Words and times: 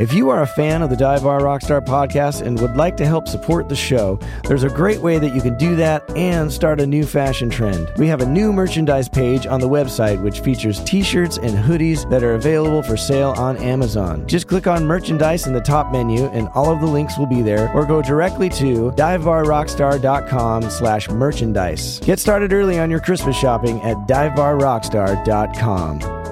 If 0.00 0.12
you 0.12 0.28
are 0.30 0.42
a 0.42 0.46
fan 0.46 0.82
of 0.82 0.90
the 0.90 0.96
Dive 0.96 1.22
Bar 1.22 1.42
Rockstar 1.42 1.80
podcast 1.80 2.44
and 2.44 2.60
would 2.60 2.76
like 2.76 2.96
to 2.96 3.06
help 3.06 3.28
support 3.28 3.68
the 3.68 3.76
show, 3.76 4.18
there's 4.42 4.64
a 4.64 4.68
great 4.68 4.98
way 4.98 5.20
that 5.20 5.36
you 5.36 5.40
can 5.40 5.56
do 5.56 5.76
that 5.76 6.02
and 6.16 6.52
start 6.52 6.80
a 6.80 6.86
new 6.86 7.06
fashion 7.06 7.48
trend. 7.48 7.92
We 7.96 8.08
have 8.08 8.20
a 8.20 8.26
new 8.26 8.52
merchandise 8.52 9.08
page 9.08 9.46
on 9.46 9.60
the 9.60 9.68
website 9.68 10.20
which 10.20 10.40
features 10.40 10.82
t 10.82 11.04
shirts 11.04 11.38
and 11.38 11.56
hoodies 11.56 12.10
that 12.10 12.24
are 12.24 12.34
available 12.34 12.82
for 12.82 12.96
sale 12.96 13.34
on 13.36 13.56
Amazon. 13.58 14.26
Just 14.26 14.48
click 14.48 14.66
on 14.66 14.84
merchandise 14.84 15.46
in 15.46 15.52
the 15.52 15.60
top 15.60 15.92
menu 15.92 16.24
and 16.30 16.48
all 16.54 16.72
of 16.72 16.80
the 16.80 16.88
links 16.88 17.16
will 17.16 17.26
be 17.26 17.40
there, 17.40 17.72
or 17.72 17.86
go 17.86 18.02
directly 18.02 18.48
to 18.48 18.90
divebarrockstar.com 18.96 20.70
slash 20.70 21.08
merchandise. 21.08 22.00
Get 22.00 22.18
started 22.18 22.52
early 22.52 22.80
on 22.80 22.90
your 22.90 22.98
Christmas 22.98 23.36
shopping 23.36 23.80
at 23.82 23.96
divebarrockstar.com. 24.08 26.23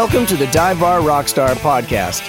Welcome 0.00 0.24
to 0.28 0.36
the 0.38 0.46
Dive 0.46 0.80
Bar 0.80 1.00
Rockstar 1.00 1.54
Podcast, 1.56 2.22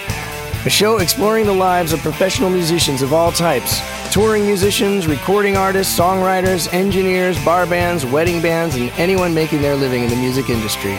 a 0.66 0.70
show 0.70 0.98
exploring 0.98 1.46
the 1.46 1.54
lives 1.54 1.94
of 1.94 2.02
professional 2.02 2.50
musicians 2.50 3.02
of 3.02 3.14
all 3.14 3.32
types 3.32 3.80
touring 4.12 4.46
musicians, 4.46 5.08
recording 5.08 5.56
artists, 5.56 5.98
songwriters, 5.98 6.68
engineers, 6.74 7.42
bar 7.46 7.66
bands, 7.66 8.06
wedding 8.06 8.42
bands, 8.42 8.76
and 8.76 8.90
anyone 8.98 9.34
making 9.34 9.62
their 9.62 9.78
living 9.78 10.04
in 10.04 10.10
the 10.10 10.18
music 10.18 10.50
industry. 10.50 10.98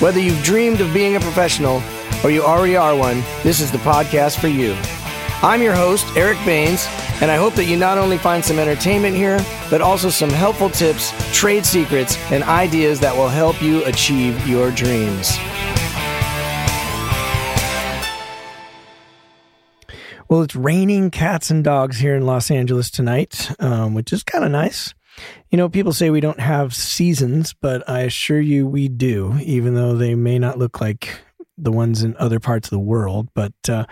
Whether 0.00 0.18
you've 0.18 0.42
dreamed 0.42 0.80
of 0.80 0.92
being 0.92 1.14
a 1.14 1.20
professional 1.20 1.80
or 2.24 2.32
you 2.32 2.42
already 2.42 2.74
are 2.74 2.96
one, 2.96 3.22
this 3.44 3.60
is 3.60 3.70
the 3.70 3.78
podcast 3.78 4.40
for 4.40 4.48
you. 4.48 4.76
I'm 5.42 5.62
your 5.62 5.76
host, 5.76 6.08
Eric 6.16 6.38
Baines, 6.44 6.88
and 7.22 7.30
I 7.30 7.36
hope 7.36 7.54
that 7.54 7.66
you 7.66 7.76
not 7.76 7.98
only 7.98 8.18
find 8.18 8.44
some 8.44 8.58
entertainment 8.58 9.14
here, 9.14 9.38
but 9.70 9.80
also 9.80 10.10
some 10.10 10.30
helpful 10.30 10.70
tips, 10.70 11.12
trade 11.32 11.64
secrets, 11.64 12.18
and 12.32 12.42
ideas 12.42 12.98
that 12.98 13.16
will 13.16 13.28
help 13.28 13.62
you 13.62 13.84
achieve 13.84 14.44
your 14.48 14.72
dreams. 14.72 15.38
Well, 20.30 20.42
it's 20.42 20.54
raining 20.54 21.10
cats 21.10 21.50
and 21.50 21.64
dogs 21.64 21.98
here 21.98 22.14
in 22.14 22.24
Los 22.24 22.52
Angeles 22.52 22.88
tonight, 22.88 23.50
um, 23.58 23.94
which 23.94 24.12
is 24.12 24.22
kind 24.22 24.44
of 24.44 24.52
nice. 24.52 24.94
You 25.50 25.58
know, 25.58 25.68
people 25.68 25.92
say 25.92 26.08
we 26.08 26.20
don't 26.20 26.38
have 26.38 26.72
seasons, 26.72 27.52
but 27.60 27.86
I 27.90 28.02
assure 28.02 28.40
you 28.40 28.64
we 28.64 28.86
do, 28.86 29.36
even 29.42 29.74
though 29.74 29.96
they 29.96 30.14
may 30.14 30.38
not 30.38 30.56
look 30.56 30.80
like 30.80 31.20
the 31.58 31.72
ones 31.72 32.04
in 32.04 32.16
other 32.16 32.38
parts 32.38 32.68
of 32.68 32.70
the 32.70 32.78
world. 32.78 33.28
But 33.34 33.54
uh, 33.68 33.86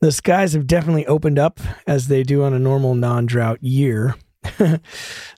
the 0.00 0.12
skies 0.12 0.54
have 0.54 0.66
definitely 0.66 1.04
opened 1.06 1.38
up 1.38 1.60
as 1.86 2.08
they 2.08 2.22
do 2.22 2.42
on 2.42 2.54
a 2.54 2.58
normal 2.58 2.94
non-drought 2.94 3.62
year. 3.62 4.14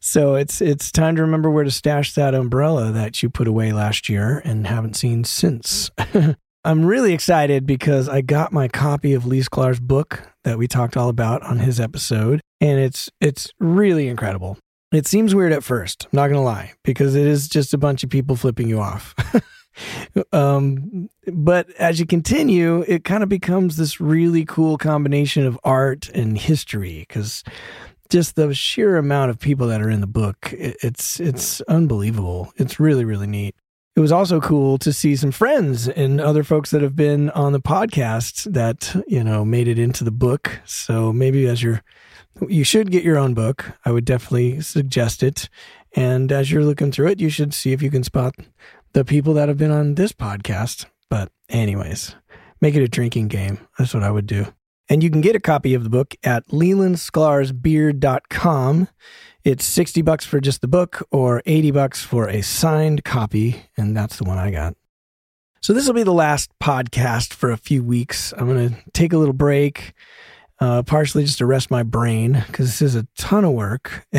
so 0.00 0.36
it's 0.36 0.60
it's 0.60 0.92
time 0.92 1.16
to 1.16 1.22
remember 1.22 1.50
where 1.50 1.64
to 1.64 1.70
stash 1.72 2.14
that 2.14 2.34
umbrella 2.34 2.92
that 2.92 3.24
you 3.24 3.28
put 3.28 3.48
away 3.48 3.72
last 3.72 4.08
year 4.08 4.40
and 4.44 4.68
haven't 4.68 4.94
seen 4.94 5.24
since. 5.24 5.90
I'm 6.64 6.84
really 6.84 7.12
excited 7.12 7.66
because 7.66 8.08
I 8.08 8.20
got 8.20 8.52
my 8.52 8.68
copy 8.68 9.14
of 9.14 9.26
Lee 9.26 9.40
Sklar's 9.40 9.80
book 9.80 10.28
that 10.44 10.58
we 10.58 10.66
talked 10.66 10.96
all 10.96 11.08
about 11.08 11.42
on 11.42 11.58
his 11.58 11.78
episode, 11.78 12.40
and 12.60 12.80
it's 12.80 13.10
it's 13.20 13.52
really 13.60 14.08
incredible. 14.08 14.58
It 14.90 15.06
seems 15.06 15.34
weird 15.34 15.52
at 15.52 15.62
first, 15.62 16.06
I'm 16.06 16.16
not 16.16 16.28
gonna 16.28 16.42
lie, 16.42 16.72
because 16.82 17.14
it 17.14 17.26
is 17.26 17.48
just 17.48 17.74
a 17.74 17.78
bunch 17.78 18.02
of 18.02 18.10
people 18.10 18.36
flipping 18.36 18.68
you 18.68 18.80
off. 18.80 19.14
um, 20.32 21.08
but 21.32 21.70
as 21.72 22.00
you 22.00 22.06
continue, 22.06 22.84
it 22.88 23.04
kind 23.04 23.22
of 23.22 23.28
becomes 23.28 23.76
this 23.76 24.00
really 24.00 24.44
cool 24.44 24.78
combination 24.78 25.46
of 25.46 25.58
art 25.62 26.08
and 26.08 26.36
history 26.36 27.04
because 27.08 27.44
just 28.10 28.34
the 28.34 28.52
sheer 28.54 28.96
amount 28.96 29.30
of 29.30 29.38
people 29.38 29.68
that 29.68 29.82
are 29.82 29.90
in 29.90 30.00
the 30.00 30.06
book, 30.06 30.52
it, 30.52 30.76
it's 30.82 31.20
it's 31.20 31.60
unbelievable. 31.62 32.52
It's 32.56 32.80
really 32.80 33.04
really 33.04 33.28
neat 33.28 33.54
it 33.98 34.00
was 34.00 34.12
also 34.12 34.40
cool 34.40 34.78
to 34.78 34.92
see 34.92 35.16
some 35.16 35.32
friends 35.32 35.88
and 35.88 36.20
other 36.20 36.44
folks 36.44 36.70
that 36.70 36.82
have 36.82 36.94
been 36.94 37.30
on 37.30 37.52
the 37.52 37.60
podcast 37.60 38.52
that 38.52 38.94
you 39.08 39.24
know 39.24 39.44
made 39.44 39.66
it 39.66 39.76
into 39.76 40.04
the 40.04 40.12
book. 40.12 40.60
So 40.64 41.12
maybe 41.12 41.48
as 41.48 41.64
you're 41.64 41.82
you 42.46 42.62
should 42.62 42.92
get 42.92 43.02
your 43.02 43.18
own 43.18 43.34
book. 43.34 43.72
I 43.84 43.90
would 43.90 44.04
definitely 44.04 44.60
suggest 44.60 45.24
it. 45.24 45.48
And 45.96 46.30
as 46.30 46.52
you're 46.52 46.64
looking 46.64 46.92
through 46.92 47.08
it 47.08 47.18
you 47.18 47.28
should 47.28 47.52
see 47.52 47.72
if 47.72 47.82
you 47.82 47.90
can 47.90 48.04
spot 48.04 48.36
the 48.92 49.04
people 49.04 49.34
that 49.34 49.48
have 49.48 49.58
been 49.58 49.72
on 49.72 49.96
this 49.96 50.12
podcast. 50.12 50.86
But 51.10 51.32
anyways 51.48 52.14
make 52.60 52.76
it 52.76 52.84
a 52.84 52.88
drinking 52.88 53.26
game. 53.26 53.58
That's 53.80 53.94
what 53.94 54.04
i 54.04 54.12
would 54.12 54.26
do. 54.26 54.46
And 54.88 55.02
you 55.02 55.10
can 55.10 55.22
get 55.22 55.34
a 55.34 55.40
copy 55.40 55.74
of 55.74 55.82
the 55.82 55.90
book 55.90 56.14
at 56.22 56.46
lelandsklarsbeard.com 56.50 58.88
it's 59.44 59.64
60 59.64 60.02
bucks 60.02 60.24
for 60.24 60.40
just 60.40 60.60
the 60.60 60.68
book 60.68 61.06
or 61.10 61.42
80 61.46 61.70
bucks 61.70 62.02
for 62.02 62.28
a 62.28 62.42
signed 62.42 63.04
copy. 63.04 63.62
And 63.76 63.96
that's 63.96 64.16
the 64.16 64.24
one 64.24 64.38
I 64.38 64.50
got. 64.50 64.74
So 65.60 65.72
this 65.72 65.86
will 65.86 65.94
be 65.94 66.02
the 66.02 66.12
last 66.12 66.50
podcast 66.62 67.32
for 67.32 67.50
a 67.50 67.56
few 67.56 67.82
weeks. 67.82 68.32
I'm 68.36 68.46
going 68.46 68.70
to 68.70 68.76
take 68.92 69.12
a 69.12 69.18
little 69.18 69.34
break, 69.34 69.92
uh, 70.60 70.82
partially 70.82 71.24
just 71.24 71.38
to 71.38 71.46
rest 71.46 71.70
my 71.70 71.82
brain 71.82 72.44
because 72.46 72.66
this 72.66 72.82
is 72.82 72.94
a 72.94 73.06
ton 73.16 73.44
of 73.44 73.52
work. 73.52 74.06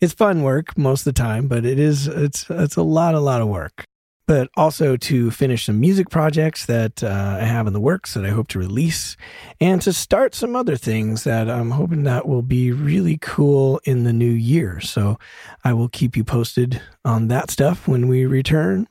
it's 0.00 0.14
fun 0.14 0.42
work 0.42 0.76
most 0.76 1.00
of 1.06 1.14
the 1.14 1.18
time, 1.18 1.46
but 1.48 1.64
it 1.64 1.78
is, 1.78 2.08
it's, 2.08 2.46
it's 2.50 2.76
a 2.76 2.82
lot, 2.82 3.14
a 3.14 3.20
lot 3.20 3.40
of 3.40 3.48
work 3.48 3.84
but 4.28 4.50
also 4.58 4.94
to 4.94 5.30
finish 5.30 5.64
some 5.64 5.80
music 5.80 6.10
projects 6.10 6.66
that 6.66 7.02
uh, 7.02 7.38
I 7.40 7.44
have 7.44 7.66
in 7.66 7.72
the 7.72 7.80
works 7.80 8.12
that 8.12 8.26
I 8.26 8.28
hope 8.28 8.48
to 8.48 8.58
release, 8.58 9.16
and 9.58 9.80
to 9.80 9.90
start 9.90 10.34
some 10.34 10.54
other 10.54 10.76
things 10.76 11.24
that 11.24 11.48
I'm 11.48 11.70
hoping 11.70 12.02
that 12.02 12.28
will 12.28 12.42
be 12.42 12.70
really 12.70 13.16
cool 13.22 13.80
in 13.84 14.04
the 14.04 14.12
new 14.12 14.30
year. 14.30 14.80
So 14.80 15.18
I 15.64 15.72
will 15.72 15.88
keep 15.88 16.14
you 16.14 16.24
posted 16.24 16.82
on 17.06 17.28
that 17.28 17.50
stuff 17.50 17.88
when 17.88 18.06
we 18.06 18.26
return. 18.26 18.86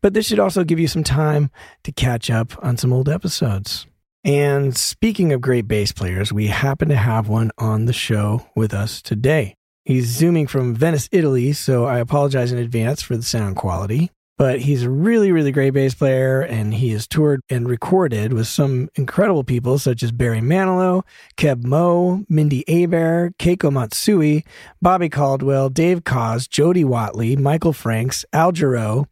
But 0.00 0.14
this 0.14 0.26
should 0.26 0.38
also 0.38 0.64
give 0.64 0.80
you 0.80 0.88
some 0.88 1.04
time 1.04 1.50
to 1.84 1.92
catch 1.92 2.30
up 2.30 2.52
on 2.64 2.78
some 2.78 2.90
old 2.90 3.10
episodes. 3.10 3.86
And 4.24 4.74
speaking 4.74 5.30
of 5.34 5.42
great 5.42 5.68
bass 5.68 5.92
players, 5.92 6.32
we 6.32 6.46
happen 6.46 6.88
to 6.88 6.96
have 6.96 7.28
one 7.28 7.50
on 7.58 7.84
the 7.84 7.92
show 7.92 8.46
with 8.56 8.72
us 8.72 9.02
today. 9.02 9.56
He's 9.84 10.06
zooming 10.06 10.46
from 10.46 10.74
Venice, 10.74 11.10
Italy, 11.12 11.52
so 11.52 11.84
I 11.84 11.98
apologize 11.98 12.50
in 12.50 12.58
advance 12.58 13.02
for 13.02 13.14
the 13.14 13.22
sound 13.22 13.56
quality 13.56 14.10
but 14.40 14.60
he's 14.60 14.84
a 14.84 14.88
really, 14.90 15.30
really 15.32 15.52
great 15.52 15.74
bass 15.74 15.92
player, 15.92 16.40
and 16.40 16.72
he 16.72 16.88
has 16.92 17.06
toured 17.06 17.42
and 17.50 17.68
recorded 17.68 18.32
with 18.32 18.46
some 18.46 18.88
incredible 18.94 19.44
people 19.44 19.78
such 19.78 20.02
as 20.02 20.12
Barry 20.12 20.40
Manilow, 20.40 21.02
Keb 21.36 21.62
Mo, 21.62 22.24
Mindy 22.26 22.64
Abair, 22.66 23.34
Keiko 23.36 23.70
Matsui, 23.70 24.46
Bobby 24.80 25.10
Caldwell, 25.10 25.68
Dave 25.68 26.04
Koz, 26.04 26.48
Jody 26.48 26.84
Watley, 26.84 27.36
Michael 27.36 27.74
Franks, 27.74 28.24
Al 28.32 28.50
Jarreau, 28.50 29.08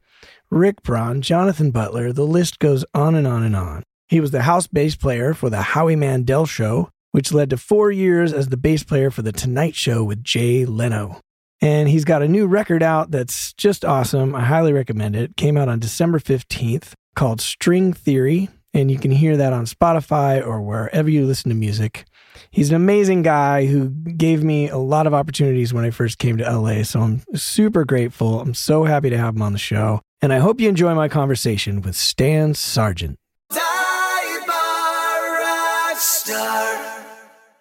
Rick 0.49 0.83
Braun, 0.83 1.21
Jonathan 1.21 1.73
Butler. 1.73 2.11
The 2.11 2.25
list 2.25 2.59
goes 2.59 2.87
on 2.95 3.15
and 3.15 3.27
on 3.27 3.43
and 3.43 3.55
on. 3.55 3.83
He 4.09 4.21
was 4.21 4.31
the 4.31 4.45
house 4.45 4.67
bass 4.67 4.97
player 4.97 5.35
for 5.35 5.51
the 5.51 5.61
Howie 5.61 5.95
Mandel 5.95 6.47
Show, 6.47 6.89
which 7.13 7.35
led 7.35 7.51
to 7.51 7.59
four 7.59 7.91
years 7.91 8.33
as 8.33 8.49
the 8.49 8.57
bass 8.57 8.83
player 8.83 9.11
for 9.11 9.21
The 9.21 9.33
Tonight 9.33 9.75
Show 9.75 10.05
with 10.05 10.25
Jay 10.25 10.65
Leno. 10.65 11.21
And 11.61 11.89
he's 11.89 12.05
got 12.05 12.23
a 12.23 12.29
new 12.29 12.47
record 12.47 12.83
out 12.83 13.11
that's 13.11 13.53
just 13.55 13.85
awesome. 13.85 14.35
I 14.35 14.43
highly 14.43 14.73
recommend 14.73 15.17
it. 15.17 15.37
Came 15.37 15.57
out 15.57 15.69
on 15.69 15.81
December 15.81 16.19
15th 16.19 16.93
called 17.17 17.41
String 17.41 17.93
Theory. 17.93 18.49
And 18.75 18.91
you 18.91 18.99
can 18.99 19.11
hear 19.11 19.37
that 19.37 19.53
on 19.53 19.67
Spotify 19.67 20.45
or 20.45 20.61
wherever 20.61 21.11
you 21.11 21.27
listen 21.27 21.49
to 21.49 21.55
music. 21.55 22.05
He's 22.51 22.71
an 22.71 22.77
amazing 22.77 23.23
guy 23.23 23.67
who 23.67 23.89
gave 23.89 24.45
me 24.45 24.69
a 24.69 24.77
lot 24.79 25.07
of 25.07 25.15
opportunities 25.15 25.75
when 25.75 25.85
I 25.85 25.91
first 25.91 26.19
came 26.19 26.37
to 26.37 26.45
LA. 26.45 26.85
So 26.85 27.01
I'm 27.01 27.23
super 27.35 27.85
grateful. 27.85 28.41
I'm 28.41 28.55
so 28.55 28.85
happy 28.85 29.11
to 29.11 29.19
have 29.19 29.35
him 29.35 29.43
on 29.43 29.53
the 29.53 29.59
show. 29.59 30.01
And 30.23 30.33
I 30.33 30.39
hope 30.39 30.61
you 30.61 30.69
enjoy 30.69 30.95
my 30.95 31.09
conversation 31.09 31.81
with 31.83 31.97
Stan 31.97 32.53
Sargeant. 32.53 33.17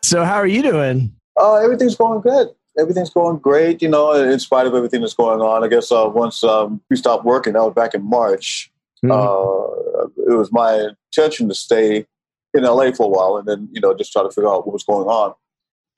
So, 0.03 0.23
how 0.23 0.35
are 0.35 0.47
you 0.47 0.61
doing? 0.61 1.13
Oh, 1.35 1.55
everything's 1.55 1.95
going 1.95 2.21
good 2.21 2.49
everything's 2.77 3.09
going 3.09 3.37
great, 3.37 3.81
you 3.81 3.89
know, 3.89 4.13
in 4.13 4.39
spite 4.39 4.67
of 4.67 4.73
everything 4.73 5.01
that's 5.01 5.13
going 5.13 5.41
on. 5.41 5.63
I 5.63 5.67
guess 5.67 5.91
uh, 5.91 6.09
once 6.13 6.43
um, 6.43 6.81
we 6.89 6.95
stopped 6.95 7.25
working, 7.25 7.53
that 7.53 7.63
was 7.63 7.73
back 7.73 7.93
in 7.93 8.03
March, 8.03 8.71
mm-hmm. 9.03 9.11
uh, 9.11 10.31
it 10.31 10.37
was 10.37 10.51
my 10.51 10.89
intention 11.11 11.47
to 11.49 11.55
stay 11.55 12.05
in 12.53 12.63
LA 12.63 12.91
for 12.91 13.05
a 13.05 13.09
while 13.09 13.37
and 13.37 13.47
then, 13.47 13.69
you 13.71 13.81
know, 13.81 13.93
just 13.93 14.11
try 14.11 14.23
to 14.23 14.29
figure 14.29 14.49
out 14.49 14.65
what 14.65 14.73
was 14.73 14.83
going 14.83 15.07
on. 15.07 15.33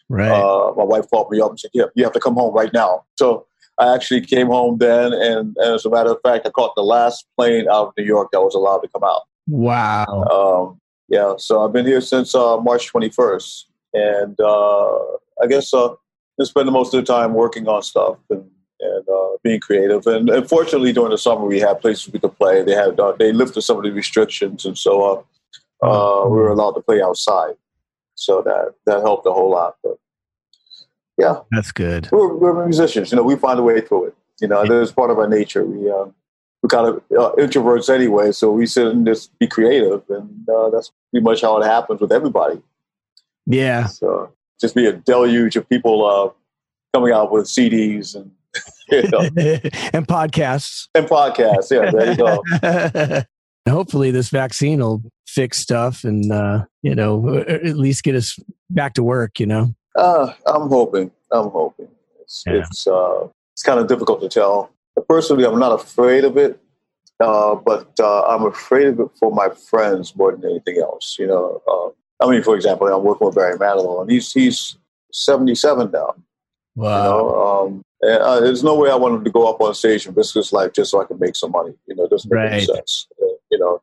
Right. 0.09 0.31
Uh, 0.31 0.73
my 0.75 0.83
wife 0.83 1.05
called 1.09 1.31
me 1.31 1.39
up 1.39 1.51
and 1.51 1.59
said, 1.59 1.71
yeah, 1.73 1.85
you 1.95 2.03
have 2.03 2.13
to 2.13 2.19
come 2.19 2.33
home 2.33 2.53
right 2.53 2.73
now. 2.73 3.05
So 3.15 3.45
I 3.77 3.93
actually 3.93 4.21
came 4.21 4.47
home 4.47 4.77
then. 4.79 5.13
And, 5.13 5.55
and 5.57 5.75
as 5.75 5.85
a 5.85 5.89
matter 5.89 6.11
of 6.11 6.17
fact, 6.23 6.47
I 6.47 6.49
caught 6.49 6.75
the 6.75 6.83
last 6.83 7.25
plane 7.37 7.67
out 7.69 7.89
of 7.89 7.93
New 7.97 8.05
York 8.05 8.29
that 8.31 8.41
was 8.41 8.55
allowed 8.55 8.79
to 8.79 8.87
come 8.89 9.03
out. 9.03 9.21
Wow. 9.47 10.23
Um, 10.23 10.81
yeah. 11.07 11.35
So 11.37 11.63
I've 11.63 11.73
been 11.73 11.85
here 11.85 12.01
since 12.01 12.33
uh, 12.33 12.57
March 12.57 12.91
21st. 12.91 13.65
And 13.93 14.39
uh, 14.39 14.97
I 15.41 15.47
guess 15.47 15.73
uh, 15.73 15.89
and 16.39 16.47
spend 16.47 16.68
the 16.68 16.71
most 16.71 16.94
of 16.94 17.06
the 17.06 17.13
time 17.13 17.33
working 17.33 17.68
on 17.68 17.83
stuff 17.83 18.18
and, 18.30 18.50
and 18.80 19.09
uh, 19.09 19.38
being 19.44 19.59
creative. 19.59 20.07
And, 20.07 20.30
unfortunately, 20.30 20.94
during 20.94 21.12
the 21.12 21.18
summer, 21.18 21.45
we 21.45 21.59
had 21.59 21.81
places 21.81 22.12
we 22.12 22.19
could 22.19 22.36
play. 22.38 22.63
They 22.63 22.74
had 22.74 23.00
uh, 23.00 23.13
they 23.19 23.31
lifted 23.31 23.62
some 23.62 23.77
of 23.77 23.83
the 23.83 23.91
restrictions, 23.91 24.65
and 24.65 24.77
so 24.77 25.25
uh, 25.83 25.86
uh, 25.86 26.27
we 26.27 26.38
were 26.38 26.50
allowed 26.50 26.71
to 26.71 26.81
play 26.81 27.01
outside. 27.01 27.56
So 28.15 28.41
that 28.41 28.74
that 28.86 29.01
helped 29.01 29.27
a 29.27 29.31
whole 29.31 29.51
lot. 29.51 29.75
But 29.83 29.97
yeah, 31.18 31.41
that's 31.51 31.71
good. 31.71 32.09
We're, 32.12 32.33
we're 32.33 32.65
musicians, 32.65 33.12
you 33.12 33.18
know. 33.18 33.24
We 33.24 33.35
find 33.35 33.59
a 33.59 33.63
way 33.63 33.81
through 33.81 34.07
it. 34.07 34.15
You 34.42 34.47
know, 34.47 34.65
that's 34.65 34.94
part 34.94 35.12
of 35.12 35.19
our 35.19 35.27
nature. 35.27 35.65
We 35.65 35.92
um, 35.92 36.15
we 36.63 36.69
kind 36.69 36.88
of 36.88 36.95
uh, 37.18 37.35
introverts 37.35 37.94
anyway, 37.94 38.31
so 38.31 38.51
we 38.51 38.65
sit 38.65 38.88
and 38.88 39.06
just 39.06 39.38
be 39.39 39.47
creative, 39.47 40.03
and 40.09 40.47
uh, 40.50 40.69
that's 40.69 40.92
pretty 41.12 41.24
much 41.24 41.42
how 41.42 41.62
it 41.62 41.65
happens 41.65 42.00
with 42.00 42.13
everybody. 42.13 42.62
Yeah. 43.45 43.88
So 43.88 44.31
just 44.59 44.75
be 44.75 44.85
a 44.85 44.94
deluge 44.94 45.56
of 45.56 45.67
people 45.67 46.06
uh, 46.06 46.29
coming 46.94 47.13
out 47.13 47.31
with 47.31 47.45
CDs 47.45 48.15
and 48.15 48.31
you 48.91 49.09
know. 49.09 49.19
and 49.94 50.07
podcasts 50.07 50.88
and 50.95 51.07
podcasts. 51.07 51.71
Yeah, 51.71 51.91
there 51.91 52.11
you 52.11 52.17
go. 52.17 53.23
Hopefully, 53.71 54.11
this 54.11 54.29
vaccine 54.29 54.79
will 54.79 55.03
fix 55.27 55.59
stuff 55.59 56.03
and 56.03 56.31
uh, 56.31 56.65
you 56.81 56.95
know 56.95 57.38
at 57.47 57.77
least 57.77 58.03
get 58.03 58.15
us 58.15 58.38
back 58.69 58.94
to 58.95 59.03
work. 59.03 59.39
You 59.39 59.45
know. 59.45 59.75
Uh, 59.95 60.33
I'm 60.45 60.69
hoping. 60.69 61.11
I'm 61.31 61.50
hoping. 61.50 61.89
It's 62.21 62.44
yeah. 62.45 62.53
it's, 62.53 62.88
uh, 62.88 63.27
it's 63.53 63.63
kind 63.63 63.79
of 63.79 63.88
difficult 63.88 64.21
to 64.21 64.29
tell. 64.29 64.71
Personally, 65.07 65.45
I'm 65.45 65.59
not 65.59 65.71
afraid 65.71 66.23
of 66.23 66.38
it, 66.38 66.59
uh, 67.19 67.56
but 67.56 67.91
uh, 68.00 68.23
I'm 68.23 68.45
afraid 68.45 68.88
of 68.88 69.00
it 69.00 69.09
for 69.19 69.31
my 69.31 69.50
friends 69.50 70.15
more 70.15 70.31
than 70.31 70.50
anything 70.50 70.79
else. 70.81 71.17
You 71.19 71.27
know, 71.27 71.61
uh, 71.67 71.89
I 72.21 72.30
mean, 72.30 72.44
for 72.44 72.56
example, 72.56 72.88
I'm 72.88 73.04
working 73.04 73.27
with 73.27 73.36
Barry 73.36 73.57
Manilow, 73.57 74.01
and 74.01 74.12
he's 74.12 74.31
he's 74.31 74.77
77 75.13 75.92
now. 75.92 76.16
Wow. 76.75 76.98
You 76.98 77.10
know, 77.10 77.42
um, 77.42 77.81
and 78.01 78.24
uh, 78.24 78.39
there's 78.39 78.63
no 78.63 78.75
way 78.75 78.89
I 78.89 78.95
want 78.95 79.16
him 79.16 79.24
to 79.24 79.31
go 79.31 79.50
up 79.50 79.60
on 79.60 79.74
stage 79.74 80.06
and 80.06 80.16
risk 80.16 80.36
his 80.36 80.54
life 80.54 80.74
just 80.74 80.92
so 80.92 81.01
I 81.01 81.06
can 81.06 81.19
make 81.19 81.36
some 81.36 81.51
money. 81.51 81.74
You 81.88 81.95
know, 81.95 82.06
it 82.06 82.10
doesn't 82.10 82.31
make 82.31 82.38
right. 82.38 82.54
any 82.54 82.66
sense. 82.66 83.07
Uh, 83.21 83.25
you 83.51 83.60
know, 83.60 83.81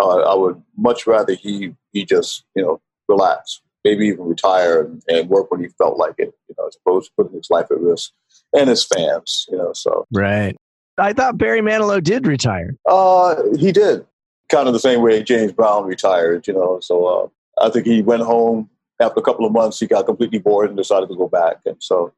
uh, 0.00 0.20
I 0.20 0.34
would 0.34 0.60
much 0.76 1.06
rather 1.06 1.34
he 1.34 1.74
he 1.92 2.04
just 2.04 2.44
you 2.54 2.62
know 2.62 2.80
relax, 3.08 3.60
maybe 3.84 4.06
even 4.06 4.24
retire 4.24 4.82
and, 4.82 5.02
and, 5.08 5.28
work 5.28 5.50
when 5.50 5.60
he 5.60 5.68
felt 5.76 5.98
like 5.98 6.14
it. 6.18 6.32
You 6.48 6.54
know, 6.58 6.68
as 6.68 6.76
opposed 6.84 7.08
to 7.08 7.12
putting 7.16 7.36
his 7.36 7.50
life 7.50 7.66
at 7.70 7.80
risk 7.80 8.12
and 8.54 8.70
his 8.70 8.84
fans. 8.84 9.46
You 9.50 9.58
know, 9.58 9.72
so 9.74 10.06
right. 10.12 10.56
I 10.96 11.12
thought 11.12 11.38
Barry 11.38 11.60
Manilow 11.60 12.02
did 12.02 12.26
retire. 12.26 12.76
Uh, 12.86 13.42
he 13.58 13.72
did, 13.72 14.06
kind 14.50 14.66
of 14.66 14.74
the 14.74 14.80
same 14.80 15.00
way 15.00 15.22
James 15.22 15.52
Brown 15.52 15.84
retired. 15.84 16.46
You 16.46 16.54
know, 16.54 16.80
so 16.80 17.06
uh, 17.06 17.28
I 17.60 17.70
think 17.70 17.86
he 17.86 18.02
went 18.02 18.22
home 18.22 18.70
after 19.00 19.20
a 19.20 19.22
couple 19.22 19.46
of 19.46 19.52
months. 19.52 19.80
He 19.80 19.86
got 19.86 20.06
completely 20.06 20.38
bored 20.38 20.68
and 20.68 20.76
decided 20.76 21.08
to 21.08 21.16
go 21.16 21.28
back, 21.28 21.58
and 21.66 21.76
so. 21.80 22.12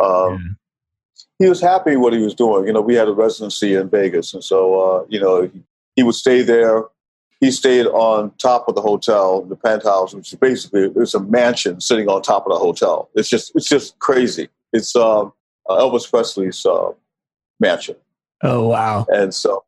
Um, 0.00 0.32
yeah 0.32 0.54
he 1.38 1.48
was 1.48 1.60
happy 1.60 1.96
what 1.96 2.12
he 2.12 2.20
was 2.20 2.34
doing. 2.34 2.66
You 2.66 2.72
know, 2.72 2.80
we 2.80 2.94
had 2.94 3.08
a 3.08 3.12
residency 3.12 3.74
in 3.74 3.88
Vegas, 3.88 4.34
and 4.34 4.42
so 4.42 4.80
uh, 4.80 5.04
you 5.08 5.20
know 5.20 5.42
he, 5.42 5.62
he, 5.96 6.02
would 6.02 6.14
stay 6.14 6.42
there. 6.42 6.84
He 7.40 7.50
stayed 7.52 7.86
on 7.86 8.32
top 8.38 8.68
of 8.68 8.74
the 8.74 8.82
hotel, 8.82 9.42
the 9.42 9.56
penthouse, 9.56 10.14
which 10.14 10.32
is 10.32 10.38
basically 10.38 10.90
it's 10.96 11.14
a 11.14 11.20
mansion 11.20 11.80
sitting 11.80 12.08
on 12.08 12.22
top 12.22 12.46
of 12.46 12.52
the 12.52 12.58
hotel. 12.58 13.08
It's 13.14 13.28
just 13.28 13.52
it's 13.54 13.68
just 13.68 13.98
crazy. 13.98 14.48
It's 14.72 14.94
um, 14.96 15.32
uh, 15.68 15.76
Elvis 15.76 16.10
Presley's 16.10 16.66
uh, 16.66 16.90
mansion. 17.60 17.96
Oh 18.42 18.68
wow! 18.68 19.06
And 19.08 19.32
so 19.32 19.64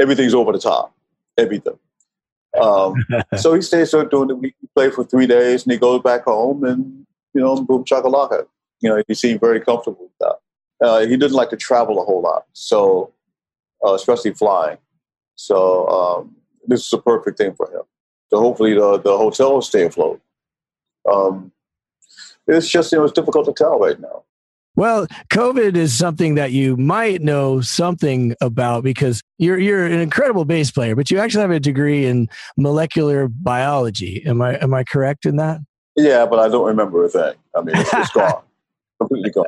everything's 0.00 0.34
over 0.34 0.52
the 0.52 0.58
top, 0.58 0.94
everything. 1.38 1.78
Um, 2.60 2.94
so 3.36 3.54
he 3.54 3.62
stays 3.62 3.90
there 3.90 4.04
doing 4.04 4.38
week. 4.40 4.54
He 4.60 4.68
plays 4.74 4.94
for 4.94 5.04
three 5.04 5.26
days, 5.26 5.64
and 5.64 5.72
he 5.72 5.78
goes 5.78 6.02
back 6.02 6.24
home, 6.24 6.64
and 6.64 7.06
you 7.34 7.40
know, 7.40 7.60
boom 7.62 7.84
chakalaka. 7.84 8.46
You 8.80 8.90
know, 8.90 9.02
he 9.06 9.14
seemed 9.14 9.40
very 9.40 9.60
comfortable 9.60 10.04
with 10.04 10.18
that. 10.20 10.86
Uh, 10.86 11.00
he 11.00 11.16
didn't 11.16 11.32
like 11.32 11.50
to 11.50 11.56
travel 11.56 12.00
a 12.00 12.04
whole 12.04 12.22
lot, 12.22 12.44
so 12.52 13.12
uh, 13.84 13.94
especially 13.94 14.34
flying. 14.34 14.78
So 15.36 15.86
um, 15.88 16.36
this 16.66 16.86
is 16.86 16.92
a 16.92 16.98
perfect 16.98 17.38
thing 17.38 17.54
for 17.54 17.70
him. 17.70 17.82
So 18.30 18.40
hopefully 18.40 18.74
the 18.74 18.98
the 18.98 19.16
hotel 19.16 19.54
will 19.54 19.62
stay 19.62 19.84
afloat. 19.84 20.20
Um, 21.10 21.52
it's 22.46 22.68
just 22.68 22.92
you 22.92 22.98
know 22.98 23.04
it's 23.04 23.12
difficult 23.12 23.46
to 23.46 23.52
tell 23.52 23.78
right 23.78 23.98
now. 23.98 24.24
Well, 24.76 25.06
COVID 25.30 25.74
is 25.74 25.96
something 25.96 26.34
that 26.34 26.52
you 26.52 26.76
might 26.76 27.22
know 27.22 27.60
something 27.62 28.34
about 28.40 28.84
because 28.84 29.22
you're 29.38 29.58
you're 29.58 29.86
an 29.86 30.00
incredible 30.00 30.44
bass 30.44 30.70
player, 30.70 30.94
but 30.94 31.10
you 31.10 31.18
actually 31.18 31.40
have 31.40 31.50
a 31.50 31.60
degree 31.60 32.06
in 32.06 32.28
molecular 32.56 33.28
biology. 33.28 34.22
Am 34.26 34.42
I 34.42 34.56
am 34.56 34.74
I 34.74 34.84
correct 34.84 35.24
in 35.24 35.36
that? 35.36 35.60
Yeah, 35.96 36.26
but 36.26 36.38
I 36.38 36.48
don't 36.48 36.66
remember 36.66 37.04
a 37.04 37.08
thing. 37.08 37.34
I 37.56 37.62
mean, 37.62 37.74
it's, 37.76 37.92
it's 37.92 38.10
gone, 38.10 38.42
completely 39.00 39.30
gone. 39.30 39.46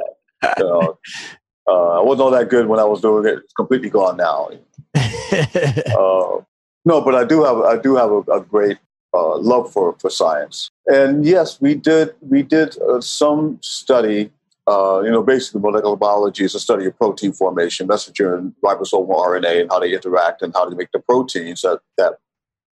uh, 1.68 1.98
I 1.98 2.02
wasn't 2.02 2.22
all 2.22 2.30
that 2.30 2.48
good 2.48 2.66
when 2.66 2.80
I 2.80 2.84
was 2.84 3.02
doing 3.02 3.26
it. 3.26 3.38
It's 3.44 3.52
completely 3.52 3.90
gone 3.90 4.16
now. 4.16 4.48
uh, 4.96 6.40
no, 6.86 7.02
but 7.02 7.14
I 7.14 7.24
do 7.24 7.44
have 7.44 7.58
I 7.58 7.76
do 7.76 7.96
have 7.96 8.10
a, 8.10 8.20
a 8.32 8.40
great 8.40 8.78
uh, 9.12 9.36
love 9.38 9.70
for, 9.72 9.94
for 9.98 10.10
science. 10.10 10.70
And 10.86 11.24
yes, 11.26 11.60
we 11.60 11.74
did 11.74 12.14
we 12.20 12.42
did 12.42 12.80
uh, 12.80 13.00
some 13.00 13.58
study. 13.60 14.30
Uh, 14.68 15.00
you 15.02 15.10
know, 15.10 15.22
basically, 15.22 15.60
molecular 15.60 15.96
biology 15.96 16.44
is 16.44 16.54
a 16.54 16.60
study 16.60 16.86
of 16.86 16.96
protein 16.98 17.32
formation, 17.32 17.86
messenger 17.86 18.36
and 18.36 18.52
ribosomal 18.62 19.24
RNA, 19.26 19.62
and 19.62 19.70
how 19.70 19.78
they 19.78 19.94
interact 19.94 20.42
and 20.42 20.52
how 20.54 20.68
they 20.68 20.76
make 20.76 20.92
the 20.92 20.98
proteins 20.98 21.62
that 21.62 21.80
that 21.96 22.14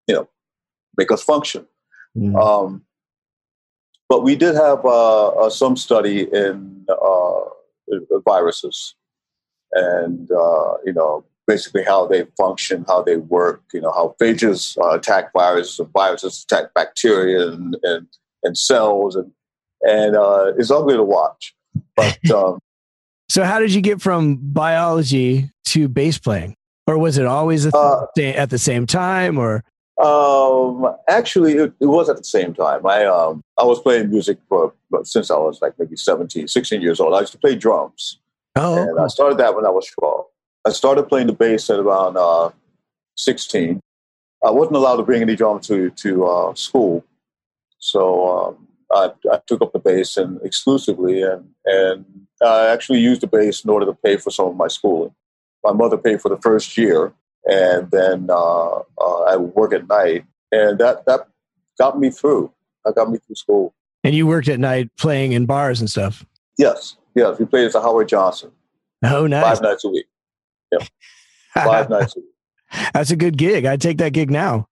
you 0.07 0.15
know 0.15 0.27
make 0.97 1.11
us 1.11 1.23
function. 1.23 1.65
Mm. 2.17 2.35
Um, 2.35 2.83
but 4.09 4.23
we 4.23 4.35
did 4.35 4.55
have 4.55 4.83
uh, 4.83 5.27
uh, 5.27 5.49
some 5.49 5.77
study 5.77 6.23
in 6.33 6.85
uh, 6.89 8.19
viruses, 8.25 8.95
and 9.73 10.27
you 10.85 10.93
know 10.93 11.23
basically 11.47 11.83
how 11.83 12.05
they 12.07 12.25
function, 12.37 12.85
how 12.87 13.01
they 13.01 13.17
work, 13.17 13.63
you 13.73 13.81
know, 13.81 13.91
how 13.91 14.15
phages 14.19 14.77
uh, 14.81 14.97
attack 14.97 15.31
viruses 15.33 15.79
and 15.79 15.89
viruses 15.93 16.43
attack 16.43 16.73
bacteria 16.73 17.47
and, 17.49 17.77
and, 17.83 18.07
and 18.43 18.57
cells. 18.57 19.15
And, 19.15 19.31
and 19.81 20.15
uh, 20.15 20.53
it's 20.57 20.71
ugly 20.71 20.95
to 20.95 21.03
watch. 21.03 21.55
But 21.95 22.17
um, 22.31 22.59
so, 23.29 23.43
how 23.43 23.59
did 23.59 23.73
you 23.73 23.81
get 23.81 24.01
from 24.01 24.37
biology 24.37 25.49
to 25.67 25.87
bass 25.87 26.17
playing? 26.17 26.55
Or 26.87 26.97
was 26.97 27.17
it 27.17 27.25
always 27.25 27.65
uh, 27.65 28.05
at 28.17 28.49
the 28.49 28.59
same 28.59 28.85
time? 28.85 29.39
Or 29.39 29.63
um, 30.01 30.93
actually, 31.07 31.53
it, 31.53 31.73
it, 31.79 31.85
was 31.87 32.09
at 32.09 32.17
the 32.17 32.23
same 32.23 32.53
time. 32.53 32.85
I 32.85 33.05
um, 33.05 33.41
I 33.57 33.63
was 33.63 33.79
playing 33.79 34.09
music 34.11 34.37
for 34.47 34.73
since 35.03 35.31
I 35.31 35.37
was 35.37 35.61
like 35.61 35.73
maybe 35.79 35.95
17, 35.95 36.47
16 36.47 36.81
years 36.81 36.99
old. 36.99 37.13
I 37.13 37.21
used 37.21 37.31
to 37.31 37.39
play 37.39 37.55
drums. 37.55 38.19
Oh, 38.55 38.77
and 38.77 38.99
I 38.99 39.07
started 39.07 39.37
that 39.39 39.55
when 39.55 39.65
I 39.65 39.69
was 39.69 39.87
12. 39.99 40.25
I 40.67 40.69
started 40.71 41.03
playing 41.03 41.27
the 41.27 41.33
bass 41.33 41.69
at 41.69 41.79
around 41.79 42.17
uh, 42.17 42.51
16. 43.17 43.79
I 44.45 44.51
wasn't 44.51 44.75
allowed 44.75 44.97
to 44.97 45.03
bring 45.03 45.21
any 45.21 45.35
drum 45.35 45.59
to 45.61 45.89
to 45.89 46.25
uh, 46.25 46.53
school, 46.53 47.03
so 47.79 48.27
um, 48.37 48.67
I, 48.95 49.11
I, 49.31 49.39
took 49.45 49.61
up 49.61 49.73
the 49.73 49.79
bass 49.79 50.17
and 50.17 50.39
exclusively, 50.43 51.21
and 51.21 51.49
and 51.65 52.05
I 52.41 52.67
actually 52.67 52.99
used 52.99 53.21
the 53.21 53.27
bass 53.27 53.63
in 53.63 53.69
order 53.69 53.85
to 53.85 53.93
pay 53.93 54.17
for 54.17 54.31
some 54.31 54.47
of 54.47 54.55
my 54.55 54.67
schooling. 54.67 55.13
My 55.63 55.73
mother 55.73 55.97
paid 55.97 56.21
for 56.21 56.29
the 56.29 56.37
first 56.37 56.77
year, 56.77 57.13
and 57.45 57.91
then 57.91 58.27
uh, 58.29 58.79
uh 58.79 59.23
I 59.27 59.35
would 59.35 59.53
work 59.55 59.73
at 59.73 59.87
night, 59.87 60.25
and 60.51 60.79
that 60.79 61.05
that 61.05 61.27
got 61.77 61.99
me 61.99 62.09
through. 62.09 62.51
That 62.85 62.95
got 62.95 63.11
me 63.11 63.17
through 63.17 63.35
school. 63.35 63.73
And 64.03 64.13
you 64.13 64.27
worked 64.27 64.47
at 64.47 64.59
night 64.59 64.91
playing 64.97 65.31
in 65.31 65.45
bars 65.45 65.79
and 65.79 65.89
stuff. 65.89 66.25
Yes, 66.57 66.95
yes. 67.15 67.39
We 67.39 67.45
played 67.45 67.65
at 67.65 67.73
the 67.73 67.81
Howard 67.81 68.07
Johnson. 68.07 68.51
Oh, 69.03 69.25
nice. 69.27 69.43
Five 69.43 69.61
nights 69.61 69.83
a 69.83 69.89
week. 69.89 70.05
Yep. 70.71 70.83
Five 71.53 71.89
nights 71.89 72.15
a 72.15 72.19
week. 72.19 72.91
That's 72.93 73.11
a 73.11 73.15
good 73.15 73.37
gig. 73.37 73.65
I'd 73.65 73.81
take 73.81 73.97
that 73.97 74.13
gig 74.13 74.29
now. 74.29 74.67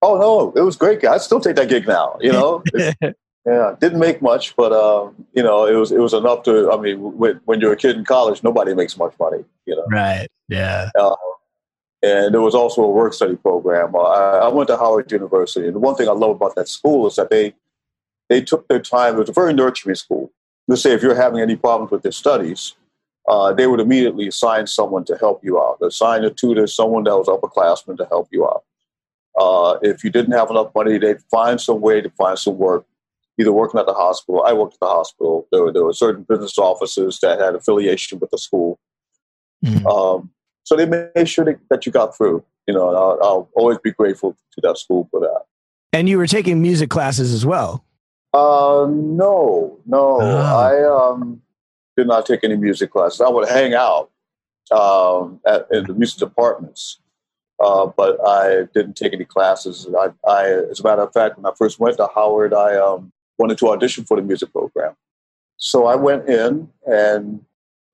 Oh 0.00 0.16
no, 0.16 0.52
it 0.60 0.64
was 0.64 0.76
great. 0.76 1.04
I'd 1.04 1.22
still 1.22 1.40
take 1.40 1.56
that 1.56 1.68
gig 1.68 1.88
now. 1.88 2.16
You 2.20 2.32
know, 2.32 2.62
yeah, 3.48 3.74
didn't 3.80 3.98
make 3.98 4.20
much, 4.20 4.54
but 4.56 4.72
um, 4.72 5.14
you 5.32 5.42
know, 5.42 5.66
it 5.66 5.74
was 5.74 5.90
it 5.92 5.98
was 5.98 6.12
enough 6.12 6.42
to. 6.44 6.70
I 6.70 6.76
mean, 6.76 7.16
when, 7.16 7.40
when 7.44 7.60
you're 7.60 7.72
a 7.72 7.76
kid 7.76 7.96
in 7.96 8.04
college, 8.04 8.42
nobody 8.42 8.74
makes 8.74 8.96
much 8.96 9.14
money. 9.18 9.44
You 9.66 9.76
know, 9.76 9.86
right? 9.90 10.28
Yeah. 10.48 10.90
Uh, 10.98 11.16
and 12.02 12.32
there 12.32 12.40
was 12.40 12.54
also 12.54 12.82
a 12.82 12.88
work 12.88 13.12
study 13.12 13.36
program. 13.36 13.94
Uh, 13.94 14.02
I, 14.02 14.38
I, 14.38 14.48
went 14.48 14.68
to 14.68 14.76
Howard 14.76 15.10
University, 15.10 15.66
and 15.66 15.74
the 15.74 15.80
one 15.80 15.94
thing 15.94 16.08
I 16.08 16.12
love 16.12 16.36
about 16.36 16.54
that 16.56 16.68
school 16.68 17.06
is 17.06 17.16
that 17.16 17.30
they 17.30 17.54
they 18.28 18.40
took 18.42 18.68
their 18.68 18.80
time. 18.80 19.14
It 19.14 19.20
was 19.20 19.28
a 19.28 19.32
very 19.32 19.54
nurturing 19.54 19.96
school. 19.96 20.30
Let's 20.66 20.82
say 20.82 20.92
if 20.92 21.02
you're 21.02 21.14
having 21.14 21.40
any 21.40 21.56
problems 21.56 21.90
with 21.90 22.04
your 22.04 22.12
studies, 22.12 22.74
uh, 23.28 23.52
they 23.52 23.66
would 23.66 23.80
immediately 23.80 24.28
assign 24.28 24.66
someone 24.66 25.04
to 25.06 25.16
help 25.16 25.42
you 25.42 25.60
out, 25.60 25.78
assign 25.82 26.24
a 26.24 26.30
tutor, 26.30 26.66
someone 26.66 27.04
that 27.04 27.16
was 27.16 27.26
upperclassman 27.26 27.96
to 27.98 28.06
help 28.06 28.28
you 28.30 28.46
out. 28.46 28.64
Uh, 29.38 29.78
if 29.82 30.02
you 30.02 30.10
didn't 30.10 30.32
have 30.32 30.50
enough 30.50 30.74
money, 30.74 30.98
they'd 30.98 31.22
find 31.30 31.60
some 31.60 31.80
way 31.80 32.00
to 32.00 32.10
find 32.10 32.38
some 32.38 32.58
work, 32.58 32.86
either 33.38 33.52
working 33.52 33.78
at 33.78 33.86
the 33.86 33.94
hospital. 33.94 34.44
I 34.44 34.52
worked 34.52 34.74
at 34.74 34.80
the 34.80 34.86
hospital. 34.86 35.46
There 35.52 35.62
were, 35.62 35.72
there 35.72 35.84
were 35.84 35.92
certain 35.92 36.24
business 36.28 36.58
offices 36.58 37.18
that 37.20 37.40
had 37.40 37.54
affiliation 37.54 38.18
with 38.18 38.30
the 38.30 38.38
school. 38.38 38.78
Mm-hmm. 39.64 39.86
Um, 39.86 40.30
so 40.64 40.76
they 40.76 40.86
made 40.86 41.28
sure 41.28 41.44
that, 41.44 41.58
that 41.70 41.86
you 41.86 41.92
got 41.92 42.16
through. 42.16 42.44
You 42.66 42.74
know, 42.74 42.88
I'll, 42.88 43.18
I'll, 43.22 43.48
always 43.54 43.78
be 43.78 43.92
grateful 43.92 44.36
to 44.52 44.60
that 44.62 44.76
school 44.76 45.08
for 45.10 45.20
that. 45.20 45.44
And 45.92 46.08
you 46.08 46.18
were 46.18 46.26
taking 46.26 46.60
music 46.60 46.90
classes 46.90 47.32
as 47.32 47.46
well. 47.46 47.84
Uh, 48.34 48.86
no, 48.90 49.78
no. 49.86 50.18
Oh. 50.20 50.56
I 50.56 50.84
um, 50.84 51.40
did 51.96 52.06
not 52.06 52.26
take 52.26 52.44
any 52.44 52.56
music 52.56 52.90
classes. 52.90 53.22
I 53.22 53.30
would 53.30 53.48
hang 53.48 53.72
out 53.72 54.10
um, 54.70 55.40
at, 55.46 55.66
in 55.70 55.86
the 55.86 55.94
music 55.94 56.18
departments. 56.18 57.00
uh, 57.60 57.86
but 57.96 58.18
I 58.26 58.64
didn't 58.74 58.96
take 58.96 59.12
any 59.12 59.24
classes. 59.24 59.86
I, 59.98 60.10
I, 60.28 60.44
as 60.70 60.80
a 60.80 60.82
matter 60.84 61.02
of 61.02 61.12
fact, 61.12 61.36
when 61.38 61.46
I 61.46 61.54
first 61.56 61.80
went 61.80 61.96
to 61.96 62.08
Howard, 62.14 62.54
I 62.54 62.76
um, 62.76 63.12
wanted 63.38 63.58
to 63.58 63.68
audition 63.68 64.04
for 64.04 64.16
the 64.16 64.22
music 64.22 64.52
program. 64.52 64.94
So 65.56 65.86
I 65.86 65.96
went 65.96 66.28
in, 66.28 66.70
and 66.86 67.44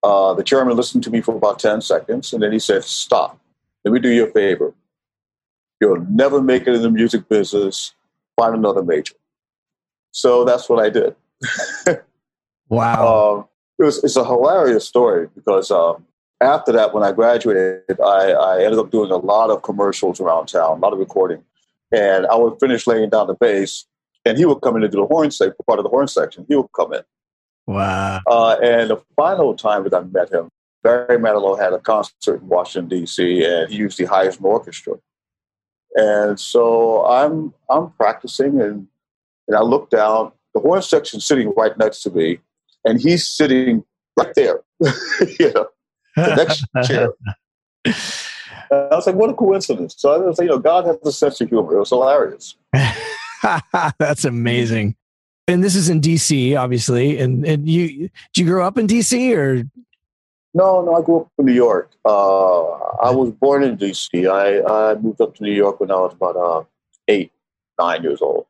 uh, 0.03 0.35
the 0.35 0.43
chairman 0.43 0.77
listened 0.77 1.05
to 1.05 1.11
me 1.11 1.21
for 1.21 1.35
about 1.35 1.59
10 1.59 1.81
seconds, 1.81 2.33
and 2.33 2.43
then 2.43 2.53
he 2.53 2.59
said, 2.59 2.85
Stop. 2.85 3.39
Let 3.85 3.93
me 3.93 4.01
do 4.01 4.09
you 4.09 4.27
a 4.27 4.31
favor. 4.31 4.75
You'll 5.81 6.07
never 6.11 6.41
make 6.41 6.63
it 6.63 6.75
in 6.75 6.83
the 6.83 6.91
music 6.91 7.29
business. 7.29 7.93
Find 8.37 8.55
another 8.55 8.83
major. 8.83 9.15
So 10.11 10.45
that's 10.45 10.69
what 10.69 10.83
I 10.83 10.91
did. 10.91 11.15
wow. 12.69 13.37
Um, 13.37 13.49
it 13.79 13.85
was, 13.85 14.03
it's 14.05 14.17
a 14.17 14.25
hilarious 14.25 14.87
story 14.87 15.29
because 15.35 15.71
um, 15.71 16.07
after 16.41 16.73
that, 16.73 16.95
when 16.95 17.03
I 17.03 17.13
graduated, 17.13 18.01
I, 18.01 18.33
I 18.33 18.63
ended 18.63 18.79
up 18.79 18.91
doing 18.91 19.11
a 19.11 19.17
lot 19.17 19.51
of 19.51 19.63
commercials 19.63 20.21
around 20.21 20.47
town, 20.47 20.79
a 20.79 20.81
lot 20.81 20.93
of 20.93 20.99
recording. 20.99 21.43
And 21.93 22.27
I 22.27 22.37
would 22.37 22.59
finish 22.61 22.87
laying 22.87 23.11
down 23.11 23.27
the 23.27 23.35
bass, 23.35 23.87
and 24.25 24.39
he 24.39 24.45
would 24.45 24.61
come 24.61 24.77
in 24.77 24.83
to 24.83 24.89
do 24.89 24.99
the 24.99 25.07
horn 25.07 25.31
section, 25.31 25.55
part 25.67 25.79
of 25.79 25.85
the 25.85 25.89
horn 25.89 26.09
section. 26.09 26.45
He 26.49 26.57
would 26.57 26.73
come 26.75 26.95
in. 26.95 27.03
Wow. 27.67 28.21
Uh, 28.27 28.57
and 28.63 28.91
the 28.91 29.03
final 29.17 29.55
time 29.55 29.85
that 29.85 29.95
I 29.95 30.01
met 30.01 30.33
him, 30.33 30.51
Barry 30.83 31.19
Manilow 31.19 31.59
had 31.59 31.73
a 31.73 31.79
concert 31.79 32.41
in 32.41 32.49
Washington, 32.49 32.89
D.C., 32.89 33.45
and 33.45 33.71
he 33.71 33.79
used 33.79 33.99
the 33.99 34.13
an 34.13 34.37
orchestra. 34.43 34.95
And 35.95 36.39
so 36.39 37.07
I'm 37.07 37.55
I'm 37.71 37.91
practicing, 37.93 38.61
and, 38.61 38.87
and 39.49 39.57
I 39.57 39.61
look 39.61 39.91
down. 39.91 40.33
The 40.55 40.61
horn 40.61 40.83
section 40.83 41.21
sitting 41.21 41.53
right 41.57 41.77
next 41.79 42.03
to 42.03 42.11
me, 42.11 42.39
and 42.85 43.01
he's 43.01 43.27
sitting 43.27 43.85
right 44.17 44.33
there, 44.35 44.61
you 44.81 45.53
know, 45.53 45.69
the 46.17 46.35
next 46.37 46.65
chair. 46.87 47.11
And 48.71 48.93
I 48.93 48.97
was 48.97 49.07
like, 49.07 49.17
what 49.17 49.31
a 49.31 49.35
coincidence. 49.35 49.95
So 49.99 50.15
I 50.15 50.19
was 50.19 50.39
like, 50.39 50.47
you 50.47 50.51
know, 50.51 50.59
God 50.59 50.87
has 50.87 50.97
a 51.05 51.13
sense 51.13 51.41
of 51.41 51.49
humor. 51.49 51.77
It 51.77 51.79
was 51.79 51.91
hilarious. 51.91 52.57
That's 53.99 54.25
amazing. 54.25 54.97
And 55.47 55.63
this 55.63 55.75
is 55.75 55.89
in 55.89 56.01
DC, 56.01 56.59
obviously. 56.59 57.19
And 57.19 57.47
and 57.47 57.69
you 57.69 58.09
did 58.33 58.39
you 58.39 58.47
grow 58.47 58.67
up 58.67 58.79
in 58.79 58.87
DC 58.87 59.37
or 59.37 59.65
no, 60.55 60.83
no, 60.83 60.95
I 60.95 61.03
grew 61.03 61.23
up 61.23 61.33
in 61.39 61.47
New 61.47 61.53
York. 61.53 61.91
Uh, 62.05 62.63
I 62.63 63.11
was 63.11 63.33
born 63.33 63.65
in 63.65 63.75
D.C. 63.75 64.29
I, 64.29 64.61
I 64.61 64.95
moved 64.95 65.21
up 65.21 65.35
to 65.35 65.43
New 65.43 65.53
York 65.53 65.81
when 65.81 65.91
I 65.91 65.97
was 65.97 66.15
about 66.15 66.37
uh, 66.37 66.63
eight, 67.09 67.33
nine 67.79 68.05
years 68.05 68.23
old. 68.23 68.47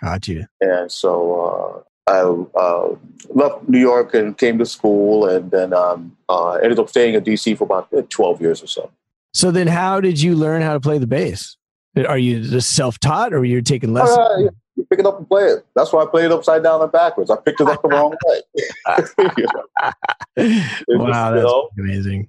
Got 0.00 0.26
you. 0.26 0.46
And 0.60 0.90
so 0.90 1.84
uh, 2.08 2.10
I 2.10 2.22
uh, 2.58 2.96
left 3.28 3.68
New 3.68 3.78
York 3.78 4.14
and 4.14 4.36
came 4.36 4.58
to 4.58 4.66
school, 4.66 5.28
and 5.28 5.52
then 5.52 5.72
um, 5.72 6.16
uh, 6.28 6.54
ended 6.54 6.80
up 6.80 6.88
staying 6.88 7.14
in 7.14 7.22
D.C. 7.22 7.54
for 7.54 7.64
about 7.64 7.88
uh, 7.96 8.02
twelve 8.10 8.40
years 8.40 8.60
or 8.60 8.66
so. 8.66 8.90
So 9.32 9.52
then, 9.52 9.68
how 9.68 10.00
did 10.00 10.20
you 10.20 10.34
learn 10.34 10.60
how 10.60 10.72
to 10.72 10.80
play 10.80 10.98
the 10.98 11.06
bass? 11.06 11.56
Are 11.96 12.18
you 12.18 12.40
just 12.40 12.74
self-taught, 12.74 13.32
or 13.32 13.38
were 13.38 13.44
you 13.44 13.62
taking 13.62 13.92
lessons? 13.92 14.18
Uh, 14.18 14.50
you 14.76 14.84
pick 14.90 14.98
it 14.98 15.06
up 15.06 15.18
and 15.18 15.28
play 15.28 15.44
it. 15.44 15.66
That's 15.74 15.92
why 15.92 16.02
I 16.02 16.06
played 16.06 16.26
it 16.26 16.32
upside 16.32 16.62
down 16.62 16.82
and 16.82 16.90
backwards. 16.90 17.30
I 17.30 17.36
picked 17.36 17.60
it 17.60 17.68
up 17.68 17.82
the 17.82 17.88
wrong 17.88 18.16
way. 18.24 18.40
wow, 20.88 21.30
that's 21.30 21.44
know, 21.44 21.70
amazing. 21.78 22.28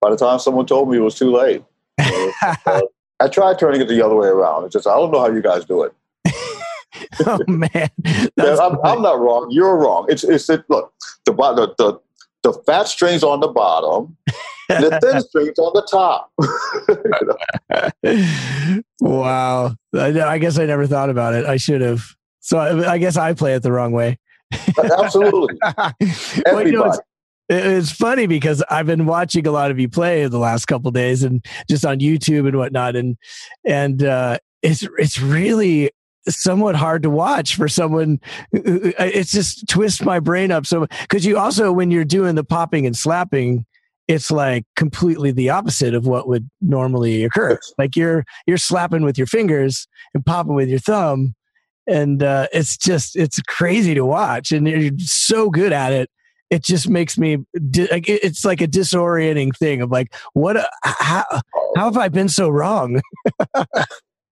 By 0.00 0.10
the 0.10 0.16
time 0.16 0.38
someone 0.38 0.66
told 0.66 0.90
me 0.90 0.98
it 0.98 1.00
was 1.00 1.14
too 1.14 1.30
late, 1.30 1.64
you 1.98 2.10
know, 2.10 2.32
uh, 2.66 2.80
I 3.20 3.28
tried 3.28 3.58
turning 3.58 3.80
it 3.80 3.88
the 3.88 4.04
other 4.04 4.14
way 4.14 4.28
around. 4.28 4.64
It's 4.64 4.74
just 4.74 4.86
I 4.86 4.94
don't 4.94 5.10
know 5.10 5.20
how 5.20 5.30
you 5.30 5.40
guys 5.40 5.64
do 5.64 5.84
it. 5.84 5.94
oh 7.26 7.38
man, 7.46 7.90
I'm, 8.38 8.78
I'm, 8.84 9.02
not 9.02 9.20
wrong. 9.20 9.50
You're 9.50 9.76
wrong. 9.76 10.06
It's 10.08 10.24
it's 10.24 10.48
it, 10.50 10.64
look 10.68 10.92
the, 11.24 11.32
the 11.32 11.74
the 11.78 12.00
the 12.42 12.52
fat 12.64 12.88
strings 12.88 13.22
on 13.22 13.40
the 13.40 13.48
bottom, 13.48 14.16
the 14.68 14.98
thin 15.02 15.20
strings 15.28 15.58
on 15.58 15.72
the 15.74 15.86
top. 15.90 16.32
wow, 19.00 19.74
I, 19.94 20.20
I, 20.20 20.38
guess 20.38 20.58
I 20.58 20.66
never 20.66 20.86
thought 20.86 21.10
about 21.10 21.34
it. 21.34 21.46
I 21.46 21.56
should 21.56 21.80
have. 21.80 22.04
So 22.40 22.58
I, 22.58 22.92
I 22.92 22.98
guess 22.98 23.16
I 23.16 23.34
play 23.34 23.54
it 23.54 23.62
the 23.62 23.72
wrong 23.72 23.92
way. 23.92 24.18
Absolutely. 24.78 25.58
well, 26.46 26.66
you 26.66 26.72
know, 26.72 26.84
it's, 26.84 27.00
it's, 27.48 27.92
funny 27.92 28.26
because 28.26 28.62
I've 28.70 28.86
been 28.86 29.06
watching 29.06 29.46
a 29.46 29.50
lot 29.50 29.70
of 29.70 29.78
you 29.78 29.88
play 29.88 30.26
the 30.26 30.38
last 30.38 30.66
couple 30.66 30.90
days 30.90 31.22
and 31.22 31.44
just 31.68 31.84
on 31.84 31.98
YouTube 31.98 32.46
and 32.46 32.56
whatnot, 32.56 32.94
and 32.96 33.16
and 33.64 34.02
uh, 34.04 34.38
it's 34.62 34.86
it's 34.98 35.20
really 35.20 35.90
somewhat 36.28 36.74
hard 36.74 37.02
to 37.04 37.10
watch 37.10 37.54
for 37.54 37.68
someone 37.68 38.18
it's 38.50 39.30
just 39.30 39.68
twists 39.68 40.02
my 40.02 40.18
brain 40.18 40.50
up 40.50 40.66
so 40.66 40.84
because 41.02 41.24
you 41.24 41.38
also 41.38 41.70
when 41.70 41.92
you're 41.92 42.04
doing 42.04 42.34
the 42.34 42.42
popping 42.42 42.84
and 42.84 42.96
slapping 42.96 43.64
it's 44.08 44.30
like 44.30 44.64
completely 44.76 45.32
the 45.32 45.50
opposite 45.50 45.94
of 45.94 46.06
what 46.06 46.28
would 46.28 46.48
normally 46.60 47.24
occur. 47.24 47.58
Like 47.78 47.96
you're 47.96 48.24
you're 48.46 48.56
slapping 48.56 49.02
with 49.02 49.18
your 49.18 49.26
fingers 49.26 49.88
and 50.14 50.24
popping 50.24 50.54
with 50.54 50.68
your 50.68 50.78
thumb 50.78 51.34
and 51.86 52.22
uh, 52.22 52.48
it's 52.52 52.76
just 52.76 53.16
it's 53.16 53.40
crazy 53.42 53.94
to 53.94 54.04
watch 54.04 54.52
and 54.52 54.66
you're 54.66 54.92
so 54.98 55.50
good 55.50 55.72
at 55.72 55.92
it. 55.92 56.10
It 56.48 56.62
just 56.62 56.88
makes 56.88 57.18
me 57.18 57.38
it's 57.54 58.44
like 58.44 58.60
a 58.60 58.68
disorienting 58.68 59.56
thing 59.56 59.82
of 59.82 59.90
like 59.90 60.14
what 60.32 60.56
how, 60.84 61.24
how 61.74 61.84
have 61.84 61.96
i 61.96 62.08
been 62.08 62.28
so 62.28 62.48
wrong? 62.48 63.00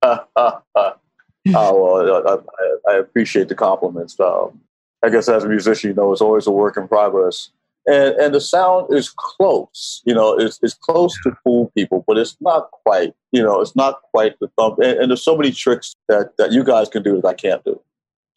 Oh 1.53 2.01
well 2.01 2.43
I, 2.87 2.91
I, 2.91 2.95
appreciate 2.97 3.49
the 3.49 3.55
compliments 3.55 4.19
um, 4.19 4.59
i 5.03 5.09
guess 5.09 5.29
as 5.29 5.43
a 5.43 5.47
musician 5.47 5.91
you 5.91 5.95
know 5.95 6.11
it's 6.11 6.21
always 6.21 6.47
a 6.47 6.51
work 6.51 6.75
in 6.75 6.87
progress 6.87 7.51
and 7.87 8.15
and 8.15 8.33
the 8.33 8.41
sound 8.41 8.93
is 8.93 9.09
close. 9.09 10.01
You 10.05 10.13
know, 10.13 10.37
it's 10.37 10.59
it's 10.61 10.73
close 10.73 11.15
to 11.23 11.35
fool 11.43 11.71
people, 11.75 12.03
but 12.07 12.17
it's 12.17 12.37
not 12.41 12.71
quite. 12.71 13.13
You 13.31 13.43
know, 13.43 13.61
it's 13.61 13.75
not 13.75 14.01
quite 14.13 14.39
the 14.39 14.49
thump. 14.57 14.79
And, 14.79 14.97
and, 14.99 15.11
there's 15.11 15.23
so 15.23 15.37
many 15.37 15.51
tricks 15.51 15.95
that 16.07 16.37
that 16.37 16.51
you 16.51 16.63
guys 16.63 16.89
can 16.89 17.03
do 17.03 17.21
that 17.21 17.27
I 17.27 17.33
can't 17.33 17.63
do. 17.63 17.79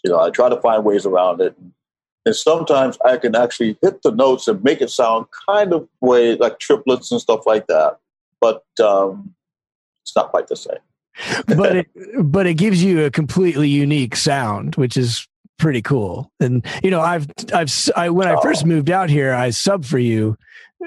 You 0.05 0.11
know, 0.11 0.21
I 0.21 0.31
try 0.31 0.49
to 0.49 0.61
find 0.61 0.85
ways 0.85 1.07
around 1.07 1.41
it, 1.41 1.55
and, 1.59 1.73
and 2.27 2.37
sometimes 2.37 2.99
I 3.05 3.17
can 3.17 3.35
actually 3.35 3.79
hit 3.81 4.03
the 4.03 4.11
notes 4.11 4.49
and 4.49 4.63
make 4.63 4.81
it 4.81 4.91
sound 4.91 5.27
kind 5.49 5.73
of 5.73 5.89
way 6.01 6.37
like 6.37 6.59
triplets 6.59 7.11
and 7.11 7.21
stuff 7.21 7.47
like 7.47 7.67
that. 7.69 7.99
But 8.41 8.65
um, 8.83 9.35
it's 10.03 10.15
not 10.15 10.31
quite 10.31 10.49
the 10.49 10.57
same. 10.57 10.79
but 11.47 11.77
it, 11.77 11.87
but 12.23 12.47
it 12.47 12.55
gives 12.55 12.83
you 12.83 13.05
a 13.05 13.11
completely 13.11 13.69
unique 13.69 14.15
sound, 14.15 14.77
which 14.77 14.97
is 14.97 15.27
pretty 15.59 15.83
cool. 15.83 16.33
And 16.41 16.65
you 16.83 16.91
know, 16.91 17.01
I've 17.01 17.27
I've 17.53 17.73
I, 17.97 18.11
when 18.11 18.29
I 18.29 18.41
first 18.41 18.65
oh. 18.65 18.67
moved 18.67 18.91
out 18.91 19.11
here, 19.11 19.35
I 19.35 19.49
subbed 19.49 19.85
for 19.85 19.99
you, 19.99 20.37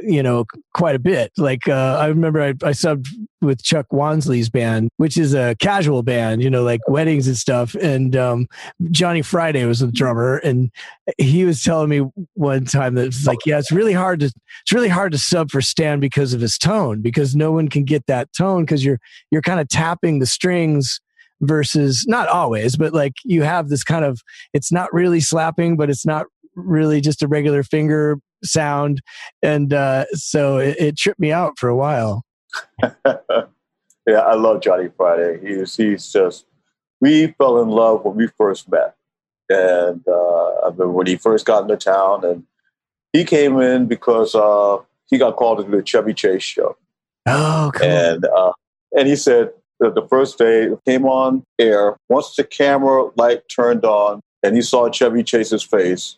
you 0.02 0.24
know, 0.24 0.46
quite 0.74 0.96
a 0.96 1.00
bit. 1.00 1.32
Like 1.38 1.68
uh, 1.68 1.98
I 2.00 2.08
remember 2.08 2.42
I, 2.42 2.50
I 2.50 2.72
subbed 2.72 3.08
with 3.42 3.64
Chuck 3.64 3.88
Wansley's 3.92 4.50
band, 4.50 4.90
which 4.98 5.18
is 5.18 5.34
a 5.34 5.56
casual 5.60 6.04
band, 6.04 6.42
you 6.42 6.50
know, 6.50 6.64
like 6.64 6.80
weddings 6.88 7.28
and 7.28 7.38
stuff. 7.38 7.76
And 7.76 8.16
um, 8.16 8.48
Johnny 8.92 9.22
Friday 9.22 9.66
was 9.66 9.80
the 9.80 9.92
drummer, 9.92 10.38
and 10.38 10.72
he 11.18 11.44
was 11.46 11.64
telling 11.64 11.90
me 11.90 12.10
one 12.34 12.66
time 12.66 12.96
that 12.96 13.08
it's 13.08 13.28
like, 13.28 13.40
yeah, 13.46 13.60
it's 13.60 13.72
really 13.72 13.94
hard 13.94 14.22
to 14.22 14.28
it's 14.28 14.72
really 14.72 14.90
hard 14.90 15.12
to 15.12 15.18
sub 15.18 15.52
for 15.52 15.62
Stan 15.62 16.00
because 16.00 16.34
of 16.34 16.42
his 16.42 16.58
tone, 16.58 17.02
because 17.02 17.36
no 17.36 17.52
one 17.52 17.68
can 17.68 17.84
get 17.84 18.06
that 18.08 18.32
tone 18.34 18.64
because 18.64 18.84
you're 18.84 19.00
you're 19.30 19.42
kind 19.42 19.60
of 19.60 19.68
tapping 19.68 20.20
the 20.20 20.26
strings 20.26 21.00
versus 21.42 22.06
not 22.08 22.28
always, 22.28 22.76
but 22.78 22.94
like 22.94 23.14
you 23.24 23.44
have 23.44 23.70
this 23.70 23.84
kind 23.84 24.06
of, 24.06 24.22
it's 24.54 24.72
not 24.72 24.94
really 24.94 25.20
slapping, 25.20 25.78
but 25.78 25.90
it's 25.90 26.06
not 26.06 26.26
really 26.56 27.02
just 27.02 27.22
a 27.22 27.28
regular 27.28 27.64
finger 27.64 28.18
sound. 28.44 29.02
And 29.42 29.74
uh, 29.74 30.06
so 30.14 30.58
it, 30.58 30.78
it 30.80 30.98
tripped 30.98 31.20
me 31.20 31.32
out 31.32 31.58
for 31.58 31.70
a 31.70 31.76
while. 31.76 32.24
yeah, 33.06 34.20
I 34.20 34.36
love 34.36 34.62
Johnny 34.62 34.90
Friday. 34.96 35.40
He's, 35.42 35.76
he's 35.76 36.12
just, 36.12 36.46
we 37.00 37.28
fell 37.38 37.62
in 37.62 37.70
love 37.70 38.06
when 38.06 38.16
we 38.16 38.28
first 38.38 38.70
met. 38.72 38.96
And 39.50 40.02
uh, 40.08 40.12
I 40.12 40.66
remember 40.66 40.92
when 40.92 41.08
he 41.08 41.18
first 41.18 41.46
got 41.46 41.64
into 41.64 41.76
town, 41.76 42.24
and 42.24 42.46
he 43.12 43.26
came 43.26 43.60
in 43.60 43.86
because 43.86 44.34
uh, 44.34 44.78
he 45.10 45.18
got 45.18 45.36
called 45.36 45.58
to 45.58 45.70
the 45.70 45.84
Chevy 45.84 46.14
Chase 46.14 46.44
show. 46.44 46.78
Oh, 47.28 47.72
cool. 47.76 47.88
And 47.88 48.26
uh, 48.26 48.54
and 48.98 49.08
he 49.10 49.16
said, 49.18 49.52
the 49.90 50.08
first 50.10 50.38
day 50.38 50.70
came 50.88 51.06
on 51.06 51.44
air. 51.60 51.98
Once 52.10 52.36
the 52.36 52.44
camera 52.44 53.10
light 53.18 53.42
turned 53.54 53.84
on 53.84 54.22
and 54.44 54.56
he 54.56 54.62
saw 54.62 54.90
Chevy 54.90 55.24
Chase's 55.24 55.64
face, 55.64 56.18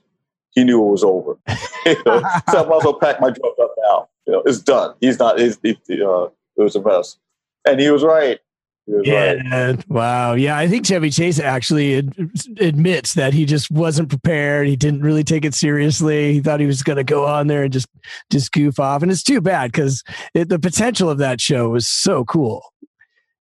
he 0.51 0.63
knew 0.63 0.86
it 0.86 0.91
was 0.91 1.03
over. 1.03 1.38
you 1.86 1.96
know, 2.05 2.22
so 2.51 2.63
I 2.63 2.67
might 2.67 2.77
as 2.77 2.84
well 2.84 3.00
pack 3.00 3.20
my 3.20 3.29
drums 3.29 3.58
up 3.62 3.75
now. 3.82 4.08
You 4.27 4.34
know, 4.34 4.43
it's 4.46 4.60
done. 4.60 4.96
He's 5.01 5.20
not. 5.20 5.39
He's, 5.39 5.58
he, 5.63 5.72
uh, 6.01 6.27
it 6.55 6.62
was 6.62 6.75
a 6.75 6.82
mess, 6.82 7.17
and 7.65 7.79
he 7.79 7.89
was 7.89 8.03
right. 8.03 8.39
He 8.86 8.93
was 8.93 9.08
yeah. 9.08 9.34
Right. 9.34 9.89
Wow. 9.89 10.34
Yeah. 10.34 10.58
I 10.58 10.67
think 10.67 10.86
Chevy 10.86 11.10
Chase 11.10 11.39
actually 11.39 12.00
ad- 12.00 12.15
admits 12.60 13.13
that 13.13 13.34
he 13.34 13.46
just 13.46 13.72
wasn't 13.72 14.10
prepared. 14.10 14.67
He 14.67 14.75
didn't 14.75 15.01
really 15.01 15.24
take 15.24 15.46
it 15.46 15.53
seriously. 15.53 16.34
He 16.34 16.41
thought 16.41 16.60
he 16.60 16.65
was 16.65 16.84
going 16.84 16.98
to 16.98 17.03
go 17.03 17.25
on 17.25 17.48
there 17.48 17.63
and 17.63 17.72
just 17.72 17.88
just 18.29 18.51
goof 18.51 18.79
off, 18.79 19.01
and 19.01 19.12
it's 19.12 19.24
too 19.24 19.41
bad 19.41 19.72
because 19.72 20.03
the 20.34 20.60
potential 20.60 21.10
of 21.10 21.17
that 21.20 21.39
show 21.39 21.70
was 21.70 21.88
so 21.88 22.25
cool. 22.25 22.72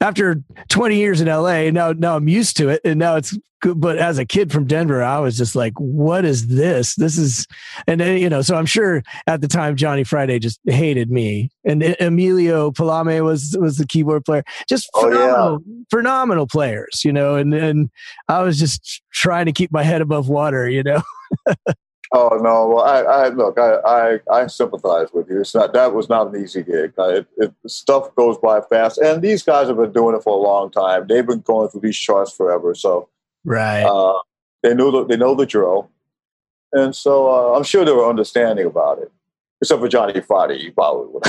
after 0.00 0.42
20 0.68 0.96
years 0.96 1.20
in 1.20 1.28
LA, 1.28 1.70
now 1.70 1.92
now 1.92 2.16
I'm 2.16 2.28
used 2.28 2.56
to 2.58 2.68
it, 2.70 2.80
and 2.84 2.98
now 2.98 3.16
it's 3.16 3.36
good. 3.60 3.80
But 3.80 3.98
as 3.98 4.18
a 4.18 4.24
kid 4.24 4.50
from 4.50 4.66
Denver, 4.66 5.02
I 5.02 5.18
was 5.18 5.36
just 5.36 5.54
like, 5.54 5.74
"What 5.78 6.24
is 6.24 6.48
this? 6.48 6.94
This 6.94 7.18
is," 7.18 7.46
and 7.86 8.00
then, 8.00 8.18
you 8.18 8.28
know, 8.28 8.42
so 8.42 8.56
I'm 8.56 8.66
sure 8.66 9.02
at 9.26 9.40
the 9.40 9.48
time 9.48 9.76
Johnny 9.76 10.04
Friday 10.04 10.38
just 10.38 10.58
hated 10.64 11.10
me, 11.10 11.50
and 11.64 11.82
Emilio 12.00 12.70
Palame 12.70 13.22
was 13.24 13.56
was 13.60 13.76
the 13.76 13.86
keyboard 13.86 14.24
player, 14.24 14.42
just 14.68 14.88
phenomenal, 14.98 15.36
oh, 15.36 15.62
yeah. 15.66 15.82
phenomenal 15.90 16.46
players, 16.46 17.02
you 17.04 17.12
know, 17.12 17.36
and 17.36 17.52
and 17.54 17.90
I 18.28 18.42
was 18.42 18.58
just 18.58 19.02
trying 19.12 19.46
to 19.46 19.52
keep 19.52 19.70
my 19.70 19.82
head 19.82 20.00
above 20.00 20.28
water, 20.28 20.68
you 20.68 20.82
know. 20.82 21.02
Oh 22.12 22.38
no! 22.42 22.66
Well, 22.66 22.84
I, 22.84 23.02
I 23.02 23.28
look, 23.28 23.56
I, 23.56 23.76
I, 23.86 24.18
I, 24.32 24.46
sympathize 24.48 25.08
with 25.12 25.28
you. 25.30 25.42
It's 25.42 25.54
not 25.54 25.72
that 25.74 25.94
was 25.94 26.08
not 26.08 26.34
an 26.34 26.42
easy 26.42 26.64
gig. 26.64 26.92
It, 26.98 27.26
it, 27.36 27.54
stuff 27.68 28.12
goes 28.16 28.36
by 28.38 28.60
fast, 28.62 28.98
and 28.98 29.22
these 29.22 29.44
guys 29.44 29.68
have 29.68 29.76
been 29.76 29.92
doing 29.92 30.16
it 30.16 30.24
for 30.24 30.36
a 30.36 30.40
long 30.40 30.72
time. 30.72 31.06
They've 31.06 31.24
been 31.24 31.40
going 31.40 31.68
through 31.68 31.82
these 31.82 31.96
charts 31.96 32.32
forever, 32.32 32.74
so 32.74 33.08
right. 33.44 33.84
Uh, 33.84 34.18
they 34.64 34.74
know 34.74 34.90
the, 34.90 35.06
they 35.06 35.16
know 35.16 35.36
the 35.36 35.46
drill, 35.46 35.88
and 36.72 36.96
so 36.96 37.28
uh, 37.30 37.56
I'm 37.56 37.62
sure 37.62 37.84
they 37.84 37.92
were 37.92 38.08
understanding 38.08 38.66
about 38.66 38.98
it. 38.98 39.12
Except 39.62 39.80
for 39.80 39.88
Johnny 39.88 40.20
Friday, 40.20 40.56
you 40.56 40.72
probably 40.72 41.12
would. 41.12 41.22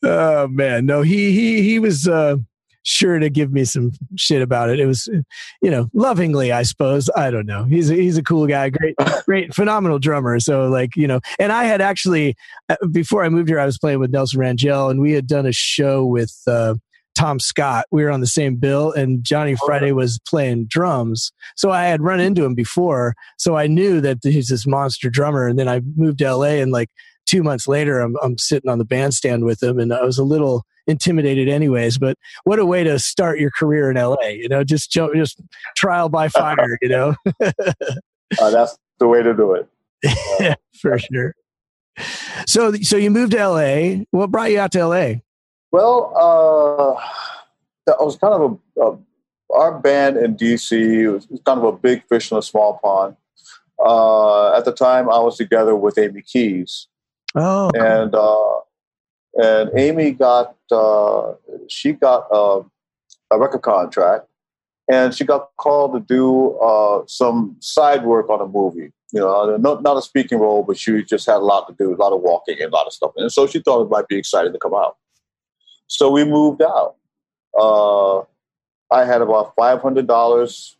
oh 0.04 0.48
man, 0.48 0.86
no, 0.86 1.02
he 1.02 1.32
he 1.32 1.62
he 1.62 1.78
was. 1.78 2.08
Uh 2.08 2.36
sure 2.88 3.18
to 3.18 3.28
give 3.28 3.52
me 3.52 3.64
some 3.64 3.92
shit 4.16 4.40
about 4.40 4.70
it. 4.70 4.80
It 4.80 4.86
was, 4.86 5.08
you 5.60 5.70
know, 5.70 5.90
lovingly, 5.92 6.52
I 6.52 6.62
suppose. 6.62 7.10
I 7.14 7.30
don't 7.30 7.44
know. 7.44 7.64
He's 7.64 7.90
a, 7.90 7.94
he's 7.94 8.16
a 8.16 8.22
cool 8.22 8.46
guy, 8.46 8.70
great, 8.70 8.94
great, 9.26 9.54
phenomenal 9.54 9.98
drummer. 9.98 10.40
So 10.40 10.68
like, 10.68 10.96
you 10.96 11.06
know, 11.06 11.20
and 11.38 11.52
I 11.52 11.64
had 11.64 11.82
actually 11.82 12.34
uh, 12.70 12.76
before 12.90 13.24
I 13.24 13.28
moved 13.28 13.50
here, 13.50 13.60
I 13.60 13.66
was 13.66 13.78
playing 13.78 14.00
with 14.00 14.10
Nelson 14.10 14.40
Rangell, 14.40 14.88
and 14.88 15.00
we 15.00 15.12
had 15.12 15.26
done 15.26 15.44
a 15.44 15.52
show 15.52 16.06
with 16.06 16.34
uh, 16.46 16.76
Tom 17.14 17.38
Scott. 17.38 17.84
We 17.90 18.04
were 18.04 18.10
on 18.10 18.20
the 18.20 18.26
same 18.26 18.56
bill, 18.56 18.92
and 18.92 19.22
Johnny 19.22 19.54
Friday 19.66 19.92
was 19.92 20.18
playing 20.26 20.66
drums. 20.66 21.30
So 21.56 21.70
I 21.70 21.84
had 21.84 22.02
run 22.02 22.20
into 22.20 22.44
him 22.44 22.54
before, 22.54 23.14
so 23.36 23.54
I 23.54 23.66
knew 23.66 24.00
that 24.00 24.18
he's 24.22 24.48
this 24.48 24.66
monster 24.66 25.10
drummer. 25.10 25.46
And 25.46 25.58
then 25.58 25.68
I 25.68 25.82
moved 25.96 26.18
to 26.20 26.34
LA, 26.34 26.62
and 26.62 26.72
like 26.72 26.88
two 27.26 27.42
months 27.42 27.68
later, 27.68 28.00
I'm, 28.00 28.16
I'm 28.22 28.38
sitting 28.38 28.70
on 28.70 28.78
the 28.78 28.84
bandstand 28.86 29.44
with 29.44 29.62
him, 29.62 29.78
and 29.78 29.92
I 29.92 30.02
was 30.02 30.16
a 30.16 30.24
little 30.24 30.64
intimidated 30.88 31.48
anyways. 31.48 31.98
But 31.98 32.16
what 32.44 32.58
a 32.58 32.66
way 32.66 32.82
to 32.82 32.98
start 32.98 33.38
your 33.38 33.50
career 33.50 33.90
in 33.90 33.96
LA, 33.96 34.28
you 34.28 34.48
know, 34.48 34.64
just 34.64 34.90
just 34.90 35.40
trial 35.76 36.08
by 36.08 36.28
fire, 36.28 36.78
you 36.82 36.88
know. 36.88 37.14
uh, 37.40 37.52
that's 38.50 38.76
the 38.98 39.06
way 39.06 39.22
to 39.22 39.34
do 39.34 39.54
it. 39.54 39.68
yeah, 40.40 40.54
for 40.80 40.98
sure. 40.98 41.34
So, 42.46 42.72
so 42.74 42.96
you 42.96 43.10
moved 43.10 43.32
to 43.32 43.48
LA. 43.48 44.04
What 44.10 44.30
brought 44.30 44.50
you 44.50 44.60
out 44.60 44.72
to 44.72 44.86
LA? 44.86 45.14
Well, 45.70 46.12
uh, 46.16 47.92
I 47.92 48.02
was 48.02 48.16
kind 48.16 48.34
of 48.34 48.58
a, 48.76 48.80
a 48.80 48.98
our 49.54 49.78
band 49.78 50.16
in 50.16 50.36
DC 50.36 51.12
was, 51.12 51.28
was 51.28 51.40
kind 51.44 51.58
of 51.58 51.64
a 51.64 51.72
big 51.72 52.06
fish 52.08 52.30
in 52.30 52.38
a 52.38 52.42
small 52.42 52.78
pond. 52.82 53.16
Uh, 53.78 54.56
at 54.56 54.64
the 54.64 54.72
time, 54.72 55.08
I 55.08 55.18
was 55.20 55.36
together 55.36 55.74
with 55.74 55.98
Amy 55.98 56.22
Keys. 56.22 56.88
Oh, 57.34 57.70
and 57.74 58.14
uh, 58.14 58.60
and 59.34 59.70
Amy 59.76 60.12
got 60.12 60.56
uh, 60.70 61.34
she 61.68 61.92
got 61.92 62.26
uh, 62.32 62.62
a 63.30 63.38
record 63.38 63.62
contract, 63.62 64.26
and 64.90 65.14
she 65.14 65.24
got 65.24 65.50
called 65.58 65.94
to 65.94 66.00
do 66.00 66.58
uh, 66.58 67.02
some 67.06 67.56
side 67.60 68.04
work 68.04 68.28
on 68.30 68.40
a 68.40 68.46
movie. 68.46 68.92
You 69.12 69.20
know, 69.20 69.56
not 69.56 69.82
not 69.82 69.96
a 69.96 70.02
speaking 70.02 70.38
role, 70.38 70.62
but 70.62 70.78
she 70.78 71.02
just 71.04 71.26
had 71.26 71.36
a 71.36 71.38
lot 71.38 71.66
to 71.68 71.74
do, 71.78 71.94
a 71.94 71.96
lot 71.96 72.12
of 72.12 72.20
walking 72.20 72.56
and 72.60 72.72
a 72.72 72.74
lot 72.74 72.86
of 72.86 72.92
stuff. 72.92 73.12
And 73.16 73.32
so 73.32 73.46
she 73.46 73.60
thought 73.60 73.84
it 73.84 73.90
might 73.90 74.08
be 74.08 74.16
exciting 74.16 74.52
to 74.52 74.58
come 74.58 74.74
out. 74.74 74.96
So 75.86 76.10
we 76.10 76.24
moved 76.24 76.62
out. 76.62 76.96
Uh, 77.58 78.18
I 78.90 79.04
had 79.04 79.22
about 79.22 79.54
five 79.56 79.80
hundred 79.80 80.06
dollars 80.06 80.76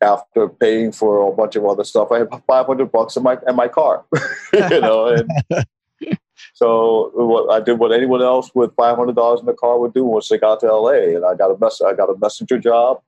after 0.00 0.48
paying 0.48 0.92
for 0.92 1.28
a 1.28 1.34
bunch 1.34 1.56
of 1.56 1.64
other 1.66 1.84
stuff. 1.84 2.12
I 2.12 2.18
had 2.18 2.28
five 2.46 2.66
hundred 2.66 2.92
bucks 2.92 3.16
in 3.16 3.22
my 3.22 3.38
in 3.48 3.56
my 3.56 3.68
car, 3.68 4.04
you 4.52 4.80
know, 4.80 5.06
and 5.06 5.28
so 6.58 7.12
what 7.14 7.48
I 7.54 7.60
did 7.60 7.78
what 7.78 7.92
anyone 7.92 8.20
else 8.20 8.50
with 8.52 8.74
five 8.74 8.96
hundred 8.96 9.14
dollars 9.14 9.38
in 9.38 9.46
the 9.46 9.52
car 9.52 9.78
would 9.78 9.94
do 9.94 10.04
once 10.04 10.28
they 10.28 10.38
got 10.38 10.58
to 10.58 10.66
LA, 10.66 11.14
and 11.14 11.24
I 11.24 11.36
got 11.36 11.52
a 11.52 11.58
mess. 11.60 11.80
I 11.80 11.92
got 11.92 12.10
a 12.10 12.18
messenger 12.18 12.58
job. 12.58 13.00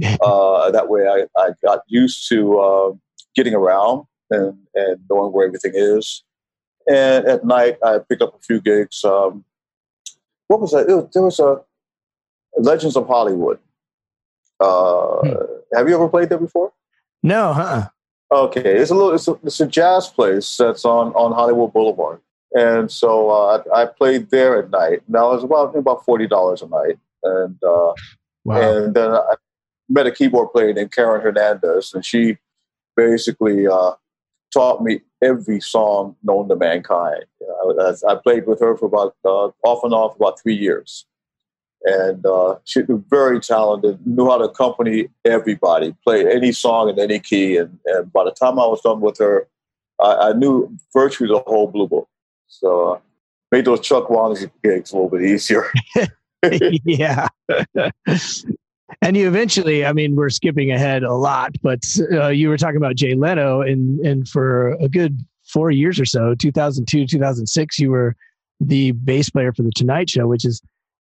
uh, 0.22 0.70
that 0.70 0.88
way, 0.88 1.08
I, 1.08 1.26
I 1.36 1.50
got 1.64 1.80
used 1.88 2.28
to 2.28 2.60
uh, 2.60 2.92
getting 3.34 3.54
around 3.54 4.04
and 4.30 4.56
and 4.76 5.00
knowing 5.10 5.32
where 5.32 5.48
everything 5.48 5.72
is. 5.74 6.22
And 6.88 7.26
at 7.26 7.44
night, 7.44 7.76
I 7.84 7.98
picked 8.08 8.22
up 8.22 8.36
a 8.36 8.38
few 8.38 8.60
gigs. 8.60 9.02
Um, 9.02 9.44
what 10.46 10.60
was 10.60 10.70
that? 10.70 10.86
Was, 10.86 11.08
there 11.12 11.24
was 11.24 11.40
a 11.40 11.60
Legends 12.56 12.96
of 12.96 13.08
Hollywood. 13.08 13.58
Uh, 14.60 15.18
hmm. 15.22 15.32
Have 15.74 15.88
you 15.88 15.96
ever 15.96 16.08
played 16.08 16.28
there 16.28 16.38
before? 16.38 16.72
No, 17.24 17.52
huh? 17.52 17.88
Okay, 18.30 18.76
it's 18.76 18.92
a 18.92 18.94
little. 18.94 19.12
It's 19.12 19.26
a, 19.26 19.36
it's 19.42 19.58
a 19.58 19.66
jazz 19.66 20.06
place 20.06 20.56
that's 20.56 20.84
on 20.84 21.12
on 21.14 21.32
Hollywood 21.32 21.72
Boulevard. 21.72 22.20
And 22.54 22.90
so 22.90 23.30
uh, 23.30 23.62
I 23.74 23.86
played 23.86 24.30
there 24.30 24.58
at 24.62 24.70
night. 24.70 25.02
Now 25.08 25.30
it 25.30 25.36
was 25.36 25.44
about 25.44 25.74
about 25.74 26.04
forty 26.04 26.26
dollars 26.26 26.60
a 26.60 26.68
night, 26.68 26.98
and 27.22 27.56
uh, 27.62 27.92
wow. 28.44 28.60
and 28.60 28.94
then 28.94 29.10
I 29.10 29.34
met 29.88 30.06
a 30.06 30.10
keyboard 30.10 30.52
player 30.52 30.72
named 30.72 30.92
Karen 30.92 31.22
Hernandez, 31.22 31.92
and 31.94 32.04
she 32.04 32.36
basically 32.94 33.66
uh, 33.66 33.92
taught 34.52 34.82
me 34.82 35.00
every 35.22 35.60
song 35.60 36.16
known 36.22 36.48
to 36.48 36.56
mankind. 36.56 37.24
I, 37.80 37.94
I 38.08 38.14
played 38.16 38.46
with 38.46 38.60
her 38.60 38.76
for 38.76 38.86
about 38.86 39.14
uh, 39.24 39.48
off 39.64 39.82
and 39.82 39.94
off 39.94 40.16
about 40.16 40.40
three 40.42 40.56
years, 40.56 41.06
and 41.84 42.24
uh, 42.26 42.56
she 42.64 42.82
was 42.82 43.00
very 43.08 43.40
talented. 43.40 44.06
Knew 44.06 44.26
how 44.26 44.36
to 44.36 44.44
accompany 44.44 45.08
everybody, 45.24 45.94
play 46.04 46.30
any 46.30 46.52
song 46.52 46.90
in 46.90 46.98
any 46.98 47.18
key, 47.18 47.56
and, 47.56 47.78
and 47.86 48.12
by 48.12 48.24
the 48.24 48.32
time 48.32 48.58
I 48.58 48.66
was 48.66 48.82
done 48.82 49.00
with 49.00 49.18
her, 49.18 49.48
I, 50.00 50.14
I 50.14 50.32
knew 50.34 50.76
virtually 50.92 51.28
the 51.28 51.42
whole 51.46 51.68
blue 51.68 51.88
book. 51.88 52.08
So 52.52 52.92
uh, 52.92 52.98
made 53.50 53.64
those 53.64 53.80
Chuck 53.80 54.08
Wamsley 54.08 54.50
gigs 54.62 54.92
a 54.92 54.96
little 54.96 55.08
bit 55.08 55.22
easier. 55.22 55.72
yeah. 56.84 57.28
and 59.00 59.16
you 59.16 59.26
eventually, 59.26 59.86
I 59.86 59.92
mean, 59.92 60.16
we're 60.16 60.28
skipping 60.28 60.70
ahead 60.70 61.02
a 61.02 61.14
lot, 61.14 61.52
but 61.62 61.80
uh, 62.12 62.28
you 62.28 62.50
were 62.50 62.58
talking 62.58 62.76
about 62.76 62.94
Jay 62.94 63.14
Leno, 63.14 63.62
and 63.62 63.98
and 64.00 64.28
for 64.28 64.72
a 64.74 64.88
good 64.88 65.18
four 65.46 65.70
years 65.70 65.98
or 65.98 66.04
so, 66.04 66.34
2002, 66.34 67.06
2006, 67.06 67.78
you 67.78 67.90
were 67.90 68.14
the 68.60 68.92
bass 68.92 69.30
player 69.30 69.52
for 69.52 69.62
the 69.62 69.72
Tonight 69.74 70.10
Show, 70.10 70.26
which 70.26 70.44
is 70.44 70.60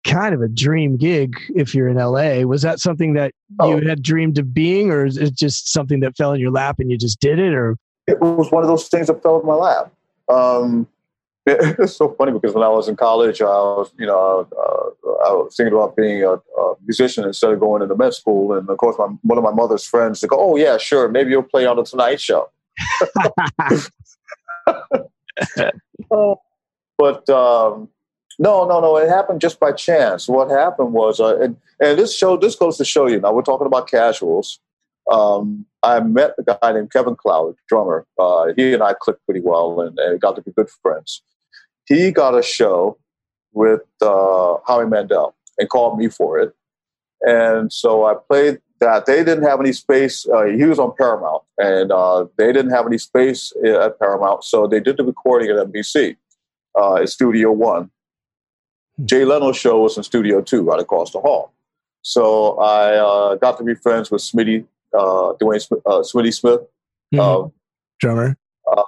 kind 0.06 0.36
of 0.36 0.42
a 0.42 0.48
dream 0.48 0.98
gig 0.98 1.36
if 1.56 1.74
you're 1.74 1.88
in 1.88 1.98
LA. 1.98 2.42
Was 2.42 2.62
that 2.64 2.80
something 2.80 3.14
that 3.14 3.34
oh. 3.60 3.78
you 3.78 3.88
had 3.88 4.02
dreamed 4.04 4.38
of 4.38 4.54
being, 4.54 4.92
or 4.92 5.06
is 5.06 5.18
it 5.18 5.36
just 5.36 5.72
something 5.72 6.02
that 6.02 6.18
fell 6.18 6.34
in 6.34 6.40
your 6.42 6.52
lap 6.52 6.80
and 6.80 6.92
you 6.92 6.98
just 6.98 7.20
did 7.22 7.40
it? 7.40 7.54
Or 7.54 7.78
it 8.08 8.20
was 8.20 8.52
one 8.52 8.62
of 8.62 8.68
those 8.68 8.90
things 8.90 9.08
that 9.08 9.24
fell 9.24 9.40
in 9.40 9.46
my 9.46 9.56
lap. 9.56 9.92
Um, 10.28 10.88
it's 11.46 11.96
so 11.96 12.14
funny 12.18 12.32
because 12.32 12.54
when 12.54 12.64
I 12.64 12.70
was 12.70 12.88
in 12.88 12.96
college, 12.96 13.42
I 13.42 13.46
was, 13.46 13.92
you 13.98 14.06
know, 14.06 14.48
uh, 14.52 14.90
I 15.28 15.34
was 15.34 15.56
thinking 15.56 15.74
about 15.74 15.96
being 15.96 16.24
a, 16.24 16.34
a, 16.34 16.76
musician 16.86 17.24
instead 17.24 17.52
of 17.52 17.60
going 17.60 17.82
into 17.82 17.96
med 17.96 18.14
school. 18.14 18.54
And 18.54 18.70
of 18.70 18.78
course, 18.78 18.98
my, 19.00 19.06
one 19.24 19.38
of 19.38 19.44
my 19.44 19.52
mother's 19.52 19.86
friends, 19.86 20.22
they 20.22 20.28
go, 20.28 20.38
"Oh 20.40 20.56
yeah, 20.56 20.78
sure, 20.78 21.08
maybe 21.10 21.32
you'll 21.32 21.44
play 21.44 21.66
on 21.66 21.78
the 21.78 21.84
Tonight 21.84 22.22
Show." 22.22 22.50
but 26.98 27.30
um, 27.30 27.90
no, 28.40 28.66
no, 28.66 28.80
no. 28.80 28.98
It 28.98 29.10
happened 29.10 29.42
just 29.42 29.60
by 29.60 29.72
chance. 29.72 30.28
What 30.28 30.50
happened 30.50 30.94
was, 30.94 31.20
uh, 31.20 31.38
and, 31.40 31.58
and 31.80 32.00
this 32.00 32.16
show, 32.16 32.38
this 32.38 32.56
goes 32.56 32.78
to 32.78 32.86
show 32.86 33.08
you. 33.08 33.20
Now 33.20 33.34
we're 33.34 33.42
talking 33.42 33.68
about 33.68 33.90
casuals. 33.90 34.60
Um, 35.12 35.66
I 35.82 36.00
met 36.02 36.34
a 36.38 36.44
guy 36.44 36.72
named 36.72 36.92
Kevin 36.92 37.16
Cloud, 37.16 37.56
drummer. 37.68 38.06
Uh, 38.18 38.54
he 38.56 38.74
and 38.74 38.84
I 38.84 38.94
clicked 38.94 39.26
pretty 39.26 39.42
well 39.42 39.82
and, 39.82 39.98
and, 39.98 40.22
got 40.22 40.36
to 40.36 40.42
be 40.42 40.52
good 40.52 40.70
friends. 40.70 41.22
He 41.90 42.12
got 42.12 42.38
a 42.38 42.42
show 42.42 42.98
with 43.52 43.82
uh, 44.02 44.56
Howie 44.66 44.86
Mandel 44.86 45.36
and 45.58 45.70
called 45.70 45.98
me 45.98 46.08
for 46.08 46.40
it. 46.40 46.54
And 47.22 47.74
so 47.74 48.06
I 48.06 48.14
played 48.30 48.60
that. 48.80 49.06
They 49.06 49.24
didn't 49.24 49.44
have 49.44 49.60
any 49.60 49.74
space. 49.74 50.26
Uh, 50.28 50.46
he 50.46 50.64
was 50.64 50.80
on 50.80 50.94
Paramount, 50.98 51.44
and 51.58 51.92
uh, 51.92 52.28
they 52.38 52.54
didn't 52.54 52.72
have 52.72 52.86
any 52.86 52.98
space 52.98 53.52
at 53.66 54.00
Paramount. 54.00 54.46
So 54.46 54.68
they 54.68 54.80
did 54.80 54.96
the 54.96 55.04
recording 55.04 55.50
at 55.50 55.58
NBC, 55.58 56.16
uh, 56.78 56.96
at 56.96 57.10
Studio 57.10 57.52
One. 57.52 57.90
Hmm. 58.96 59.06
Jay 59.06 59.26
Leno's 59.26 59.58
show 59.58 59.82
was 59.82 59.98
in 59.98 60.04
Studio 60.04 60.40
Two, 60.42 60.62
right 60.62 60.80
across 60.80 61.12
the 61.12 61.20
hall. 61.20 61.52
So 62.04 62.58
I 62.60 62.96
uh, 62.96 63.36
got 63.36 63.58
to 63.58 63.66
be 63.66 63.76
friends 63.76 64.10
with 64.10 64.22
Smitty 64.22 64.66
uh, 64.94 65.34
Dwayne 65.42 65.62
Smith, 65.62 65.82
uh, 65.86 66.00
Smitty 66.00 66.34
Smith, 66.34 66.62
mm-hmm. 67.14 67.20
Um, 67.20 67.52
drummer. 68.00 68.38
Uh, 68.68 68.84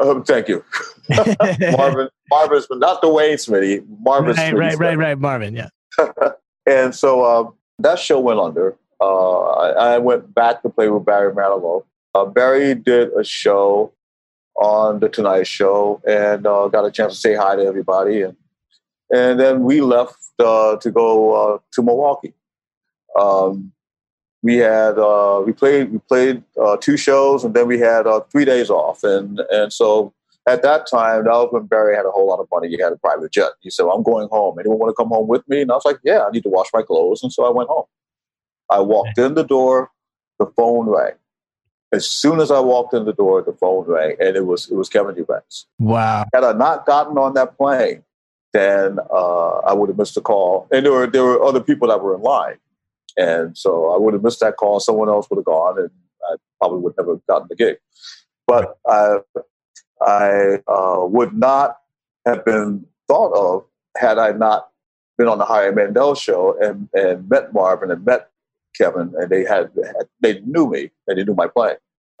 um, 0.00 0.24
thank 0.26 0.48
you, 0.48 0.64
Marvin. 1.76 2.08
Marvin's, 2.30 2.66
but 2.66 2.78
not 2.78 3.02
Dwayne 3.02 3.34
Smitty. 3.34 3.84
Marvin. 4.00 4.34
Right, 4.34 4.54
Smitty 4.54 4.58
right, 4.58 4.78
right, 4.78 4.98
right. 4.98 5.18
Marvin. 5.18 5.54
Yeah. 5.54 5.68
and 6.66 6.94
so 6.94 7.22
uh, 7.22 7.50
that 7.78 7.98
show 7.98 8.20
went 8.20 8.40
under. 8.40 8.76
Uh, 9.00 9.40
I, 9.42 9.94
I, 9.94 9.98
went 9.98 10.32
back 10.32 10.62
to 10.62 10.68
play 10.68 10.88
with 10.88 11.04
Barry 11.04 11.32
Manilow. 11.32 11.84
Uh, 12.14 12.24
Barry 12.24 12.74
did 12.74 13.12
a 13.14 13.24
show 13.24 13.92
on 14.56 15.00
the 15.00 15.08
Tonight 15.08 15.46
Show 15.46 16.00
and 16.06 16.46
uh, 16.46 16.68
got 16.68 16.84
a 16.84 16.90
chance 16.90 17.14
to 17.14 17.20
say 17.20 17.34
hi 17.34 17.56
to 17.56 17.62
everybody, 17.62 18.22
and 18.22 18.36
and 19.12 19.40
then 19.40 19.64
we 19.64 19.80
left 19.80 20.16
uh, 20.38 20.76
to 20.76 20.90
go 20.90 21.34
uh, 21.54 21.58
to 21.72 21.82
Milwaukee. 21.82 22.34
Um, 23.18 23.72
we 24.42 24.56
had 24.56 24.98
uh, 24.98 25.42
we 25.44 25.52
played 25.52 25.92
we 25.92 25.98
played 25.98 26.42
uh, 26.60 26.76
two 26.76 26.96
shows 26.96 27.44
and 27.44 27.54
then 27.54 27.68
we 27.68 27.78
had 27.78 28.06
uh, 28.06 28.20
three 28.30 28.44
days 28.44 28.70
off 28.70 29.04
and 29.04 29.40
and 29.50 29.72
so 29.72 30.12
at 30.46 30.62
that 30.62 30.86
time 30.90 31.24
that 31.24 31.30
was 31.30 31.66
Barry 31.68 31.94
had 31.94 32.06
a 32.06 32.10
whole 32.10 32.26
lot 32.26 32.40
of 32.40 32.48
money. 32.50 32.68
He 32.68 32.80
had 32.80 32.92
a 32.92 32.96
private 32.96 33.32
jet. 33.32 33.52
He 33.60 33.70
said, 33.70 33.84
well, 33.84 33.96
"I'm 33.96 34.02
going 34.02 34.28
home. 34.28 34.58
Anyone 34.58 34.78
want 34.78 34.90
to 34.90 35.00
come 35.00 35.08
home 35.08 35.28
with 35.28 35.46
me?" 35.48 35.62
And 35.62 35.70
I 35.70 35.74
was 35.74 35.84
like, 35.84 35.98
"Yeah, 36.02 36.24
I 36.26 36.30
need 36.30 36.42
to 36.44 36.48
wash 36.48 36.68
my 36.72 36.82
clothes." 36.82 37.22
And 37.22 37.32
so 37.32 37.44
I 37.44 37.50
went 37.50 37.68
home. 37.68 37.84
I 38.70 38.80
walked 38.80 39.18
in 39.18 39.34
the 39.34 39.44
door. 39.44 39.90
The 40.38 40.46
phone 40.56 40.88
rang. 40.88 41.12
As 41.92 42.08
soon 42.08 42.40
as 42.40 42.50
I 42.50 42.58
walked 42.58 42.94
in 42.94 43.04
the 43.04 43.12
door, 43.12 43.42
the 43.42 43.52
phone 43.52 43.84
rang, 43.86 44.16
and 44.18 44.36
it 44.36 44.46
was 44.46 44.70
it 44.70 44.74
was 44.74 44.88
Kevin 44.88 45.16
Eubanks. 45.16 45.66
Wow! 45.78 46.24
Had 46.34 46.44
I 46.44 46.52
not 46.52 46.86
gotten 46.86 47.18
on 47.18 47.34
that 47.34 47.56
plane, 47.56 48.02
then 48.52 48.98
uh, 49.10 49.58
I 49.58 49.72
would 49.74 49.88
have 49.88 49.98
missed 49.98 50.14
the 50.14 50.20
call. 50.20 50.68
And 50.72 50.84
there 50.84 50.92
were 50.92 51.06
there 51.06 51.24
were 51.24 51.42
other 51.42 51.60
people 51.60 51.88
that 51.88 52.02
were 52.02 52.14
in 52.14 52.22
line. 52.22 52.56
And 53.16 53.56
so 53.56 53.94
I 53.94 53.98
would 53.98 54.14
have 54.14 54.22
missed 54.22 54.40
that 54.40 54.56
call. 54.56 54.80
Someone 54.80 55.08
else 55.08 55.28
would 55.28 55.36
have 55.36 55.44
gone, 55.44 55.78
and 55.78 55.90
I 56.30 56.36
probably 56.58 56.80
would 56.80 56.94
never 56.96 57.12
have 57.12 57.26
gotten 57.26 57.48
the 57.50 57.56
gig. 57.56 57.76
But 58.46 58.78
I, 58.86 59.18
I 60.06 60.60
uh, 60.68 61.06
would 61.06 61.36
not 61.36 61.78
have 62.26 62.44
been 62.44 62.86
thought 63.08 63.32
of 63.34 63.64
had 63.96 64.18
I 64.18 64.32
not 64.32 64.68
been 65.18 65.28
on 65.28 65.38
the 65.38 65.44
Howie 65.44 65.72
Mandel 65.72 66.14
show 66.14 66.56
and, 66.60 66.88
and 66.94 67.28
met 67.28 67.52
Marvin 67.52 67.90
and 67.90 68.04
met 68.04 68.30
Kevin, 68.76 69.12
and 69.18 69.30
they 69.30 69.44
had, 69.44 69.70
had 69.84 70.06
they 70.20 70.40
knew 70.40 70.70
me 70.70 70.90
and 71.06 71.18
they 71.18 71.24
knew 71.24 71.34
my 71.34 71.46
playing. 71.46 71.76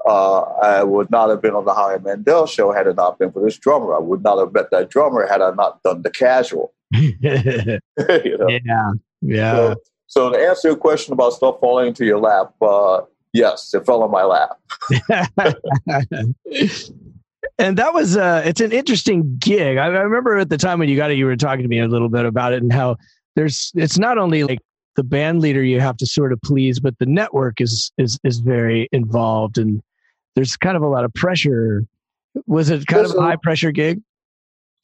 Uh, 0.06 0.40
I 0.40 0.82
would 0.82 1.10
not 1.10 1.30
have 1.30 1.40
been 1.40 1.54
on 1.54 1.64
the 1.64 1.74
Howie 1.74 2.00
Mandel 2.00 2.46
show 2.46 2.72
had 2.72 2.86
it 2.86 2.96
not 2.96 3.18
been 3.18 3.30
for 3.32 3.42
this 3.42 3.56
drummer. 3.56 3.94
I 3.94 4.00
would 4.00 4.22
not 4.22 4.38
have 4.38 4.52
met 4.52 4.70
that 4.72 4.90
drummer 4.90 5.26
had 5.26 5.40
I 5.40 5.52
not 5.52 5.82
done 5.82 6.02
the 6.02 6.10
casual. 6.10 6.74
you 6.92 7.16
know? 7.22 8.48
Yeah, 8.48 8.92
yeah. 9.20 9.52
So, 9.52 9.76
so 10.08 10.30
to 10.30 10.38
answer 10.38 10.68
your 10.68 10.76
question 10.76 11.12
about 11.12 11.32
stuff 11.34 11.60
falling 11.60 11.88
into 11.88 12.04
your 12.04 12.18
lap, 12.18 12.52
uh, 12.60 13.02
yes, 13.32 13.72
it 13.72 13.86
fell 13.86 14.02
on 14.02 14.10
my 14.10 14.24
lap. 14.24 14.58
and 17.58 17.76
that 17.78 17.94
was 17.94 18.16
uh, 18.16 18.42
it's 18.44 18.60
an 18.60 18.72
interesting 18.72 19.36
gig. 19.38 19.76
I, 19.76 19.86
I, 19.86 20.00
remember 20.00 20.38
at 20.38 20.48
the 20.48 20.58
time 20.58 20.78
when 20.78 20.88
you 20.88 20.96
got 20.96 21.10
it, 21.10 21.16
you 21.16 21.26
were 21.26 21.36
talking 21.36 21.62
to 21.62 21.68
me 21.68 21.80
a 21.80 21.88
little 21.88 22.08
bit 22.08 22.24
about 22.24 22.52
it 22.52 22.62
and 22.62 22.72
how 22.72 22.96
there's 23.36 23.72
it's 23.74 23.98
not 23.98 24.18
only 24.18 24.44
like 24.44 24.60
the 24.96 25.04
band 25.04 25.40
leader 25.40 25.62
you 25.62 25.80
have 25.80 25.96
to 25.98 26.06
sort 26.06 26.32
of 26.32 26.40
please, 26.42 26.80
but 26.80 26.98
the 26.98 27.06
network 27.06 27.60
is 27.60 27.92
is 27.98 28.18
is 28.24 28.40
very 28.40 28.88
involved 28.92 29.58
and 29.58 29.82
there's 30.34 30.56
kind 30.56 30.76
of 30.76 30.82
a 30.82 30.88
lot 30.88 31.04
of 31.04 31.12
pressure. 31.14 31.84
Was 32.46 32.70
it 32.70 32.86
kind 32.86 33.04
it's 33.04 33.12
of 33.12 33.18
a 33.18 33.22
high 33.22 33.36
pressure 33.36 33.72
gig? 33.72 34.00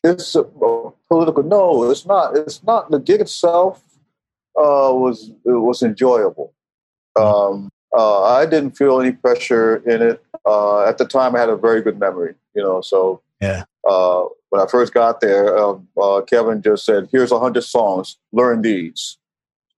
It's 0.04 0.34
a, 0.34 0.42
uh, 0.42 0.90
political. 1.08 1.42
No, 1.42 1.90
it's 1.90 2.06
not. 2.06 2.36
It's 2.36 2.62
not 2.62 2.90
the 2.90 2.98
gig 2.98 3.20
itself 3.20 3.82
uh, 4.56 4.92
was 4.92 5.32
was 5.44 5.82
enjoyable. 5.82 6.52
Um, 7.16 7.70
uh, 7.96 8.24
I 8.24 8.46
didn't 8.46 8.72
feel 8.72 9.00
any 9.00 9.12
pressure 9.12 9.76
in 9.86 10.02
it. 10.02 10.22
Uh, 10.46 10.84
at 10.84 10.98
the 10.98 11.04
time, 11.04 11.34
I 11.34 11.40
had 11.40 11.48
a 11.48 11.56
very 11.56 11.82
good 11.82 11.98
memory, 11.98 12.34
you 12.54 12.62
know. 12.62 12.80
So 12.80 13.22
yeah. 13.40 13.64
Uh, 13.88 14.24
when 14.50 14.62
I 14.62 14.66
first 14.66 14.94
got 14.94 15.20
there, 15.20 15.56
um, 15.58 15.88
uh, 16.00 16.22
Kevin 16.22 16.62
just 16.62 16.84
said, 16.84 17.08
"Here's 17.12 17.32
a 17.32 17.38
hundred 17.38 17.62
songs. 17.62 18.18
Learn 18.32 18.62
these." 18.62 19.18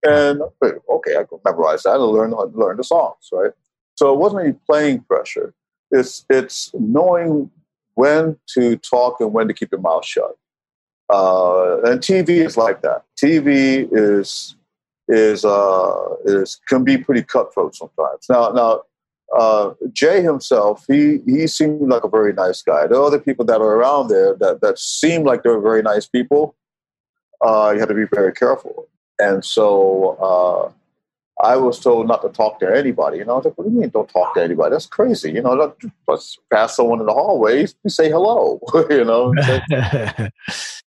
And 0.03 0.41
okay, 0.63 1.17
I 1.17 1.25
can 1.25 1.39
memorize 1.45 1.83
that 1.83 1.97
and 1.97 2.05
learn 2.05 2.31
learn 2.31 2.77
the 2.77 2.85
songs, 2.85 3.29
right? 3.33 3.53
So 3.97 4.13
it 4.13 4.19
wasn't 4.19 4.45
any 4.45 4.53
playing 4.67 5.01
pressure. 5.01 5.55
It's 5.91 6.25
it's 6.31 6.71
knowing 6.79 7.51
when 7.95 8.39
to 8.55 8.77
talk 8.77 9.21
and 9.21 9.33
when 9.33 9.49
to 9.49 9.55
keep 9.55 9.71
your 9.73 9.81
mouth 9.81 10.05
shut. 10.05 10.37
Uh, 11.11 11.81
and 11.83 12.01
TV 12.01 12.29
is 12.45 12.57
like 12.57 12.83
that. 12.83 13.05
TV 13.23 13.89
is 13.91 14.55
is 15.11 15.45
uh, 15.45 16.15
is 16.25 16.61
can 16.69 16.85
be 16.85 16.97
pretty 16.97 17.23
cutthroat 17.23 17.75
sometimes. 17.75 18.27
Now, 18.29 18.51
now 18.51 18.83
uh, 19.37 19.75
Jay 19.93 20.23
himself, 20.23 20.85
he 20.89 21.21
he 21.27 21.47
seemed 21.47 21.89
like 21.89 22.05
a 22.05 22.09
very 22.09 22.33
nice 22.33 22.63
guy. 22.63 22.87
There 22.87 22.99
are 22.99 23.05
other 23.05 23.19
people 23.19 23.45
that 23.47 23.61
are 23.61 23.75
around 23.77 24.09
there 24.09 24.35
that 24.37 24.61
that 24.63 24.79
seem 24.79 25.25
like 25.25 25.43
they're 25.43 25.61
very 25.61 25.83
nice 25.83 26.07
people. 26.07 26.57
Uh, 27.41 27.71
you 27.73 27.81
have 27.81 27.89
to 27.89 27.95
be 27.95 28.07
very 28.13 28.33
careful. 28.33 28.89
And 29.19 29.45
so 29.45 30.17
uh, 30.21 30.73
I 31.47 31.57
was 31.57 31.79
told 31.81 32.07
not 32.07 32.23
to 32.23 32.29
talk 32.29 32.61
to 32.61 32.75
anybody. 32.75 33.19
You 33.19 33.25
know, 33.25 33.35
I 33.35 33.37
was 33.37 33.45
like, 33.47 33.59
"What 33.59 33.67
do 33.67 33.73
you 33.73 33.81
mean, 33.81 33.91
don't 33.91 34.09
talk 34.09 34.35
to 34.35 34.43
anybody? 34.43 34.73
That's 34.73 34.87
crazy." 34.87 35.33
You 35.33 35.43
know, 35.43 35.75
let's 36.09 36.39
pass 36.53 36.77
someone 36.77 37.01
in 37.01 37.07
the 37.07 37.13
hallway, 37.13 37.61
you 37.61 37.91
say 37.91 38.11
hello. 38.11 38.61
you 38.91 39.05
know, 39.05 39.35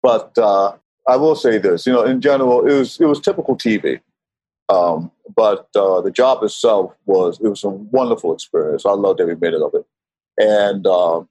but 0.03 0.37
uh, 0.37 0.73
I 1.07 1.17
will 1.17 1.35
say 1.35 1.57
this, 1.57 1.85
you 1.85 1.93
know, 1.93 2.03
in 2.03 2.21
general, 2.21 2.65
it 2.67 2.77
was 2.77 2.99
it 2.99 3.05
was 3.05 3.19
typical 3.19 3.55
TV, 3.55 3.99
um, 4.69 5.11
but 5.35 5.67
uh, 5.75 6.01
the 6.01 6.11
job 6.11 6.43
itself 6.43 6.93
was 7.05 7.39
it 7.39 7.47
was 7.47 7.63
a 7.63 7.69
wonderful 7.69 8.33
experience. 8.33 8.85
I 8.85 8.91
loved 8.91 9.21
every 9.21 9.35
minute 9.35 9.61
of 9.61 9.73
it, 9.75 9.85
and 10.37 10.87
uh, 10.87 11.21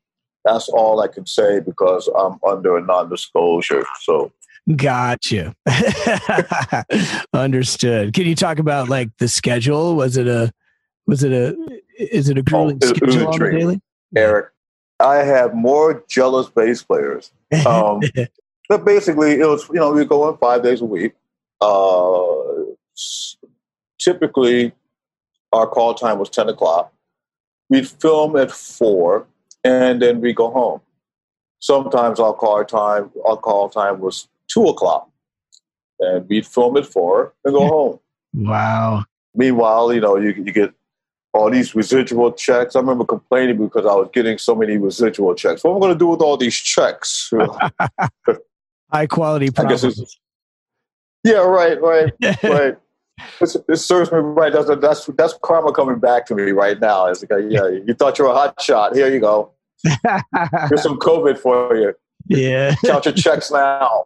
that's 0.45 0.69
all 0.69 1.01
I 1.01 1.09
can 1.09 1.27
say 1.27 1.61
because 1.61 2.09
I'm 2.17 2.39
under 2.47 2.77
a 2.77 2.83
non-disclosure. 2.83 3.85
So, 4.03 4.31
gotcha. 4.77 5.55
Understood. 7.33 8.15
Can 8.15 8.27
you 8.27 8.37
talk 8.37 8.61
about 8.61 8.89
like 8.89 9.17
the 9.19 9.27
schedule? 9.27 9.97
Was 9.97 10.17
it 10.17 10.29
a 10.29 10.53
was 11.07 11.25
it 11.25 11.33
a 11.33 11.57
is 11.99 12.29
it 12.29 12.39
a 12.39 12.43
grueling 12.43 12.79
oh, 12.83 12.91
it, 12.91 12.97
schedule 12.97 13.23
it 13.23 13.27
on 13.27 13.39
the 13.41 13.51
daily? 13.51 13.81
Eric, 14.17 14.51
I 15.01 15.17
have 15.17 15.55
more 15.55 16.05
jealous 16.09 16.49
bass 16.49 16.83
players. 16.83 17.33
Um, 17.67 18.01
but 18.69 18.85
basically, 18.85 19.33
it 19.41 19.47
was 19.47 19.69
you 19.69 19.77
know 19.77 19.93
we 19.93 20.05
go 20.05 20.29
in 20.31 20.37
five 20.39 20.63
days 20.63 20.81
a 20.81 20.85
week. 20.85 21.15
Uh, 21.61 22.35
typically, 23.99 24.73
our 25.53 25.67
call 25.67 25.95
time 25.95 26.19
was 26.19 26.31
ten 26.31 26.49
o'clock. 26.49 26.93
We'd 27.69 27.89
film 27.89 28.37
at 28.37 28.51
four, 28.51 29.27
and 29.63 30.01
then 30.01 30.21
we 30.21 30.33
go 30.33 30.51
home. 30.51 30.81
Sometimes 31.61 32.21
our 32.21 32.35
call 32.35 32.65
time 32.65 33.11
our 33.25 33.37
call 33.37 33.69
time 33.69 34.01
was 34.01 34.29
two 34.49 34.67
o'clock, 34.67 35.11
and 36.01 36.29
we'd 36.29 36.47
film 36.47 36.77
at 36.77 36.87
four 36.87 37.35
and 37.45 37.55
go 37.55 37.67
home. 37.67 38.01
Wow! 38.33 39.05
Meanwhile, 39.35 39.93
you 39.93 40.01
know, 40.01 40.17
you 40.17 40.33
you 40.33 40.53
get 40.53 40.73
all 41.35 41.51
these 41.51 41.75
residual 41.75 42.33
checks. 42.33 42.77
I 42.77 42.81
remember 42.81 43.05
complaining 43.05 43.59
because 43.59 43.85
I 43.85 43.95
was 43.95 44.09
getting 44.13 44.39
so 44.39 44.55
many 44.55 44.79
residual 44.79 45.35
checks. 45.35 45.65
What 45.65 45.73
am 45.73 45.77
I 45.79 45.81
going 45.81 45.93
to 45.93 45.99
do 45.99 46.07
with 46.07 46.21
all 46.21 46.37
these 46.37 46.55
checks? 46.55 47.31
High 48.95 49.07
quality 49.07 49.51
problems. 49.51 50.19
Yeah, 51.25 51.39
right, 51.39 51.81
right, 51.81 52.13
right. 52.43 52.77
This, 53.41 53.57
this, 53.67 53.85
serves 53.85 54.13
me 54.13 54.19
right. 54.19 54.53
That's, 54.53 54.69
that's 54.81 55.07
that's 55.17 55.35
karma 55.43 55.73
coming 55.73 55.99
back 55.99 56.27
to 56.27 56.35
me 56.35 56.51
right 56.51 56.79
now. 56.79 57.07
It's 57.07 57.25
like, 57.29 57.45
yeah, 57.49 57.69
you 57.69 57.95
thought 57.95 58.19
you 58.19 58.25
were 58.25 58.31
a 58.31 58.35
hot 58.35 58.61
shot. 58.61 58.95
Here 58.95 59.13
you 59.13 59.21
go. 59.21 59.53
Here's 59.85 60.83
some 60.83 60.99
COVID 60.99 61.39
for 61.39 61.77
you. 61.77 61.95
Yeah. 62.27 62.75
Count 62.85 63.05
your 63.05 63.15
checks 63.15 63.51
now. 63.51 64.05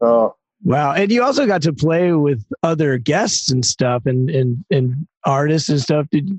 uh, 0.00 0.28
wow. 0.64 0.92
And 0.92 1.10
you 1.10 1.22
also 1.22 1.46
got 1.46 1.62
to 1.62 1.72
play 1.72 2.12
with 2.12 2.44
other 2.62 2.98
guests 2.98 3.50
and 3.50 3.64
stuff 3.64 4.06
and, 4.06 4.30
and, 4.30 4.64
and 4.70 5.06
artists 5.24 5.68
and 5.68 5.80
stuff. 5.80 6.06
Did, 6.10 6.30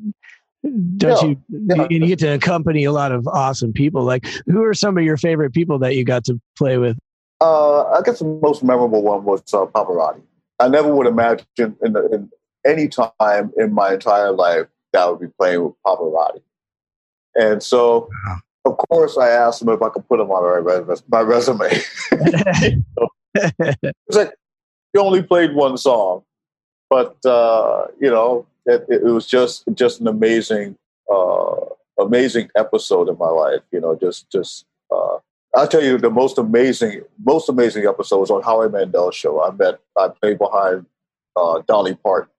don't 0.98 1.38
yeah, 1.50 1.56
you 1.58 1.76
yeah. 1.76 1.88
you 1.90 2.08
get 2.08 2.20
to 2.20 2.28
accompany 2.28 2.84
a 2.84 2.92
lot 2.92 3.12
of 3.12 3.28
awesome 3.28 3.74
people. 3.74 4.04
Like 4.04 4.26
who 4.46 4.64
are 4.64 4.74
some 4.74 4.98
of 4.98 5.04
your 5.04 5.18
favorite 5.18 5.54
people 5.54 5.80
that 5.80 5.96
you 5.96 6.04
got 6.04 6.24
to 6.26 6.40
play 6.58 6.78
with? 6.78 6.98
Uh, 7.40 7.86
i 7.86 8.02
guess 8.06 8.20
the 8.20 8.26
most 8.26 8.64
memorable 8.64 9.02
one 9.02 9.24
was 9.24 9.42
uh, 9.54 9.66
pavarotti. 9.66 10.22
I 10.60 10.68
never 10.68 10.94
would 10.94 11.08
imagine 11.08 11.46
in, 11.60 11.94
the, 11.94 12.08
in 12.12 12.30
any 12.66 12.88
time 12.88 13.52
in 13.58 13.74
my 13.74 13.94
entire 13.94 14.32
life 14.32 14.68
that 14.94 15.02
I 15.02 15.10
would 15.10 15.20
be 15.20 15.28
playing 15.40 15.64
with 15.64 15.74
pavarotti. 15.86 16.42
And 17.36 17.64
so 17.64 18.10
of 18.64 18.78
course 18.78 19.18
i 19.18 19.28
asked 19.28 19.60
him 19.60 19.70
if 19.70 19.82
i 19.82 19.90
could 19.90 20.08
put 20.08 20.20
him 20.20 20.30
on 20.30 20.64
my, 20.64 20.96
my 21.10 21.22
resume. 21.22 21.68
It's 23.34 24.18
like 24.18 24.34
he 24.92 25.00
only 25.00 25.24
played 25.24 25.56
one 25.56 25.78
song 25.78 26.24
but 26.92 27.26
uh, 27.26 27.88
you 28.00 28.12
know 28.12 28.46
it, 28.72 28.86
it, 28.90 29.04
was 29.04 29.28
just 29.28 29.64
just 29.74 30.02
an 30.02 30.08
amazing 30.08 30.78
uh, 31.12 31.56
amazing 32.00 32.50
episode 32.56 33.10
in 33.10 33.18
my 33.18 33.30
life. 33.30 33.62
You 33.72 33.82
know, 33.82 33.96
just 33.96 34.30
just 34.32 34.66
uh, 34.92 35.18
I'll 35.56 35.68
tell 35.68 35.84
you 35.84 35.98
the 35.98 36.10
most 36.10 36.38
amazing 36.38 37.02
most 37.24 37.50
amazing 37.50 37.86
episode 37.86 38.20
was 38.20 38.32
on 38.32 38.44
Howie 38.44 38.70
Mandel 38.70 39.12
show. 39.12 39.44
I 39.44 39.52
met 39.52 39.80
I 39.98 40.10
played 40.10 40.38
behind 40.38 40.86
uh, 41.36 41.62
Dolly 41.68 41.96
Parton. 41.96 42.32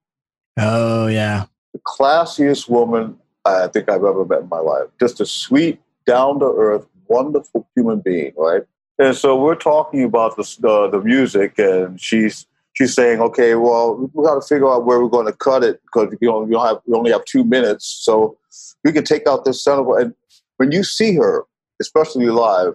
Oh 0.58 1.06
yeah, 1.06 1.46
the 1.72 1.80
classiest 1.80 2.68
woman 2.68 3.18
I 3.44 3.66
think 3.68 3.88
I've 3.88 4.04
ever 4.04 4.24
met 4.24 4.40
in 4.40 4.48
my 4.48 4.58
life. 4.60 4.88
Just 5.00 5.20
a 5.20 5.26
sweet, 5.26 5.80
down 6.06 6.40
to 6.40 6.46
earth, 6.46 6.86
wonderful 7.08 7.68
human 7.74 8.00
being, 8.00 8.32
right? 8.36 8.62
And 8.98 9.16
so 9.16 9.40
we're 9.40 9.56
talking 9.56 10.04
about 10.04 10.36
the, 10.36 10.56
the 10.60 10.88
the 10.90 11.00
music, 11.00 11.58
and 11.58 12.00
she's 12.00 12.46
she's 12.74 12.94
saying, 12.94 13.20
okay, 13.20 13.54
well, 13.54 14.10
we 14.12 14.24
got 14.24 14.34
to 14.34 14.46
figure 14.46 14.70
out 14.70 14.84
where 14.84 15.00
we're 15.00 15.08
going 15.08 15.26
to 15.26 15.32
cut 15.32 15.64
it 15.64 15.80
because 15.82 16.14
you 16.20 16.28
know 16.28 16.40
we 16.40 16.52
don't 16.52 16.66
have 16.66 16.78
we 16.86 16.94
only 16.94 17.12
have 17.12 17.24
two 17.24 17.44
minutes, 17.44 17.86
so 17.86 18.36
we 18.84 18.92
can 18.92 19.04
take 19.04 19.26
out 19.26 19.44
this 19.44 19.62
center. 19.62 19.98
And 19.98 20.14
when 20.56 20.72
you 20.72 20.84
see 20.84 21.16
her, 21.16 21.44
especially 21.80 22.26
live, 22.26 22.74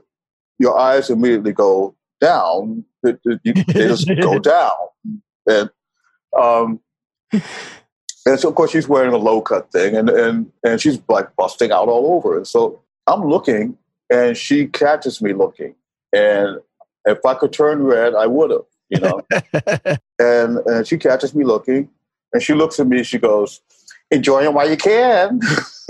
your 0.60 0.78
eyes 0.78 1.10
immediately 1.10 1.54
go 1.54 1.96
down. 2.20 2.84
They, 3.04 3.14
they 3.24 3.54
just 3.74 4.08
go 4.22 4.40
down, 4.40 4.72
and 5.48 5.70
um, 6.38 6.80
and 7.32 8.40
so 8.40 8.50
of 8.50 8.56
course 8.56 8.72
she's 8.72 8.88
wearing 8.88 9.14
a 9.14 9.18
low 9.18 9.42
cut 9.42 9.72
thing, 9.72 9.96
and 9.96 10.10
and 10.10 10.52
and 10.64 10.82
she's 10.82 11.00
like 11.10 11.36
busting 11.36 11.72
out 11.72 11.88
all 11.88 12.14
over. 12.16 12.38
And 12.38 12.48
so 12.48 12.82
I'm 13.08 13.24
looking, 13.24 13.78
and 14.12 14.38
she 14.38 14.68
catches 14.68 15.22
me 15.22 15.34
looking, 15.34 15.76
and 16.14 16.60
if 17.06 17.26
I 17.26 17.34
could 17.36 17.54
turn 17.54 17.84
red, 17.84 18.14
I 18.14 18.28
would 18.28 18.52
have 18.52 18.66
you 18.90 19.00
know. 19.00 19.22
and, 20.20 20.58
and 20.58 20.88
she 20.88 20.98
catches 20.98 21.34
me 21.36 21.44
looking, 21.44 21.90
and 22.34 22.42
she 22.42 22.54
looks 22.54 22.80
at 22.80 22.88
me. 22.88 23.04
She 23.04 23.18
goes, 23.18 23.62
"Enjoy 24.12 24.44
it 24.44 24.54
while 24.54 24.70
you 24.70 24.78
can." 24.78 25.40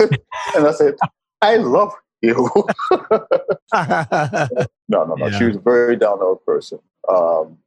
and 0.00 0.66
I 0.66 0.72
said, 0.72 0.96
"I 1.40 1.56
love 1.56 1.92
you." 2.22 2.50
no, 2.90 3.04
no, 4.88 5.04
no. 5.04 5.16
Yeah. 5.16 5.38
She 5.38 5.44
was 5.44 5.56
a 5.56 5.60
very 5.60 5.96
down 5.96 6.18
to 6.18 6.24
earth 6.24 6.44
person. 6.44 6.78
Um, 7.08 7.58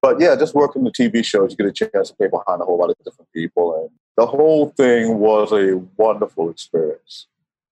but 0.00 0.20
yeah, 0.20 0.36
just 0.36 0.54
working 0.54 0.84
the 0.84 0.92
TV 0.92 1.24
shows, 1.24 1.50
you 1.50 1.56
get 1.56 1.66
a 1.66 1.72
chance 1.72 2.10
to 2.10 2.16
play 2.16 2.28
behind 2.28 2.62
a 2.62 2.64
whole 2.64 2.78
lot 2.78 2.90
of 2.90 2.96
different 3.04 3.32
people, 3.32 3.74
and 3.80 3.90
the 4.16 4.26
whole 4.26 4.70
thing 4.70 5.18
was 5.18 5.52
a 5.52 5.76
wonderful 5.96 6.50
experience. 6.50 7.26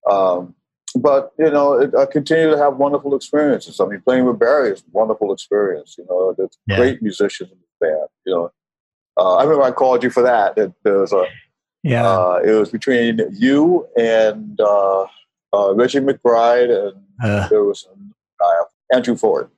Um, 0.09 0.55
but 1.01 1.33
you 1.37 1.51
know, 1.51 1.73
it, 1.73 1.95
I 1.95 2.05
continue 2.05 2.49
to 2.51 2.57
have 2.57 2.77
wonderful 2.77 3.15
experiences. 3.15 3.79
I 3.79 3.85
mean, 3.85 4.01
playing 4.01 4.25
with 4.25 4.39
Barry 4.39 4.71
is 4.71 4.81
a 4.81 4.83
wonderful 4.91 5.33
experience. 5.33 5.95
You 5.97 6.05
know, 6.09 6.33
there's 6.37 6.57
yeah. 6.67 6.77
great 6.77 7.01
musicians 7.01 7.51
in 7.51 7.57
the 7.57 7.87
band. 7.87 8.07
You 8.25 8.33
know, 8.33 8.51
uh, 9.17 9.35
I 9.35 9.43
remember 9.43 9.63
I 9.63 9.71
called 9.71 10.03
you 10.03 10.09
for 10.09 10.23
that. 10.23 10.57
It, 10.57 10.73
there 10.83 10.99
was 10.99 11.13
a 11.13 11.25
yeah. 11.83 12.07
Uh, 12.07 12.41
it 12.43 12.51
was 12.51 12.69
between 12.69 13.21
you 13.31 13.87
and 13.97 14.59
uh, 14.59 15.05
uh 15.53 15.73
Reggie 15.73 15.99
McBride, 15.99 16.89
and 16.89 17.03
uh. 17.23 17.47
there 17.47 17.63
was 17.63 17.87
Andrew 18.93 19.15
Ford. 19.15 19.49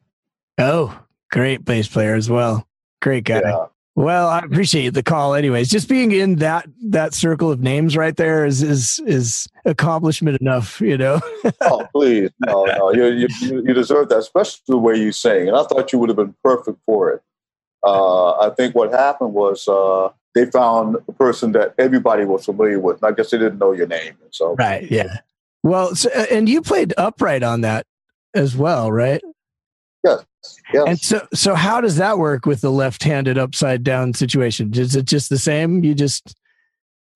Oh, 0.58 0.99
great 1.32 1.63
bass 1.65 1.88
player 1.88 2.15
as 2.15 2.30
well. 2.30 2.67
Great 3.02 3.23
guy. 3.23 3.41
Yeah. 3.43 3.65
Well, 3.95 4.30
I 4.30 4.39
appreciate 4.39 4.93
the 4.93 5.04
call. 5.04 5.34
Anyways, 5.34 5.69
just 5.69 5.89
being 5.89 6.12
in 6.12 6.36
that 6.36 6.67
that 6.84 7.13
circle 7.13 7.52
of 7.52 7.60
names 7.60 7.97
right 7.97 8.15
there 8.15 8.45
is 8.45 8.63
is 8.63 9.02
is 9.06 9.47
accomplishment 9.65 10.39
enough, 10.39 10.80
you 10.80 10.97
know. 10.97 11.19
oh, 11.62 11.86
please, 11.93 12.30
no, 12.45 12.65
no, 12.65 12.93
you, 12.93 13.08
you 13.08 13.28
you 13.41 13.73
deserve 13.73 14.10
that, 14.10 14.19
especially 14.19 14.62
the 14.67 14.78
way 14.78 14.95
you 14.95 15.12
sing. 15.12 15.49
And 15.49 15.58
I 15.58 15.63
thought 15.63 15.91
you 15.91 15.99
would 15.99 16.10
have 16.10 16.15
been 16.15 16.36
perfect 16.43 16.78
for 16.86 17.12
it. 17.12 17.21
Uh, 17.84 18.32
I 18.39 18.52
think 18.52 18.75
what 18.75 18.91
happened 18.91 19.34
was 19.34 19.67
uh, 19.67 20.10
they 20.34 20.45
found 20.45 20.97
a 21.08 21.12
person 21.12 21.52
that 21.54 21.73
everybody 21.78 22.25
was 22.25 22.45
familiar 22.45 22.80
with. 22.80 23.02
And 23.02 23.12
I 23.12 23.15
guess 23.15 23.32
they 23.32 23.38
didn't 23.38 23.60
know 23.60 23.73
your 23.73 23.88
name, 23.88 24.15
so 24.32 24.56
right, 24.56 24.89
yeah. 24.89 25.19
Well, 25.63 25.95
so, 25.95 26.10
and 26.10 26.47
you 26.47 26.62
played 26.62 26.93
upright 26.97 27.43
on 27.43 27.62
that 27.62 27.86
as 28.34 28.56
well, 28.56 28.91
right? 28.91 29.21
Yes. 30.04 30.23
Yes. 30.73 30.84
And 30.88 30.99
so, 30.99 31.28
so 31.34 31.56
how 31.56 31.82
does 31.82 31.97
that 31.97 32.17
work 32.17 32.45
with 32.45 32.62
the 32.62 32.71
left-handed 32.71 33.38
upside 33.38 33.84
down 33.84 34.13
situation? 34.13 34.71
Is 34.73 34.95
it 34.95 35.06
just 35.06 35.30
the 35.30 35.38
same? 35.38 35.84
You 35.84 35.93
just 35.93 36.36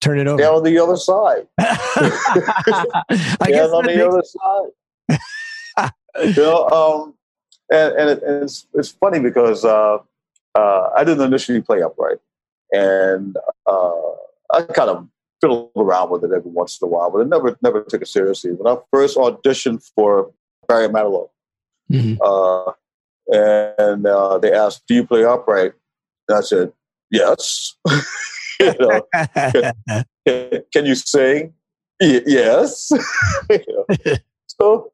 turn 0.00 0.18
it 0.18 0.26
over. 0.26 0.42
Down 0.42 0.56
on 0.56 0.62
the 0.64 0.78
other 0.78 0.96
side. 0.96 1.46
I 1.58 3.46
guess 3.48 3.70
on 3.70 3.84
the 3.84 4.06
other 4.06 4.22
side. 4.22 5.90
you 6.24 6.42
know, 6.42 6.68
um, 6.68 7.14
and, 7.70 7.94
and, 7.94 8.10
it, 8.10 8.22
and, 8.22 8.42
it's 8.44 8.66
it's 8.74 8.90
funny 8.90 9.20
because 9.20 9.64
uh, 9.64 9.98
uh, 10.54 10.90
I 10.94 11.04
didn't 11.04 11.24
initially 11.24 11.62
play 11.62 11.82
upright, 11.82 12.18
and 12.72 13.36
uh, 13.66 14.10
I 14.52 14.62
kind 14.74 14.90
of 14.90 15.08
fiddled 15.40 15.70
around 15.76 16.10
with 16.10 16.24
it 16.24 16.32
every 16.32 16.50
once 16.50 16.80
in 16.80 16.86
a 16.86 16.90
while, 16.90 17.10
but 17.10 17.20
I 17.20 17.24
never 17.24 17.56
never 17.62 17.82
took 17.82 18.02
it 18.02 18.08
seriously. 18.08 18.52
When 18.52 18.70
I 18.70 18.78
first 18.92 19.16
auditioned 19.16 19.90
for 19.94 20.30
Barry 20.68 20.88
Manilow, 20.88 21.30
Mm-hmm. 21.90 22.22
And 23.28 24.06
uh, 24.06 24.38
they 24.38 24.52
asked, 24.52 24.84
"Do 24.86 24.94
you 24.94 25.06
play 25.06 25.24
upright?" 25.24 25.72
And 26.28 26.38
I 26.38 26.40
said, 26.42 26.72
"Yes." 27.10 27.74
you 28.60 28.74
know, 28.78 29.02
can, 30.26 30.62
can, 30.72 30.86
you 30.86 30.94
sing? 30.94 31.54
Y- 32.00 32.22
yes. 32.26 32.90
so 34.46 34.92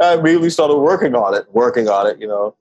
I 0.00 0.14
immediately 0.14 0.50
started 0.50 0.76
working 0.76 1.14
on 1.14 1.34
it, 1.34 1.46
working 1.52 1.88
on 1.88 2.06
it, 2.06 2.18
you 2.20 2.28
know, 2.28 2.56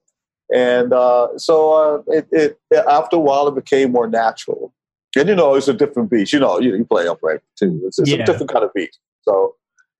and 0.53 0.93
uh, 0.93 1.37
so 1.37 1.73
uh, 1.73 2.11
it, 2.11 2.27
it, 2.31 2.59
after 2.87 3.17
a 3.17 3.19
while 3.19 3.47
it 3.47 3.55
became 3.55 3.91
more 3.91 4.07
natural. 4.07 4.73
And 5.17 5.29
you 5.29 5.35
know, 5.35 5.55
it's 5.55 5.67
a 5.67 5.73
different 5.73 6.09
beat. 6.09 6.33
You 6.33 6.39
know, 6.39 6.59
you, 6.59 6.75
you 6.75 6.85
play 6.85 7.07
upright 7.07 7.39
too. 7.57 7.81
It's, 7.85 7.99
it's 7.99 8.09
yeah. 8.09 8.17
a 8.17 8.25
different 8.25 8.51
kind 8.51 8.65
of 8.65 8.73
beat. 8.73 8.95
So 9.21 9.55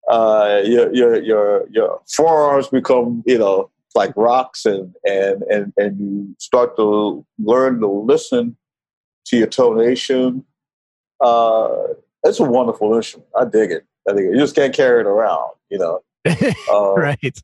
uh, 0.10 0.62
your 0.65 0.94
your 0.94 1.22
your 1.24 1.70
your 1.70 2.02
forearms 2.08 2.68
become 2.68 3.24
you 3.26 3.38
know 3.38 3.70
like 3.95 4.13
rocks, 4.15 4.65
and 4.65 4.93
and 5.05 5.43
and 5.43 5.73
and 5.77 5.99
you 5.99 6.36
start 6.39 6.75
to 6.77 7.25
learn 7.39 7.79
to 7.79 7.88
listen 7.88 8.58
to 9.25 9.38
your 9.38 9.47
tonation. 9.47 10.43
Uh, 11.21 11.69
it's 12.23 12.39
a 12.39 12.43
wonderful 12.43 12.95
instrument. 12.95 13.29
I 13.36 13.45
dig 13.45 13.71
it. 13.71 13.86
I 14.08 14.13
dig 14.13 14.25
it. 14.25 14.31
You 14.34 14.39
just 14.39 14.55
can't 14.55 14.73
carry 14.73 15.01
it 15.01 15.08
around, 15.08 15.51
you 15.69 15.77
know. 15.77 16.01
Uh, 16.71 16.93
right. 16.95 17.41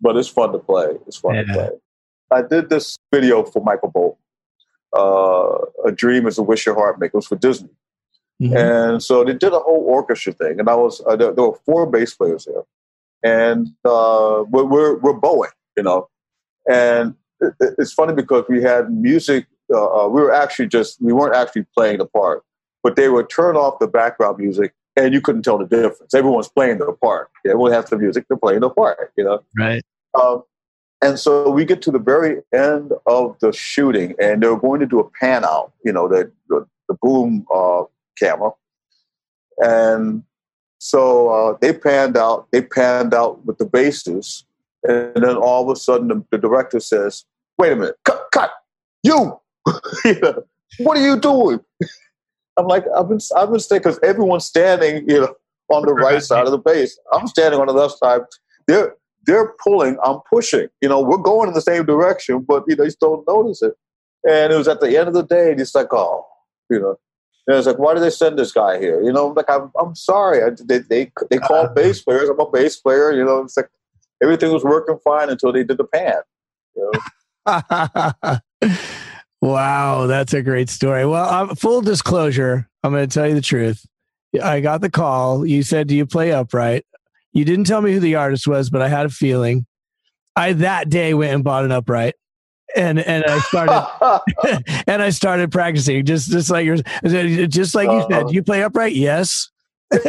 But 0.00 0.16
it's 0.16 0.28
fun 0.28 0.52
to 0.52 0.58
play. 0.58 0.88
It's 1.06 1.16
fun 1.16 1.34
yeah. 1.34 1.42
to 1.42 1.52
play. 1.52 1.70
I 2.30 2.42
did 2.42 2.68
this 2.70 2.98
video 3.12 3.44
for 3.44 3.62
Michael 3.62 3.90
Bolton. 3.90 4.18
Uh, 4.96 5.88
a 5.88 5.92
dream 5.92 6.26
is 6.26 6.38
a 6.38 6.42
wish 6.42 6.66
your 6.66 6.74
heart 6.74 6.98
makes. 6.98 7.14
It 7.14 7.16
was 7.16 7.26
for 7.26 7.36
Disney. 7.36 7.70
Mm-hmm. 8.42 8.56
And 8.56 9.02
so 9.02 9.24
they 9.24 9.32
did 9.32 9.52
a 9.52 9.58
whole 9.58 9.84
orchestra 9.86 10.32
thing, 10.32 10.60
and 10.60 10.68
I 10.68 10.74
was 10.74 11.00
uh, 11.06 11.16
there, 11.16 11.32
there, 11.32 11.44
were 11.44 11.58
four 11.64 11.86
bass 11.86 12.14
players 12.14 12.44
there, 12.44 12.62
and 13.26 13.68
uh, 13.84 14.44
we're, 14.52 14.68
we're, 14.72 14.94
we're 14.98 15.20
bowing, 15.26 15.50
you 15.76 15.82
know, 15.82 16.08
and 16.70 17.14
it, 17.40 17.54
it's 17.80 17.92
funny 17.92 18.14
because 18.14 18.44
we 18.48 18.62
had 18.62 18.82
music. 18.90 19.46
Uh, 19.72 20.04
uh, 20.04 20.08
we 20.08 20.20
were 20.20 20.32
actually 20.32 20.68
just 20.68 21.02
we 21.02 21.12
weren't 21.12 21.34
actually 21.34 21.66
playing 21.76 21.98
the 21.98 22.06
part, 22.06 22.44
but 22.84 22.94
they 22.94 23.08
would 23.08 23.28
turn 23.28 23.56
off 23.56 23.80
the 23.80 23.88
background 23.88 24.38
music, 24.38 24.70
and 24.94 25.12
you 25.12 25.20
couldn't 25.20 25.42
tell 25.42 25.58
the 25.58 25.66
difference. 25.66 26.14
Everyone's 26.14 26.48
playing 26.48 26.78
their 26.78 26.92
part. 26.92 27.30
Everyone 27.44 27.72
has 27.72 27.86
the 27.90 27.98
music; 27.98 28.26
they're 28.28 28.38
playing 28.46 28.60
the 28.60 28.70
part, 28.70 29.12
you 29.16 29.24
know. 29.24 29.42
Right. 29.58 29.82
Um, 30.14 30.44
And 31.02 31.18
so 31.18 31.50
we 31.50 31.64
get 31.64 31.82
to 31.82 31.90
the 31.90 32.04
very 32.12 32.42
end 32.52 32.92
of 33.06 33.36
the 33.40 33.52
shooting, 33.52 34.14
and 34.18 34.42
they're 34.42 34.56
going 34.66 34.80
to 34.80 34.86
do 34.86 34.98
a 35.00 35.10
pan 35.20 35.44
out, 35.44 35.72
you 35.84 35.92
know, 35.92 36.08
the 36.08 36.20
the, 36.48 36.66
the 36.88 36.94
boom 37.02 37.44
uh, 37.52 37.82
camera, 38.18 38.50
and 39.58 40.22
so 40.78 41.28
uh, 41.28 41.58
they 41.60 41.72
panned 41.72 42.16
out. 42.16 42.48
They 42.52 42.62
panned 42.62 43.14
out 43.14 43.44
with 43.44 43.58
the 43.58 43.66
bases, 43.66 44.44
and 44.84 45.14
then 45.16 45.36
all 45.36 45.64
of 45.64 45.76
a 45.76 45.78
sudden, 45.78 46.08
the, 46.08 46.24
the 46.30 46.38
director 46.38 46.80
says, 46.80 47.24
"Wait 47.58 47.72
a 47.72 47.76
minute, 47.76 47.96
cut, 48.04 48.26
cut, 48.32 48.50
you, 49.02 49.38
what 50.78 50.96
are 50.96 51.06
you 51.06 51.18
doing?" 51.18 51.60
I'm 52.58 52.66
like, 52.66 52.84
I've 52.96 53.08
been, 53.08 53.20
I've 53.36 53.50
been 53.50 53.60
staying 53.60 53.82
because 53.82 54.00
everyone's 54.02 54.46
standing, 54.46 55.06
you 55.08 55.20
know, 55.20 55.34
on 55.68 55.84
the 55.84 55.92
right 55.92 56.22
side 56.22 56.46
of 56.46 56.52
the 56.52 56.58
base. 56.58 56.98
I'm 57.12 57.26
standing 57.26 57.60
on 57.60 57.66
the 57.66 57.74
left 57.74 57.98
side. 57.98 58.22
They're 58.66 58.94
they're 59.26 59.54
pulling, 59.62 59.98
I'm 60.04 60.20
pushing. 60.30 60.68
You 60.80 60.88
know, 60.88 61.00
we're 61.00 61.16
going 61.18 61.48
in 61.48 61.54
the 61.54 61.60
same 61.60 61.84
direction, 61.84 62.44
but 62.46 62.64
you 62.68 62.76
know, 62.76 62.84
you 62.84 62.88
just 62.88 63.00
don't 63.00 63.26
notice 63.26 63.60
it. 63.62 63.74
And 64.28 64.52
it 64.52 64.56
was 64.56 64.68
at 64.68 64.80
the 64.80 64.96
end 64.96 65.08
of 65.08 65.14
the 65.14 65.22
day, 65.22 65.52
and 65.52 65.60
it's 65.60 65.74
like, 65.74 65.92
oh, 65.92 66.24
you 66.70 66.80
know. 66.80 66.98
And 67.46 67.56
it's 67.56 67.66
like, 67.66 67.78
why 67.78 67.94
did 67.94 68.02
they 68.02 68.10
send 68.10 68.38
this 68.38 68.52
guy 68.52 68.78
here? 68.78 69.00
You 69.02 69.12
know, 69.12 69.28
like 69.28 69.48
I'm, 69.48 69.70
I'm 69.78 69.94
sorry. 69.94 70.42
I, 70.42 70.50
they, 70.64 70.78
they, 70.78 71.12
they 71.30 71.38
called 71.38 71.74
bass 71.76 72.02
players. 72.02 72.28
I'm 72.28 72.40
a 72.40 72.50
bass 72.50 72.76
player. 72.76 73.12
You 73.12 73.24
know, 73.24 73.42
it's 73.42 73.56
like 73.56 73.70
everything 74.22 74.52
was 74.52 74.64
working 74.64 74.98
fine 75.04 75.30
until 75.30 75.52
they 75.52 75.62
did 75.62 75.78
the 75.78 75.84
pan. 75.84 76.22
You 76.74 76.90
know? 76.92 77.00
wow, 79.40 80.06
that's 80.06 80.34
a 80.34 80.42
great 80.42 80.68
story. 80.68 81.06
Well, 81.06 81.28
um, 81.28 81.54
full 81.54 81.82
disclosure, 81.82 82.68
I'm 82.82 82.92
going 82.92 83.08
to 83.08 83.14
tell 83.14 83.28
you 83.28 83.34
the 83.34 83.40
truth. 83.40 83.86
I 84.42 84.60
got 84.60 84.80
the 84.80 84.90
call. 84.90 85.46
You 85.46 85.62
said, 85.62 85.86
"Do 85.86 85.96
you 85.96 86.04
play 86.04 86.32
upright?" 86.32 86.84
You 87.32 87.44
didn't 87.44 87.66
tell 87.66 87.80
me 87.80 87.92
who 87.92 88.00
the 88.00 88.16
artist 88.16 88.46
was, 88.46 88.70
but 88.70 88.82
I 88.82 88.88
had 88.88 89.06
a 89.06 89.10
feeling. 89.10 89.66
I 90.34 90.52
that 90.54 90.90
day 90.90 91.14
went 91.14 91.34
and 91.34 91.44
bought 91.44 91.64
an 91.64 91.72
upright. 91.72 92.14
And 92.76 92.98
and 92.98 93.24
I 93.24 93.38
started 93.40 94.64
and 94.86 95.02
I 95.02 95.10
started 95.10 95.50
practicing 95.50 96.04
just 96.04 96.30
just 96.30 96.50
like 96.50 96.66
yours 96.66 96.82
just 97.48 97.74
like 97.74 97.90
you 97.90 98.02
said. 98.02 98.24
Uh-huh. 98.24 98.30
You 98.30 98.42
play 98.42 98.62
upright, 98.62 98.94
yes. 98.94 99.50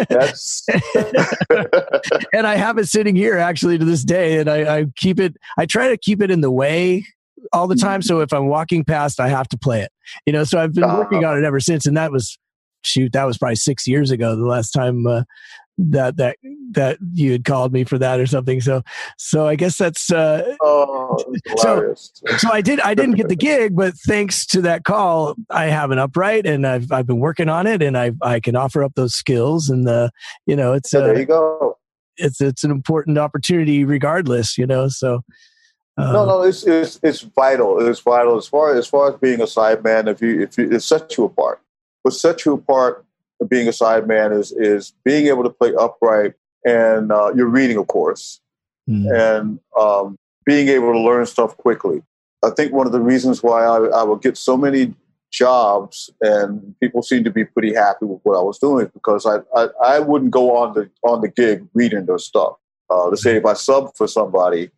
Yes. 0.10 0.66
and 2.34 2.48
I 2.48 2.56
have 2.56 2.78
it 2.78 2.88
sitting 2.88 3.16
here 3.16 3.38
actually 3.38 3.78
to 3.78 3.86
this 3.86 4.04
day, 4.04 4.40
and 4.40 4.50
I, 4.50 4.80
I 4.80 4.86
keep 4.96 5.20
it. 5.20 5.36
I 5.58 5.66
try 5.66 5.90
to 5.90 5.98
keep 5.98 6.22
it 6.22 6.32
in 6.32 6.42
the 6.42 6.52
way 6.52 7.06
all 7.54 7.68
the 7.68 7.76
time. 7.76 8.02
So 8.02 8.22
if 8.22 8.34
I'm 8.34 8.48
walking 8.48 8.84
past, 8.84 9.20
I 9.20 9.28
have 9.28 9.48
to 9.50 9.58
play 9.58 9.82
it. 9.82 9.92
You 10.26 10.34
know, 10.34 10.44
so 10.44 10.60
I've 10.60 10.74
been 10.74 10.92
working 10.92 11.24
uh-huh. 11.24 11.34
on 11.34 11.44
it 11.44 11.46
ever 11.46 11.60
since, 11.60 11.86
and 11.86 11.96
that 11.96 12.12
was 12.12 12.38
shoot, 12.84 13.14
that 13.14 13.26
was 13.26 13.38
probably 13.38 13.56
six 13.56 13.88
years 13.88 14.12
ago. 14.12 14.36
The 14.36 14.46
last 14.46 14.72
time 14.72 15.06
uh, 15.06 15.24
that 15.78 16.18
that 16.18 16.38
that 16.72 16.98
you 17.14 17.32
had 17.32 17.46
called 17.46 17.72
me 17.72 17.84
for 17.84 17.98
that 17.98 18.20
or 18.20 18.26
something. 18.26 18.62
So 18.62 18.82
so 19.18 19.48
I 19.48 19.56
guess 19.56 19.78
that's 19.78 20.12
uh 20.12 20.56
oh, 20.62 21.18
so 21.58 21.94
so 22.38 22.52
I 22.52 22.62
did 22.62 22.80
I 22.82 22.94
didn't 22.94 23.16
get 23.16 23.30
the 23.30 23.36
gig, 23.38 23.76
but 23.76 23.94
thanks 24.08 24.46
to 24.48 24.62
that 24.62 24.84
call, 24.84 25.36
I 25.50 25.66
have 25.66 25.92
an 25.92 26.00
upright 26.00 26.46
and 26.46 26.66
I've 26.66 26.92
I've 26.92 27.08
been 27.08 27.20
working 27.20 27.50
on 27.50 27.68
it 27.68 27.82
and 27.82 27.98
I 27.98 28.12
I 28.22 28.40
can 28.40 28.56
offer 28.56 28.84
up 28.84 28.94
those 28.96 29.14
skills 29.14 29.70
and 29.70 29.86
the 29.86 30.12
you 30.46 30.56
know 30.56 30.74
it's 30.74 30.94
uh, 30.94 31.02
there 31.02 31.20
you 31.20 31.26
go. 31.26 31.78
It's 32.18 32.42
it's 32.42 32.64
an 32.64 32.72
important 32.72 33.18
opportunity 33.18 33.86
regardless, 33.86 34.58
you 34.58 34.66
know. 34.66 34.88
So 34.88 35.22
uh, 35.98 36.12
no, 36.12 36.26
no, 36.26 36.42
it's, 36.44 36.66
it's 36.66 37.00
it's 37.04 37.22
vital. 37.22 37.86
It's 37.88 38.00
vital 38.00 38.38
as 38.38 38.48
far 38.48 38.76
as 38.76 38.88
far 38.88 39.14
as 39.14 39.20
being 39.20 39.42
a 39.42 39.46
sideman. 39.46 40.08
If 40.08 40.22
you 40.22 40.42
if 40.42 40.58
you, 40.58 40.72
it 40.72 40.82
sets 40.82 41.18
you 41.18 41.26
apart. 41.26 41.62
What 42.02 42.14
sets 42.14 42.46
you 42.46 42.54
apart 42.54 43.04
being 43.50 43.68
a 43.68 43.72
sideman 43.72 44.38
is 44.38 44.52
is 44.52 44.94
being 45.04 45.28
able 45.28 45.44
to 45.44 45.50
play 45.50 45.74
upright 45.80 46.34
and 46.66 47.12
uh, 47.12 47.32
you're 47.36 47.48
reading, 47.48 47.78
of 47.78 47.88
course, 47.88 48.42
mm-hmm. 48.90 49.08
and 49.14 49.60
um, 49.80 50.18
being 50.46 50.68
able 50.68 50.92
to 50.92 51.00
learn 51.00 51.26
stuff 51.26 51.56
quickly. 51.58 52.02
I 52.44 52.50
think 52.52 52.74
one 52.74 52.86
of 52.86 52.94
the 52.94 53.02
reasons 53.02 53.42
why 53.42 53.64
I, 53.64 53.78
I 53.88 54.04
would 54.04 54.22
get 54.22 54.38
so 54.38 54.58
many 54.58 54.94
jobs 55.32 56.10
and 56.22 56.76
people 56.80 57.02
seem 57.02 57.24
to 57.24 57.32
be 57.32 57.44
pretty 57.44 57.74
happy 57.74 58.06
with 58.06 58.22
what 58.24 58.38
I 58.38 58.42
was 58.42 58.58
doing 58.60 58.90
because 58.94 59.26
I, 59.26 59.38
I, 59.56 59.68
I 59.84 60.00
wouldn't 60.00 60.32
go 60.32 60.56
on 60.56 60.74
the 60.74 60.90
on 61.04 61.22
the 61.22 61.28
gig 61.28 61.68
reading 61.74 62.06
their 62.06 62.18
stuff. 62.18 62.54
Uh, 62.90 63.10
to 63.10 63.18
say 63.18 63.36
if 63.36 63.46
I 63.46 63.54
sub 63.54 63.96
for 63.96 64.08
somebody, 64.08 64.72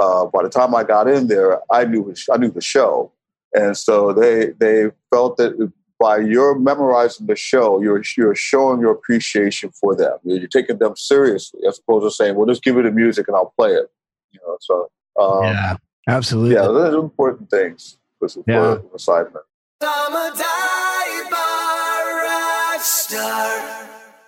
uh, 0.00 0.26
by 0.26 0.42
the 0.42 0.48
time 0.48 0.74
I 0.74 0.84
got 0.84 1.08
in 1.08 1.26
there, 1.26 1.60
I 1.70 1.84
knew 1.84 2.14
I 2.32 2.38
knew 2.38 2.50
the 2.50 2.60
show, 2.60 3.12
and 3.52 3.76
so 3.76 4.12
they 4.12 4.52
they 4.58 4.90
felt 5.10 5.36
that 5.36 5.72
by 6.00 6.16
your 6.16 6.58
memorizing 6.58 7.26
the 7.26 7.36
show, 7.36 7.80
you're 7.80 8.02
you're 8.16 8.34
showing 8.34 8.80
your 8.80 8.90
appreciation 8.90 9.70
for 9.70 9.94
them. 9.94 10.16
You're, 10.24 10.48
taking 10.48 10.78
them 10.78 10.96
seriously, 10.96 11.60
as 11.68 11.78
opposed 11.78 12.06
to 12.06 12.10
saying, 12.10 12.34
"Well, 12.34 12.46
just 12.46 12.64
give 12.64 12.74
me 12.74 12.82
the 12.82 12.90
music 12.90 13.28
and 13.28 13.36
I'll 13.36 13.52
play 13.56 13.72
it." 13.72 13.90
You 14.32 14.40
know, 14.46 14.56
so 14.60 14.90
um, 15.20 15.44
yeah, 15.44 15.76
absolutely. 16.08 16.54
Yeah, 16.54 16.62
those 16.62 16.94
are 16.94 16.98
important 16.98 17.50
things 17.50 17.98
for, 18.18 18.28
yeah. 18.46 18.76
for 18.76 18.82
assignment. 18.94 19.44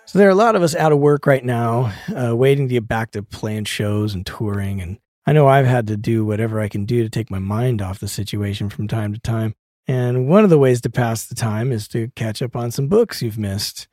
So 0.05 0.19
there 0.19 0.27
are 0.27 0.31
a 0.31 0.35
lot 0.35 0.55
of 0.55 0.61
us 0.61 0.75
out 0.75 0.91
of 0.91 0.99
work 0.99 1.25
right 1.25 1.43
now, 1.43 1.91
uh, 2.15 2.35
waiting 2.35 2.67
to 2.67 2.73
get 2.73 2.87
back 2.87 3.11
to 3.11 3.23
playing 3.23 3.65
shows 3.65 4.13
and 4.13 4.23
touring. 4.23 4.79
And 4.79 4.99
I 5.25 5.33
know 5.33 5.47
I've 5.47 5.65
had 5.65 5.87
to 5.87 5.97
do 5.97 6.23
whatever 6.23 6.59
I 6.59 6.67
can 6.67 6.85
do 6.85 7.01
to 7.01 7.09
take 7.09 7.31
my 7.31 7.39
mind 7.39 7.81
off 7.81 7.99
the 7.99 8.07
situation 8.07 8.69
from 8.69 8.87
time 8.87 9.13
to 9.13 9.19
time. 9.19 9.55
And 9.87 10.27
one 10.27 10.43
of 10.43 10.49
the 10.49 10.57
ways 10.57 10.81
to 10.81 10.89
pass 10.89 11.25
the 11.25 11.35
time 11.35 11.71
is 11.71 11.87
to 11.89 12.09
catch 12.15 12.41
up 12.41 12.55
on 12.55 12.71
some 12.71 12.87
books 12.87 13.21
you've 13.21 13.37
missed. 13.37 13.87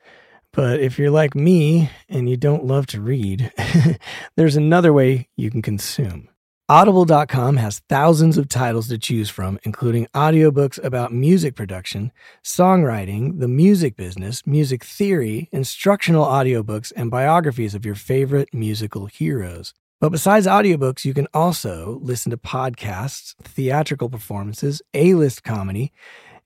But 0.53 0.81
if 0.81 0.98
you're 0.98 1.11
like 1.11 1.35
me 1.35 1.90
and 2.09 2.29
you 2.29 2.37
don't 2.37 2.64
love 2.64 2.87
to 2.88 3.00
read, 3.00 3.53
there's 4.37 4.57
another 4.57 4.92
way 4.92 5.29
you 5.37 5.50
can 5.50 5.62
consume. 5.62 6.29
Audible.com 6.68 7.57
has 7.57 7.83
thousands 7.88 8.38
of 8.38 8.48
titles 8.48 8.87
to 8.88 8.98
choose 8.98 9.29
from, 9.29 9.59
including 9.64 10.07
audiobooks 10.14 10.83
about 10.85 11.12
music 11.12 11.57
production, 11.57 12.12
songwriting, 12.44 13.40
the 13.40 13.48
music 13.48 13.96
business, 13.96 14.46
music 14.46 14.85
theory, 14.85 15.48
instructional 15.50 16.24
audiobooks, 16.24 16.92
and 16.94 17.11
biographies 17.11 17.74
of 17.74 17.85
your 17.85 17.96
favorite 17.96 18.55
musical 18.55 19.07
heroes. 19.07 19.74
But 20.01 20.13
besides 20.13 20.47
audiobooks, 20.47 21.05
you 21.05 21.13
can 21.13 21.29
also 21.35 21.99
listen 22.03 22.31
to 22.31 22.39
podcasts, 22.39 23.35
theatrical 23.43 24.09
performances, 24.09 24.81
A 24.95 25.13
list 25.15 25.45
comedy, 25.45 25.93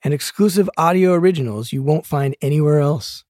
and 0.02 0.12
exclusive 0.12 0.68
audio 0.76 1.12
originals 1.12 1.72
you 1.72 1.82
won't 1.82 2.04
find 2.04 2.36
anywhere 2.42 2.80
else. 2.80 3.24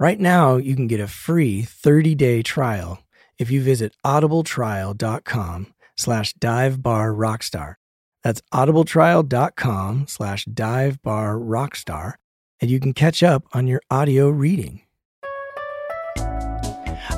Right 0.00 0.18
now, 0.18 0.56
you 0.56 0.74
can 0.74 0.86
get 0.86 1.00
a 1.00 1.06
free 1.06 1.62
30-day 1.62 2.42
trial 2.42 3.02
if 3.38 3.50
you 3.50 3.62
visit 3.62 3.94
audibletrial.com 4.06 5.74
slash 5.96 6.34
divebarrockstar. 6.34 7.74
That's 8.24 8.40
audibletrial.com 8.54 10.06
slash 10.08 10.46
divebarrockstar, 10.46 12.14
and 12.60 12.70
you 12.70 12.80
can 12.80 12.94
catch 12.94 13.22
up 13.22 13.44
on 13.52 13.66
your 13.66 13.82
audio 13.90 14.30
reading. 14.30 14.80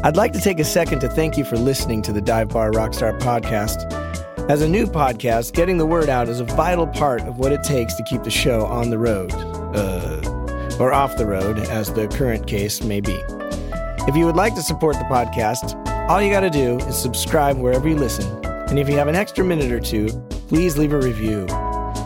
I'd 0.03 0.17
like 0.17 0.33
to 0.33 0.41
take 0.41 0.59
a 0.59 0.65
second 0.65 1.01
to 1.01 1.11
thank 1.11 1.37
you 1.37 1.45
for 1.45 1.59
listening 1.59 2.01
to 2.03 2.13
the 2.13 2.23
Dive 2.23 2.49
Bar 2.49 2.71
Rockstar 2.71 3.21
podcast. 3.21 3.93
As 4.49 4.63
a 4.63 4.69
new 4.69 4.87
podcast, 4.87 5.53
getting 5.53 5.77
the 5.77 5.85
word 5.85 6.09
out 6.09 6.27
is 6.27 6.41
a 6.41 6.45
vital 6.45 6.87
part 6.87 7.21
of 7.23 7.39
what 7.39 7.53
it 7.53 7.63
takes 7.63 7.93
to 7.97 8.03
keep 8.05 8.23
the 8.23 8.31
show 8.31 8.65
on 8.65 8.89
the 8.89 8.99
road, 8.99 9.31
uh, 9.77 10.77
or 10.81 10.91
off 10.91 11.19
the 11.19 11.27
road, 11.27 11.59
as 11.59 11.93
the 11.93 12.09
current 12.09 12.47
case 12.47 12.83
may 12.83 13.03
be. 13.03 13.21
If 14.09 14.17
you 14.17 14.25
would 14.25 14.37
like 14.37 14.55
to 14.55 14.63
support 14.63 14.97
the 14.97 15.05
podcast, 15.05 15.77
all 16.09 16.23
you 16.23 16.31
got 16.31 16.41
to 16.41 16.51
do 16.51 16.79
is 16.79 16.97
subscribe 16.97 17.59
wherever 17.59 17.87
you 17.87 17.97
listen. 17.97 18.27
And 18.47 18.79
if 18.79 18.89
you 18.89 18.97
have 18.97 19.09
an 19.09 19.17
extra 19.17 19.45
minute 19.45 19.71
or 19.71 19.81
two, 19.81 20.09
please 20.49 20.79
leave 20.79 20.95
a 20.95 20.99
review. 20.99 21.41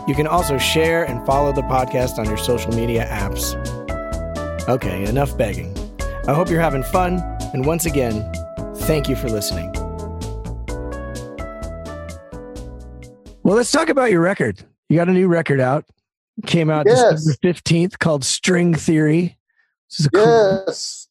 You 0.05 0.15
can 0.15 0.27
also 0.27 0.57
share 0.57 1.05
and 1.05 1.25
follow 1.25 1.53
the 1.53 1.61
podcast 1.61 2.17
on 2.17 2.25
your 2.25 2.37
social 2.37 2.73
media 2.73 3.07
apps. 3.07 3.55
Okay, 4.67 5.05
enough 5.05 5.37
begging. 5.37 5.73
I 6.27 6.33
hope 6.33 6.49
you're 6.49 6.59
having 6.59 6.81
fun 6.83 7.19
and 7.53 7.65
once 7.65 7.85
again, 7.85 8.33
thank 8.77 9.07
you 9.07 9.15
for 9.15 9.29
listening. 9.29 9.71
Well, 13.43 13.55
let's 13.55 13.71
talk 13.71 13.89
about 13.89 14.11
your 14.11 14.21
record. 14.21 14.65
You 14.89 14.97
got 14.97 15.07
a 15.07 15.13
new 15.13 15.27
record 15.27 15.59
out. 15.59 15.85
Came 16.47 16.71
out 16.71 16.87
yes. 16.87 17.23
December 17.23 17.37
15th 17.43 17.99
called 17.99 18.25
String 18.25 18.73
Theory. 18.73 19.37
yes. 19.89 21.07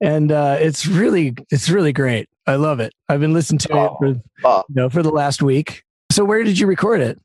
Cool, 0.00 0.08
and 0.10 0.32
uh, 0.32 0.56
it's 0.58 0.86
really 0.86 1.34
it's 1.50 1.68
really 1.68 1.92
great. 1.92 2.28
I 2.46 2.56
love 2.56 2.80
it. 2.80 2.92
I've 3.08 3.20
been 3.20 3.34
listening 3.34 3.58
to 3.60 3.72
oh, 3.72 3.84
it 3.84 3.92
for 3.98 4.22
oh. 4.44 4.64
you 4.68 4.74
know 4.74 4.88
for 4.88 5.02
the 5.02 5.10
last 5.10 5.42
week. 5.42 5.84
So 6.10 6.24
where 6.24 6.42
did 6.42 6.58
you 6.58 6.66
record 6.66 7.00
it? 7.00 7.20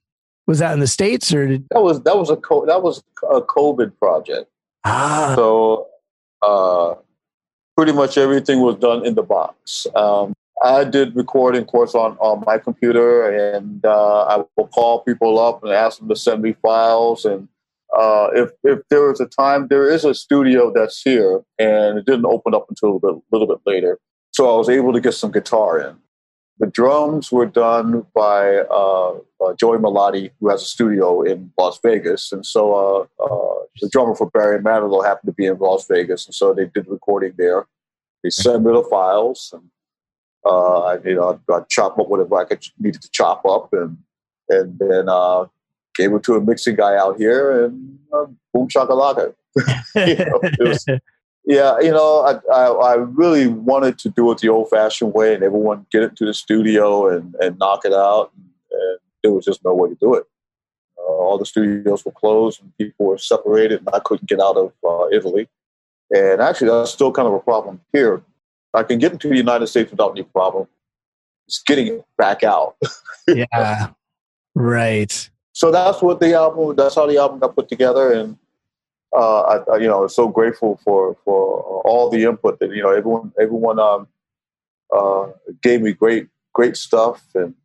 Was 0.46 0.60
that 0.60 0.74
in 0.74 0.80
the 0.80 0.88
states 0.88 1.34
or 1.34 1.48
did 1.48 1.66
that 1.72 1.82
was 1.82 2.04
that 2.04 2.18
was 2.18 2.30
a 2.30 2.36
that 2.68 2.84
was 2.84 3.02
a 3.24 3.42
COVID 3.42 3.98
project. 3.98 4.52
Ah. 4.84 5.34
So 5.36 5.88
uh, 6.44 6.96
pretty 7.80 7.94
much 7.94 8.18
everything 8.18 8.60
was 8.60 8.76
done 8.76 9.06
in 9.06 9.16
the 9.16 9.24
box. 9.24 9.88
Um, 9.96 10.34
I 10.62 10.84
did 10.84 11.16
recording 11.16 11.62
of 11.62 11.68
course 11.68 11.96
on, 11.96 12.18
on 12.18 12.44
my 12.46 12.58
computer, 12.58 13.30
and 13.30 13.86
uh, 13.86 14.24
I 14.24 14.44
will 14.58 14.68
call 14.68 15.00
people 15.00 15.40
up 15.40 15.64
and 15.64 15.72
ask 15.72 15.98
them 15.98 16.10
to 16.10 16.16
send 16.18 16.42
me 16.42 16.58
files. 16.62 17.24
And 17.24 17.48
uh, 17.98 18.28
if 18.34 18.50
if 18.66 18.80
there 18.90 19.10
is 19.14 19.22
a 19.22 19.28
time, 19.28 19.70
there 19.70 19.90
is 19.90 20.04
a 20.04 20.14
studio 20.14 20.74
that's 20.76 21.02
here, 21.02 21.42
and 21.58 21.98
it 22.00 22.06
didn't 22.06 22.26
open 22.26 22.54
up 22.54 22.66
until 22.68 22.90
a 22.90 22.92
little 22.96 23.14
bit, 23.14 23.24
little 23.32 23.48
bit 23.48 23.62
later. 23.66 23.98
So 24.32 24.54
I 24.54 24.58
was 24.58 24.68
able 24.68 24.92
to 24.92 25.00
get 25.00 25.14
some 25.14 25.32
guitar 25.32 25.80
in. 25.80 25.96
The 26.60 26.68
drums 26.68 27.32
were 27.32 27.46
done 27.46 28.06
by 28.14 28.58
uh, 28.70 29.14
uh, 29.42 29.54
Joey 29.58 29.78
Melotti, 29.78 30.32
who 30.40 30.50
has 30.50 30.62
a 30.62 30.66
studio 30.66 31.22
in 31.22 31.52
Las 31.58 31.80
Vegas, 31.82 32.34
and 32.34 32.46
so 32.46 32.74
uh, 32.74 33.24
uh, 33.24 33.64
the 33.82 33.88
drummer 33.90 34.14
for 34.14 34.30
Barry 34.30 34.62
Manilow 34.62 35.06
happened 35.06 35.30
to 35.30 35.34
be 35.34 35.46
in 35.46 35.58
Las 35.58 35.88
Vegas, 35.88 36.26
and 36.26 36.36
so 36.36 36.54
they 36.54 36.66
did 36.66 36.86
the 36.86 36.92
recording 36.92 37.34
there. 37.38 37.66
They 38.24 38.30
sent 38.30 38.64
me 38.64 38.74
the 38.74 38.84
files, 38.84 39.54
and 39.54 39.70
uh, 40.46 40.80
I 40.80 40.98
you 41.06 41.16
know 41.16 41.40
I 41.50 41.60
chop 41.70 41.98
up 41.98 42.10
whatever 42.10 42.36
I 42.36 42.44
could, 42.44 42.66
needed 42.78 43.02
to 43.04 43.10
chop 43.12 43.46
up, 43.46 43.72
and 43.72 43.98
and 44.50 44.78
then 44.80 45.08
uh, 45.08 45.46
gave 45.96 46.12
it 46.12 46.24
to 46.24 46.36
a 46.36 46.42
mixing 46.42 46.76
guy 46.76 46.98
out 46.98 47.18
here, 47.18 47.64
and 47.64 48.00
boom 48.54 48.68
shakalaka. 48.68 49.34
you 49.96 50.16
know, 50.26 50.42
was, 50.60 50.86
yeah, 51.46 51.80
you 51.80 51.92
know, 51.92 52.20
I, 52.22 52.54
I, 52.54 52.66
I 52.66 52.94
really 52.96 53.48
wanted 53.48 53.98
to 54.00 54.10
do 54.10 54.32
it 54.32 54.40
the 54.40 54.50
old-fashioned 54.50 55.14
way, 55.14 55.34
and 55.34 55.44
everyone 55.44 55.86
get 55.92 56.04
into 56.04 56.26
the 56.26 56.34
studio 56.34 57.10
and, 57.10 57.36
and 57.40 57.58
knock 57.58 57.86
it 57.86 57.94
out. 57.94 58.32
And, 58.36 58.50
and 58.72 59.00
there 59.24 59.32
was 59.32 59.46
just 59.46 59.64
no 59.64 59.74
way 59.74 59.90
to 59.90 59.96
do 59.96 60.14
it. 60.16 60.26
Uh, 60.98 61.12
all 61.12 61.38
the 61.38 61.46
studios 61.46 62.06
were 62.06 62.12
closed, 62.12 62.62
and 62.62 62.76
people 62.78 63.06
were 63.06 63.18
separated, 63.18 63.80
and 63.80 63.90
I 63.94 64.00
couldn't 64.00 64.30
get 64.30 64.40
out 64.40 64.58
of 64.58 64.74
uh, 64.88 65.08
Italy. 65.12 65.48
And 66.12 66.42
actually, 66.42 66.70
that's 66.70 66.92
still 66.92 67.12
kind 67.12 67.28
of 67.28 67.34
a 67.34 67.40
problem 67.40 67.82
here. 67.94 68.22
I 68.74 68.84
can 68.84 69.00
get 69.00 69.14
into 69.14 69.30
the 69.30 69.38
United 69.38 69.68
States 69.68 69.92
without 69.92 70.12
any 70.12 70.24
problem. 70.24 70.68
It's 71.48 71.62
getting 71.64 71.88
it 71.88 72.06
back 72.18 72.44
out. 72.44 72.76
yeah, 73.28 73.90
right. 74.54 75.30
So 75.54 75.72
that's 75.72 76.02
what 76.02 76.20
the 76.20 76.36
album. 76.36 76.76
That's 76.76 76.96
how 76.96 77.08
the 77.08 77.18
album 77.18 77.40
got 77.40 77.56
put 77.56 77.70
together, 77.70 78.12
and 78.14 78.38
uh, 79.16 79.42
I, 79.42 79.72
I, 79.72 79.78
you 79.78 79.88
know, 79.88 80.08
so 80.08 80.28
grateful 80.28 80.80
for 80.84 81.16
for 81.26 81.82
all 81.84 82.10
the 82.10 82.24
input 82.24 82.60
that 82.60 82.72
you 82.72 82.84
know 82.84 82.92
everyone 82.92 83.32
everyone 83.40 83.80
um, 83.80 84.08
uh, 84.96 85.28
gave 85.62 85.82
me 85.82 85.94
great 85.94 86.28
great 86.54 86.78
stuff, 86.78 87.24
and 87.34 87.56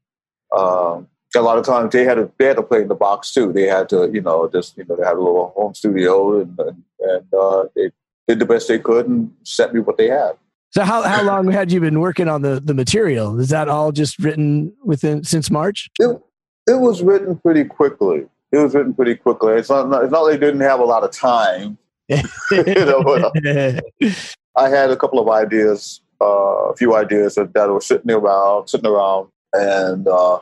um, 0.57 1.09
a 1.37 1.43
lot 1.43 1.59
of 1.59 1.65
times 1.65 1.93
they 1.93 2.05
had 2.05 2.15
to 2.15 2.31
they 2.39 2.47
had 2.47 2.57
to 2.57 2.63
play 2.63 2.83
in 2.83 2.89
the 2.89 2.95
box 2.95 3.33
too. 3.33 3.53
They 3.53 3.67
had 3.67 3.89
to 3.91 4.11
you 4.13 4.23
know 4.23 4.49
just 4.49 4.77
you 4.79 4.85
know 4.89 4.97
they 4.97 5.05
had 5.05 5.17
a 5.17 5.21
little 5.21 5.53
home 5.57 5.75
studio 5.75 6.41
and 6.41 6.59
and, 6.59 6.83
and 7.01 7.35
uh, 7.35 7.65
they 7.77 7.91
did 8.27 8.39
the 8.39 8.47
best 8.47 8.69
they 8.69 8.79
could 8.79 9.07
and 9.07 9.33
sent 9.43 9.75
me 9.75 9.81
what 9.81 9.99
they 9.99 10.09
had. 10.09 10.33
So 10.71 10.83
how 10.83 11.03
how 11.03 11.23
long 11.23 11.51
had 11.51 11.71
you 11.71 11.81
been 11.81 12.01
working 12.01 12.29
on 12.29 12.43
the 12.43 12.59
the 12.59 12.75
material? 12.75 13.39
Is 13.39 13.51
that 13.51 13.69
all 13.69 13.93
just 13.93 14.19
written 14.19 14.73
within 14.83 15.25
since 15.25 15.51
March? 15.51 15.91
It, 15.99 16.19
it 16.67 16.81
was 16.81 17.03
written 17.03 17.37
pretty 17.37 17.65
quickly 17.65 18.25
it 18.55 18.63
was 18.63 18.75
written 18.75 18.95
pretty 18.95 19.17
quickly. 19.17 19.55
It's 19.55 19.69
not, 19.69 20.05
it's 20.05 20.13
not 20.13 20.23
like 20.23 20.39
they 20.39 20.47
didn't 20.47 20.61
have 20.61 20.81
a 20.81 20.85
lot 20.85 21.03
of 21.03 21.11
time. 21.11 21.77
you 22.09 22.23
know, 22.53 23.33
I 24.57 24.69
had 24.69 24.91
a 24.91 24.97
couple 24.97 25.19
of 25.19 25.29
ideas, 25.29 26.01
uh, 26.21 26.71
a 26.71 26.77
few 26.77 26.95
ideas 26.95 27.35
that, 27.35 27.53
that 27.55 27.69
were 27.69 27.81
sitting 27.81 28.11
around, 28.11 28.69
sitting 28.69 28.89
around, 28.89 29.29
and 29.53 30.07
uh, 30.07 30.39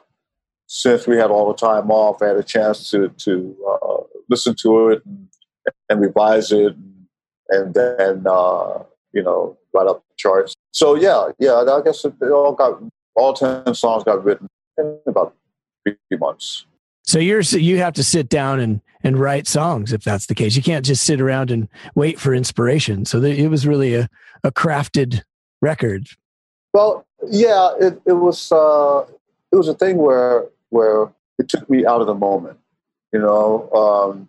since 0.66 1.06
we 1.06 1.16
had 1.16 1.30
all 1.30 1.48
the 1.48 1.54
time 1.54 1.90
off, 1.90 2.20
I 2.20 2.26
had 2.28 2.36
a 2.36 2.42
chance 2.42 2.90
to 2.90 3.08
to 3.08 3.56
uh, 3.66 3.96
listen 4.28 4.54
to 4.62 4.88
it 4.90 5.02
and, 5.06 5.28
and, 5.88 6.00
revise 6.00 6.52
it, 6.52 6.74
and, 7.48 7.72
then 7.74 8.24
uh, 8.26 8.82
you 9.12 9.22
know 9.22 9.56
write 9.72 9.86
up 9.86 10.04
the 10.08 10.14
charts. 10.18 10.54
So 10.72 10.94
yeah, 10.94 11.28
yeah, 11.38 11.54
I 11.54 11.80
guess 11.82 12.04
it 12.04 12.14
all 12.22 12.52
got 12.52 12.82
all 13.14 13.32
ten 13.32 13.74
songs 13.74 14.04
got 14.04 14.24
written 14.24 14.48
in 14.76 14.98
about 15.06 15.34
three 15.84 15.96
months. 16.18 16.66
So 17.02 17.18
you're 17.18 17.40
you 17.40 17.78
have 17.78 17.94
to 17.94 18.04
sit 18.04 18.28
down 18.28 18.60
and 18.60 18.80
and 19.04 19.18
write 19.18 19.46
songs 19.46 19.92
if 19.92 20.04
that's 20.04 20.26
the 20.26 20.34
case. 20.34 20.56
You 20.56 20.62
can't 20.62 20.84
just 20.84 21.04
sit 21.04 21.20
around 21.20 21.50
and 21.50 21.68
wait 21.94 22.20
for 22.20 22.34
inspiration. 22.34 23.04
So 23.04 23.22
it 23.22 23.48
was 23.48 23.66
really 23.66 23.94
a 23.94 24.08
a 24.44 24.52
crafted 24.52 25.22
record. 25.60 26.08
Well, 26.72 27.06
yeah, 27.28 27.70
it 27.80 28.00
it 28.06 28.12
was 28.12 28.50
uh, 28.52 29.04
it 29.50 29.56
was 29.56 29.68
a 29.68 29.74
thing 29.74 29.96
where 29.98 30.46
where 30.70 31.12
it 31.38 31.48
took 31.48 31.68
me 31.68 31.86
out 31.86 32.00
of 32.00 32.06
the 32.06 32.14
moment. 32.14 32.58
You 33.12 33.20
know, 33.20 33.70
um, 33.72 34.28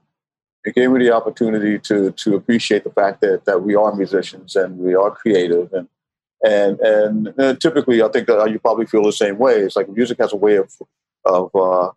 it 0.65 0.75
gave 0.75 0.91
me 0.91 0.99
the 0.99 1.13
opportunity 1.13 1.79
to 1.79 2.11
to 2.11 2.35
appreciate 2.35 2.83
the 2.83 2.91
fact 2.91 3.21
that 3.21 3.45
that 3.45 3.63
we 3.63 3.75
are 3.75 3.95
musicians 3.95 4.55
and 4.55 4.77
we 4.77 4.95
are 4.95 5.11
creative 5.11 5.71
and 5.73 5.87
and 6.43 6.79
and, 6.79 7.27
and 7.27 7.39
uh, 7.39 7.55
typically 7.55 8.01
I 8.01 8.09
think 8.09 8.27
that 8.27 8.51
you 8.51 8.59
probably 8.59 8.85
feel 8.85 9.03
the 9.03 9.11
same 9.11 9.37
way. 9.37 9.59
It's 9.59 9.75
like 9.75 9.89
music 9.89 10.17
has 10.19 10.33
a 10.33 10.37
way 10.37 10.57
of 10.57 10.71
of 11.25 11.55
uh, 11.55 11.91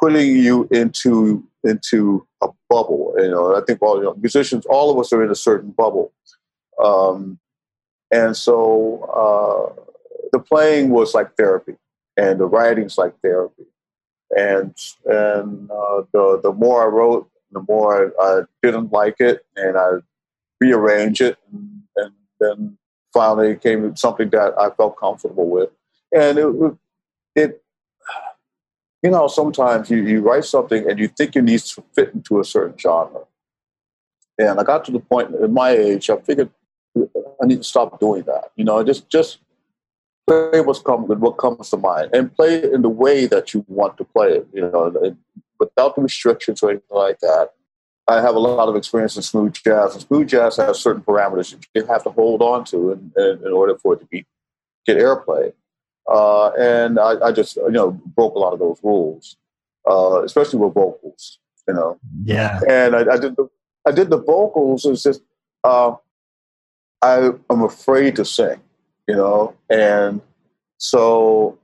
putting 0.00 0.36
you 0.36 0.68
into 0.70 1.44
into 1.64 2.26
a 2.42 2.48
bubble. 2.68 3.14
You 3.18 3.30
know, 3.30 3.56
I 3.56 3.62
think 3.64 3.82
all 3.82 3.96
you 3.96 4.04
know, 4.04 4.14
musicians, 4.14 4.66
all 4.66 4.90
of 4.90 4.98
us 4.98 5.12
are 5.12 5.22
in 5.22 5.30
a 5.30 5.36
certain 5.36 5.70
bubble, 5.70 6.12
um, 6.82 7.38
and 8.10 8.36
so 8.36 9.04
uh, 9.04 9.82
the 10.32 10.38
playing 10.38 10.90
was 10.90 11.14
like 11.14 11.36
therapy, 11.36 11.74
and 12.16 12.40
the 12.40 12.46
writing's 12.46 12.98
like 12.98 13.14
therapy, 13.22 13.64
and 14.36 14.76
and 15.06 15.70
uh, 15.70 16.02
the 16.12 16.40
the 16.42 16.52
more 16.52 16.84
I 16.84 16.86
wrote, 16.86 17.30
the 17.52 17.64
more 17.68 18.12
I, 18.20 18.24
I 18.24 18.42
didn't 18.62 18.92
like 18.92 19.16
it, 19.18 19.44
and 19.56 19.76
I 19.76 19.90
rearrange 20.60 21.20
it, 21.20 21.38
and, 21.52 21.82
and 21.96 22.12
then 22.40 22.78
finally 23.12 23.56
came 23.56 23.94
something 23.96 24.30
that 24.30 24.54
I 24.58 24.70
felt 24.70 24.98
comfortable 24.98 25.48
with, 25.48 25.70
and 26.14 26.38
it 26.38 26.74
it 27.34 27.61
you 29.02 29.10
know, 29.10 29.26
sometimes 29.26 29.90
you, 29.90 29.98
you 30.02 30.20
write 30.20 30.44
something 30.44 30.88
and 30.88 30.98
you 30.98 31.08
think 31.08 31.34
it 31.34 31.42
needs 31.42 31.74
to 31.74 31.84
fit 31.94 32.14
into 32.14 32.40
a 32.40 32.44
certain 32.44 32.78
genre. 32.78 33.22
And 34.38 34.60
I 34.60 34.62
got 34.62 34.84
to 34.86 34.92
the 34.92 35.00
point 35.00 35.34
at 35.34 35.50
my 35.50 35.70
age, 35.70 36.08
I 36.08 36.16
figured 36.16 36.50
I 36.96 37.46
need 37.46 37.58
to 37.58 37.64
stop 37.64 37.98
doing 38.00 38.22
that. 38.24 38.50
You 38.56 38.64
know, 38.64 38.82
just 38.84 39.08
just 39.08 39.38
play 40.26 40.60
what's 40.60 40.80
coming, 40.80 41.08
what 41.20 41.32
comes 41.32 41.70
to 41.70 41.76
mind, 41.76 42.10
and 42.12 42.34
play 42.34 42.56
it 42.56 42.72
in 42.72 42.82
the 42.82 42.88
way 42.88 43.26
that 43.26 43.52
you 43.52 43.64
want 43.68 43.98
to 43.98 44.04
play 44.04 44.34
it. 44.34 44.46
You 44.52 44.62
know, 44.62 45.16
without 45.58 45.94
the 45.94 46.02
restrictions 46.02 46.62
or 46.62 46.70
anything 46.70 46.96
like 46.96 47.18
that. 47.20 47.50
I 48.08 48.20
have 48.20 48.34
a 48.34 48.40
lot 48.40 48.68
of 48.68 48.74
experience 48.74 49.16
in 49.16 49.22
smooth 49.22 49.54
jazz, 49.54 49.94
and 49.94 50.02
smooth 50.02 50.28
jazz 50.28 50.56
has 50.56 50.80
certain 50.80 51.02
parameters 51.02 51.56
you 51.72 51.86
have 51.86 52.02
to 52.02 52.10
hold 52.10 52.42
on 52.42 52.64
to 52.64 52.92
in, 52.92 53.12
in, 53.16 53.46
in 53.46 53.52
order 53.52 53.78
for 53.78 53.94
it 53.94 54.00
to 54.00 54.06
be 54.06 54.26
get 54.84 54.96
airplay. 54.96 55.52
Uh, 56.10 56.50
and 56.58 56.98
I, 56.98 57.14
I, 57.26 57.32
just 57.32 57.56
you 57.56 57.70
know 57.70 57.92
broke 57.92 58.34
a 58.34 58.38
lot 58.38 58.52
of 58.52 58.58
those 58.58 58.78
rules, 58.82 59.36
uh, 59.88 60.22
especially 60.24 60.58
with 60.58 60.74
vocals. 60.74 61.38
You 61.68 61.74
know. 61.74 61.98
Yeah. 62.24 62.60
And 62.68 62.96
I, 62.96 63.12
I 63.12 63.18
did 63.18 63.36
the 63.36 63.48
I 63.86 63.92
did 63.92 64.10
the 64.10 64.18
vocals. 64.18 64.84
It's 64.84 65.04
just 65.04 65.22
uh, 65.64 65.94
I 67.00 67.30
am 67.50 67.62
afraid 67.62 68.16
to 68.16 68.24
sing. 68.24 68.60
You 69.08 69.16
know, 69.16 69.54
and 69.68 70.20
so 70.78 71.58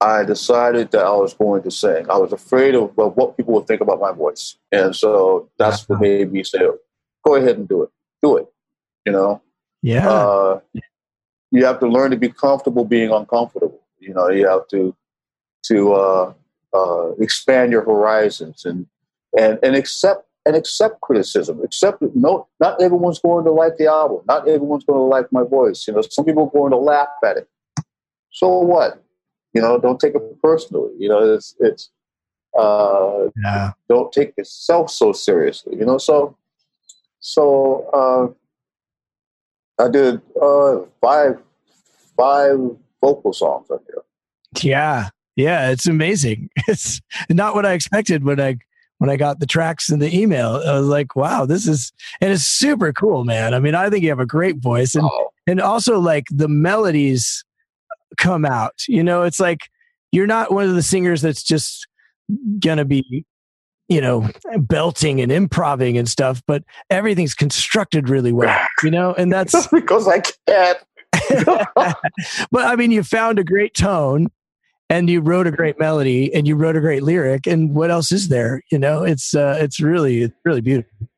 I 0.00 0.24
decided 0.24 0.90
that 0.92 1.04
I 1.04 1.12
was 1.12 1.34
going 1.34 1.62
to 1.62 1.70
sing. 1.70 2.08
I 2.10 2.18
was 2.18 2.32
afraid 2.32 2.74
of, 2.74 2.98
of 2.98 3.16
what 3.16 3.36
people 3.36 3.54
would 3.54 3.66
think 3.66 3.80
about 3.80 4.00
my 4.00 4.12
voice, 4.12 4.56
and 4.72 4.94
so 4.94 5.48
that's 5.58 5.88
what 5.88 6.00
made 6.00 6.32
me 6.32 6.44
say, 6.44 6.60
"Go 7.24 7.34
ahead 7.34 7.56
and 7.56 7.68
do 7.68 7.82
it. 7.82 7.90
Do 8.22 8.36
it." 8.36 8.46
You 9.04 9.12
know. 9.12 9.42
Yeah. 9.82 10.08
Uh, 10.08 10.60
you 11.56 11.64
have 11.64 11.80
to 11.80 11.88
learn 11.88 12.10
to 12.10 12.16
be 12.16 12.28
comfortable 12.28 12.84
being 12.84 13.10
uncomfortable. 13.10 13.80
You 13.98 14.14
know, 14.14 14.28
you 14.28 14.46
have 14.48 14.68
to 14.68 14.94
to 15.68 15.92
uh, 15.94 16.32
uh, 16.74 17.10
expand 17.18 17.72
your 17.72 17.82
horizons 17.82 18.64
and 18.64 18.86
and 19.38 19.58
and 19.62 19.74
accept 19.74 20.26
and 20.44 20.54
accept 20.54 21.00
criticism. 21.00 21.60
Accept 21.62 22.02
no, 22.14 22.46
not 22.60 22.80
everyone's 22.80 23.18
going 23.18 23.44
to 23.44 23.50
like 23.50 23.76
the 23.78 23.86
album. 23.86 24.20
Not 24.28 24.48
everyone's 24.48 24.84
going 24.84 24.98
to 24.98 25.04
like 25.04 25.32
my 25.32 25.44
voice. 25.44 25.86
You 25.88 25.94
know, 25.94 26.02
some 26.02 26.24
people 26.24 26.44
are 26.44 26.58
going 26.58 26.72
to 26.72 26.78
laugh 26.78 27.08
at 27.24 27.38
it. 27.38 27.48
So 28.30 28.58
what? 28.58 29.02
You 29.54 29.62
know, 29.62 29.78
don't 29.78 29.98
take 29.98 30.14
it 30.14 30.42
personally. 30.42 30.92
You 30.98 31.08
know, 31.08 31.34
it's 31.34 31.54
it's 31.58 31.90
uh, 32.58 33.28
yeah. 33.42 33.72
don't 33.88 34.12
take 34.12 34.36
yourself 34.36 34.90
so 34.90 35.12
seriously. 35.12 35.76
You 35.78 35.86
know, 35.86 35.98
so 35.98 36.36
so 37.20 37.88
uh, 37.92 39.82
I 39.82 39.88
did 39.88 40.20
uh, 40.40 40.80
five 41.00 41.42
five 42.16 42.58
vocal 43.00 43.32
songs 43.32 43.70
on 43.70 43.78
here. 43.86 44.02
Yeah, 44.62 45.08
yeah, 45.36 45.70
it's 45.70 45.86
amazing. 45.86 46.50
It's 46.68 47.00
not 47.28 47.54
what 47.54 47.66
I 47.66 47.72
expected 47.72 48.24
when 48.24 48.40
I 48.40 48.58
when 48.98 49.10
I 49.10 49.16
got 49.16 49.40
the 49.40 49.46
tracks 49.46 49.90
in 49.90 49.98
the 49.98 50.14
email. 50.14 50.62
I 50.66 50.78
was 50.78 50.88
like, 50.88 51.14
wow, 51.14 51.46
this 51.46 51.68
is 51.68 51.92
and 52.20 52.32
it's 52.32 52.44
super 52.44 52.92
cool, 52.92 53.24
man. 53.24 53.54
I 53.54 53.60
mean, 53.60 53.74
I 53.74 53.88
think 53.90 54.02
you 54.02 54.08
have 54.08 54.20
a 54.20 54.26
great 54.26 54.56
voice, 54.56 54.94
and 54.94 55.04
oh. 55.04 55.30
and 55.46 55.60
also 55.60 56.00
like 56.00 56.24
the 56.30 56.48
melodies 56.48 57.44
come 58.16 58.44
out. 58.44 58.74
You 58.88 59.04
know, 59.04 59.22
it's 59.22 59.38
like 59.38 59.68
you're 60.12 60.26
not 60.26 60.52
one 60.52 60.68
of 60.68 60.74
the 60.74 60.82
singers 60.82 61.22
that's 61.22 61.42
just 61.42 61.86
gonna 62.60 62.84
be 62.84 63.24
you 63.88 64.00
know, 64.00 64.28
belting 64.58 65.20
and 65.20 65.30
improving 65.30 65.96
and 65.96 66.08
stuff, 66.08 66.42
but 66.46 66.64
everything's 66.90 67.34
constructed 67.34 68.08
really 68.08 68.32
well, 68.32 68.66
you 68.82 68.90
know, 68.90 69.14
and 69.14 69.32
that's 69.32 69.66
because 69.72 70.08
I 70.08 70.20
can't. 70.48 70.78
but 72.50 72.64
I 72.64 72.76
mean, 72.76 72.90
you 72.90 73.02
found 73.02 73.38
a 73.38 73.44
great 73.44 73.74
tone 73.74 74.28
and 74.88 75.10
you 75.10 75.20
wrote 75.20 75.46
a 75.46 75.50
great 75.50 75.78
melody 75.78 76.32
and 76.34 76.46
you 76.46 76.56
wrote 76.56 76.76
a 76.76 76.80
great 76.80 77.02
lyric. 77.02 77.46
And 77.46 77.74
what 77.74 77.90
else 77.90 78.12
is 78.12 78.28
there? 78.28 78.62
You 78.70 78.78
know, 78.78 79.02
it's, 79.02 79.34
uh, 79.34 79.58
it's 79.60 79.80
really, 79.80 80.22
it's 80.22 80.34
really 80.44 80.60
beautiful. 80.60 81.08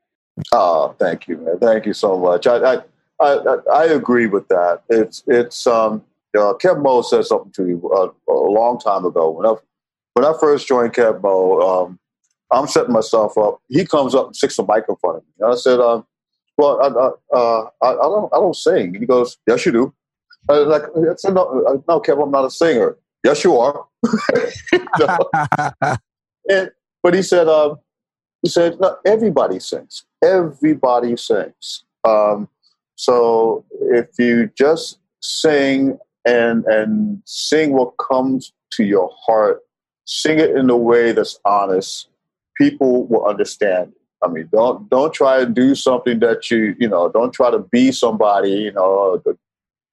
Oh, 0.53 0.95
thank 0.99 1.29
you, 1.29 1.37
man. 1.39 1.59
Thank 1.59 1.87
you 1.87 1.93
so 1.93 2.17
much. 2.17 2.47
I, 2.47 2.75
I, 2.75 2.83
I, 3.21 3.57
I 3.73 3.85
agree 3.87 4.27
with 4.27 4.49
that. 4.49 4.83
It's, 4.89 5.23
it's, 5.27 5.67
um, 5.67 6.05
uh, 6.37 6.55
Keb 6.55 6.83
Mo 6.83 7.03
said 7.03 7.25
something 7.25 7.53
to 7.53 7.67
you 7.67 7.91
uh, 7.95 8.09
a 8.31 8.33
long 8.33 8.79
time 8.79 9.05
ago. 9.05 9.31
When 9.31 9.47
I 9.47 9.55
when 10.15 10.25
I 10.25 10.35
first 10.39 10.67
joined 10.67 10.93
Keb 10.93 11.23
Mo, 11.23 11.61
um, 11.61 11.99
I'm 12.51 12.67
setting 12.67 12.93
myself 12.93 13.37
up. 13.39 13.61
He 13.69 13.85
comes 13.85 14.15
up 14.15 14.27
and 14.27 14.37
sticks 14.37 14.59
a 14.59 14.63
mic 14.63 14.85
in 14.89 14.97
front 14.97 15.19
of 15.19 15.23
me. 15.23 15.31
And 15.41 15.53
I 15.53 15.57
said, 15.57 15.81
um, 15.81 16.07
"Well, 16.59 16.81
I, 16.83 16.87
uh, 17.37 17.71
I, 17.83 17.89
I, 17.89 17.93
don't, 17.95 18.35
I 18.35 18.37
don't 18.37 18.57
sing." 18.57 18.95
He 18.95 19.07
goes, 19.07 19.39
"Yes, 19.47 19.65
you 19.65 19.73
do." 19.73 19.95
I 20.51 20.57
like, 20.59 20.83
I 20.83 21.15
said, 21.17 21.35
"No, 21.35 21.83
no, 21.89 22.01
Kev, 22.01 22.23
I'm 22.23 22.31
not 22.31 22.45
a 22.45 22.51
singer." 22.51 22.97
Yes, 23.25 23.43
you 23.45 23.57
are. 23.59 23.87
and, 26.49 26.71
but 27.03 27.15
he 27.15 27.23
said, 27.23 27.49
um, 27.49 27.79
he 28.43 28.49
said, 28.49 28.79
no, 28.81 28.97
everybody 29.05 29.59
sings. 29.59 30.05
Everybody 30.23 31.17
sings. 31.17 31.85
Um, 32.05 32.49
so 32.95 33.65
if 33.81 34.07
you 34.19 34.51
just 34.57 34.99
sing 35.21 35.99
and 36.25 36.65
and 36.67 37.23
sing 37.25 37.73
what 37.73 37.95
comes 37.99 38.53
to 38.73 38.85
your 38.85 39.11
heart, 39.27 39.61
sing 40.05 40.39
it 40.39 40.51
in 40.51 40.71
a 40.71 40.77
way 40.77 41.13
that's 41.13 41.39
honest, 41.45 42.09
people 42.57 43.07
will 43.07 43.27
understand. 43.27 43.93
I 44.23 44.29
mean, 44.29 44.49
don't 44.53 44.89
don't 44.91 45.13
try 45.13 45.39
to 45.41 45.47
do 45.47 45.75
something 45.75 46.19
that 46.21 46.51
you 46.51 46.75
you 46.79 46.89
know. 46.89 47.09
Don't 47.09 47.33
try 47.33 47.51
to 47.51 47.59
be 47.59 47.93
somebody. 47.93 48.51
You 48.51 48.73
know, 48.73 49.23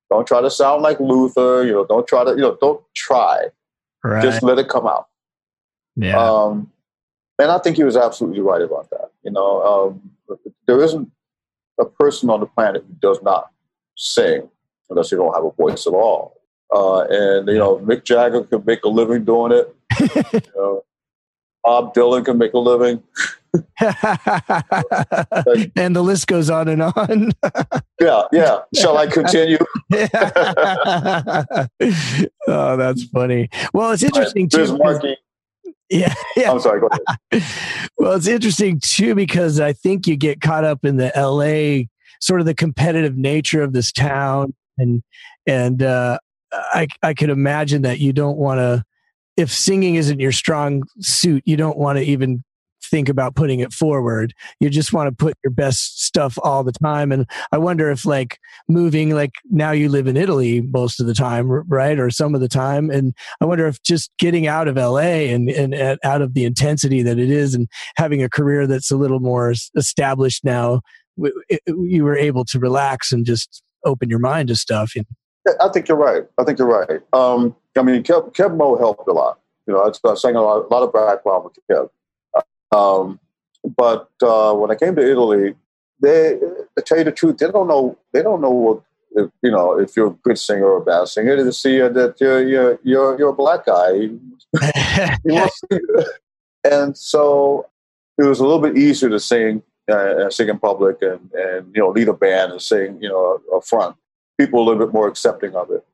don't 0.10 0.28
try 0.28 0.42
to 0.42 0.50
sound 0.50 0.82
like 0.82 1.00
Luther. 1.00 1.64
You 1.66 1.74
know, 1.74 1.86
don't 1.86 2.08
try 2.08 2.24
to 2.24 2.32
you 2.32 2.42
know. 2.42 2.58
Don't 2.60 2.82
try. 2.96 3.48
Right. 4.04 4.24
Just 4.24 4.44
let 4.44 4.60
it 4.60 4.70
come 4.70 4.88
out. 4.88 5.08
Yeah. 5.96 6.18
Um, 6.20 6.72
and 7.40 7.52
I 7.52 7.60
think 7.60 7.78
he 7.78 7.84
was 7.84 7.98
absolutely 7.98 8.42
right 8.42 8.62
about 8.62 8.90
that. 8.92 9.12
You 9.24 9.32
know, 9.32 9.98
um, 10.30 10.38
there 10.68 10.82
isn't 10.82 11.12
a 11.80 11.86
person 11.86 12.30
on 12.30 12.40
the 12.40 12.46
planet 12.46 12.84
who 12.88 12.94
does 13.02 13.22
not 13.22 13.52
sing 13.96 14.50
unless 14.90 15.12
you 15.12 15.18
don't 15.18 15.34
have 15.34 15.44
a 15.44 15.52
voice 15.52 15.88
at 15.88 15.94
all. 15.94 16.40
Uh, 16.74 17.02
and 17.10 17.48
you 17.48 17.58
know, 17.58 17.78
Mick 17.78 18.04
Jagger 18.04 18.44
could 18.44 18.66
make 18.66 18.84
a 18.84 18.90
living 18.90 19.24
doing 19.24 19.52
it. 19.52 19.76
you 20.34 20.42
know, 20.56 20.84
Bob 21.64 21.94
Dylan 21.94 22.26
can 22.26 22.38
make 22.38 22.54
a 22.54 22.60
living. 22.60 23.02
and 25.76 25.96
the 25.96 26.02
list 26.04 26.28
goes 26.28 26.50
on 26.50 26.68
and 26.68 26.82
on. 26.82 27.32
yeah, 28.02 28.24
yeah. 28.32 28.60
Shall 28.74 28.98
I 28.98 29.08
continue? 29.08 29.58
oh, 32.48 32.78
that's 32.78 33.04
funny. 33.06 33.50
Well, 33.74 33.92
it's 33.92 34.04
interesting 34.04 34.50
right. 34.54 34.66
too. 34.66 34.78
Marky. 34.78 35.18
Yeah, 35.90 36.14
yeah. 36.36 36.52
I'm 36.52 36.60
sorry. 36.60 36.82
Go 36.82 36.90
ahead. 36.92 37.44
well, 37.98 38.14
it's 38.14 38.28
interesting 38.28 38.80
too 38.80 39.16
because 39.16 39.60
I 39.60 39.74
think 39.74 40.08
you 40.08 40.16
get 40.16 40.42
caught 40.42 40.64
up 40.64 40.84
in 40.84 40.98
the 40.98 41.12
LA 41.16 41.86
sort 42.22 42.40
of 42.40 42.46
the 42.46 42.56
competitive 42.56 43.16
nature 43.18 43.62
of 43.62 43.74
this 43.74 43.92
town, 43.92 44.56
and 44.78 45.04
and 45.46 45.84
uh, 45.84 46.18
I 46.52 46.88
I 47.04 47.14
could 47.14 47.30
imagine 47.30 47.84
that 47.84 48.00
you 48.00 48.14
don't 48.14 48.38
want 48.38 48.60
to 48.60 48.84
if 49.38 49.52
singing 49.52 49.96
isn't 49.96 50.20
your 50.20 50.32
strong 50.32 50.84
suit, 51.00 51.44
you 51.46 51.58
don't 51.58 51.78
want 51.78 51.98
to 51.98 52.04
even 52.04 52.44
think 52.90 53.10
about 53.10 53.36
putting 53.36 53.60
it 53.60 53.74
forward. 53.74 54.34
You 54.60 54.70
just 54.70 54.94
want 54.94 55.08
to 55.08 55.16
put 55.16 55.38
your 55.44 55.52
best 55.52 56.04
stuff 56.04 56.38
all 56.44 56.64
the 56.64 56.72
time. 56.72 57.12
And 57.12 57.26
I 57.52 57.58
wonder 57.58 57.90
if 57.92 58.06
like 58.06 58.40
moving, 58.68 59.12
like 59.12 59.32
now 59.50 59.72
you 59.72 59.90
live 59.90 60.08
in 60.08 60.18
Italy 60.18 60.62
most 60.62 61.00
of 61.00 61.08
the 61.08 61.14
time, 61.14 61.50
right? 61.50 62.00
Or 62.00 62.10
some 62.10 62.36
of 62.36 62.42
the 62.42 62.48
time. 62.48 62.90
And 62.90 63.14
I 63.42 63.46
wonder 63.46 63.68
if 63.68 63.82
just 63.84 64.12
getting 64.18 64.48
out 64.48 64.68
of 64.68 64.76
LA 64.76 65.26
and, 65.32 65.50
and, 65.50 65.76
out 66.04 66.22
of 66.22 66.34
the 66.34 66.46
intensity 66.46 67.02
that 67.04 67.20
it 67.20 67.30
is 67.30 67.54
and 67.54 67.68
having 67.96 68.24
a 68.24 68.30
career 68.30 68.68
that's 68.68 68.92
a 68.92 68.98
little 68.98 69.20
more 69.20 69.54
established 69.76 70.44
now, 70.44 70.82
you 71.68 72.04
were 72.04 72.18
able 72.18 72.46
to 72.46 72.60
relax 72.60 73.12
and 73.12 73.26
just 73.26 73.62
open 73.86 74.10
your 74.10 74.20
mind 74.20 74.50
to 74.50 74.56
stuff. 74.56 74.96
You 74.96 75.04
know? 75.04 75.54
I 75.62 75.70
think 75.70 75.88
you're 75.88 75.98
right. 75.98 76.24
I 76.38 76.44
think 76.44 76.60
you're 76.60 76.68
right. 76.68 77.02
Um, 77.14 77.56
I 77.78 77.84
mean, 77.84 78.04
Kev, 78.04 78.34
Keb 78.34 78.58
Mo 78.58 78.78
helped 78.78 79.08
a 79.08 79.14
lot. 79.14 79.40
You 79.68 79.74
know, 79.74 79.82
I, 79.82 80.10
I 80.10 80.16
sang 80.16 80.36
a 80.36 80.42
lot, 80.42 80.66
a 80.70 80.74
lot 80.74 80.84
of 80.84 80.94
background 80.94 81.46
with 81.46 81.58
Kev. 81.70 81.90
Um, 82.76 83.20
but 83.78 84.10
uh, 84.22 84.54
when 84.54 84.72
I 84.72 84.76
came 84.76 84.96
to 84.96 85.10
Italy, 85.10 85.56
they, 86.02 86.38
to 86.78 86.84
tell 86.84 86.98
you 86.98 87.04
the 87.06 87.12
truth, 87.12 87.38
they 87.38 87.50
don't 87.50 87.68
know. 87.68 87.98
They 88.14 88.22
don't 88.22 88.42
know 88.42 88.52
what 88.52 88.82
if, 89.16 89.32
you 89.42 89.52
know 89.52 89.80
if 89.80 89.96
you're 89.96 90.08
a 90.08 90.18
good 90.24 90.38
singer 90.38 90.66
or 90.66 90.78
a 90.78 90.86
bad 90.86 91.08
singer. 91.08 91.42
They 91.42 91.52
see 91.52 91.80
that 91.80 92.16
you're 92.20 92.48
you're 92.48 92.80
you're, 92.84 93.18
you're 93.18 93.30
a 93.30 93.34
black 93.34 93.66
guy. 93.66 94.10
and 96.64 96.98
so 96.98 97.68
it 98.18 98.24
was 98.24 98.40
a 98.40 98.44
little 98.44 98.62
bit 98.62 98.78
easier 98.78 99.10
to 99.10 99.20
sing 99.20 99.64
uh, 99.92 100.30
sing 100.30 100.50
in 100.50 100.60
public 100.60 100.98
and 101.02 101.32
and 101.34 101.74
you 101.74 101.82
know 101.82 101.90
lead 101.90 102.10
a 102.10 102.14
band 102.14 102.52
and 102.52 102.62
sing 102.62 103.02
you 103.02 103.10
know 103.10 103.42
a, 103.52 103.58
a 103.58 103.62
front. 103.62 103.96
People 104.40 104.62
a 104.62 104.66
little 104.66 104.86
bit 104.86 104.94
more 104.94 105.08
accepting 105.08 105.56
of 105.56 105.72
it, 105.72 105.86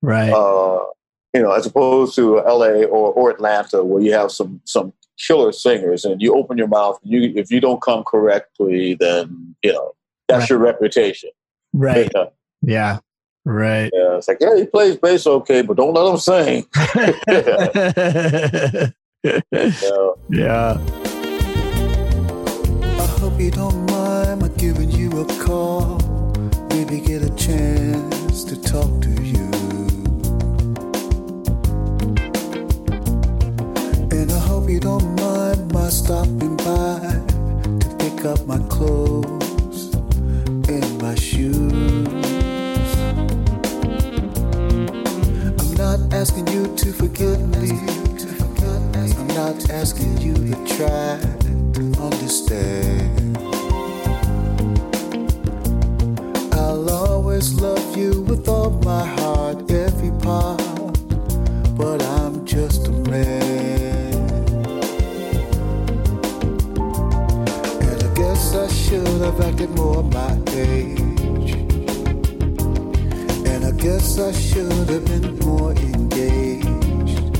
right? 0.00 0.32
Uh, 0.32 0.86
you 1.34 1.42
know, 1.42 1.52
as 1.52 1.66
opposed 1.66 2.16
to 2.16 2.44
L.A. 2.44 2.84
or, 2.84 3.12
or 3.12 3.30
Atlanta, 3.30 3.84
where 3.84 4.02
you 4.02 4.12
have 4.12 4.32
some 4.32 4.60
some 4.64 4.92
killer 5.26 5.52
singers, 5.52 6.04
and 6.04 6.20
you 6.20 6.34
open 6.34 6.58
your 6.58 6.68
mouth. 6.68 6.98
You 7.02 7.32
if 7.36 7.50
you 7.50 7.60
don't 7.60 7.82
come 7.82 8.04
correctly, 8.04 8.94
then 8.94 9.56
you 9.62 9.72
know 9.72 9.92
that's 10.28 10.42
right. 10.42 10.50
your 10.50 10.58
reputation. 10.58 11.30
Right. 11.72 12.10
Yeah. 12.62 12.74
yeah. 12.74 12.98
Right. 13.46 13.90
Yeah. 13.94 14.18
It's 14.18 14.28
like 14.28 14.36
yeah, 14.40 14.54
he 14.54 14.66
plays 14.66 14.98
bass 14.98 15.26
okay, 15.26 15.62
but 15.62 15.78
don't 15.78 15.94
let 15.94 16.10
him 16.10 16.18
sing. 16.18 16.66
yeah. 19.24 19.40
yeah. 20.28 20.76
I 22.98 23.06
hope 23.18 23.40
you 23.40 23.50
don't 23.50 23.90
mind 23.90 24.42
my 24.42 24.48
giving 24.58 24.90
you 24.90 25.22
a 25.22 25.24
call. 25.42 25.98
Maybe 26.68 27.00
get 27.00 27.22
a 27.22 27.34
chance 27.34 28.44
to 28.44 28.60
talk 28.60 29.00
to 29.02 29.22
you. 29.22 29.59
Don't 34.80 35.14
mind 35.20 35.72
my 35.74 35.90
stopping 35.90 36.56
by 36.56 36.98
to 37.80 37.96
pick 37.98 38.24
up 38.24 38.46
my 38.46 38.58
clothes 38.70 39.94
and 40.68 41.02
my 41.02 41.14
shoes. 41.14 41.62
I'm 45.60 45.74
not 45.76 46.00
asking 46.14 46.46
you 46.48 46.74
to 46.76 46.92
forgive 46.94 47.40
me. 47.58 47.72
I'm 49.18 49.26
not 49.28 49.68
asking 49.68 50.16
you 50.18 50.34
to 50.34 50.54
try 50.76 51.18
to 51.74 51.82
understand. 52.00 53.36
I'll 56.54 56.88
always 56.88 57.52
love 57.60 57.96
you 57.96 58.22
with 58.22 58.48
all 58.48 58.70
my 58.70 59.04
heart, 59.04 59.70
every 59.70 60.10
part, 60.20 60.62
but 61.76 62.02
I'm 62.02 62.46
just 62.46 62.88
a 62.88 62.92
man. 62.92 63.39
Should 68.90 69.06
have 69.06 69.40
acted 69.40 69.70
more 69.76 70.02
my 70.02 70.32
age. 70.48 71.52
And 73.46 73.64
I 73.64 73.70
guess 73.70 74.18
I 74.18 74.32
should 74.32 74.72
have 74.72 75.04
been 75.04 75.38
more 75.38 75.70
engaged. 75.70 77.36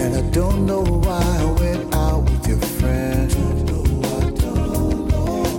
And 0.00 0.16
I 0.16 0.22
don't 0.30 0.64
know 0.64 0.80
why 0.80 1.20
I 1.20 1.44
went 1.60 1.94
out 1.94 2.22
with 2.22 2.48
your 2.48 2.62
friend. 2.78 3.30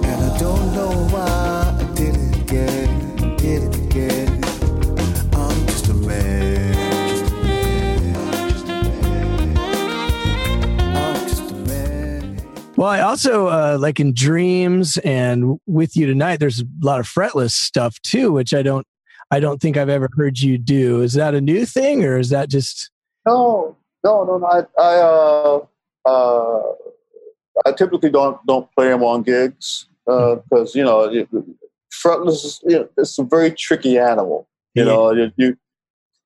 And 0.10 0.20
I 0.30 0.38
don't 0.40 0.74
know 0.74 0.94
why 1.14 1.78
I 1.80 1.84
did 1.94 2.16
it 2.16 2.48
Well, 12.78 12.88
I 12.88 13.02
also 13.02 13.48
uh, 13.48 13.78
like 13.80 14.00
in 14.00 14.14
dreams 14.14 14.98
and 15.00 15.60
with 15.66 15.98
you 15.98 16.06
tonight. 16.06 16.38
There's 16.38 16.62
a 16.62 16.66
lot 16.80 17.00
of 17.00 17.08
fretless 17.08 17.52
stuff 17.52 18.00
too, 18.04 18.32
which 18.32 18.54
I 18.54 18.62
don't, 18.62 18.86
I 19.32 19.40
don't 19.40 19.60
think 19.60 19.78
I've 19.78 19.90
ever 19.90 20.08
heard 20.16 20.40
you 20.40 20.60
do. 20.60 21.02
Is 21.02 21.14
that 21.14 21.34
a 21.34 21.42
new 21.42 21.66
thing, 21.66 22.06
or 22.06 22.20
is 22.20 22.30
that 22.30 22.50
just? 22.50 22.92
No, 23.26 23.76
no, 24.04 24.24
no. 24.24 24.38
no. 24.38 24.46
I, 24.46 24.62
I, 24.80 24.96
uh, 25.00 25.66
uh, 26.06 26.74
I 27.66 27.72
typically 27.72 28.12
don't 28.12 28.46
don't 28.46 28.72
play 28.74 28.90
them 28.90 29.04
on 29.04 29.24
gigs 29.24 29.88
because 30.06 30.40
uh, 30.52 30.60
hmm. 30.60 30.78
you 30.78 30.84
know 30.84 31.28
fretless 31.92 32.46
is 32.46 32.62
you 32.64 32.78
know, 32.78 32.90
it's 32.96 33.18
a 33.18 33.24
very 33.24 33.52
tricky 33.52 33.98
animal. 33.98 34.48
You 34.76 34.84
yeah. 34.84 34.92
know, 34.92 35.12
you, 35.12 35.32
you 35.36 35.58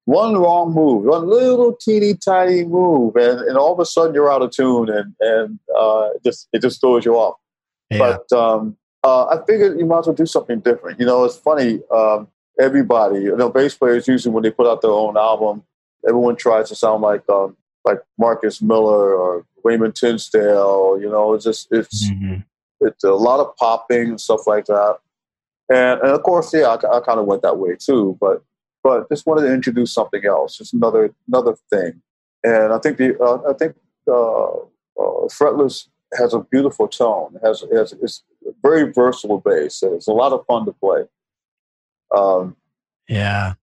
one 0.05 0.35
wrong 0.35 0.73
move, 0.73 1.03
one 1.03 1.27
little 1.27 1.73
teeny 1.73 2.15
tiny 2.15 2.63
move, 2.63 3.15
and, 3.15 3.41
and 3.41 3.57
all 3.57 3.73
of 3.73 3.79
a 3.79 3.85
sudden 3.85 4.13
you're 4.15 4.31
out 4.31 4.41
of 4.41 4.51
tune, 4.51 4.89
and 4.89 5.15
and 5.19 5.59
uh, 5.77 6.09
it 6.15 6.23
just 6.23 6.47
it 6.53 6.61
just 6.61 6.81
throws 6.81 7.05
you 7.05 7.15
off. 7.15 7.37
Yeah. 7.89 8.17
But 8.29 8.37
um, 8.37 8.77
uh, 9.03 9.25
I 9.25 9.45
figured 9.45 9.79
you 9.79 9.85
might 9.85 9.99
as 9.99 10.07
well 10.07 10.15
do 10.15 10.25
something 10.25 10.59
different. 10.59 10.99
You 10.99 11.05
know, 11.05 11.23
it's 11.23 11.37
funny. 11.37 11.79
Um, 11.91 12.27
everybody, 12.59 13.21
you 13.21 13.35
know, 13.35 13.49
bass 13.49 13.75
players 13.75 14.07
usually 14.07 14.33
when 14.33 14.43
they 14.43 14.51
put 14.51 14.67
out 14.67 14.81
their 14.81 14.91
own 14.91 15.17
album, 15.17 15.63
everyone 16.07 16.35
tries 16.35 16.69
to 16.69 16.75
sound 16.75 17.01
like 17.01 17.27
um, 17.29 17.55
like 17.85 17.99
Marcus 18.17 18.61
Miller 18.61 19.13
or 19.13 19.45
Wayman 19.63 19.93
Tisdale. 19.93 20.99
You 20.99 21.09
know, 21.09 21.33
it's 21.33 21.45
just 21.45 21.67
it's 21.71 22.09
mm-hmm. 22.09 22.41
it's 22.81 23.03
a 23.03 23.11
lot 23.11 23.39
of 23.39 23.55
popping 23.57 24.09
and 24.09 24.21
stuff 24.21 24.47
like 24.47 24.65
that. 24.65 24.97
And, 25.69 26.01
and 26.01 26.11
of 26.11 26.23
course, 26.23 26.53
yeah, 26.53 26.67
I, 26.67 26.97
I 26.97 26.99
kind 26.99 27.19
of 27.19 27.25
went 27.25 27.43
that 27.43 27.57
way 27.57 27.75
too. 27.75 28.17
But 28.19 28.43
but 28.83 29.09
just 29.09 29.25
wanted 29.25 29.47
to 29.47 29.53
introduce 29.53 29.93
something 29.93 30.25
else, 30.25 30.57
just 30.57 30.73
another 30.73 31.13
another 31.27 31.55
thing. 31.69 32.01
And 32.43 32.73
I 32.73 32.79
think 32.79 32.97
the 32.97 33.19
uh, 33.19 33.39
I 33.49 33.53
think 33.53 33.75
uh, 34.07 34.51
uh, 35.01 35.27
fretless 35.27 35.87
has 36.17 36.33
a 36.33 36.39
beautiful 36.39 36.87
tone. 36.87 37.35
It 37.35 37.45
has, 37.45 37.61
it 37.63 37.75
has 37.75 37.93
it's 37.93 38.23
a 38.47 38.51
very 38.61 38.91
versatile 38.91 39.39
bass. 39.39 39.83
It's 39.83 40.07
a 40.07 40.13
lot 40.13 40.33
of 40.33 40.45
fun 40.45 40.65
to 40.65 40.73
play. 40.73 41.03
Um, 42.15 42.57
yeah. 43.07 43.53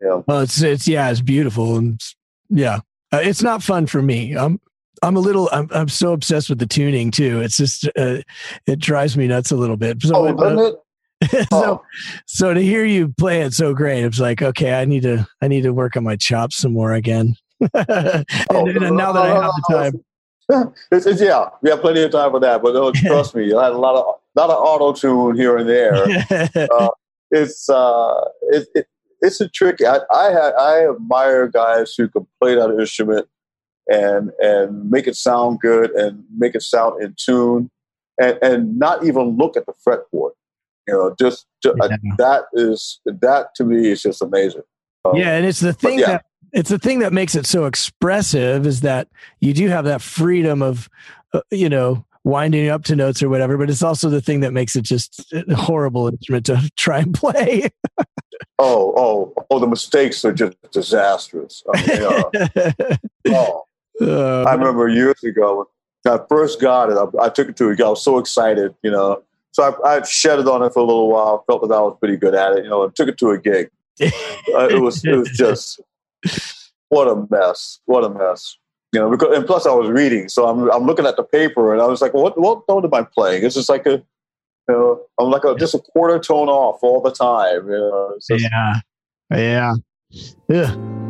Yeah. 0.00 0.22
Well, 0.26 0.40
it's 0.40 0.62
it's 0.62 0.86
yeah, 0.86 1.10
it's 1.10 1.20
beautiful 1.20 1.76
and 1.76 1.94
it's, 1.94 2.16
yeah, 2.48 2.80
uh, 3.12 3.20
it's 3.22 3.42
not 3.42 3.62
fun 3.62 3.86
for 3.86 4.02
me. 4.02 4.36
I'm 4.36 4.60
I'm 5.02 5.16
a 5.16 5.20
little 5.20 5.48
I'm 5.52 5.68
I'm 5.72 5.88
so 5.88 6.12
obsessed 6.12 6.48
with 6.48 6.58
the 6.58 6.66
tuning 6.66 7.10
too. 7.10 7.40
It's 7.40 7.56
just 7.56 7.88
uh, 7.96 8.18
it 8.66 8.78
drives 8.78 9.16
me 9.16 9.26
nuts 9.26 9.50
a 9.50 9.56
little 9.56 9.76
bit. 9.76 10.02
So, 10.02 10.14
oh, 10.14 10.34
doesn't 10.34 10.58
it? 10.58 10.74
so, 11.30 11.46
Oh. 11.52 11.82
so 12.26 12.54
to 12.54 12.60
hear 12.60 12.84
you 12.84 13.08
play 13.18 13.42
it 13.42 13.52
so 13.54 13.74
great, 13.74 14.04
it's 14.04 14.20
like 14.20 14.42
okay, 14.42 14.74
I 14.80 14.84
need 14.84 15.02
to 15.02 15.26
I 15.42 15.48
need 15.48 15.62
to 15.62 15.72
work 15.72 15.96
on 15.96 16.04
my 16.04 16.16
chops 16.16 16.56
some 16.56 16.72
more 16.72 16.92
again. 16.92 17.36
and, 17.60 18.24
Oh, 18.50 18.68
and 18.68 18.96
now 18.96 19.12
that 19.12 19.22
I 19.22 19.42
have 19.42 19.52
the 19.56 19.64
time, 19.68 20.04
it's, 20.92 21.06
it's, 21.06 21.20
yeah, 21.20 21.48
we 21.62 21.70
have 21.70 21.80
plenty 21.80 22.02
of 22.02 22.10
time 22.12 22.30
for 22.30 22.40
that. 22.40 22.62
But 22.62 22.74
no, 22.74 22.92
trust 22.92 23.34
me, 23.34 23.52
I 23.54 23.64
had 23.64 23.72
a 23.72 23.78
lot 23.78 23.96
of 23.96 24.14
lot 24.34 24.50
of 24.50 24.58
auto 24.62 24.92
tune 24.92 25.36
here 25.36 25.56
and 25.56 25.68
there. 25.68 26.04
it's 27.30 27.68
uh, 27.68 28.20
it, 28.42 28.68
it 28.74 28.86
it's 29.22 29.40
a 29.40 29.48
tricky. 29.48 29.86
I 29.86 30.00
I, 30.12 30.30
had, 30.30 30.54
I 30.54 30.88
admire 30.90 31.48
guys 31.48 31.94
who 31.96 32.08
can 32.08 32.26
play 32.40 32.54
that 32.54 32.70
instrument 32.78 33.26
and 33.88 34.30
and 34.38 34.90
make 34.90 35.06
it 35.06 35.16
sound 35.16 35.60
good 35.60 35.90
and 35.92 36.24
make 36.36 36.54
it 36.54 36.62
sound 36.62 37.02
in 37.02 37.14
tune 37.18 37.70
and 38.20 38.38
and 38.42 38.78
not 38.78 39.04
even 39.04 39.36
look 39.36 39.56
at 39.56 39.66
the 39.66 39.72
fretboard. 39.72 40.32
You 40.86 40.94
know, 40.94 41.14
just, 41.18 41.46
ju- 41.62 41.74
uh, 41.80 41.88
that 42.18 42.44
is 42.52 43.00
that 43.06 43.54
to 43.56 43.64
me 43.64 43.90
is 43.90 44.02
just 44.02 44.22
amazing. 44.22 44.62
Um, 45.04 45.16
yeah, 45.16 45.36
and 45.36 45.46
it's 45.46 45.60
the 45.60 45.72
thing 45.72 45.98
yeah. 45.98 46.06
that 46.06 46.24
it's 46.52 46.70
the 46.70 46.78
thing 46.78 47.00
that 47.00 47.12
makes 47.12 47.34
it 47.34 47.46
so 47.46 47.66
expressive 47.66 48.66
is 48.66 48.80
that 48.80 49.08
you 49.40 49.52
do 49.52 49.68
have 49.68 49.84
that 49.84 50.00
freedom 50.00 50.62
of 50.62 50.88
uh, 51.32 51.40
you 51.50 51.68
know 51.68 52.04
winding 52.24 52.68
up 52.68 52.82
to 52.82 52.96
notes 52.96 53.22
or 53.22 53.28
whatever, 53.28 53.56
but 53.56 53.70
it's 53.70 53.84
also 53.84 54.10
the 54.10 54.20
thing 54.20 54.40
that 54.40 54.52
makes 54.52 54.74
it 54.74 54.82
just 54.82 55.32
a 55.32 55.54
horrible 55.54 56.08
instrument 56.08 56.44
to 56.46 56.70
try 56.76 56.98
and 56.98 57.14
play. 57.14 57.68
Oh, 58.58 58.92
oh, 58.96 59.46
oh! 59.50 59.58
The 59.58 59.66
mistakes 59.66 60.22
are 60.24 60.32
just 60.32 60.56
disastrous. 60.70 61.62
I 61.74 61.86
mean, 61.86 62.02
uh, 62.02 62.96
oh. 63.28 63.64
Uh, 64.00 64.42
I 64.42 64.54
remember 64.54 64.88
years 64.88 65.22
ago 65.24 65.66
when 66.02 66.14
I 66.14 66.20
first 66.28 66.60
got 66.60 66.90
it. 66.90 66.98
I, 66.98 67.24
I 67.24 67.28
took 67.30 67.48
it 67.48 67.56
to 67.56 67.70
a 67.70 67.76
guy. 67.76 67.86
I 67.86 67.90
was 67.90 68.04
so 68.04 68.18
excited, 68.18 68.74
you 68.82 68.90
know. 68.90 69.22
So 69.56 69.74
I, 69.86 69.96
I 69.96 70.02
shedded 70.02 70.48
on 70.48 70.62
it 70.62 70.74
for 70.74 70.80
a 70.80 70.84
little 70.84 71.08
while. 71.08 71.42
Felt 71.46 71.66
that 71.66 71.74
I 71.74 71.80
was 71.80 71.96
pretty 71.98 72.18
good 72.18 72.34
at 72.34 72.58
it, 72.58 72.64
you 72.64 72.68
know. 72.68 72.84
And 72.84 72.94
took 72.94 73.08
it 73.08 73.16
to 73.16 73.30
a 73.30 73.38
gig. 73.38 73.70
Uh, 74.54 74.68
it 74.68 74.82
was 74.82 75.02
it 75.02 75.16
was 75.16 75.30
just 75.30 75.80
what 76.90 77.08
a 77.08 77.26
mess. 77.30 77.80
What 77.86 78.04
a 78.04 78.10
mess. 78.10 78.58
You 78.92 79.00
know, 79.00 79.10
because, 79.10 79.34
and 79.34 79.46
plus 79.46 79.66
I 79.66 79.72
was 79.72 79.88
reading, 79.88 80.28
so 80.28 80.46
I'm 80.46 80.70
I'm 80.70 80.84
looking 80.84 81.06
at 81.06 81.16
the 81.16 81.24
paper, 81.24 81.72
and 81.72 81.80
I 81.80 81.86
was 81.86 82.02
like, 82.02 82.12
what 82.12 82.38
what 82.38 82.64
note 82.68 82.84
am 82.84 82.92
I 82.92 83.06
playing? 83.14 83.44
It's 83.44 83.54
just 83.54 83.70
like 83.70 83.86
a, 83.86 83.92
you 83.92 84.04
know, 84.68 85.00
I'm 85.18 85.30
like 85.30 85.44
a, 85.44 85.54
just 85.56 85.74
a 85.74 85.78
quarter 85.78 86.18
tone 86.18 86.48
off 86.48 86.80
all 86.82 87.00
the 87.00 87.10
time. 87.10 87.66
You 87.66 87.78
know, 87.78 88.18
just, 88.28 88.42
yeah, 88.42 88.80
yeah, 89.30 89.74
yeah. 90.48 91.05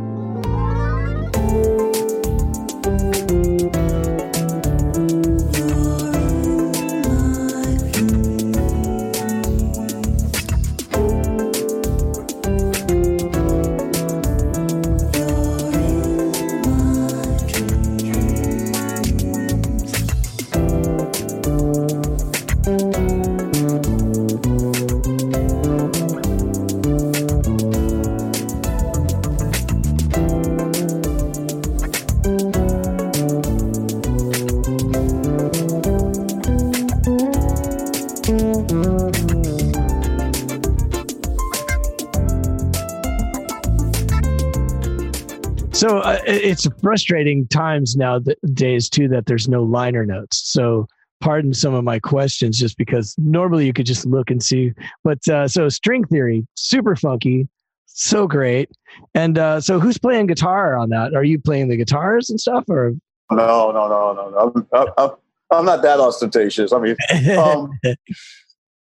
It's 46.47 46.69
frustrating 46.81 47.49
times 47.49 47.97
nowadays 47.97 48.89
too 48.89 49.09
that 49.09 49.27
there's 49.27 49.49
no 49.49 49.63
liner 49.63 50.07
notes. 50.07 50.41
So 50.51 50.87
pardon 51.21 51.53
some 51.53 51.75
of 51.75 51.83
my 51.83 51.99
questions 51.99 52.59
just 52.59 52.79
because 52.79 53.15
normally 53.19 53.67
you 53.67 53.73
could 53.73 53.87
just 53.87 54.07
look 54.07 54.31
and 54.31 54.43
see. 54.43 54.73
But 55.03 55.27
uh, 55.29 55.49
so 55.49 55.69
string 55.69 56.05
theory, 56.05 56.47
super 56.55 56.95
funky, 56.95 57.49
so 57.87 58.29
great. 58.29 58.71
And 59.15 59.39
uh, 59.39 59.61
so 59.61 59.81
who's 59.81 59.99
playing 59.99 60.27
guitar 60.27 60.77
on 60.77 60.91
that? 60.91 61.15
Are 61.15 61.25
you 61.25 61.41
playing 61.41 61.69
the 61.69 61.77
guitars 61.77 62.31
and 62.31 62.41
stuff, 62.41 62.65
or? 62.69 62.95
no, 63.33 63.73
no, 63.73 63.89
no, 63.89 64.13
no, 64.13 64.31
no. 64.31 64.67
I'm, 64.73 64.93
I'm, 64.97 65.11
I'm 65.51 65.65
not 65.65 65.83
that 65.83 65.99
ostentatious. 65.99 66.73
I 66.73 66.79
mean, 66.79 66.97
um, 67.37 67.71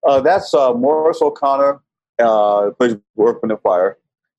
uh, 0.08 0.20
that's 0.20 0.52
uh, 0.52 0.72
Morris 0.74 1.22
O'Connor, 1.22 1.80
uh, 2.18 2.70
plays 2.72 2.96
Work 3.14 3.42
with 3.42 3.50
the 3.50 3.56
Fire, 3.58 3.98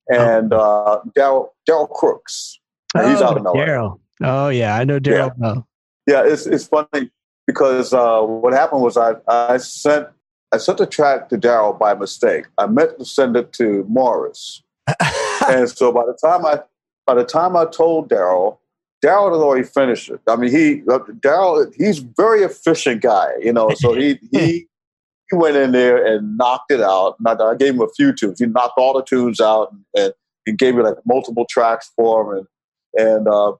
and 0.09 0.51
uh, 0.51 0.99
Daryl 1.15 1.89
Crooks. 1.89 2.59
Uh, 2.96 3.10
he's 3.10 3.22
out 3.22 3.38
in 3.38 3.44
LA. 3.44 3.54
Daryl. 3.54 4.00
Oh 4.22 4.50
yeah, 4.50 4.76
I 4.76 4.84
know 4.84 5.00
Daryl. 5.00 5.34
well. 5.38 5.68
Yeah, 6.08 6.24
it's 6.26 6.46
it's 6.46 6.68
funny 6.68 7.12
because 7.48 7.94
uh, 7.94 8.22
what 8.22 8.54
happened 8.54 8.82
was 8.82 8.98
I 8.98 9.16
I 9.28 9.58
sent 9.58 10.08
I 10.52 10.58
sent 10.58 10.78
the 10.78 10.86
track 10.86 11.30
to 11.30 11.38
Daryl 11.38 11.78
by 11.78 11.94
mistake. 11.94 12.46
I 12.58 12.68
meant 12.68 13.00
to 13.00 13.06
send 13.06 13.36
it 13.36 13.54
to 13.54 13.86
Morris, 13.89 14.64
and 15.48 15.70
so 15.70 15.91
by 15.91 16.06
the 16.06 16.18
time 16.24 16.46
I 16.46 16.62
by 17.06 17.16
the 17.16 17.26
time 17.26 17.56
I 17.56 17.66
told 17.66 18.10
Daryl, 18.10 18.60
Daryl 19.04 19.32
had 19.32 19.41
already 19.41 19.68
finished 19.68 20.10
it. 20.10 20.22
I 20.28 20.36
mean, 20.36 20.52
he 20.52 20.82
uh, 20.89 21.00
Daryl 21.20 21.74
he's 21.76 22.00
very 22.00 22.44
efficient 22.44 23.02
guy, 23.02 23.32
you 23.41 23.52
know. 23.52 23.70
So 23.76 23.94
he 23.94 24.20
he 24.32 24.68
he 25.30 25.36
went 25.36 25.58
in 25.58 25.72
there 25.72 26.06
and 26.06 26.38
knocked 26.38 26.72
it 26.72 26.82
out. 26.82 27.16
I, 27.26 27.34
I 27.34 27.56
gave 27.56 27.74
him 27.74 27.82
a 27.82 27.89
few 27.89 28.14
tunes. 28.14 28.39
He 28.39 28.46
knocked 28.46 28.78
all 28.78 28.94
the 28.94 29.04
tunes 29.04 29.39
out 29.39 29.72
and, 29.72 29.84
and 29.96 30.14
he 30.46 30.52
gave 30.52 30.76
me 30.76 30.84
like 30.84 30.98
multiple 31.06 31.46
tracks 31.50 31.91
for 31.96 32.22
him. 32.22 32.38
And 32.38 32.48
and 32.96 33.28
uh, 33.28 33.54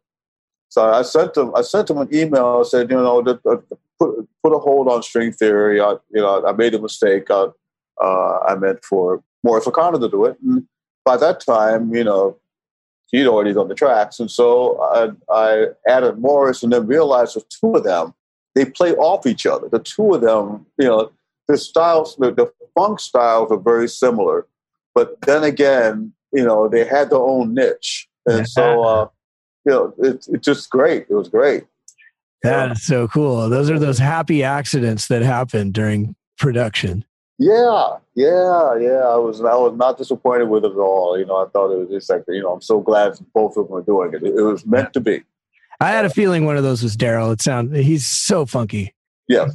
so 0.70 0.92
I 0.92 1.04
sent 1.04 1.38
him 1.38 1.54
I 1.56 1.62
sent 1.62 1.90
him 1.90 1.98
an 1.98 2.10
email. 2.14 2.62
I 2.66 2.68
said, 2.68 2.90
you 2.90 2.98
know, 2.98 3.20
uh, 3.22 3.58
put 4.00 4.28
put 4.44 4.56
a 4.56 4.60
hold 4.60 4.88
on 4.88 5.04
string 5.04 5.32
theory. 5.32 5.80
I 5.80 5.92
you 6.12 6.22
know 6.22 6.46
I 6.46 6.52
made 6.54 6.74
a 6.74 6.80
mistake. 6.80 7.30
I, 7.30 7.48
uh, 8.02 8.40
I 8.48 8.56
meant 8.56 8.84
for 8.84 9.24
Morris 9.44 9.68
O'Connor 9.68 10.00
to 10.00 10.10
do 10.10 10.26
it. 10.26 10.38
And 10.42 10.66
by 11.06 11.18
that 11.18 11.42
time, 11.42 11.94
you 11.94 12.04
know, 12.04 12.38
he'd 13.12 13.28
already 13.28 13.54
done 13.54 13.68
the 13.68 13.76
tracks, 13.76 14.20
and 14.20 14.32
so 14.32 14.82
I, 14.82 15.12
I 15.32 15.66
added 15.88 16.18
Morris, 16.18 16.64
and 16.64 16.74
then 16.74 16.88
realized 16.88 17.36
the 17.36 17.44
two 17.50 17.76
of 17.76 17.84
them 17.84 18.14
they 18.56 18.66
play 18.66 18.94
off 18.94 19.26
each 19.26 19.46
other. 19.46 19.68
The 19.70 19.80
two 19.80 20.14
of 20.14 20.22
them, 20.22 20.66
you 20.78 20.88
know, 20.88 21.12
the 21.48 21.58
styles, 21.58 22.16
the, 22.18 22.32
the 22.32 22.52
funk 22.76 23.00
styles 23.00 23.52
are 23.52 23.60
very 23.60 23.88
similar, 23.88 24.48
but 24.96 25.20
then 25.22 25.44
again, 25.44 26.14
you 26.32 26.44
know, 26.44 26.68
they 26.68 26.86
had 26.86 27.10
their 27.10 27.20
own 27.20 27.54
niche, 27.54 28.08
and 28.26 28.48
so 28.48 28.84
uh, 28.84 29.08
you 29.66 29.72
know, 29.72 29.94
it's 30.00 30.28
it's 30.28 30.46
just 30.46 30.70
great. 30.70 31.06
It 31.10 31.14
was 31.16 31.30
great. 31.30 31.66
That 32.44 32.72
is 32.74 32.84
so 32.86 33.08
cool. 33.08 33.50
Those 33.50 33.70
are 33.70 33.80
those 33.80 34.00
happy 34.00 34.44
accidents 34.44 35.08
that 35.08 35.22
happen 35.22 35.72
during 35.72 36.16
production. 36.38 37.06
Yeah, 37.40 37.98
yeah, 38.16 38.76
yeah. 38.78 39.08
I 39.08 39.16
was 39.18 39.40
I 39.42 39.56
was 39.56 39.74
not 39.78 39.98
disappointed 39.98 40.50
with 40.50 40.66
it 40.66 40.72
at 40.72 40.78
all. 40.78 41.18
You 41.18 41.26
know, 41.26 41.38
I 41.38 41.48
thought 41.50 41.72
it 41.72 41.78
was 41.80 41.90
just 41.90 42.10
like 42.10 42.24
you 42.28 42.42
know, 42.42 42.52
I'm 42.54 42.62
so 42.62 42.80
glad 42.82 43.14
both 43.34 43.56
of 43.58 43.68
them 43.68 43.78
are 43.78 43.82
doing 43.82 44.14
it. 44.14 44.24
It, 44.24 44.36
it 44.38 44.42
was 44.44 44.66
meant 44.66 44.94
to 44.94 45.00
be. 45.00 45.24
I 45.80 45.90
had 45.90 46.06
a 46.06 46.10
feeling 46.10 46.46
one 46.46 46.58
of 46.58 46.64
those 46.64 46.84
was 46.84 46.96
Daryl. 46.96 47.32
It 47.34 47.42
sound 47.42 47.76
he's 47.76 48.06
so 48.06 48.46
funky. 48.46 48.94
Yeah, 49.30 49.48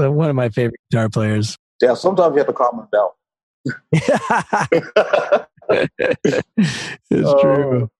uh, 0.00 0.10
one 0.12 0.30
of 0.30 0.36
my 0.36 0.48
favorite 0.48 0.80
guitar 0.90 1.08
players. 1.08 1.58
yeah. 1.82 1.94
Sometimes 1.94 2.32
you 2.34 2.38
have 2.38 2.46
to 2.46 2.52
calm 2.52 2.76
them 2.78 2.88
down. 2.92 3.08
it's 7.10 7.28
Oh. 7.28 7.40
true. 7.42 7.90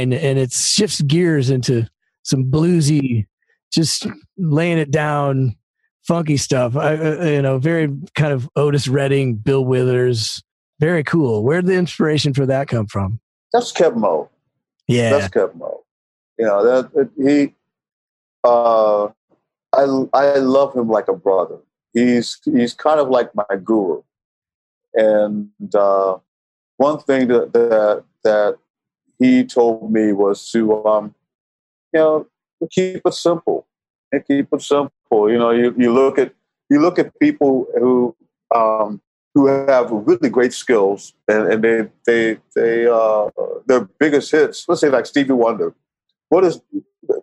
And 0.00 0.38
it 0.38 0.52
shifts 0.52 1.00
gears 1.02 1.50
into 1.50 1.88
some 2.22 2.44
bluesy, 2.50 3.26
just 3.72 4.06
laying 4.38 4.78
it 4.78 4.90
down, 4.90 5.56
funky 6.06 6.36
stuff. 6.36 6.76
I, 6.76 6.96
uh, 6.96 7.24
you 7.24 7.42
know, 7.42 7.58
very 7.58 7.88
kind 8.14 8.32
of 8.32 8.48
Otis 8.56 8.88
Redding, 8.88 9.36
Bill 9.36 9.64
Withers, 9.64 10.42
very 10.82 11.04
cool. 11.04 11.44
Where'd 11.44 11.66
the 11.66 11.74
inspiration 11.74 12.34
for 12.34 12.44
that 12.46 12.68
come 12.68 12.86
from? 12.86 13.20
That's 13.52 13.72
Keb 13.72 13.96
Mo. 13.96 14.28
Yeah, 14.88 15.10
That's 15.10 15.28
Keb 15.28 15.54
Mo. 15.54 15.84
You 16.38 16.46
know 16.46 16.64
that 16.64 17.10
he. 17.16 17.54
Uh, 18.42 19.06
I 19.72 19.82
I 20.12 20.38
love 20.38 20.74
him 20.74 20.88
like 20.88 21.06
a 21.06 21.14
brother. 21.14 21.58
He's 21.92 22.40
he's 22.44 22.74
kind 22.74 22.98
of 22.98 23.08
like 23.10 23.32
my 23.34 23.44
guru, 23.62 24.02
and 24.94 25.50
uh, 25.72 26.18
one 26.78 26.98
thing 26.98 27.28
that 27.28 27.52
that 27.52 28.04
that 28.24 28.58
he 29.22 29.44
told 29.44 29.92
me 29.92 30.12
was 30.12 30.50
to 30.50 30.84
um, 30.86 31.14
you 31.92 32.00
know 32.00 32.26
keep 32.70 33.02
it 33.04 33.14
simple 33.14 33.66
and 34.10 34.26
keep 34.26 34.48
it 34.52 34.62
simple. 34.62 35.30
You 35.30 35.38
know, 35.38 35.50
you, 35.50 35.74
you 35.76 35.92
look 35.92 36.18
at 36.18 36.32
you 36.70 36.80
look 36.80 36.98
at 36.98 37.18
people 37.18 37.66
who 37.78 38.14
um, 38.54 39.00
who 39.34 39.46
have 39.46 39.90
really 39.90 40.28
great 40.28 40.52
skills 40.52 41.14
and, 41.28 41.52
and 41.52 41.64
they 41.64 41.88
they 42.06 42.38
they 42.54 42.86
uh, 42.86 43.30
their 43.66 43.88
biggest 43.98 44.30
hits. 44.30 44.64
Let's 44.68 44.80
say 44.80 44.90
like 44.90 45.06
Stevie 45.06 45.32
Wonder. 45.32 45.74
What 46.28 46.44
is 46.44 46.60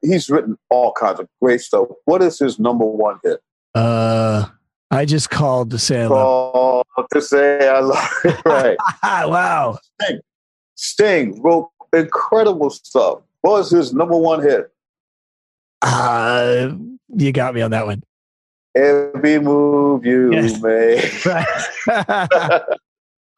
he's 0.01 0.29
written 0.29 0.57
all 0.69 0.93
kinds 0.93 1.19
of 1.19 1.27
great 1.41 1.61
stuff. 1.61 1.87
What 2.05 2.21
is 2.21 2.39
his 2.39 2.59
number 2.59 2.85
one 2.85 3.19
hit? 3.23 3.41
Uh, 3.73 4.45
I 4.91 5.05
just 5.05 5.29
called 5.29 5.71
to 5.71 5.79
say 5.79 6.03
I 6.03 6.07
love. 6.07 6.85
Called 6.95 7.07
to 7.13 7.21
say 7.21 7.67
I 7.67 7.79
love 7.79 8.09
it. 8.25 8.41
right. 8.45 8.77
wow. 9.03 9.77
Sting. 10.01 10.19
Sting 10.75 11.41
wrote 11.41 11.69
incredible 11.93 12.69
stuff. 12.69 13.19
What 13.41 13.51
was 13.59 13.71
his 13.71 13.93
number 13.93 14.17
one 14.17 14.41
hit? 14.41 14.71
Uh, 15.81 16.71
you 17.15 17.31
got 17.31 17.53
me 17.55 17.61
on 17.61 17.71
that 17.71 17.85
one. 17.85 18.03
Every 18.75 19.39
move 19.39 20.05
you 20.05 20.31
Yes. 20.33 20.61
make. 21.25 21.25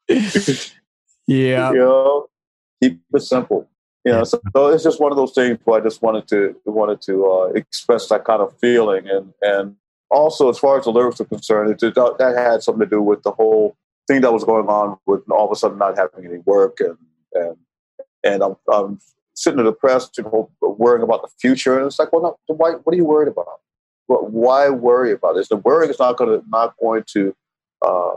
yeah. 1.26 1.72
You 1.72 1.78
know, 1.78 2.26
keep 2.82 3.00
it 3.14 3.20
simple. 3.20 3.68
You 4.04 4.10
know, 4.12 4.24
so, 4.24 4.40
so 4.54 4.66
it's 4.68 4.82
just 4.82 5.00
one 5.00 5.12
of 5.12 5.16
those 5.16 5.32
things 5.32 5.58
where 5.64 5.80
I 5.80 5.84
just 5.84 6.02
wanted 6.02 6.26
to 6.28 6.56
wanted 6.64 7.00
to 7.02 7.24
uh, 7.30 7.46
express 7.54 8.08
that 8.08 8.24
kind 8.24 8.42
of 8.42 8.58
feeling, 8.58 9.08
and 9.08 9.32
and 9.42 9.76
also 10.10 10.50
as 10.50 10.58
far 10.58 10.76
as 10.78 10.84
the 10.84 10.90
lyrics 10.90 11.20
are 11.20 11.24
concerned, 11.24 11.70
it, 11.70 11.78
did- 11.78 11.94
that 11.94 12.34
had 12.36 12.64
something 12.64 12.80
to 12.80 12.86
do 12.90 13.00
with 13.00 13.22
the 13.22 13.30
whole 13.30 13.76
thing 14.08 14.20
that 14.22 14.32
was 14.32 14.42
going 14.42 14.66
on 14.66 14.98
with 15.06 15.22
all 15.30 15.46
of 15.46 15.52
a 15.52 15.54
sudden 15.56 15.78
not 15.78 15.96
having 15.96 16.26
any 16.26 16.38
work, 16.38 16.80
and 16.80 16.96
and 17.34 17.56
and 18.24 18.42
I'm, 18.42 18.56
I'm 18.72 19.00
sitting 19.34 19.64
depressed, 19.64 20.18
you 20.18 20.24
know, 20.24 20.50
worrying 20.60 21.02
about 21.02 21.22
the 21.22 21.28
future, 21.40 21.76
and 21.78 21.86
it's 21.86 21.98
like, 21.98 22.12
well, 22.12 22.22
not, 22.22 22.56
why? 22.58 22.72
What 22.72 22.92
are 22.92 22.96
you 22.96 23.04
worried 23.04 23.28
about? 23.28 23.46
What, 24.06 24.30
why 24.30 24.68
worry 24.68 25.12
about 25.12 25.36
this? 25.36 25.48
The 25.48 25.56
worrying 25.56 25.90
is 25.90 25.98
not 25.98 26.16
going 26.16 26.40
to 26.40 26.46
not 26.48 26.74
going 26.80 27.04
to 27.14 27.34
uh, 27.84 28.14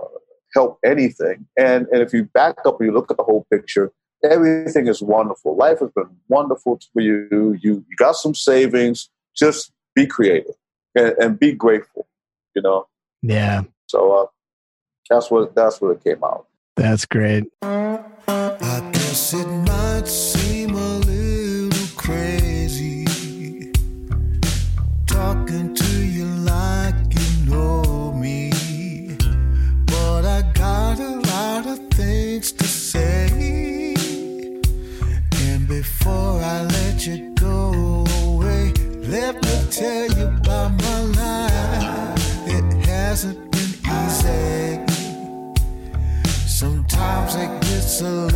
help 0.53 0.79
anything. 0.83 1.45
And 1.57 1.87
and 1.91 2.01
if 2.01 2.13
you 2.13 2.25
back 2.25 2.57
up 2.65 2.79
and 2.79 2.87
you 2.87 2.93
look 2.93 3.11
at 3.11 3.17
the 3.17 3.23
whole 3.23 3.45
picture, 3.51 3.91
everything 4.23 4.87
is 4.87 5.01
wonderful. 5.01 5.55
Life 5.55 5.79
has 5.79 5.91
been 5.95 6.09
wonderful 6.27 6.79
for 6.93 7.01
you. 7.01 7.27
You 7.61 7.85
you 7.89 7.95
got 7.97 8.15
some 8.15 8.35
savings. 8.35 9.09
Just 9.35 9.71
be 9.93 10.07
creative 10.07 10.55
and, 10.95 11.13
and 11.19 11.39
be 11.39 11.51
grateful. 11.51 12.07
You 12.55 12.61
know. 12.61 12.87
Yeah. 13.21 13.63
So 13.87 14.11
uh, 14.13 14.25
that's 15.09 15.29
what 15.29 15.55
that's 15.55 15.81
what 15.81 15.91
it 15.91 16.03
came 16.03 16.23
out. 16.23 16.47
That's 16.75 17.05
great. 17.05 17.45
I 17.61 18.84
guess 19.15 19.33
it 19.33 19.47
might 19.47 20.05
seem 20.05 20.75
a 20.75 20.97
little 20.97 21.87
crazy 21.95 23.05
talking 25.07 25.73
to 25.73 26.05
you 26.05 26.25
like 26.43 26.95
you 27.17 27.49
know 27.49 28.11
me, 28.11 28.51
but 29.85 30.25
I 30.25 30.41
got 30.53 30.99
a 30.99 31.13
lot 31.31 31.65
of 31.65 31.79
things 31.91 32.51
to 32.51 32.65
say. 32.65 33.95
And 35.47 35.65
before 35.65 36.41
I 36.41 36.63
let 36.63 37.07
you 37.07 37.33
go 37.35 38.03
away, 38.25 38.73
let 38.99 39.35
me 39.35 39.55
tell 39.71 40.07
you 40.17 40.25
about 40.25 40.71
my 40.83 41.01
life. 41.21 42.19
It 42.47 42.65
hasn't 42.85 43.49
been 43.49 43.73
easy. 43.97 44.83
Sometimes 46.45 47.35
it 47.35 47.51
gets 47.61 48.01
a 48.01 48.34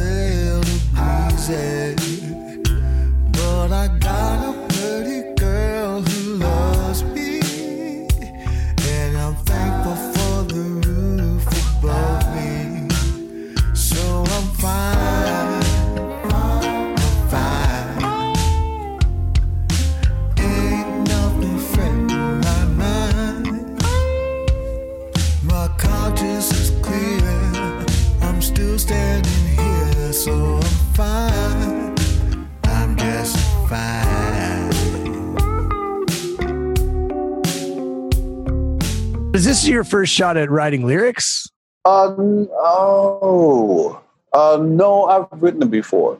Is 39.60 39.64
this 39.66 39.72
your 39.72 39.84
first 39.84 40.14
shot 40.14 40.38
at 40.38 40.50
writing 40.50 40.88
lyrics? 40.88 41.46
Uh, 41.84 42.16
oh, 42.18 44.02
uh, 44.32 44.58
no, 44.62 45.04
I've 45.04 45.28
written 45.44 45.62
it 45.64 45.70
before, 45.70 46.14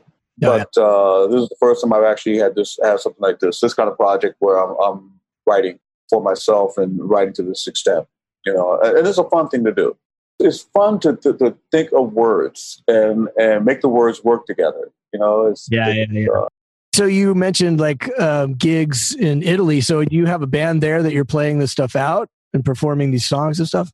Oh, 0.44 0.56
yeah. 0.56 0.64
but 0.74 0.78
uh, 0.82 1.26
this 1.28 1.44
is 1.44 1.48
the 1.48 1.56
first 1.58 1.80
time 1.82 1.90
I've 1.94 2.04
actually 2.04 2.36
had 2.36 2.54
this 2.54 2.78
have 2.82 3.00
something 3.00 3.22
like 3.22 3.38
this. 3.38 3.60
This 3.60 3.72
kind 3.72 3.88
of 3.88 3.96
project 3.96 4.36
where 4.40 4.58
I'm, 4.58 4.76
I'm 4.78 5.12
writing 5.46 5.78
for 6.10 6.22
myself 6.22 6.76
and 6.76 7.00
writing 7.08 7.32
to 7.32 7.42
this 7.42 7.66
extent. 7.66 8.06
You 8.44 8.52
know, 8.52 8.78
and 8.78 9.06
it's 9.06 9.16
a 9.16 9.24
fun 9.30 9.48
thing 9.48 9.64
to 9.64 9.72
do. 9.72 9.96
It's 10.38 10.60
fun 10.60 11.00
to, 11.00 11.16
to, 11.16 11.32
to 11.38 11.56
think 11.70 11.92
of 11.94 12.12
words 12.12 12.82
and 12.88 13.28
and 13.38 13.64
make 13.64 13.80
the 13.80 13.88
words 13.88 14.22
work 14.22 14.44
together. 14.44 14.92
You 15.14 15.20
know, 15.20 15.46
it's 15.46 15.66
Yeah, 15.70 15.88
it's, 15.88 16.12
yeah, 16.12 16.20
yeah. 16.20 16.28
uh, 16.40 16.48
So 16.94 17.06
you 17.06 17.34
mentioned 17.34 17.80
like 17.80 18.06
um, 18.20 18.52
gigs 18.52 19.14
in 19.14 19.42
Italy. 19.42 19.80
So 19.80 20.04
do 20.04 20.14
you 20.14 20.26
have 20.26 20.42
a 20.42 20.46
band 20.46 20.82
there 20.82 21.02
that 21.02 21.14
you're 21.14 21.24
playing 21.24 21.58
this 21.58 21.72
stuff 21.72 21.96
out 21.96 22.28
and 22.52 22.64
performing 22.64 23.10
these 23.10 23.26
songs 23.26 23.58
and 23.58 23.68
stuff? 23.68 23.92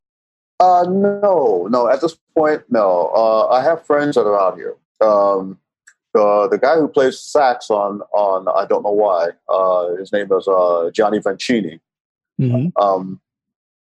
Uh, 0.59 0.84
no, 0.88 1.66
no. 1.70 1.88
At 1.88 2.00
this 2.00 2.16
point, 2.36 2.62
no. 2.70 3.11
Uh, 3.14 3.48
I 3.48 3.62
have 3.62 3.84
friends 3.84 4.14
that 4.14 4.22
are 4.22 4.40
out 4.40 4.57
here. 4.57 4.76
Um, 5.00 5.59
the 6.14 6.48
the 6.50 6.59
guy 6.59 6.76
who 6.76 6.88
plays 6.88 7.20
sax 7.20 7.68
on 7.70 8.00
on 8.12 8.48
I 8.48 8.66
don't 8.66 8.82
know 8.82 8.90
why. 8.90 9.28
Uh, 9.48 9.96
his 9.96 10.12
name 10.12 10.32
is 10.32 10.48
uh, 10.48 10.90
Johnny 10.92 11.18
Vancini, 11.18 11.80
Mm-hmm. 12.40 12.82
um, 12.82 13.18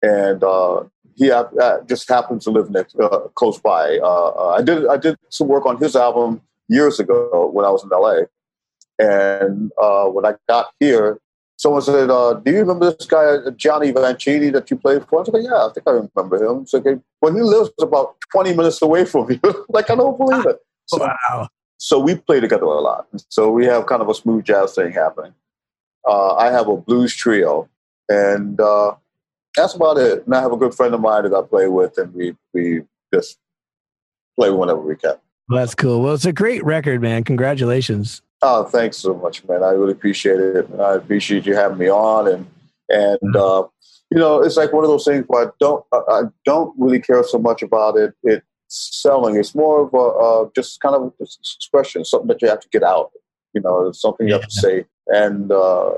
and 0.02 0.44
uh, 0.44 0.82
he 1.14 1.30
uh, 1.30 1.44
just 1.86 2.08
happens 2.08 2.44
to 2.44 2.50
live 2.50 2.70
next 2.70 2.96
uh, 2.98 3.28
close 3.34 3.58
by. 3.58 3.98
Uh, 3.98 4.28
uh, 4.28 4.56
I 4.58 4.62
did 4.62 4.86
I 4.86 4.96
did 4.96 5.16
some 5.30 5.48
work 5.48 5.64
on 5.64 5.78
his 5.78 5.96
album 5.96 6.42
years 6.68 7.00
ago 7.00 7.50
when 7.52 7.64
I 7.64 7.70
was 7.70 7.82
in 7.82 7.90
LA, 7.90 8.26
and 8.98 9.70
uh, 9.80 10.04
when 10.06 10.26
I 10.26 10.34
got 10.48 10.68
here, 10.80 11.18
someone 11.56 11.82
said, 11.82 12.10
uh, 12.10 12.34
"Do 12.34 12.50
you 12.50 12.58
remember 12.60 12.92
this 12.92 13.06
guy 13.06 13.36
Johnny 13.56 13.92
Vancini 13.92 14.52
that 14.52 14.70
you 14.70 14.76
played 14.76 15.04
for?" 15.06 15.18
I 15.18 15.20
was 15.20 15.28
like, 15.28 15.42
"Yeah, 15.44 15.66
I 15.66 15.70
think 15.72 15.86
I 15.86 15.90
remember 15.92 16.44
him." 16.44 16.66
So, 16.66 16.78
okay, 16.78 17.00
well, 17.20 17.34
he 17.34 17.40
lives 17.42 17.70
about 17.80 18.16
twenty 18.32 18.54
minutes 18.54 18.80
away 18.82 19.04
from 19.04 19.28
me. 19.28 19.40
like 19.68 19.90
I 19.90 19.94
don't 19.94 20.16
believe 20.18 20.46
it. 20.46 20.58
So, 20.86 20.98
Wow. 20.98 21.48
so 21.78 21.98
we 21.98 22.16
play 22.16 22.40
together 22.40 22.64
a 22.64 22.80
lot. 22.80 23.06
So 23.28 23.50
we 23.50 23.66
have 23.66 23.86
kind 23.86 24.02
of 24.02 24.08
a 24.08 24.14
smooth 24.14 24.44
jazz 24.44 24.74
thing 24.74 24.92
happening. 24.92 25.34
Uh, 26.06 26.34
I 26.34 26.50
have 26.50 26.68
a 26.68 26.76
blues 26.76 27.14
trio, 27.14 27.68
and 28.08 28.60
uh, 28.60 28.94
that's 29.56 29.74
about 29.74 29.98
it. 29.98 30.26
And 30.26 30.34
I 30.34 30.40
have 30.40 30.52
a 30.52 30.56
good 30.56 30.74
friend 30.74 30.94
of 30.94 31.00
mine 31.00 31.22
that 31.24 31.34
I 31.34 31.42
play 31.42 31.68
with, 31.68 31.96
and 31.98 32.12
we 32.14 32.34
we 32.52 32.82
just 33.14 33.38
play 34.38 34.50
whenever 34.50 34.80
we 34.80 34.96
can. 34.96 35.14
Well, 35.48 35.60
that's 35.60 35.74
cool. 35.74 36.00
Well, 36.02 36.14
it's 36.14 36.24
a 36.24 36.32
great 36.32 36.64
record, 36.64 37.02
man. 37.02 37.24
Congratulations. 37.24 38.22
Oh, 38.42 38.64
thanks 38.64 38.96
so 38.96 39.14
much, 39.14 39.44
man. 39.44 39.62
I 39.62 39.70
really 39.70 39.92
appreciate 39.92 40.40
it. 40.40 40.68
I 40.80 40.94
appreciate 40.94 41.46
you 41.46 41.54
having 41.54 41.78
me 41.78 41.88
on. 41.88 42.28
And 42.28 42.46
and 42.88 43.36
uh, 43.36 43.64
you 44.10 44.18
know, 44.18 44.42
it's 44.42 44.56
like 44.56 44.72
one 44.72 44.84
of 44.84 44.90
those 44.90 45.04
things 45.04 45.24
where 45.28 45.48
I 45.48 45.50
don't 45.60 45.84
I 45.92 46.22
don't 46.44 46.74
really 46.76 47.00
care 47.00 47.22
so 47.22 47.38
much 47.38 47.62
about 47.62 47.96
it. 47.96 48.14
It 48.24 48.42
selling. 48.68 49.36
It's 49.36 49.54
more 49.54 49.82
of 49.82 49.94
a 49.94 49.96
uh, 49.96 50.50
just 50.54 50.80
kind 50.80 50.94
of 50.94 51.12
expression, 51.20 52.04
something 52.04 52.28
that 52.28 52.42
you 52.42 52.48
have 52.48 52.60
to 52.60 52.68
get 52.70 52.82
out. 52.82 53.12
You 53.54 53.60
know, 53.60 53.88
it's 53.88 54.00
something 54.00 54.26
you 54.26 54.34
have 54.34 54.48
to 54.48 54.50
say. 54.50 54.86
And 55.08 55.52
uh, 55.52 55.92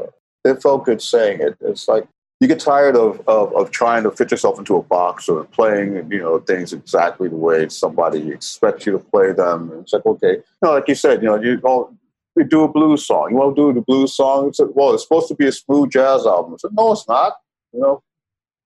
it 0.44 0.60
felt 0.62 0.84
good 0.84 1.00
saying 1.00 1.40
it. 1.40 1.56
It's 1.60 1.88
like 1.88 2.06
you 2.40 2.48
get 2.48 2.60
tired 2.60 2.96
of, 2.96 3.20
of, 3.28 3.54
of 3.54 3.70
trying 3.70 4.02
to 4.02 4.10
fit 4.10 4.30
yourself 4.30 4.58
into 4.58 4.76
a 4.76 4.82
box 4.82 5.28
or 5.28 5.44
playing, 5.44 6.10
you 6.10 6.18
know, 6.18 6.40
things 6.40 6.72
exactly 6.72 7.28
the 7.28 7.36
way 7.36 7.68
somebody 7.68 8.28
expects 8.30 8.86
you 8.86 8.92
to 8.92 8.98
play 8.98 9.32
them. 9.32 9.70
And 9.70 9.82
it's 9.82 9.92
like, 9.92 10.04
okay, 10.04 10.32
you 10.32 10.42
know, 10.62 10.72
like 10.72 10.88
you 10.88 10.96
said, 10.96 11.22
you 11.22 11.28
know, 11.28 11.40
you 11.40 11.60
oh, 11.64 11.94
we 12.36 12.44
do 12.44 12.62
a 12.64 12.68
blues 12.68 13.06
song. 13.06 13.30
You 13.30 13.36
want 13.36 13.56
to 13.56 13.62
do 13.62 13.72
the 13.72 13.80
blues 13.80 14.16
song? 14.16 14.48
It's 14.48 14.58
like, 14.58 14.70
well, 14.74 14.92
it's 14.94 15.02
supposed 15.02 15.28
to 15.28 15.34
be 15.34 15.46
a 15.46 15.52
smooth 15.52 15.90
jazz 15.90 16.26
album. 16.26 16.54
I 16.54 16.56
said, 16.58 16.70
no, 16.74 16.92
it's 16.92 17.06
not. 17.08 17.34
You 17.72 17.80
know, 17.80 18.02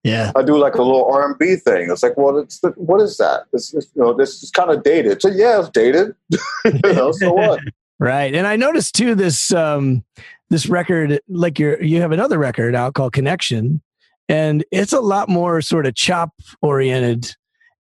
Yeah. 0.03 0.31
I 0.35 0.43
do 0.43 0.57
like 0.57 0.75
a 0.75 0.81
little 0.81 1.05
R 1.11 1.27
and 1.29 1.37
B 1.37 1.55
thing. 1.55 1.89
It's 1.91 2.03
like, 2.03 2.17
well, 2.17 2.37
it's 2.37 2.59
the, 2.59 2.69
what 2.69 3.01
is 3.01 3.17
that? 3.17 3.43
It's, 3.53 3.73
it's, 3.73 3.87
you 3.95 4.01
know, 4.01 4.13
this 4.13 4.41
is 4.43 4.51
kind 4.51 4.71
of 4.71 4.83
dated. 4.83 5.21
So 5.21 5.29
yeah, 5.29 5.59
it's 5.59 5.69
dated. 5.69 6.15
you 6.65 6.93
know, 6.93 7.11
so 7.11 7.33
what? 7.33 7.59
Right. 8.01 8.33
And 8.33 8.47
I 8.47 8.55
noticed 8.55 8.95
too 8.95 9.13
this 9.13 9.51
um 9.51 10.05
this 10.49 10.67
record 10.67 11.19
like 11.27 11.59
you're 11.59 11.83
you 11.83 11.99
have 11.99 12.13
another 12.13 12.37
record 12.39 12.73
out 12.73 12.93
called 12.93 13.11
Connection 13.11 13.81
and 14.29 14.63
it's 14.71 14.93
a 14.93 15.01
lot 15.01 15.27
more 15.27 15.61
sort 15.61 15.85
of 15.85 15.95
chop 15.95 16.31
oriented 16.61 17.35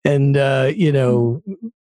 and 0.04 0.36
uh 0.36 0.72
you 0.74 0.90
know 0.90 1.40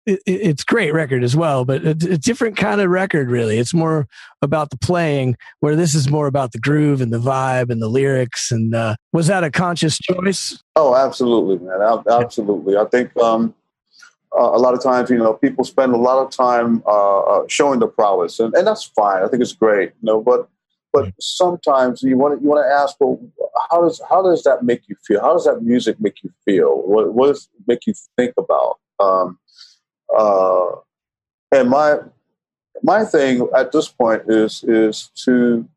it, 0.06 0.20
it's 0.26 0.64
great 0.64 0.92
record 0.92 1.22
as 1.22 1.36
well 1.36 1.64
but 1.64 1.84
a, 1.84 1.90
a 1.90 2.18
different 2.18 2.56
kind 2.56 2.80
of 2.80 2.90
record 2.90 3.30
really 3.30 3.58
it's 3.58 3.74
more 3.74 4.06
about 4.40 4.70
the 4.70 4.78
playing 4.78 5.36
where 5.60 5.76
this 5.76 5.94
is 5.94 6.10
more 6.10 6.26
about 6.26 6.52
the 6.52 6.58
groove 6.58 7.00
and 7.00 7.12
the 7.12 7.18
vibe 7.18 7.70
and 7.70 7.80
the 7.80 7.88
lyrics 7.88 8.50
and 8.50 8.74
uh 8.74 8.94
was 9.12 9.26
that 9.26 9.44
a 9.44 9.50
conscious 9.50 9.98
choice 9.98 10.62
Oh, 10.74 10.94
absolutely, 10.94 11.58
man. 11.58 11.82
Ab- 11.82 12.08
Absolutely. 12.08 12.76
I 12.76 12.84
think 12.86 13.14
um, 13.18 13.54
uh, 14.36 14.42
a 14.42 14.58
lot 14.58 14.72
of 14.72 14.82
times, 14.82 15.10
you 15.10 15.18
know, 15.18 15.34
people 15.34 15.64
spend 15.64 15.92
a 15.92 15.98
lot 15.98 16.24
of 16.24 16.30
time 16.30 16.82
uh, 16.86 17.20
uh, 17.20 17.44
showing 17.48 17.78
the 17.78 17.86
prowess, 17.86 18.40
and, 18.40 18.54
and 18.54 18.66
that's 18.66 18.84
fine. 18.84 19.22
I 19.22 19.28
think 19.28 19.42
it's 19.42 19.52
great, 19.52 19.90
you 20.00 20.06
know. 20.06 20.22
But 20.22 20.48
but 20.92 21.12
sometimes 21.20 22.02
you 22.02 22.16
want 22.16 22.38
to 22.38 22.42
you 22.42 22.48
want 22.48 22.64
to 22.64 22.72
ask, 22.72 22.96
well, 22.98 23.20
how 23.70 23.82
does 23.82 24.00
how 24.08 24.22
does 24.22 24.42
that 24.44 24.64
make 24.64 24.82
you 24.88 24.96
feel? 25.06 25.20
How 25.20 25.34
does 25.34 25.44
that 25.44 25.62
music 25.62 26.00
make 26.00 26.22
you 26.22 26.30
feel? 26.46 26.82
What 26.86 27.12
what 27.12 27.26
does 27.26 27.48
it 27.54 27.64
make 27.66 27.86
you 27.86 27.92
think 28.16 28.32
about? 28.38 28.78
Um, 28.98 29.38
uh, 30.16 30.70
and 31.50 31.70
my 31.70 31.98
my 32.82 33.04
thing 33.04 33.48
at 33.54 33.72
this 33.72 33.88
point 33.88 34.22
is 34.28 34.64
is 34.64 35.10
to 35.24 35.68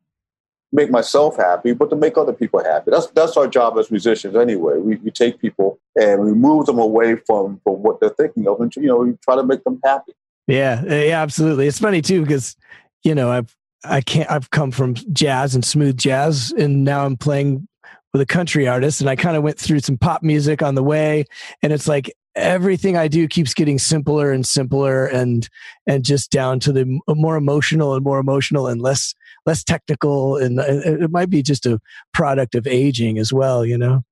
make 0.72 0.90
myself 0.90 1.36
happy, 1.36 1.72
but 1.72 1.90
to 1.90 1.96
make 1.96 2.16
other 2.16 2.32
people 2.32 2.62
happy. 2.62 2.90
That's 2.90 3.06
that's 3.08 3.36
our 3.36 3.46
job 3.46 3.78
as 3.78 3.90
musicians 3.90 4.36
anyway. 4.36 4.78
We, 4.78 4.96
we 4.96 5.10
take 5.10 5.40
people 5.40 5.78
and 5.94 6.22
we 6.22 6.32
move 6.32 6.66
them 6.66 6.78
away 6.78 7.16
from, 7.16 7.60
from 7.64 7.82
what 7.82 8.00
they're 8.00 8.10
thinking 8.10 8.46
of, 8.48 8.60
and 8.60 8.74
you 8.76 8.86
know, 8.86 8.96
we 8.96 9.16
try 9.22 9.36
to 9.36 9.42
make 9.42 9.64
them 9.64 9.80
happy. 9.84 10.12
Yeah, 10.46 10.84
yeah, 10.84 11.20
absolutely. 11.22 11.66
It's 11.66 11.78
funny 11.78 12.02
too 12.02 12.22
because 12.22 12.56
you 13.02 13.14
know 13.14 13.30
I've 13.30 13.56
I 13.84 14.00
can't 14.00 14.30
I've 14.30 14.50
come 14.50 14.70
from 14.70 14.94
jazz 15.12 15.54
and 15.54 15.64
smooth 15.64 15.96
jazz, 15.96 16.52
and 16.56 16.84
now 16.84 17.04
I'm 17.04 17.16
playing 17.16 17.66
with 18.12 18.22
a 18.22 18.26
country 18.26 18.68
artist, 18.68 19.00
and 19.00 19.10
I 19.10 19.16
kind 19.16 19.36
of 19.36 19.42
went 19.42 19.58
through 19.58 19.80
some 19.80 19.98
pop 19.98 20.22
music 20.22 20.62
on 20.62 20.74
the 20.74 20.82
way, 20.82 21.24
and 21.62 21.72
it's 21.72 21.88
like 21.88 22.12
everything 22.36 22.96
I 22.96 23.08
do 23.08 23.26
keeps 23.26 23.54
getting 23.54 23.78
simpler 23.78 24.30
and 24.30 24.46
simpler, 24.46 25.06
and 25.06 25.48
and 25.86 26.04
just 26.04 26.30
down 26.30 26.60
to 26.60 26.72
the 26.72 27.00
more 27.08 27.36
emotional 27.36 27.94
and 27.94 28.04
more 28.04 28.18
emotional 28.18 28.68
and 28.68 28.80
less 28.80 29.14
less 29.46 29.64
technical, 29.64 30.36
and 30.36 30.60
uh, 30.60 30.64
it 30.66 31.10
might 31.10 31.30
be 31.30 31.42
just 31.42 31.66
a 31.66 31.80
product 32.12 32.54
of 32.54 32.66
aging 32.66 33.18
as 33.18 33.32
well, 33.32 33.64
you 33.64 33.78
know. 33.78 34.04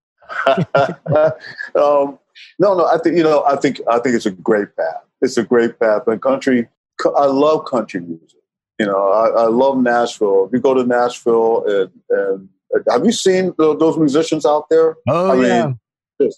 um, 0.47 2.19
no, 2.59 2.75
no, 2.75 2.87
I 2.87 2.99
think 2.99 3.17
you 3.17 3.23
know, 3.23 3.45
I 3.45 3.57
think 3.57 3.81
I 3.89 3.99
think 3.99 4.17
it's 4.17 4.27
a 4.27 4.31
great 4.31 4.75
path. 4.77 5.05
It's 5.21 5.37
a 5.37 5.45
great 5.45 5.79
path, 5.79 6.03
and 6.07 6.21
country. 6.21 6.69
I 7.17 7.27
love 7.27 7.67
country 7.67 8.01
music. 8.01 8.39
You 8.79 8.87
know, 8.87 9.11
I, 9.11 9.29
I 9.29 9.47
love 9.47 9.79
Nashville. 9.79 10.47
If 10.47 10.53
you 10.53 10.61
go 10.61 10.75
to 10.75 10.85
Nashville, 10.85 11.65
and, 11.67 11.91
and 12.11 12.49
have 12.89 13.05
you 13.05 13.13
seen 13.13 13.55
those 13.59 13.97
musicians 13.99 14.47
out 14.47 14.69
there? 14.69 14.97
Oh 15.09 15.33
I 15.33 15.35
mean, 15.37 15.79
yeah, 16.19 16.29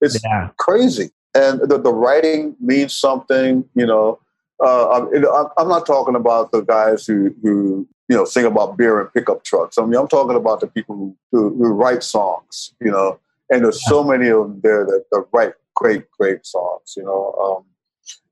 It's, 0.00 0.22
yeah, 0.22 0.50
crazy, 0.58 1.10
and 1.34 1.60
the, 1.60 1.78
the 1.78 1.92
writing 1.92 2.56
means 2.60 2.96
something. 2.96 3.64
You 3.74 3.86
know, 3.86 4.18
uh, 4.62 4.90
I'm, 4.90 5.08
I'm- 5.58 5.68
not 5.68 5.86
talking 5.86 6.14
about 6.14 6.52
the 6.52 6.60
guys 6.62 7.06
who 7.06 7.34
who 7.42 7.86
you 8.08 8.16
know 8.16 8.24
sing 8.24 8.44
about 8.44 8.76
beer 8.76 9.00
and 9.00 9.12
pickup 9.12 9.44
trucks. 9.44 9.78
I 9.78 9.84
mean, 9.84 9.96
I'm 9.98 10.08
talking 10.08 10.36
about 10.36 10.60
the 10.60 10.66
people 10.66 10.96
who 10.96 11.16
who, 11.32 11.50
who 11.56 11.68
write 11.72 12.02
songs. 12.02 12.74
You 12.80 12.90
know, 12.90 13.18
and 13.50 13.64
there's 13.64 13.84
so 13.86 14.04
many 14.04 14.28
of 14.28 14.42
them 14.42 14.60
there 14.62 14.84
that, 14.84 15.04
that 15.10 15.26
write 15.32 15.54
great, 15.74 16.10
great 16.10 16.44
songs. 16.46 16.94
You 16.96 17.04
know, 17.04 17.32
um, 17.42 17.64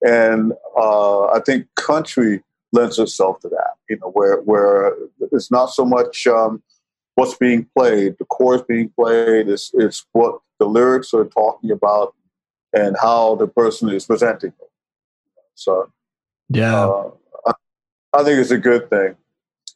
and 0.08 0.52
uh, 0.76 1.26
I 1.26 1.40
think 1.40 1.66
country 1.76 2.42
lends 2.72 2.98
itself 2.98 3.40
to 3.40 3.48
that. 3.48 3.74
You 3.88 3.98
know, 3.98 4.10
where 4.10 4.38
where 4.42 4.94
it's 5.32 5.50
not 5.50 5.66
so 5.66 5.84
much 5.84 6.26
um, 6.26 6.62
what's 7.14 7.36
being 7.36 7.66
played, 7.76 8.16
the 8.18 8.24
chorus 8.26 8.62
being 8.68 8.90
played. 8.90 9.48
It's 9.48 9.70
it's 9.74 10.06
what 10.12 10.38
the 10.62 10.68
lyrics 10.68 11.12
are 11.12 11.24
talking 11.24 11.72
about 11.72 12.14
and 12.72 12.96
how 13.02 13.34
the 13.34 13.48
person 13.48 13.88
is 13.88 14.06
presenting 14.06 14.52
them. 14.60 14.68
So 15.56 15.90
yeah. 16.48 16.86
uh, 16.86 17.10
I, 17.46 17.52
I 18.12 18.22
think 18.22 18.38
it's 18.38 18.52
a 18.52 18.58
good 18.58 18.88
thing. 18.88 19.16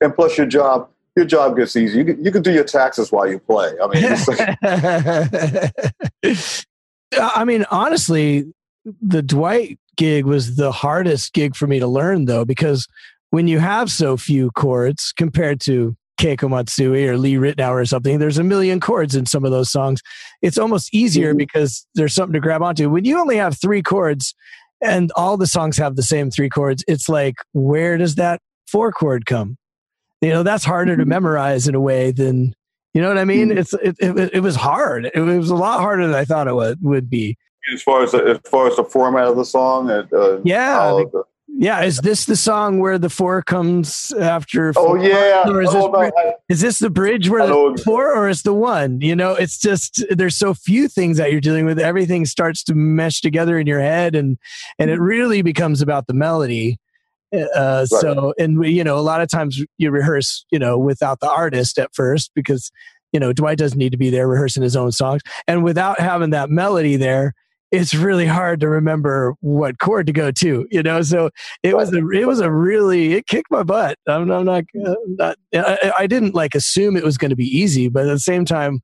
And 0.01 0.14
plus, 0.14 0.39
your 0.39 0.47
job 0.47 0.89
your 1.16 1.24
job 1.24 1.57
gets 1.57 1.74
easy. 1.74 1.99
You 1.99 2.05
can, 2.05 2.24
you 2.24 2.30
can 2.30 2.43
do 2.43 2.53
your 2.53 2.62
taxes 2.64 3.11
while 3.11 3.26
you 3.26 3.41
play. 3.41 3.72
I 3.82 3.89
mean, 3.89 4.03
like, 4.28 4.59
I 7.18 7.45
mean, 7.45 7.64
honestly, 7.70 8.53
the 9.01 9.22
Dwight 9.22 9.78
gig 9.97 10.26
was 10.26 10.57
the 10.57 10.70
hardest 10.70 11.32
gig 11.32 11.57
for 11.57 11.66
me 11.66 11.78
to 11.78 11.87
learn, 11.87 12.26
though, 12.26 12.45
because 12.45 12.87
when 13.30 13.49
you 13.49 13.59
have 13.59 13.91
so 13.91 14.18
few 14.18 14.51
chords 14.51 15.14
compared 15.16 15.59
to 15.62 15.97
Keiko 16.18 16.48
Matsui 16.48 17.06
or 17.08 17.18
Lee 17.18 17.34
Ritenour 17.34 17.80
or 17.80 17.84
something, 17.84 18.18
there's 18.18 18.38
a 18.38 18.44
million 18.44 18.80
chords 18.80 19.14
in 19.14 19.26
some 19.26 19.44
of 19.44 19.50
those 19.50 19.70
songs. 19.70 20.00
It's 20.42 20.58
almost 20.58 20.92
easier 20.94 21.34
Mhm. 21.34 21.38
because 21.38 21.86
there's 21.94 22.14
something 22.14 22.32
to 22.32 22.40
grab 22.40 22.62
onto. 22.62 22.88
When 22.90 23.04
you 23.04 23.18
only 23.18 23.36
have 23.36 23.58
three 23.60 23.82
chords 23.82 24.34
and 24.80 25.10
all 25.16 25.36
the 25.36 25.46
songs 25.46 25.76
have 25.78 25.96
the 25.96 26.02
same 26.02 26.30
three 26.30 26.48
chords, 26.48 26.84
it's 26.88 27.08
like, 27.08 27.34
where 27.52 27.98
does 27.98 28.14
that 28.16 28.40
four 28.66 28.92
chord 28.92 29.26
come? 29.26 29.56
You 30.22 30.30
know, 30.30 30.42
that's 30.42 30.64
harder 30.64 30.96
to 30.96 31.04
Mhm. 31.04 31.08
memorize 31.08 31.68
in 31.68 31.74
a 31.74 31.80
way 31.80 32.10
than 32.12 32.54
you 32.94 33.02
know 33.02 33.08
what 33.08 33.18
I 33.18 33.26
mean? 33.26 33.50
Mhm. 33.50 33.58
It's 33.58 33.74
it, 33.74 33.94
it, 33.98 34.30
it 34.36 34.40
was 34.40 34.56
hard. 34.56 35.10
It 35.14 35.20
was 35.20 35.50
a 35.50 35.54
lot 35.54 35.80
harder 35.80 36.06
than 36.06 36.16
I 36.16 36.24
thought 36.24 36.48
it 36.48 36.54
would 36.54 36.78
would 36.82 37.10
be. 37.10 37.36
as 37.74 37.82
far 37.82 38.02
as 38.04 38.12
the, 38.12 38.24
as 38.24 38.38
far 38.50 38.68
as 38.68 38.76
the 38.76 38.84
format 38.84 39.24
of 39.26 39.36
the 39.36 39.44
song, 39.44 39.90
and 39.90 40.10
uh, 40.14 40.38
Yeah, 40.44 40.72
how 40.78 40.98
I 41.00 41.04
the- 41.04 41.24
Yeah, 41.59 41.82
is 41.84 41.98
this 41.98 42.26
the 42.26 42.36
song 42.36 42.80
where 42.80 42.98
the 42.98 43.09
four 43.09 43.42
comes 43.42 44.12
after? 44.12 44.74
Oh 44.76 44.94
yeah, 44.94 45.48
Or 45.48 45.62
is, 45.62 45.70
oh, 45.72 45.90
this, 45.90 46.12
no, 46.14 46.20
I- 46.28 46.34
is 46.50 46.61
this 46.61 46.78
the 46.78 46.90
bridge 46.90 47.30
where 47.30 47.46
the 47.46 47.82
four, 47.82 48.14
or 48.14 48.28
is 48.28 48.42
the 48.42 48.52
one? 48.52 49.00
You 49.00 49.16
know, 49.16 49.32
it's 49.32 49.59
just 49.59 50.04
there's 50.11 50.36
so 50.36 50.52
few 50.52 50.86
things 50.86 51.16
that 51.16 51.32
you're 51.32 51.40
dealing 51.40 51.64
with. 51.64 51.78
Everything 51.78 52.26
starts 52.26 52.62
to 52.64 52.74
mesh 52.74 53.22
together 53.22 53.59
in 53.59 53.66
your 53.66 53.80
head, 53.80 54.14
and 54.14 54.36
and 54.78 54.90
it 54.90 55.00
really 55.00 55.40
becomes 55.40 55.80
about 55.80 56.07
the 56.07 56.14
melody. 56.14 56.78
Uh, 57.54 57.86
so, 57.86 58.34
and 58.38 58.59
we, 58.59 58.70
you 58.70 58.84
know, 58.84 58.98
a 58.98 59.00
lot 59.00 59.20
of 59.20 59.28
times 59.28 59.62
you 59.78 59.90
rehearse, 59.90 60.44
you 60.50 60.59
know, 60.59 60.78
without 60.78 61.20
the 61.20 61.30
artist 61.30 61.78
at 61.78 61.94
first 61.94 62.30
because 62.34 62.70
you 63.12 63.20
know 63.20 63.32
Dwight 63.32 63.57
doesn't 63.57 63.78
need 63.78 63.92
to 63.92 63.98
be 63.98 64.11
there 64.11 64.28
rehearsing 64.28 64.62
his 64.62 64.76
own 64.76 64.92
songs, 64.92 65.22
and 65.48 65.64
without 65.64 66.00
having 66.00 66.30
that 66.30 66.50
melody 66.50 66.96
there, 66.96 67.32
it's 67.72 67.94
really 67.94 68.26
hard 68.26 68.60
to 68.60 68.68
remember 68.68 69.34
what 69.40 69.78
chord 69.78 70.06
to 70.06 70.12
go 70.12 70.30
to. 70.30 70.66
You 70.70 70.82
know, 70.82 71.02
so 71.02 71.30
it 71.62 71.76
was 71.76 71.92
a 71.92 72.08
it 72.10 72.26
was 72.26 72.40
a 72.40 72.50
really 72.50 73.14
it 73.14 73.26
kicked 73.26 73.50
my 73.50 73.62
butt. 73.62 73.98
I'm, 74.06 74.30
I'm 74.30 74.44
not, 74.44 74.64
I'm 74.74 75.16
not 75.16 75.36
I, 75.54 75.92
I 75.98 76.06
didn't 76.06 76.34
like 76.34 76.54
assume 76.54 76.96
it 76.96 77.04
was 77.04 77.18
going 77.18 77.30
to 77.30 77.36
be 77.36 77.46
easy, 77.46 77.88
but 77.88 78.06
at 78.06 78.12
the 78.12 78.20
same 78.20 78.44
time, 78.44 78.80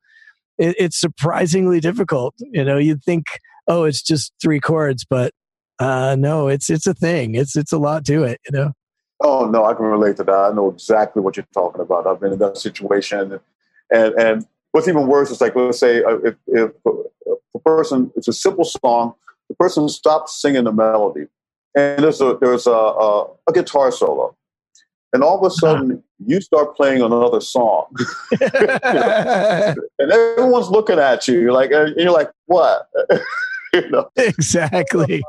it, 0.59 0.75
it's 0.79 0.99
surprisingly 0.99 1.81
difficult. 1.81 2.35
You 2.39 2.65
know, 2.65 2.79
you'd 2.79 3.05
think, 3.05 3.27
oh, 3.69 3.85
it's 3.85 4.03
just 4.03 4.33
three 4.41 4.61
chords, 4.61 5.05
but 5.09 5.33
uh, 5.79 6.17
no, 6.19 6.49
it's 6.49 6.71
it's 6.71 6.87
a 6.87 6.95
thing. 6.95 7.35
It's 7.35 7.57
it's 7.57 7.73
a 7.73 7.79
lot 7.79 8.05
to 8.07 8.25
it. 8.25 8.41
You 8.47 8.59
know. 8.59 8.73
Oh 9.21 9.47
no, 9.47 9.65
I 9.65 9.75
can 9.75 9.87
relate 9.87 10.17
to 10.17 10.25
that. 10.25 10.35
I 10.35 10.53
know 10.53 10.71
exactly 10.71 11.23
what 11.23 11.37
you're 11.37 11.47
talking 11.55 11.81
about. 11.81 12.07
I've 12.07 12.21
been 12.21 12.33
in 12.33 12.39
that 12.41 12.59
situation, 12.59 13.39
and 13.91 14.15
and 14.15 14.47
what's 14.73 14.89
even 14.89 15.07
worse 15.07 15.31
is 15.31 15.41
like 15.41 15.55
let's 15.55 15.79
say 15.79 16.03
uh, 16.03 16.17
if 16.25 16.35
if 16.49 16.71
the 17.55 17.61
person 17.61 18.11
it's 18.17 18.29
a 18.29 18.33
simple 18.33 18.65
song, 18.65 19.15
the 19.49 19.55
person 19.55 19.89
stops 19.89 20.41
singing 20.41 20.65
the 20.65 20.73
melody, 20.73 21.27
and 21.77 22.03
there's 22.03 22.21
a 22.21 22.39
there's 22.41 22.67
a 22.67 22.71
a, 22.71 23.27
a 23.49 23.53
guitar 23.53 23.91
solo, 23.93 24.37
and 25.13 25.23
all 25.23 25.39
of 25.39 25.45
a 25.45 25.51
sudden 25.51 26.03
you 26.25 26.41
start 26.41 26.77
playing 26.77 27.03
another 27.03 27.41
song, 27.41 27.87
and 28.41 30.13
everyone's 30.13 30.71
looking 30.71 30.99
at 30.99 31.27
you. 31.29 31.41
You're 31.41 31.53
like 31.53 31.71
and 31.73 31.95
you're 31.97 32.13
like 32.13 32.31
what? 32.47 32.89
you 33.75 33.91
know? 33.91 34.09
exactly. 34.17 35.23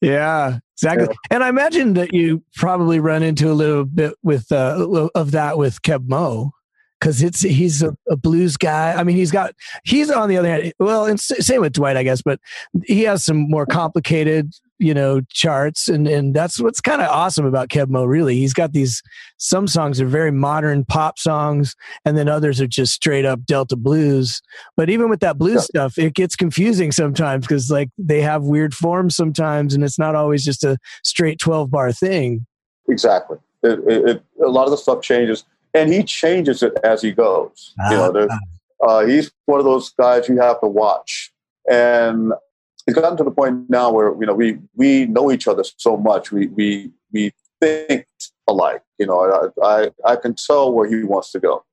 Yeah, 0.00 0.58
exactly. 0.76 1.08
Yeah. 1.08 1.16
And 1.30 1.44
I 1.44 1.48
imagine 1.48 1.94
that 1.94 2.12
you 2.12 2.42
probably 2.54 3.00
run 3.00 3.22
into 3.22 3.50
a 3.50 3.54
little 3.54 3.84
bit 3.84 4.14
with 4.22 4.50
uh, 4.52 5.08
of 5.14 5.30
that 5.32 5.58
with 5.58 5.82
Keb 5.82 6.08
Mo 6.08 6.52
because 6.98 7.22
it's 7.22 7.40
he's 7.40 7.82
a, 7.82 7.96
a, 8.08 8.16
blues 8.16 8.56
guy. 8.56 8.92
I 8.92 9.04
mean, 9.04 9.16
he's 9.16 9.30
got 9.30 9.54
he's 9.84 10.10
on 10.10 10.28
the 10.28 10.36
other 10.36 10.48
hand. 10.48 10.72
Well, 10.78 11.06
and 11.06 11.20
same 11.20 11.60
with 11.60 11.72
Dwight, 11.72 11.96
I 11.96 12.02
guess, 12.02 12.22
but 12.22 12.40
he 12.86 13.02
has 13.02 13.24
some 13.24 13.48
more 13.48 13.66
complicated, 13.66 14.52
you 14.78 14.94
know, 14.94 15.20
charts, 15.30 15.88
and 15.88 16.08
and 16.08 16.34
that's 16.34 16.60
what's 16.60 16.80
kind 16.80 17.00
of 17.00 17.08
awesome 17.08 17.46
about 17.46 17.68
Keb 17.68 17.88
Mo. 17.88 18.04
Really, 18.04 18.36
he's 18.36 18.54
got 18.54 18.72
these 18.72 19.02
some 19.36 19.66
songs 19.66 20.00
are 20.00 20.06
very 20.06 20.30
modern 20.30 20.84
pop 20.84 21.18
songs, 21.18 21.76
and 22.04 22.16
then 22.16 22.28
others 22.28 22.60
are 22.60 22.66
just 22.66 22.94
straight 22.94 23.24
up 23.24 23.44
Delta 23.44 23.76
blues. 23.76 24.42
But 24.76 24.90
even 24.90 25.08
with 25.08 25.20
that 25.20 25.38
blues 25.38 25.68
yeah. 25.72 25.88
stuff, 25.88 25.98
it 25.98 26.14
gets 26.14 26.36
confusing 26.36 26.92
sometimes 26.92 27.46
because 27.46 27.70
like 27.70 27.90
they 27.96 28.20
have 28.22 28.44
weird 28.44 28.74
forms 28.74 29.14
sometimes, 29.14 29.74
and 29.74 29.84
it's 29.84 29.98
not 29.98 30.14
always 30.14 30.44
just 30.44 30.64
a 30.64 30.78
straight 31.04 31.38
twelve 31.38 31.70
bar 31.70 31.92
thing. 31.92 32.46
Exactly. 32.88 33.38
It, 33.62 33.80
it, 33.88 34.08
it, 34.08 34.22
a 34.40 34.48
lot 34.48 34.64
of 34.64 34.70
the 34.70 34.76
stuff 34.76 35.02
changes 35.02 35.44
and 35.74 35.92
he 35.92 36.02
changes 36.02 36.62
it 36.62 36.74
as 36.82 37.02
he 37.02 37.12
goes. 37.12 37.74
You 37.90 37.96
know, 37.96 38.28
ah. 38.30 38.86
uh, 38.86 39.06
he's 39.06 39.30
one 39.46 39.58
of 39.58 39.64
those 39.64 39.90
guys 39.90 40.28
you 40.28 40.38
have 40.40 40.60
to 40.60 40.66
watch, 40.66 41.32
and 41.70 42.32
it's 42.86 42.98
gotten 42.98 43.16
to 43.18 43.24
the 43.24 43.30
point 43.30 43.68
now 43.68 43.90
where 43.92 44.14
you 44.20 44.26
know 44.26 44.34
we 44.34 44.58
we 44.74 45.06
know 45.06 45.30
each 45.30 45.48
other 45.48 45.64
so 45.76 45.96
much. 45.96 46.32
We 46.32 46.48
we 46.48 46.90
we 47.12 47.32
think 47.60 48.06
alike. 48.46 48.82
You 48.98 49.06
know, 49.06 49.52
I 49.62 49.66
I, 49.66 49.90
I 50.04 50.16
can 50.16 50.34
tell 50.34 50.72
where 50.72 50.88
he 50.88 51.02
wants 51.02 51.32
to 51.32 51.40
go, 51.40 51.64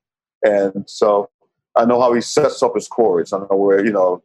and 0.44 0.86
so 0.88 1.30
I 1.76 1.86
know 1.86 2.00
how 2.00 2.14
he 2.14 2.22
sets 2.22 2.62
up 2.64 2.76
his 2.76 2.88
chords. 2.88 3.34
I 3.34 3.40
know 3.40 3.58
where 3.58 3.86
you 3.86 3.92
know, 3.92 4.24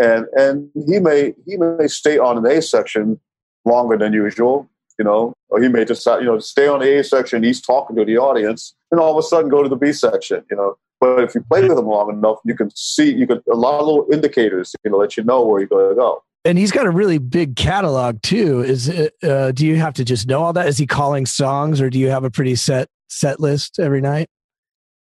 and 0.00 0.26
and 0.36 0.70
he 0.86 1.00
may 1.00 1.34
he 1.46 1.56
may 1.56 1.88
stay 1.88 2.18
on 2.18 2.38
an 2.38 2.46
A 2.46 2.62
section 2.62 3.20
longer 3.64 3.98
than 3.98 4.12
usual 4.12 4.70
you 5.00 5.04
know, 5.04 5.32
or 5.48 5.62
he 5.62 5.68
may 5.68 5.86
decide, 5.86 6.20
you 6.20 6.26
know, 6.26 6.38
stay 6.40 6.68
on 6.68 6.80
the 6.80 6.98
A 6.98 7.02
section, 7.02 7.42
he's 7.42 7.62
talking 7.62 7.96
to 7.96 8.04
the 8.04 8.18
audience, 8.18 8.74
and 8.90 9.00
all 9.00 9.10
of 9.10 9.16
a 9.16 9.22
sudden 9.22 9.50
go 9.50 9.62
to 9.62 9.68
the 9.68 9.76
B 9.76 9.92
section, 9.92 10.44
you 10.50 10.56
know. 10.56 10.76
But 11.00 11.24
if 11.24 11.34
you 11.34 11.40
play 11.42 11.62
with 11.66 11.78
him 11.78 11.86
long 11.86 12.10
enough, 12.10 12.38
you 12.44 12.54
can 12.54 12.70
see, 12.76 13.10
you 13.10 13.26
can, 13.26 13.40
a 13.50 13.56
lot 13.56 13.80
of 13.80 13.86
little 13.86 14.06
indicators, 14.12 14.74
you 14.84 14.90
know, 14.90 14.98
let 14.98 15.16
you 15.16 15.24
know 15.24 15.42
where 15.42 15.60
you're 15.60 15.68
going 15.68 15.88
to 15.88 15.94
go. 15.94 16.22
And 16.44 16.58
he's 16.58 16.70
got 16.70 16.84
a 16.84 16.90
really 16.90 17.16
big 17.16 17.56
catalog 17.56 18.20
too. 18.22 18.60
Is 18.60 18.88
it, 18.88 19.14
uh, 19.22 19.52
do 19.52 19.66
you 19.66 19.76
have 19.76 19.94
to 19.94 20.04
just 20.04 20.26
know 20.26 20.42
all 20.42 20.52
that? 20.52 20.66
Is 20.66 20.76
he 20.76 20.86
calling 20.86 21.24
songs, 21.26 21.80
or 21.80 21.88
do 21.90 21.98
you 21.98 22.08
have 22.08 22.24
a 22.24 22.30
pretty 22.30 22.54
set 22.54 22.88
set 23.08 23.40
list 23.40 23.78
every 23.78 24.00
night? 24.00 24.28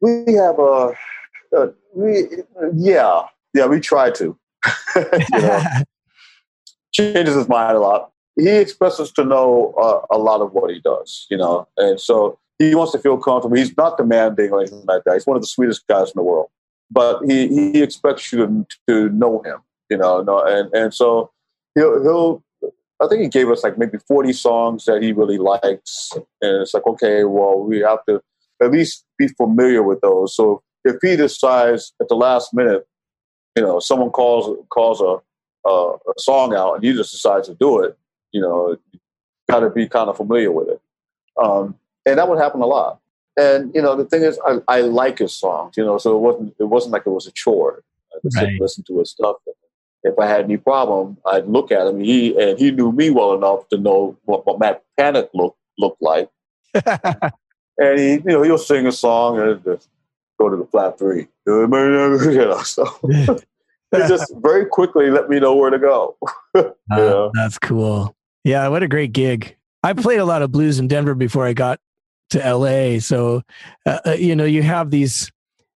We 0.02 0.34
have 0.34 0.60
a, 0.60 0.94
uh, 1.56 1.68
we 1.94 2.28
yeah, 2.74 3.24
yeah, 3.54 3.66
we 3.66 3.80
try 3.80 4.12
to. 4.12 4.38
changes 6.94 7.36
his 7.36 7.50
mind 7.50 7.76
a 7.76 7.80
lot 7.80 8.12
he 8.36 8.50
expects 8.50 9.00
us 9.00 9.12
to 9.14 9.24
know 9.24 9.74
uh, 9.78 10.16
a 10.16 10.18
lot 10.18 10.42
of 10.42 10.54
what 10.54 10.70
he 10.70 10.80
does, 10.80 11.26
you 11.30 11.38
know, 11.38 11.68
and 11.78 12.00
so 12.00 12.38
he 12.60 12.76
wants 12.76 12.94
to 12.94 13.00
feel 13.00 13.18
comfortable. 13.18 13.58
He's 13.58 13.76
not 13.78 13.98
demanding 13.98 14.52
or 14.52 14.62
anything 14.62 14.84
like 14.86 15.04
that. 15.06 15.14
He's 15.14 15.28
one 15.28 15.36
of 15.36 15.44
the 15.44 15.48
sweetest 15.48 15.88
guys 15.88 16.08
in 16.08 16.14
the 16.16 16.24
world, 16.24 16.50
but 16.90 17.22
he, 17.28 17.48
he 17.48 17.82
expects 17.82 18.32
you 18.32 18.46
to, 18.46 18.66
to 18.88 19.10
know 19.10 19.42
him, 19.44 19.58
you 19.90 19.98
know, 19.98 20.20
and, 20.46 20.74
and 20.74 20.94
so 20.94 21.32
he'll, 21.76 22.02
he'll, 22.02 22.44
I 23.02 23.08
think 23.08 23.22
he 23.22 23.28
gave 23.28 23.50
us 23.50 23.64
like 23.64 23.78
maybe 23.78 23.98
40 24.08 24.32
songs 24.34 24.86
that 24.86 25.02
he 25.02 25.12
really 25.12 25.38
likes. 25.38 26.12
And 26.42 26.62
it's 26.62 26.74
like, 26.74 26.88
okay, 26.88 27.26
well, 27.26 27.60
we 27.60 27.80
have 27.80 28.06
to 28.08 28.22
at 28.64 28.72
least 28.72 29.06
be 29.18 29.28
familiar 29.28 29.84
with 29.84 30.00
those. 30.02 30.34
So 30.36 30.64
if 30.86 30.96
he 31.02 31.18
decides 31.18 31.94
at 32.02 32.08
the 32.08 32.16
last 32.16 32.54
minute, 32.54 32.88
you 33.58 33.64
know, 33.64 33.80
someone 33.80 34.12
calls, 34.12 34.58
calls 34.70 35.02
a, 35.02 35.18
a, 35.68 35.96
a 35.96 36.20
song 36.20 36.56
out 36.56 36.76
and 36.76 36.84
he 36.84 36.94
just 36.94 37.12
decides 37.12 37.48
to 37.50 37.56
do 37.56 37.84
it, 37.84 37.98
you 38.32 38.40
know, 38.40 38.78
got 39.50 39.60
to 39.60 39.70
be 39.70 39.90
kind 39.90 40.10
of 40.10 40.18
familiar 40.18 40.52
with 40.52 40.70
it. 40.70 40.82
Um, 41.42 41.76
and 42.06 42.18
that 42.18 42.28
would 42.28 42.40
happen 42.40 42.62
a 42.62 42.66
lot. 42.66 43.00
And 43.38 43.74
you 43.76 43.82
know, 43.82 43.96
the 43.96 44.06
thing 44.06 44.22
is, 44.22 44.40
I, 44.46 44.60
I 44.68 44.82
like 44.82 45.20
his 45.20 45.36
songs. 45.36 45.76
You 45.78 45.86
know, 45.86 45.98
so 45.98 46.16
it 46.16 46.20
wasn't 46.20 46.56
it 46.60 46.66
wasn't 46.66 46.94
like 46.94 47.04
it 47.06 47.10
was 47.10 47.28
a 47.28 47.32
chore. 47.32 47.84
I 48.14 48.20
just 48.24 48.38
right. 48.38 48.60
listen 48.60 48.84
to 48.86 49.00
his 49.00 49.12
stuff. 49.12 49.38
If 50.04 50.18
I 50.20 50.28
had 50.28 50.46
any 50.46 50.58
problem, 50.58 51.18
I'd 51.26 51.48
look 51.48 51.72
at 51.72 51.88
him. 51.88 52.00
He 52.00 52.40
and 52.40 52.58
he 52.58 52.72
knew 52.72 52.92
me 52.92 53.10
well 53.10 53.34
enough 53.34 53.68
to 53.70 53.78
know 53.78 54.18
what, 54.26 54.46
what 54.46 54.60
Matt 54.60 54.84
Panic 54.98 55.30
looked 55.34 55.58
looked 55.78 56.02
like. 56.02 56.30
and 56.86 58.00
he, 58.00 58.14
you 58.14 58.22
know, 58.26 58.44
he'll 58.44 58.58
sing 58.58 58.88
a 58.88 58.92
song 58.92 59.40
and 59.40 59.64
just 59.64 59.90
go 60.40 60.50
to 60.50 60.56
the 60.56 60.66
flat 60.66 60.98
three. 60.98 61.28
You 61.48 61.68
know, 61.68 62.62
so 62.64 62.86
he 63.04 63.98
just 64.08 64.34
very 64.38 64.66
quickly 64.66 65.12
let 65.12 65.30
me 65.30 65.40
know 65.40 65.56
where 65.56 65.70
to 65.70 65.78
go. 65.78 66.18
uh, 66.56 67.30
that's 67.34 67.60
cool. 67.60 68.16
Yeah, 68.44 68.68
what 68.68 68.82
a 68.82 68.88
great 68.88 69.14
gig. 69.14 69.56
I 69.84 69.94
played 69.94 70.20
a 70.20 70.26
lot 70.26 70.42
of 70.42 70.52
blues 70.52 70.80
in 70.80 70.88
Denver 70.88 71.14
before 71.14 71.46
I 71.46 71.54
got 71.54 71.80
to 72.32 72.40
LA. 72.40 73.00
So, 73.00 73.42
uh, 73.86 74.00
uh, 74.06 74.12
you 74.12 74.36
know, 74.36 74.46
you 74.46 74.64
have 74.64 74.92
these 74.92 75.32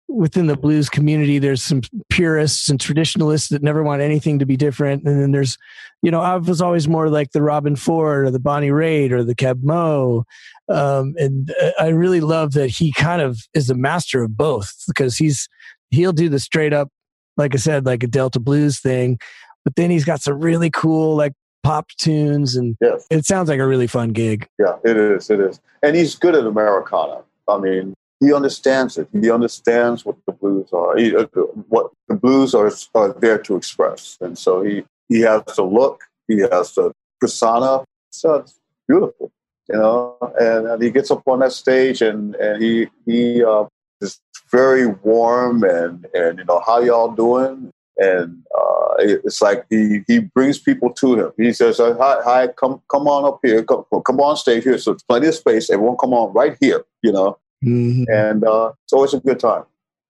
within 0.09 0.47
the 0.47 0.57
blues 0.57 0.89
community, 0.89 1.39
there's 1.39 1.63
some 1.63 1.81
purists 2.11 2.69
and 2.69 2.81
traditionalists 2.81 3.49
that 3.49 3.63
never 3.63 3.83
want 3.83 4.03
anything 4.03 4.39
to 4.39 4.47
be 4.47 4.57
different. 4.57 5.05
And 5.05 5.21
then 5.21 5.33
there's, 5.33 5.59
you 6.03 6.11
know, 6.11 6.21
I 6.21 6.37
was 6.37 6.61
always 6.61 6.87
more 6.87 7.09
like 7.09 7.33
the 7.33 7.41
Robben 7.41 7.77
Ford 7.77 8.27
or 8.27 8.31
the 8.31 8.39
Bonnie 8.39 8.71
Raitt 8.71 9.11
or 9.11 9.25
the 9.25 9.35
Keb 9.35 9.65
Mo. 9.65 10.25
Um, 10.69 11.15
and 11.19 11.53
uh, 11.61 11.73
I 11.81 11.89
really 11.89 12.21
love 12.21 12.53
that 12.53 12.69
he 12.69 12.93
kind 12.93 13.21
of 13.21 13.41
is 13.53 13.69
a 13.69 13.75
master 13.75 14.23
of 14.23 14.37
both 14.37 14.73
because 14.87 15.17
he's, 15.17 15.49
he'll 15.91 16.13
do 16.13 16.29
the 16.29 16.39
straight 16.41 16.73
up, 16.73 16.89
like 17.37 17.55
I 17.55 17.59
said, 17.59 17.85
like 17.85 18.03
a 18.03 18.09
Delta 18.09 18.39
blues 18.39 18.81
thing, 18.81 19.19
but 19.65 19.75
then 19.75 19.91
he's 19.91 20.05
got 20.05 20.21
some 20.21 20.39
really 20.39 20.71
cool, 20.71 21.17
like 21.17 21.33
pop 21.67 21.89
tunes 21.99 22.55
and 22.55 22.77
yes. 22.81 23.07
it 23.11 23.27
sounds 23.27 23.49
like 23.49 23.59
a 23.59 23.67
really 23.67 23.89
fun 23.89 24.11
gig. 24.11 24.49
Yeah, 24.57 24.77
it 24.85 24.97
is. 24.97 25.31
It 25.31 25.41
is. 25.41 25.61
And 25.83 25.97
he's 25.97 26.15
good 26.15 26.37
at 26.37 26.47
Americana. 26.47 27.23
I 27.49 27.59
mean, 27.59 27.95
he 28.21 28.33
understands 28.33 28.97
it. 28.97 29.09
He 29.13 29.31
understands 29.31 30.05
what 30.05 30.17
the 30.27 30.33
blues 30.33 30.69
are, 30.73 30.97
he, 30.97 31.15
uh, 31.15 31.27
what 31.69 31.91
the 32.09 32.15
blues 32.15 32.55
are, 32.55 32.71
are 32.95 33.13
there 33.15 33.39
to 33.39 33.57
express. 33.57 34.17
And 34.21 34.39
so 34.39 34.63
he, 34.63 34.85
he 35.09 35.21
has 35.23 35.43
the 35.57 35.65
look, 35.65 36.05
he 36.29 36.39
has 36.39 36.75
the 36.75 36.93
persona. 37.21 37.85
So 38.11 38.37
it's 38.37 38.61
beautiful, 38.87 39.33
you 39.69 39.77
know. 39.77 40.17
And, 40.39 40.69
and 40.69 40.83
he 40.83 40.91
gets 40.91 41.11
up 41.11 41.23
on 41.27 41.41
that 41.41 41.53
stage 41.53 42.01
and, 42.01 42.37
and 42.37 42.63
he, 42.63 42.87
he 43.07 43.45
uh, 43.45 43.65
is 44.01 44.21
very 44.53 44.87
warm 44.87 45.65
and, 45.65 46.07
and, 46.15 46.39
you 46.39 46.45
know, 46.45 46.63
how 46.65 46.79
y'all 46.79 47.11
doing? 47.11 47.73
And 47.99 48.43
uh, 48.55 48.95
it's 48.99 49.41
like 49.41 49.65
he 49.71 50.03
he 50.07 50.19
brings 50.19 50.59
people 50.59 50.93
to 50.95 51.19
him. 51.19 51.33
He 51.37 51.53
says, 51.53 51.81
uh, 51.81 51.95
"Hi, 51.99 52.17
hi, 52.23 52.49
come 52.49 52.83
come 52.91 53.09
on 53.09 53.25
up 53.25 53.41
here, 53.43 53.63
come, 53.63 53.85
come 54.05 54.21
on 54.21 54.37
stage 54.37 54.65
here. 54.65 54.79
So 54.79 54.97
plenty 55.09 55.29
of 55.29 55.35
space. 55.35 55.71
Everyone, 55.71 55.97
come 55.97 56.13
on 56.13 56.33
right 56.33 56.57
here. 56.61 56.85
You 57.03 57.13
know." 57.13 57.39
Mm-hmm. 57.65 58.05
And 58.09 58.45
uh, 58.45 58.73
it's 58.85 58.93
always 58.93 59.15
a 59.15 59.21
good 59.21 59.41
time. 59.41 59.65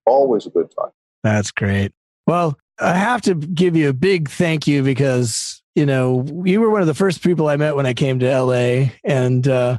Always 0.05 0.47
a 0.47 0.51
good 0.51 0.71
time. 0.79 0.91
That's 1.23 1.51
great. 1.51 1.93
Well, 2.27 2.59
I 2.79 2.95
have 2.95 3.23
to 3.23 3.35
give 3.35 3.77
you 3.77 3.89
a 3.89 3.95
big 3.95 4.29
thank 4.29 4.67
you 4.67 4.83
because 4.83 5.63
you 5.75 5.87
know 5.87 6.27
you 6.45 6.61
were 6.61 6.71
one 6.71 6.81
of 6.81 6.87
the 6.87 6.95
first 6.95 7.23
people 7.23 7.49
I 7.49 7.57
met 7.57 7.77
when 7.77 7.87
I 7.87 7.95
came 7.95 8.19
to 8.19 8.41
LA, 8.41 8.91
and 9.05 9.47
uh, 9.47 9.79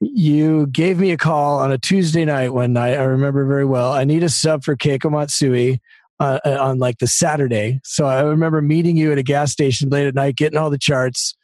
you 0.00 0.66
gave 0.68 0.98
me 0.98 1.10
a 1.10 1.16
call 1.16 1.58
on 1.58 1.72
a 1.72 1.78
Tuesday 1.78 2.24
night 2.24 2.54
one 2.54 2.72
night. 2.72 2.94
I 2.94 3.02
remember 3.02 3.44
very 3.46 3.64
well. 3.64 3.92
I 3.92 4.04
need 4.04 4.22
a 4.22 4.28
sub 4.28 4.64
for 4.64 4.76
Keiko 4.76 5.10
Matsui 5.10 5.80
uh, 6.20 6.38
uh, 6.44 6.58
on 6.60 6.78
like 6.78 6.98
the 6.98 7.06
Saturday. 7.06 7.80
So 7.84 8.06
I 8.06 8.22
remember 8.22 8.60
meeting 8.60 8.96
you 8.96 9.12
at 9.12 9.18
a 9.18 9.22
gas 9.22 9.52
station 9.52 9.88
late 9.88 10.06
at 10.06 10.14
night, 10.14 10.36
getting 10.36 10.58
all 10.58 10.70
the 10.70 10.78
charts, 10.78 11.36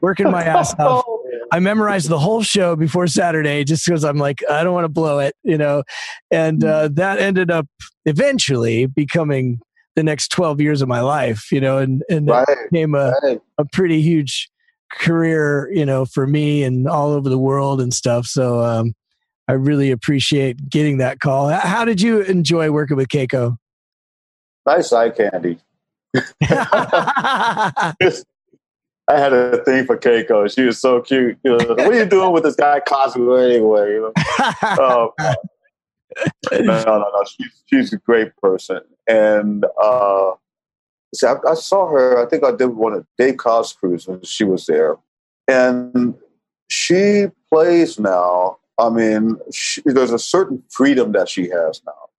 working 0.00 0.30
my 0.30 0.42
ass 0.44 0.74
off. 0.78 1.04
I 1.52 1.58
memorized 1.58 2.08
the 2.08 2.18
whole 2.18 2.42
show 2.42 2.76
before 2.76 3.06
Saturday 3.08 3.64
just 3.64 3.84
because 3.84 4.04
I'm 4.04 4.18
like, 4.18 4.42
I 4.48 4.62
don't 4.62 4.72
want 4.72 4.84
to 4.84 4.90
blow 4.90 5.18
it, 5.18 5.34
you 5.42 5.58
know. 5.58 5.82
And 6.30 6.64
uh, 6.64 6.88
that 6.92 7.18
ended 7.18 7.50
up 7.50 7.66
eventually 8.04 8.86
becoming 8.86 9.60
the 9.96 10.02
next 10.02 10.28
12 10.28 10.60
years 10.60 10.80
of 10.80 10.88
my 10.88 11.00
life, 11.00 11.50
you 11.50 11.60
know, 11.60 11.78
and, 11.78 12.02
and 12.08 12.28
right. 12.28 12.46
became 12.70 12.94
a, 12.94 13.12
right. 13.22 13.40
a 13.58 13.64
pretty 13.64 14.00
huge 14.00 14.48
career, 14.92 15.70
you 15.72 15.84
know, 15.84 16.04
for 16.04 16.26
me 16.26 16.62
and 16.62 16.88
all 16.88 17.10
over 17.10 17.28
the 17.28 17.38
world 17.38 17.80
and 17.80 17.92
stuff. 17.92 18.26
So 18.26 18.60
um, 18.60 18.94
I 19.48 19.52
really 19.52 19.90
appreciate 19.90 20.68
getting 20.70 20.98
that 20.98 21.20
call. 21.20 21.48
How 21.48 21.84
did 21.84 22.00
you 22.00 22.20
enjoy 22.20 22.70
working 22.70 22.96
with 22.96 23.08
Keiko? 23.08 23.56
Nice 24.66 24.92
eye 24.92 25.10
candy. 25.10 25.58
I 29.10 29.18
had 29.18 29.32
a 29.32 29.64
thing 29.64 29.86
for 29.86 29.96
Keiko. 29.96 30.52
She 30.54 30.62
was 30.62 30.78
so 30.80 31.00
cute. 31.00 31.38
You 31.42 31.56
know, 31.56 31.66
what 31.68 31.80
are 31.80 31.94
you 31.94 32.06
doing 32.06 32.32
with 32.32 32.44
this 32.44 32.54
guy 32.56 32.80
Cosmo 32.80 33.34
anyway? 33.34 33.94
You 33.94 34.12
know? 34.14 35.14
um, 35.18 35.36
no, 36.52 36.84
no, 36.84 36.98
no. 36.98 37.24
She's, 37.24 37.62
she's 37.66 37.92
a 37.92 37.98
great 37.98 38.36
person. 38.36 38.80
And 39.08 39.64
uh, 39.82 40.32
see, 41.14 41.26
I, 41.26 41.36
I, 41.48 41.54
saw 41.54 41.88
her, 41.88 42.24
I 42.24 42.28
think 42.28 42.44
I 42.44 42.52
did 42.52 42.66
one 42.66 42.92
of 42.92 43.06
Dave 43.18 43.36
Koz's 43.36 43.72
cruise 43.72 44.06
when 44.06 44.22
she 44.22 44.44
was 44.44 44.66
there. 44.66 44.96
And 45.48 46.14
she 46.68 47.26
plays 47.52 47.98
now. 47.98 48.58
I 48.78 48.90
mean, 48.90 49.38
she, 49.52 49.82
there's 49.84 50.12
a 50.12 50.18
certain 50.18 50.62
freedom 50.70 51.12
that 51.12 51.28
she 51.28 51.48
has 51.48 51.82
now 51.84 52.09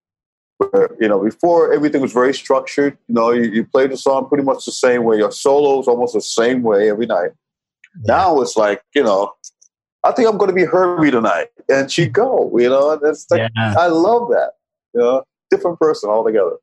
you 1.00 1.08
know, 1.08 1.24
before 1.24 1.74
everything 1.74 2.02
was 2.02 2.14
very 2.14 2.34
structured. 2.34 2.98
You 3.08 3.16
know, 3.16 3.32
you, 3.32 3.44
you 3.44 3.66
played 3.66 3.92
the 3.92 3.98
song 3.98 4.28
pretty 4.28 4.44
much 4.44 4.66
the 4.66 4.72
same 4.72 5.04
way. 5.04 5.18
Your 5.18 5.32
solos 5.32 5.88
almost 5.88 6.14
the 6.14 6.22
same 6.22 6.64
way 6.64 6.90
every 6.90 7.06
night. 7.06 7.32
Yeah. 8.06 8.16
Now 8.16 8.42
it's 8.42 8.56
like, 8.56 8.82
you 8.96 9.04
know, 9.04 9.34
I 10.04 10.12
think 10.12 10.28
I'm 10.28 10.38
going 10.38 10.50
to 10.50 10.56
be 10.56 10.66
Herbie 10.66 11.12
tonight, 11.12 11.50
and 11.70 11.92
she 11.92 12.08
go. 12.08 12.52
You 12.58 12.70
know, 12.70 12.98
that's 12.98 13.30
like, 13.30 13.52
yeah. 13.56 13.76
I 13.78 13.88
love 13.88 14.30
that. 14.30 14.54
You 14.94 15.02
know, 15.02 15.24
different 15.50 15.80
person 15.80 16.10
altogether. 16.10 16.58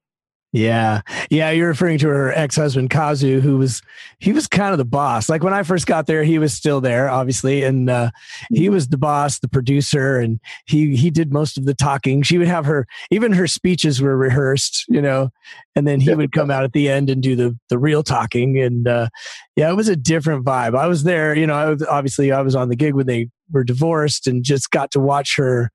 Yeah. 0.50 1.02
Yeah. 1.30 1.50
You're 1.50 1.68
referring 1.68 1.98
to 1.98 2.08
her 2.08 2.32
ex 2.32 2.56
husband, 2.56 2.88
Kazu, 2.88 3.40
who 3.40 3.58
was, 3.58 3.82
he 4.18 4.32
was 4.32 4.46
kind 4.46 4.72
of 4.72 4.78
the 4.78 4.84
boss. 4.86 5.28
Like 5.28 5.42
when 5.44 5.52
I 5.52 5.62
first 5.62 5.86
got 5.86 6.06
there, 6.06 6.24
he 6.24 6.38
was 6.38 6.54
still 6.54 6.80
there, 6.80 7.10
obviously. 7.10 7.64
And 7.64 7.90
uh, 7.90 8.10
he 8.50 8.64
Mm-hmm. 8.64 8.72
was 8.74 8.88
the 8.88 8.96
boss, 8.96 9.40
the 9.40 9.48
producer, 9.48 10.18
and 10.18 10.40
he, 10.66 10.96
he 10.96 11.10
did 11.10 11.32
most 11.32 11.58
of 11.58 11.66
the 11.66 11.74
talking. 11.74 12.22
She 12.22 12.38
would 12.38 12.48
have 12.48 12.64
her, 12.64 12.86
even 13.10 13.32
her 13.32 13.46
speeches 13.46 14.00
were 14.00 14.16
rehearsed, 14.16 14.86
you 14.88 15.02
know, 15.02 15.28
and 15.76 15.86
then 15.86 16.00
he 16.00 16.14
would 16.14 16.32
come 16.32 16.50
out 16.50 16.64
at 16.64 16.72
the 16.72 16.88
end 16.88 17.10
and 17.10 17.22
do 17.22 17.36
the, 17.36 17.56
the 17.68 17.78
real 17.78 18.02
talking. 18.02 18.58
And 18.58 18.88
uh, 18.88 19.08
yeah, 19.54 19.70
it 19.70 19.74
was 19.74 19.88
a 19.88 19.96
different 19.96 20.46
vibe. 20.46 20.74
I 20.78 20.86
was 20.86 21.04
there, 21.04 21.34
you 21.36 21.46
know, 21.46 21.54
I 21.54 21.66
was, 21.66 21.82
obviously 21.82 22.32
I 22.32 22.40
was 22.40 22.56
on 22.56 22.70
the 22.70 22.76
gig 22.76 22.94
when 22.94 23.06
they 23.06 23.28
were 23.50 23.64
divorced 23.64 24.26
and 24.26 24.42
just 24.42 24.70
got 24.70 24.90
to 24.92 25.00
watch 25.00 25.36
her 25.36 25.70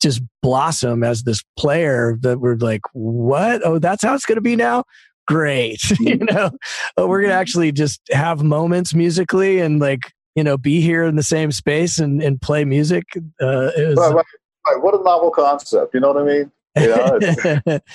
just 0.00 0.22
blossom 0.42 1.02
as 1.02 1.22
this 1.24 1.42
player 1.58 2.16
that 2.22 2.40
we're 2.40 2.56
like, 2.56 2.82
what? 2.92 3.60
Oh, 3.64 3.78
that's 3.78 4.02
how 4.02 4.14
it's 4.14 4.24
going 4.26 4.36
to 4.36 4.42
be 4.42 4.56
now? 4.56 4.84
Great. 5.26 5.80
you 6.00 6.16
know, 6.16 6.50
oh, 6.96 7.06
we're 7.06 7.20
going 7.20 7.30
to 7.30 7.36
actually 7.36 7.72
just 7.72 8.00
have 8.10 8.42
moments 8.42 8.94
musically 8.94 9.60
and 9.60 9.80
like, 9.80 10.12
you 10.34 10.44
know, 10.44 10.56
be 10.56 10.80
here 10.80 11.04
in 11.04 11.16
the 11.16 11.22
same 11.22 11.52
space 11.52 11.98
and, 11.98 12.22
and 12.22 12.40
play 12.40 12.64
music. 12.64 13.04
Uh, 13.40 13.70
it 13.76 13.88
was, 13.88 13.98
Right, 13.98 14.14
right, 14.14 14.24
right. 14.66 14.82
What 14.82 14.94
a 14.94 15.02
novel 15.02 15.30
concept. 15.30 15.94
You 15.94 16.00
know 16.00 16.12
what 16.12 16.22
I 16.22 16.24
mean? 16.24 17.80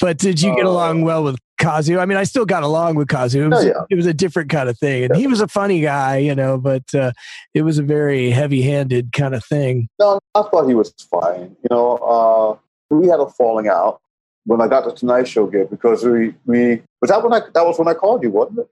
But 0.00 0.16
did 0.16 0.40
you 0.40 0.56
get 0.56 0.64
Uh, 0.64 0.70
along 0.70 1.02
well 1.02 1.22
with 1.22 1.36
Kazu? 1.60 1.98
I 2.00 2.06
mean, 2.06 2.18
I 2.18 2.24
still 2.24 2.44
got 2.44 2.62
along 2.64 2.96
with 2.96 3.08
Kazu. 3.08 3.44
It 3.44 3.48
was, 3.50 3.64
Oh, 3.64 3.68
yeah. 3.68 3.82
it 3.90 3.94
was 3.94 4.06
a 4.06 4.14
different 4.14 4.50
kind 4.50 4.68
of 4.68 4.76
thing. 4.78 5.04
And 5.04 5.14
he 5.16 5.26
was 5.28 5.40
a 5.40 5.46
funny 5.46 5.80
guy, 5.80 6.16
you 6.16 6.34
know, 6.34 6.58
but 6.58 6.92
uh, 6.94 7.12
it 7.54 7.62
was 7.62 7.78
a 7.78 7.82
very 7.82 8.30
heavy 8.30 8.62
handed 8.62 9.12
kind 9.12 9.34
of 9.34 9.44
thing. 9.44 9.88
No, 10.00 10.18
I 10.34 10.42
thought 10.42 10.66
he 10.66 10.74
was 10.74 10.92
fine. 11.10 11.56
You 11.62 11.68
know, 11.70 11.96
uh, 11.98 12.94
we 12.94 13.06
had 13.06 13.20
a 13.20 13.28
falling 13.28 13.68
out 13.68 14.00
when 14.46 14.60
I 14.60 14.66
got 14.66 14.84
the 14.84 14.92
Tonight 14.92 15.28
Show 15.28 15.46
gig 15.46 15.70
because 15.70 16.02
we 16.04 16.34
we 16.46 16.82
was 17.00 17.10
that 17.10 17.22
when 17.22 17.32
I 17.32 17.40
that 17.54 17.64
was 17.64 17.78
when 17.78 17.86
I 17.88 17.94
called 17.94 18.22
you, 18.22 18.30
wasn't 18.30 18.60
it? 18.60 18.68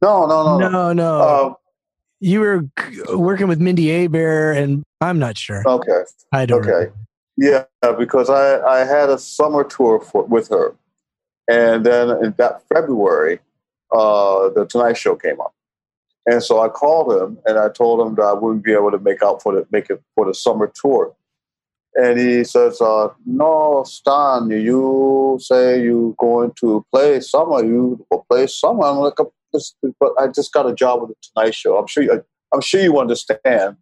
No, 0.00 0.26
no, 0.26 0.58
no, 0.58 0.68
no. 0.68 0.92
No. 0.92 1.20
Um, 1.46 1.56
you 2.20 2.38
were 2.40 2.64
working 3.16 3.48
with 3.48 3.60
Mindi 3.60 3.86
Abair, 4.06 4.56
and 4.56 4.84
I'm 5.00 5.18
not 5.18 5.36
sure. 5.38 5.62
okay, 5.66 6.02
I 6.30 6.46
don't. 6.46 6.64
Oh, 6.64 6.70
okay, 6.70 6.92
yeah, 7.36 7.64
because 7.98 8.30
I 8.30 8.60
I 8.60 8.84
had 8.84 9.08
a 9.10 9.18
summer 9.18 9.64
tour 9.64 9.98
for, 10.00 10.22
with 10.24 10.48
her, 10.50 10.74
and 11.48 11.84
then 11.86 12.10
in 12.24 12.34
that 12.38 12.62
February, 12.72 13.40
uh, 13.92 14.48
the 14.50 14.66
Tonight 14.68 14.96
Show 14.96 15.16
came 15.16 15.40
up, 15.40 15.54
and 16.26 16.42
so 16.42 16.60
I 16.60 16.68
called 16.68 17.12
him 17.20 17.38
and 17.46 17.58
I 17.58 17.68
told 17.68 18.06
him 18.06 18.14
that 18.16 18.22
I 18.24 18.32
wouldn't 18.32 18.64
be 18.64 18.72
able 18.72 18.90
to 18.90 18.98
make 18.98 19.22
out 19.22 19.42
for 19.42 19.52
the 19.54 19.66
make 19.70 19.90
it 19.90 20.02
for 20.14 20.26
the 20.26 20.34
summer 20.34 20.70
tour. 20.74 21.14
And 21.94 22.18
he 22.18 22.42
says, 22.44 22.80
uh, 22.80 23.08
"No, 23.26 23.84
Stan, 23.86 24.48
you 24.50 25.36
say 25.42 25.82
you're 25.82 26.14
going 26.18 26.52
to 26.60 26.86
play 26.90 27.20
summer. 27.20 27.62
You 27.64 28.04
will 28.10 28.24
play 28.30 28.46
summer." 28.46 28.84
I'm 28.86 28.96
like, 28.98 29.14
"This- 29.52 29.74
"But 30.00 30.12
I 30.18 30.28
just 30.28 30.52
got 30.54 30.66
a 30.66 30.74
job 30.74 31.02
with 31.02 31.10
the 31.10 31.16
Tonight 31.34 31.54
Show. 31.54 31.76
I'm 31.76 31.86
sure. 31.86 32.02
You, 32.02 32.24
I'm 32.52 32.62
sure 32.62 32.80
you 32.80 32.98
understand." 32.98 33.76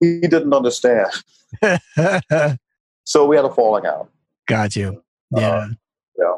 He 0.00 0.20
didn't 0.20 0.52
understand, 0.52 1.06
so 3.04 3.26
we 3.26 3.36
had 3.36 3.44
a 3.44 3.50
falling 3.50 3.86
out. 3.86 4.10
got 4.46 4.76
you. 4.76 5.02
Yeah. 5.34 5.48
Uh, 5.48 5.68
yeah. 6.18 6.34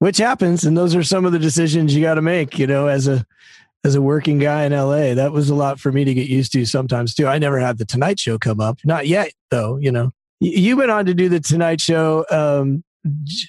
Which 0.00 0.18
happens, 0.18 0.64
and 0.64 0.76
those 0.76 0.94
are 0.94 1.02
some 1.02 1.24
of 1.24 1.32
the 1.32 1.38
decisions 1.38 1.94
you 1.94 2.02
got 2.02 2.14
to 2.14 2.22
make. 2.22 2.58
You 2.58 2.66
know, 2.66 2.88
as 2.88 3.06
a 3.06 3.24
as 3.84 3.94
a 3.94 4.02
working 4.02 4.38
guy 4.38 4.64
in 4.64 4.72
LA, 4.72 5.14
that 5.14 5.32
was 5.32 5.48
a 5.50 5.54
lot 5.54 5.78
for 5.78 5.92
me 5.92 6.04
to 6.04 6.12
get 6.12 6.28
used 6.28 6.52
to 6.52 6.64
sometimes 6.66 7.14
too. 7.14 7.26
I 7.26 7.38
never 7.38 7.58
had 7.58 7.78
the 7.78 7.84
Tonight 7.84 8.18
Show 8.18 8.38
come 8.38 8.60
up, 8.60 8.78
not 8.84 9.06
yet 9.06 9.32
though. 9.50 9.76
You 9.76 9.92
know, 9.92 10.12
you 10.40 10.76
went 10.76 10.90
on 10.90 11.06
to 11.06 11.14
do 11.14 11.28
the 11.28 11.40
Tonight 11.40 11.80
Show. 11.80 12.24
Um, 12.30 12.82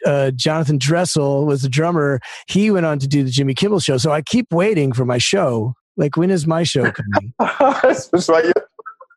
uh, 0.05 0.31
Jonathan 0.31 0.77
Dressel 0.77 1.45
was 1.45 1.61
the 1.61 1.69
drummer. 1.69 2.19
He 2.47 2.71
went 2.71 2.85
on 2.85 2.99
to 2.99 3.07
do 3.07 3.23
the 3.23 3.31
Jimmy 3.31 3.53
Kimmel 3.53 3.79
Show. 3.79 3.97
So 3.97 4.11
I 4.11 4.21
keep 4.21 4.51
waiting 4.51 4.93
for 4.93 5.05
my 5.05 5.17
show. 5.17 5.73
Like, 5.97 6.15
when 6.15 6.31
is 6.31 6.47
my 6.47 6.63
show 6.63 6.91
coming? 6.91 7.33
That's 7.39 8.29
right. 8.29 8.45
Your 8.45 8.53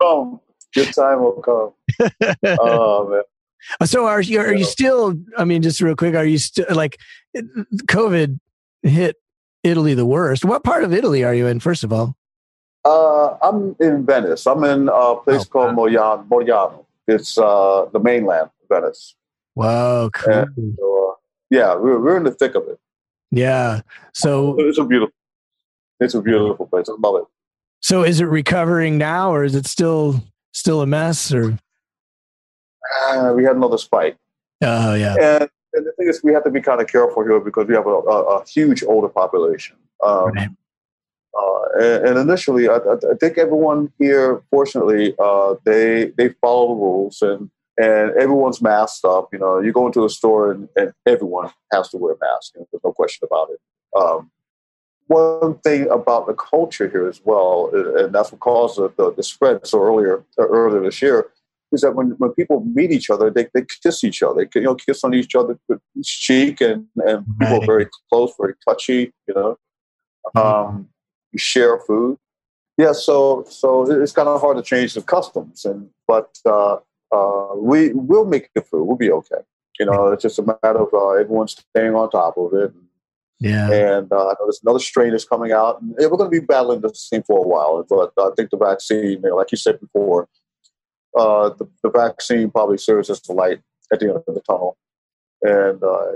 come. 0.02 0.40
Your 0.74 0.86
time 0.86 1.20
will 1.22 1.42
come. 1.42 1.72
Oh 2.60 3.08
man. 3.08 3.22
So 3.86 4.06
are 4.06 4.20
you 4.20 4.40
are 4.40 4.54
you 4.54 4.64
still? 4.64 5.14
I 5.38 5.44
mean, 5.44 5.62
just 5.62 5.80
real 5.80 5.96
quick, 5.96 6.14
are 6.14 6.24
you 6.24 6.38
still 6.38 6.66
like 6.70 6.98
COVID 7.36 8.38
hit 8.82 9.16
Italy 9.62 9.94
the 9.94 10.06
worst? 10.06 10.44
What 10.44 10.64
part 10.64 10.84
of 10.84 10.92
Italy 10.92 11.24
are 11.24 11.34
you 11.34 11.46
in? 11.46 11.60
First 11.60 11.84
of 11.84 11.92
all, 11.92 12.16
Uh, 12.84 13.36
I'm 13.42 13.74
in 13.80 14.04
Venice. 14.04 14.46
I'm 14.46 14.62
in 14.64 14.88
a 14.88 15.16
place 15.16 15.42
Oh, 15.42 15.44
called 15.50 15.74
Moriano. 15.76 16.26
Moriano. 16.28 16.84
It's 17.06 17.36
uh, 17.38 17.86
the 17.92 17.98
mainland 18.00 18.50
of 18.62 18.68
Venice. 18.68 19.14
wow, 19.54 20.10
cool. 20.12 20.32
Yeah. 20.32 20.44
Uh, 20.84 21.14
yeah, 21.50 21.74
we're, 21.76 22.00
we're 22.00 22.16
in 22.16 22.24
the 22.24 22.30
thick 22.32 22.54
of 22.54 22.66
it. 22.68 22.78
Yeah. 23.30 23.80
So 24.12 24.56
It's 24.58 24.78
a 24.78 24.84
beautiful. 24.84 25.14
It's 26.00 26.14
a 26.14 26.20
beautiful 26.20 26.66
place. 26.66 26.88
I 26.88 26.94
love 26.98 27.16
it. 27.22 27.24
so 27.80 28.02
is 28.02 28.20
it 28.20 28.24
recovering 28.24 28.98
now, 28.98 29.32
or 29.32 29.44
is 29.44 29.54
it 29.54 29.66
still 29.66 30.22
still 30.52 30.80
a 30.82 30.86
mess? 30.86 31.32
Or 31.32 31.56
Uh, 33.08 33.32
we 33.36 33.44
had 33.44 33.56
another 33.56 33.78
spike, 33.78 34.16
oh 34.62 34.94
yeah, 34.94 35.14
and, 35.40 35.48
and 35.74 35.86
the 35.86 35.92
thing 35.92 36.08
is, 36.08 36.22
we 36.22 36.32
have 36.32 36.44
to 36.44 36.50
be 36.50 36.60
kind 36.60 36.80
of 36.80 36.86
careful 36.86 37.22
here 37.24 37.40
because 37.40 37.66
we 37.66 37.74
have 37.74 37.86
a, 37.86 37.90
a, 37.90 38.38
a 38.38 38.44
huge 38.46 38.82
older 38.84 39.08
population. 39.08 39.76
Um, 40.02 40.32
Right. 40.32 40.48
uh, 41.38 41.62
and, 41.80 42.06
and 42.08 42.18
initially, 42.18 42.68
I, 42.68 42.76
I 42.76 43.14
think 43.20 43.38
everyone 43.38 43.92
here, 43.98 44.42
fortunately, 44.50 45.14
uh, 45.18 45.54
they 45.64 46.12
they 46.16 46.30
follow 46.40 46.68
the 46.68 46.80
rules 46.80 47.22
and 47.22 47.50
and 47.76 48.10
everyone's 48.12 48.62
masked 48.62 49.04
up. 49.04 49.28
You 49.32 49.38
know, 49.40 49.60
you 49.60 49.72
go 49.72 49.86
into 49.86 50.04
a 50.04 50.10
store 50.10 50.52
and, 50.52 50.68
and 50.76 50.92
everyone 51.06 51.50
has 51.72 51.88
to 51.90 51.96
wear 51.96 52.14
a 52.14 52.18
mask. 52.20 52.52
You 52.54 52.60
know, 52.60 52.68
there's 52.70 52.84
no 52.84 52.92
question 52.92 53.26
about 53.28 53.48
it. 53.50 53.60
Um, 53.98 54.30
one 55.06 55.58
thing 55.58 55.90
about 55.90 56.26
the 56.26 56.34
culture 56.34 56.88
here 56.88 57.06
as 57.06 57.20
well, 57.24 57.70
and 57.74 58.14
that's 58.14 58.32
what 58.32 58.40
caused 58.40 58.78
the, 58.78 58.92
the, 58.96 59.12
the 59.12 59.22
spread 59.22 59.66
so 59.66 59.82
earlier 59.82 60.24
earlier 60.38 60.80
this 60.80 61.02
year, 61.02 61.28
is 61.74 61.82
that 61.82 61.94
when, 61.94 62.10
when 62.18 62.30
people 62.32 62.64
meet 62.64 62.90
each 62.90 63.10
other, 63.10 63.30
they, 63.30 63.48
they 63.52 63.64
kiss 63.82 64.04
each 64.04 64.22
other. 64.22 64.48
They 64.52 64.60
you 64.60 64.66
know 64.66 64.74
kiss 64.74 65.04
on 65.04 65.14
each 65.14 65.34
other 65.34 65.58
cheek, 66.02 66.60
and, 66.60 66.86
and 66.96 67.26
people 67.38 67.62
are 67.62 67.66
very 67.66 67.88
close, 68.10 68.32
very 68.38 68.54
touchy. 68.66 69.12
You 69.28 69.34
know, 69.34 69.58
um, 70.34 70.88
you 71.32 71.38
share 71.38 71.78
food. 71.78 72.18
Yeah, 72.76 72.92
so 72.92 73.44
so 73.48 73.90
it's 73.90 74.12
kind 74.12 74.28
of 74.28 74.40
hard 74.40 74.56
to 74.56 74.62
change 74.62 74.94
the 74.94 75.02
customs, 75.02 75.64
and 75.64 75.90
but 76.08 76.36
uh, 76.46 76.78
uh, 77.12 77.54
we 77.56 77.92
will 77.92 78.24
make 78.24 78.50
it 78.54 78.66
through. 78.68 78.84
We'll 78.84 78.96
be 78.96 79.12
okay. 79.12 79.42
You 79.78 79.86
know, 79.86 80.12
it's 80.12 80.22
just 80.22 80.38
a 80.38 80.42
matter 80.42 80.78
of 80.78 80.88
uh, 80.92 81.10
everyone 81.10 81.48
staying 81.48 81.94
on 81.94 82.10
top 82.10 82.36
of 82.36 82.52
it. 82.54 82.72
yeah, 83.40 83.70
And 83.70 84.12
uh, 84.12 84.28
I 84.28 84.32
know 84.32 84.46
there's 84.46 84.60
another 84.62 84.78
strain 84.78 85.10
that's 85.10 85.24
coming 85.24 85.52
out, 85.52 85.80
and 85.80 85.94
we're 85.98 86.16
going 86.16 86.30
to 86.30 86.40
be 86.40 86.44
battling 86.44 86.80
this 86.80 87.08
thing 87.08 87.24
for 87.24 87.38
a 87.38 87.48
while. 87.48 87.84
But 87.88 88.12
I 88.18 88.30
think 88.36 88.50
the 88.50 88.56
vaccine, 88.56 89.10
you 89.10 89.20
know, 89.20 89.36
like 89.36 89.50
you 89.50 89.58
said 89.58 89.80
before, 89.80 90.28
uh, 91.16 91.50
the, 91.50 91.68
the 91.82 91.90
vaccine 91.90 92.50
probably 92.50 92.78
serves 92.78 93.10
as 93.10 93.20
the 93.22 93.32
light 93.32 93.60
at 93.92 94.00
the 94.00 94.08
end 94.08 94.22
of 94.26 94.34
the 94.34 94.40
tunnel, 94.40 94.76
and 95.42 95.82
uh, 95.82 96.12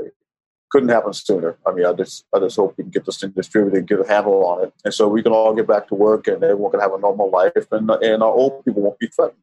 couldn't 0.70 0.88
happen 0.88 1.12
sooner. 1.12 1.56
I 1.66 1.72
mean, 1.72 1.86
I 1.86 1.92
just 1.92 2.24
I 2.34 2.40
just 2.40 2.56
hope 2.56 2.74
we 2.76 2.84
can 2.84 2.90
get 2.90 3.06
this 3.06 3.20
thing 3.20 3.30
distributed, 3.30 3.86
get 3.86 4.00
a 4.00 4.08
handle 4.08 4.44
on 4.44 4.64
it, 4.64 4.72
and 4.84 4.92
so 4.92 5.08
we 5.08 5.22
can 5.22 5.32
all 5.32 5.54
get 5.54 5.66
back 5.66 5.88
to 5.88 5.94
work, 5.94 6.26
and 6.26 6.42
everyone 6.42 6.70
can 6.70 6.80
have 6.80 6.92
a 6.92 6.98
normal 6.98 7.30
life, 7.30 7.52
and 7.70 7.90
and 7.90 8.22
our 8.22 8.32
old 8.32 8.64
people 8.64 8.82
won't 8.82 8.98
be 8.98 9.08
threatened. 9.08 9.38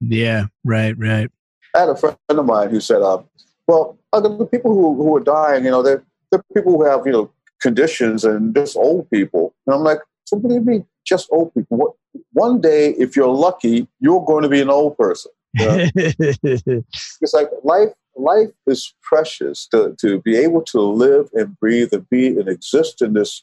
yeah. 0.00 0.46
Right, 0.64 0.96
right. 0.98 1.30
I 1.74 1.80
had 1.80 1.88
a 1.88 1.96
friend 1.96 2.16
of 2.28 2.46
mine 2.46 2.70
who 2.70 2.80
said, 2.80 3.02
uh, 3.02 3.22
"Well, 3.66 3.98
uh, 4.12 4.20
the 4.20 4.36
the 4.36 4.46
people 4.46 4.72
who 4.72 4.94
who 4.94 5.16
are 5.16 5.20
dying, 5.20 5.64
you 5.64 5.70
know, 5.70 5.82
they're 5.82 6.04
they're 6.30 6.42
people 6.54 6.72
who 6.72 6.84
have 6.84 7.06
you 7.06 7.12
know 7.12 7.30
conditions 7.60 8.24
and 8.24 8.54
just 8.54 8.76
old 8.76 9.10
people." 9.10 9.54
And 9.66 9.74
I'm 9.74 9.82
like, 9.82 9.98
"So 10.24 10.36
what 10.36 10.48
do 10.48 10.54
you 10.54 10.60
mean, 10.60 10.86
just 11.04 11.28
old 11.30 11.54
people? 11.54 11.96
One 12.32 12.60
day, 12.60 12.90
if 12.92 13.16
you're 13.16 13.28
lucky, 13.28 13.88
you're 14.00 14.24
going 14.24 14.42
to 14.42 14.48
be 14.48 14.60
an 14.60 14.70
old 14.70 14.96
person." 14.96 15.30
Yeah. 15.54 15.88
It's 15.96 17.32
like 17.32 17.48
life. 17.62 17.90
Life 18.16 18.50
is 18.66 18.94
precious 19.02 19.66
to 19.72 19.96
to 20.00 20.20
be 20.20 20.36
able 20.36 20.62
to 20.62 20.80
live 20.80 21.30
and 21.34 21.58
breathe 21.58 21.92
and 21.92 22.08
be 22.08 22.28
and 22.28 22.48
exist 22.48 23.02
in 23.02 23.12
this 23.14 23.42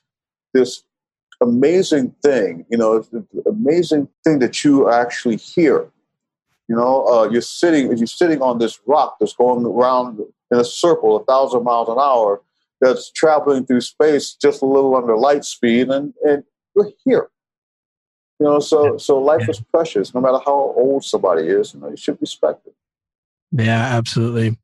this 0.53 0.83
amazing 1.41 2.15
thing. 2.23 2.65
You 2.69 2.77
know, 2.77 3.03
amazing 3.45 4.07
thing 4.23 4.39
that 4.39 4.63
you 4.63 4.89
actually 4.89 5.38
hear. 5.38 5.89
You 6.69 6.75
know, 6.77 7.05
uh, 7.05 7.29
you're 7.29 7.41
sitting 7.41 7.97
you're 7.97 8.07
sitting 8.07 8.41
on 8.41 8.59
this 8.59 8.79
rock 8.85 9.17
that's 9.19 9.35
going 9.35 9.65
around 9.65 10.21
in 10.51 10.59
a 10.59 10.63
circle 10.63 11.17
a 11.17 11.25
thousand 11.25 11.63
miles 11.63 11.89
an 11.89 11.97
hour 11.99 12.41
that's 12.79 13.11
traveling 13.11 13.65
through 13.65 13.81
space 13.81 14.33
just 14.33 14.61
a 14.61 14.65
little 14.65 14.95
under 14.95 15.17
light 15.17 15.43
speed, 15.43 15.89
and 15.89 16.13
and 16.23 16.43
you're 16.75 16.91
here. 17.03 17.29
You 18.41 18.47
know, 18.47 18.59
so 18.59 18.97
so 18.97 19.19
life 19.19 19.47
is 19.47 19.61
precious. 19.72 20.15
No 20.15 20.19
matter 20.19 20.39
how 20.43 20.73
old 20.76 21.05
somebody 21.05 21.43
is, 21.43 21.76
you 21.76 21.80
know, 21.80 21.89
you 21.89 21.95
should 21.95 22.19
respect 22.19 22.65
it. 22.65 22.73
Yeah, 23.51 23.95
absolutely. 23.95 24.57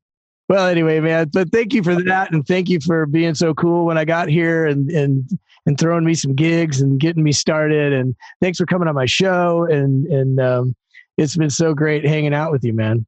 Well, 0.48 0.66
anyway, 0.66 0.98
man, 0.98 1.30
but 1.32 1.52
thank 1.52 1.72
you 1.72 1.84
for 1.84 1.94
that, 1.94 2.32
and 2.32 2.44
thank 2.44 2.68
you 2.68 2.80
for 2.80 3.06
being 3.06 3.36
so 3.36 3.54
cool 3.54 3.86
when 3.86 3.96
I 3.96 4.04
got 4.04 4.28
here, 4.28 4.66
and 4.66 4.90
and 4.90 5.30
and 5.64 5.78
throwing 5.78 6.04
me 6.04 6.14
some 6.14 6.34
gigs 6.34 6.80
and 6.80 6.98
getting 6.98 7.22
me 7.22 7.30
started, 7.30 7.92
and 7.92 8.16
thanks 8.42 8.58
for 8.58 8.66
coming 8.66 8.88
on 8.88 8.96
my 8.96 9.06
show, 9.06 9.62
and 9.70 10.06
and 10.06 10.40
um, 10.40 10.74
it's 11.16 11.36
been 11.36 11.48
so 11.48 11.72
great 11.72 12.04
hanging 12.04 12.34
out 12.34 12.50
with 12.50 12.64
you, 12.64 12.72
man. 12.72 13.06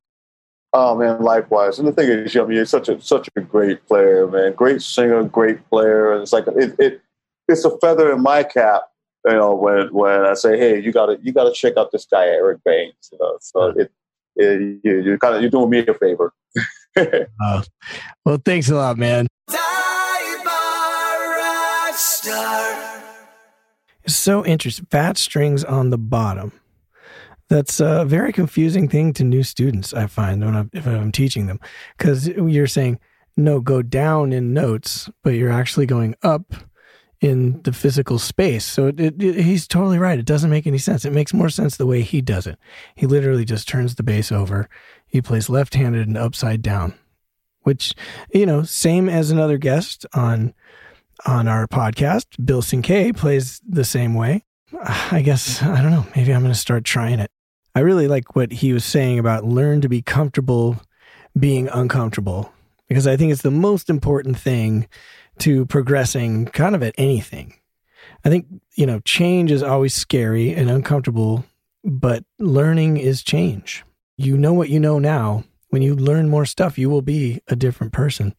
Oh 0.72 0.97
man, 0.97 1.20
likewise. 1.20 1.80
And 1.80 1.88
the 1.88 1.92
thing 1.92 2.10
is, 2.10 2.36
I 2.36 2.42
mean, 2.42 2.52
you're 2.52 2.64
such 2.64 2.88
a 2.88 3.01
such 3.01 3.28
a 3.34 3.40
great 3.40 3.84
player, 3.88 4.28
man. 4.28 4.52
Great 4.52 4.82
singer, 4.82 5.24
great 5.24 5.68
player, 5.68 6.12
and 6.12 6.22
it's 6.22 6.32
like 6.32 6.47
it, 6.47 6.76
it 6.78 7.01
it's 7.48 7.64
a 7.64 7.76
feather 7.78 8.12
in 8.12 8.22
my 8.22 8.44
cap, 8.44 8.84
you 9.26 9.32
know, 9.32 9.55
when 9.55 9.88
when 9.92 10.24
I 10.24 10.34
say, 10.34 10.59
hey, 10.59 10.80
you 10.80 10.92
gotta 10.92 11.18
you 11.22 11.32
gotta 11.32 11.52
check 11.52 11.76
out 11.76 11.92
this 11.92 12.06
guy 12.06 12.26
Eric 12.26 12.60
Baines. 12.64 13.10
You 13.12 13.18
know, 13.20 13.38
so 13.40 13.66
it, 13.66 13.92
it 14.36 14.80
you, 14.82 15.02
you're 15.02 15.18
kind 15.18 15.34
of 15.34 15.42
you're 15.42 15.51
doing 15.51 15.70
me 15.70 15.86
a 15.86 15.94
favor. 15.94 16.32
uh, 16.97 17.62
well, 18.24 18.38
thanks 18.44 18.68
a 18.70 18.74
lot, 18.74 18.97
man. 18.97 19.26
It's 24.05 24.16
so 24.16 24.44
interesting. 24.44 24.86
Fat 24.90 25.18
strings 25.18 25.64
on 25.64 25.90
the 25.90 25.98
bottom. 25.98 26.52
That's 27.48 27.80
a 27.80 28.05
very 28.05 28.32
confusing 28.32 28.88
thing 28.88 29.12
to 29.14 29.24
new 29.24 29.42
students. 29.42 29.92
I 29.92 30.06
find 30.06 30.44
when 30.44 30.56
I'm, 30.56 30.70
if 30.72 30.86
I'm 30.86 31.12
teaching 31.12 31.47
them, 31.47 31.60
because 31.98 32.28
you're 32.28 32.68
saying 32.68 33.01
no, 33.36 33.60
go 33.60 33.82
down 33.82 34.32
in 34.32 34.52
notes, 34.52 35.10
but 35.22 35.30
you're 35.30 35.52
actually 35.52 35.86
going 35.86 36.14
up 36.22 36.55
in 37.20 37.60
the 37.62 37.72
physical 37.72 38.18
space. 38.18 38.64
So 38.64 38.86
it, 38.86 38.98
it, 38.98 39.22
it, 39.22 39.44
he's 39.44 39.68
totally 39.68 39.98
right. 39.98 40.18
It 40.18 40.24
doesn't 40.24 40.51
make 40.51 40.66
any 40.66 40.78
sense. 40.78 41.05
It 41.05 41.12
makes 41.12 41.34
more 41.34 41.51
sense 41.51 41.76
the 41.76 41.86
way 41.86 42.02
he 42.02 42.20
does 42.20 42.47
it. 42.47 42.59
He 42.94 43.06
literally 43.06 43.44
just 43.44 43.68
turns 43.68 43.94
the 43.94 44.02
bass 44.02 44.32
over. 44.32 44.68
He 45.06 45.20
plays 45.20 45.48
left-handed 45.48 46.06
and 46.06 46.16
upside 46.16 46.62
down, 46.62 46.94
which 47.62 47.94
you 48.32 48.47
know, 48.47 48.62
same 48.62 49.09
as 49.09 49.30
another 49.30 49.59
guest 49.59 50.06
on 50.14 50.55
on 51.26 51.47
our 51.48 51.66
podcast, 51.66 52.44
Bill 52.44 52.62
Sinkay 52.62 53.14
plays 53.14 53.60
the 53.68 53.84
same 53.84 54.14
way. 54.14 54.44
I 55.10 55.20
guess 55.22 55.62
I 55.62 55.82
don't 55.82 55.90
know. 55.90 56.06
Maybe 56.16 56.32
I'm 56.32 56.40
going 56.40 56.52
to 56.55 56.59
start 56.59 56.84
trying 56.84 57.20
it. 57.20 57.30
I 57.74 57.80
really 57.80 58.09
like 58.09 58.34
what 58.34 58.51
he 58.51 58.72
was 58.72 58.84
saying 58.84 59.18
about 59.18 59.44
learn 59.44 59.80
to 59.82 59.88
be 59.88 60.02
comfortable 60.02 60.80
being 61.38 61.68
uncomfortable 61.68 62.52
because 62.88 63.06
I 63.06 63.16
think 63.16 63.30
it's 63.30 63.42
the 63.42 63.51
most 63.52 63.88
important 63.88 64.36
thing 64.38 64.88
to 65.40 65.66
progressing 65.66 66.46
kind 66.46 66.74
of 66.74 66.82
at 66.82 66.94
anything. 66.98 67.54
I 68.24 68.28
think, 68.28 68.46
you 68.74 68.86
know, 68.86 69.00
change 69.00 69.50
is 69.50 69.62
always 69.62 69.94
scary 69.94 70.52
and 70.52 70.70
uncomfortable, 70.70 71.44
but 71.84 72.24
learning 72.38 72.98
is 72.98 73.22
change. 73.22 73.84
You 74.16 74.36
know 74.36 74.52
what 74.52 74.68
you 74.68 74.78
know 74.78 74.98
now. 74.98 75.44
When 75.70 75.82
you 75.82 75.94
learn 75.94 76.28
more 76.28 76.44
stuff, 76.44 76.78
you 76.78 76.90
will 76.90 77.02
be 77.02 77.40
a 77.48 77.56
different 77.56 77.92
person. 77.92 78.34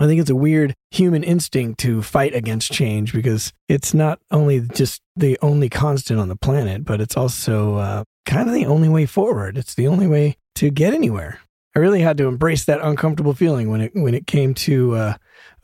I 0.00 0.06
think 0.06 0.20
it's 0.20 0.30
a 0.30 0.36
weird 0.36 0.74
human 0.92 1.24
instinct 1.24 1.80
to 1.80 2.02
fight 2.02 2.34
against 2.34 2.70
change 2.70 3.12
because 3.12 3.52
it's 3.68 3.92
not 3.92 4.20
only 4.30 4.60
just 4.60 5.02
the 5.16 5.36
only 5.42 5.68
constant 5.68 6.20
on 6.20 6.28
the 6.28 6.36
planet, 6.36 6.84
but 6.84 7.00
it's 7.00 7.16
also 7.16 7.76
uh, 7.76 8.04
kind 8.24 8.48
of 8.48 8.54
the 8.54 8.66
only 8.66 8.88
way 8.88 9.06
forward. 9.06 9.58
It's 9.58 9.74
the 9.74 9.88
only 9.88 10.06
way 10.06 10.36
to 10.54 10.70
get 10.70 10.94
anywhere. 10.94 11.40
I 11.74 11.80
really 11.80 12.00
had 12.00 12.16
to 12.18 12.28
embrace 12.28 12.64
that 12.66 12.80
uncomfortable 12.80 13.34
feeling 13.34 13.70
when 13.70 13.80
it 13.80 13.92
when 13.94 14.14
it 14.14 14.26
came 14.26 14.54
to 14.54 14.94
uh, 14.94 15.14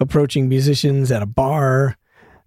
approaching 0.00 0.48
musicians 0.48 1.10
at 1.10 1.22
a 1.22 1.26
bar 1.26 1.96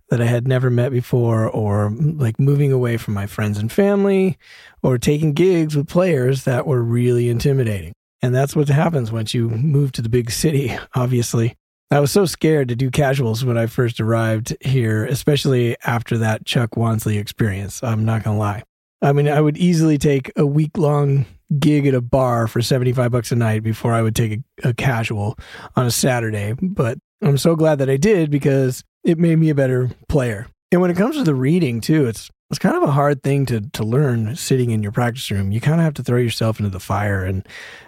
that 0.10 0.22
I 0.22 0.26
had 0.26 0.48
never 0.48 0.69
met 0.69 0.91
before, 0.91 1.49
or 1.49 1.91
like 1.91 2.40
moving 2.40 2.72
away 2.72 2.98
from 2.98 3.14
my 3.14 3.28
friends 3.28 3.57
and 3.57 3.72
family, 3.72 4.38
or 4.82 4.98
taking 4.98 5.34
gigs 5.34 5.76
with 5.76 5.90
players 5.90 6.45
that 6.45 6.65
were 6.65 6.82
really 6.82 7.30
intimidating. 7.30 7.94
And 8.22 8.34
that's 8.34 8.56
what 8.56 8.69
happens 8.69 9.11
once 9.11 9.34
you 9.34 9.49
move 9.49 9.91
to 9.94 10.02
the 10.02 10.10
big 10.10 10.32
city, 10.32 10.78
obviously. 10.95 11.56
I 11.90 12.02
was 12.02 12.11
so 12.11 12.26
scared 12.26 12.68
to 12.69 12.76
do 12.76 12.91
casuals 12.91 13.45
when 13.45 13.57
I 13.57 13.68
first 13.68 14.02
arrived 14.02 14.56
here, 14.60 15.06
especially 15.06 15.78
after 15.86 16.18
that 16.18 16.45
Chuck 16.45 16.72
Wansley 16.72 17.18
experience. 17.18 17.82
I'm 17.82 18.03
not 18.03 18.24
going 18.24 18.36
to 18.36 18.40
lie. 18.40 18.64
I 19.02 19.14
mean, 19.14 19.30
I 19.30 19.40
would 19.40 19.57
easily 19.57 19.98
take 19.98 20.32
a 20.36 20.45
week 20.45 20.78
long 20.78 21.26
gig 21.60 21.88
at 21.88 21.94
a 21.94 22.02
bar 22.02 22.48
for 22.48 22.61
75 22.61 23.11
bucks 23.11 23.32
a 23.32 23.36
night 23.36 23.64
before 23.64 23.94
I 23.94 24.02
would 24.02 24.15
take 24.15 24.41
a, 24.64 24.69
a, 24.69 24.74
casual 24.74 25.38
on 25.78 25.86
a 25.86 25.91
Saturday. 25.91 26.56
But 26.61 26.98
I'm 27.22 27.38
so 27.38 27.56
glad 27.56 27.80
that 27.80 27.89
I 27.89 27.98
did 27.98 28.30
because 28.30 28.84
it 29.03 29.18
made 29.18 29.38
me 29.38 29.49
a 29.49 29.56
better 29.56 29.89
player. 30.07 30.48
And 30.72 30.81
when 30.81 30.91
it 30.91 30.98
comes 30.98 31.15
to 31.15 31.23
the 31.23 31.35
reading 31.35 31.81
too, 31.81 32.06
it's 32.06 32.30
it's 32.49 32.60
kind 32.60 32.77
of 32.77 32.84
a 32.84 32.91
hard 32.91 33.23
thing 33.23 33.45
to 33.48 33.61
to 33.61 33.84
learn 33.84 34.35
sitting 34.35 34.72
in 34.72 34.84
your 34.84 34.91
practice 34.91 35.30
room. 35.31 35.52
You 35.52 35.61
kind 35.61 35.80
of 35.80 35.85
have 35.85 35.94
to 35.95 36.03
throw 36.03 36.19
yourself 36.19 36.60
into 36.60 36.69
the 36.69 36.80
fire 36.80 37.23
and 37.23 37.48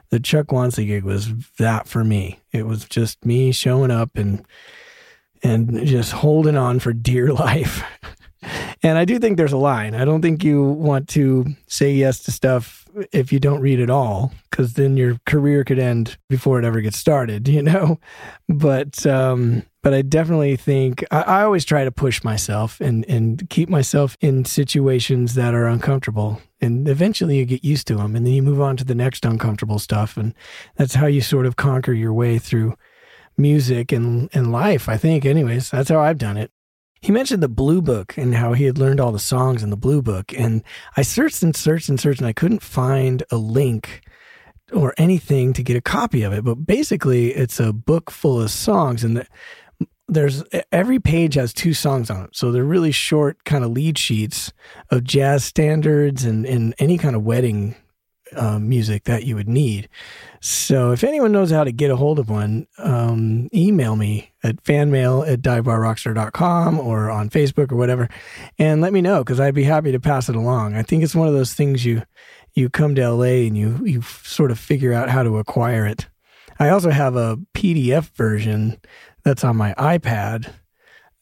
the 0.09 0.19
Chuck 0.19 0.47
Wansley 0.47 0.87
gig 0.87 1.03
was 1.03 1.31
that 1.57 1.87
for 1.87 2.03
me. 2.03 2.39
It 2.51 2.65
was 2.65 2.85
just 2.85 3.23
me 3.25 3.51
showing 3.51 3.91
up 3.91 4.17
and 4.17 4.45
and 5.43 5.85
just 5.85 6.11
holding 6.11 6.57
on 6.57 6.79
for 6.79 6.93
dear 6.93 7.31
life. 7.33 7.83
and 8.83 8.97
I 8.97 9.05
do 9.05 9.19
think 9.19 9.37
there's 9.37 9.53
a 9.53 9.57
line. 9.57 9.93
I 9.95 10.05
don't 10.05 10.21
think 10.21 10.43
you 10.43 10.63
want 10.63 11.07
to 11.09 11.45
say 11.67 11.91
yes 11.93 12.23
to 12.23 12.31
stuff 12.31 12.85
if 13.11 13.31
you 13.31 13.39
don't 13.39 13.61
read 13.61 13.79
at 13.79 13.89
all, 13.89 14.31
because 14.49 14.73
then 14.73 14.97
your 14.97 15.19
career 15.25 15.63
could 15.63 15.79
end 15.79 16.17
before 16.29 16.59
it 16.59 16.65
ever 16.65 16.81
gets 16.81 16.97
started, 16.97 17.47
you 17.47 17.61
know? 17.61 17.99
But 18.47 19.05
um 19.05 19.63
but 19.81 19.93
I 19.93 20.01
definitely 20.01 20.55
think 20.57 21.05
I, 21.09 21.21
I, 21.21 21.43
always 21.43 21.63
try 21.63 21.85
to 21.85 21.91
push 21.91 22.21
myself 22.21 22.81
and, 22.81 23.05
and 23.07 23.49
keep 23.49 23.69
myself 23.69 24.17
in 24.19 24.43
situations 24.43 25.35
that 25.35 25.53
are 25.53 25.67
uncomfortable. 25.67 26.41
And 26.59 26.87
eventually 26.87 27.37
you 27.37 27.45
get 27.45 27.63
used 27.63 27.87
to 27.87 27.95
them 27.95 28.15
and 28.15 28.25
then 28.25 28.33
you 28.33 28.43
move 28.43 28.59
on 28.59 28.75
to 28.77 28.83
the 28.83 28.95
next 28.95 29.25
uncomfortable 29.25 29.79
stuff. 29.79 30.17
And 30.17 30.33
that's 30.75 30.95
how 30.95 31.07
you 31.07 31.21
sort 31.21 31.45
of 31.45 31.55
conquer 31.55 31.93
your 31.93 32.13
way 32.13 32.39
through 32.39 32.75
music 33.37 33.93
and, 33.93 34.29
and 34.33 34.51
life, 34.51 34.89
I 34.89 34.97
think. 34.97 35.25
Anyways, 35.25 35.71
that's 35.71 35.89
how 35.89 36.01
I've 36.01 36.17
done 36.17 36.35
it. 36.35 36.51
He 37.01 37.11
mentioned 37.11 37.41
the 37.41 37.47
Blue 37.47 37.81
Book 37.81 38.17
and 38.17 38.35
how 38.35 38.53
he 38.53 38.65
had 38.65 38.77
learned 38.77 38.99
all 38.99 39.11
the 39.11 39.19
songs 39.19 39.63
in 39.63 39.69
the 39.69 39.77
Blue 39.77 40.01
Book. 40.01 40.33
And 40.33 40.63
I 40.97 41.01
searched 41.01 41.41
and 41.41 41.55
searched 41.55 41.89
and 41.89 41.99
searched 41.99 42.19
and 42.19 42.27
I 42.27 42.33
couldn't 42.33 42.61
find 42.61 43.23
a 43.31 43.37
link 43.37 44.01
or 44.73 44.93
anything 44.97 45.53
to 45.53 45.63
get 45.63 45.77
a 45.77 45.81
copy 45.81 46.23
of 46.23 46.33
it. 46.33 46.43
But 46.43 46.65
basically, 46.65 47.31
it's 47.33 47.59
a 47.59 47.71
book 47.73 48.11
full 48.11 48.41
of 48.41 48.51
songs. 48.51 49.03
And 49.03 49.17
the, 49.17 49.27
there's 50.07 50.43
every 50.71 50.99
page 50.99 51.35
has 51.35 51.53
two 51.53 51.73
songs 51.73 52.09
on 52.09 52.25
it. 52.25 52.35
So 52.35 52.51
they're 52.51 52.63
really 52.63 52.91
short 52.91 53.43
kind 53.45 53.63
of 53.63 53.71
lead 53.71 53.97
sheets 53.97 54.51
of 54.89 55.03
jazz 55.03 55.45
standards 55.45 56.25
and, 56.25 56.45
and 56.45 56.75
any 56.79 56.97
kind 56.97 57.15
of 57.15 57.23
wedding 57.23 57.75
uh, 58.35 58.59
music 58.59 59.05
that 59.05 59.23
you 59.23 59.35
would 59.35 59.49
need. 59.49 59.89
So 60.41 60.91
if 60.91 61.03
anyone 61.03 61.31
knows 61.31 61.51
how 61.51 61.63
to 61.63 61.71
get 61.71 61.91
a 61.91 61.95
hold 61.95 62.19
of 62.19 62.29
one, 62.29 62.67
um, 62.77 63.49
email 63.53 63.95
me 63.95 64.31
at 64.43 64.63
fanmail 64.63 65.27
at 65.27 65.41
divebarrockstar.com 65.41 66.79
or 66.79 67.09
on 67.09 67.29
Facebook 67.29 67.71
or 67.71 67.75
whatever 67.75 68.09
and 68.57 68.81
let 68.81 68.93
me 68.93 69.01
know 69.01 69.19
because 69.23 69.39
I'd 69.39 69.55
be 69.55 69.63
happy 69.63 69.91
to 69.91 69.99
pass 69.99 70.29
it 70.29 70.35
along. 70.35 70.75
I 70.75 70.83
think 70.83 71.03
it's 71.03 71.15
one 71.15 71.27
of 71.27 71.33
those 71.33 71.53
things 71.53 71.85
you 71.85 72.03
you 72.53 72.69
come 72.69 72.95
to 72.95 73.11
LA 73.11 73.45
and 73.47 73.57
you 73.57 73.79
you 73.85 74.01
sort 74.01 74.51
of 74.51 74.59
figure 74.59 74.93
out 74.93 75.09
how 75.09 75.23
to 75.23 75.37
acquire 75.37 75.85
it. 75.85 76.07
I 76.59 76.69
also 76.69 76.89
have 76.89 77.15
a 77.15 77.37
PDF 77.53 78.09
version 78.15 78.79
that's 79.23 79.43
on 79.43 79.55
my 79.55 79.73
iPad. 79.75 80.51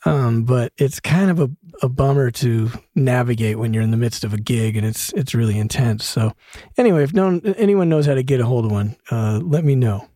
Um, 0.05 0.43
but 0.43 0.71
it's 0.77 0.99
kind 0.99 1.31
of 1.31 1.39
a, 1.39 1.49
a 1.81 1.89
bummer 1.89 2.31
to 2.31 2.69
navigate 2.95 3.57
when 3.57 3.73
you're 3.73 3.83
in 3.83 3.91
the 3.91 3.97
midst 3.97 4.23
of 4.23 4.33
a 4.33 4.37
gig 4.37 4.77
and 4.77 4.85
it's 4.85 5.11
it's 5.13 5.33
really 5.33 5.57
intense. 5.57 6.05
So 6.05 6.33
anyway, 6.77 7.03
if 7.03 7.13
no 7.13 7.41
anyone 7.57 7.89
knows 7.89 8.05
how 8.05 8.13
to 8.13 8.23
get 8.23 8.39
a 8.39 8.45
hold 8.45 8.65
of 8.65 8.71
one, 8.71 8.95
uh, 9.11 9.39
let 9.43 9.65
me 9.65 9.75
know. 9.75 10.07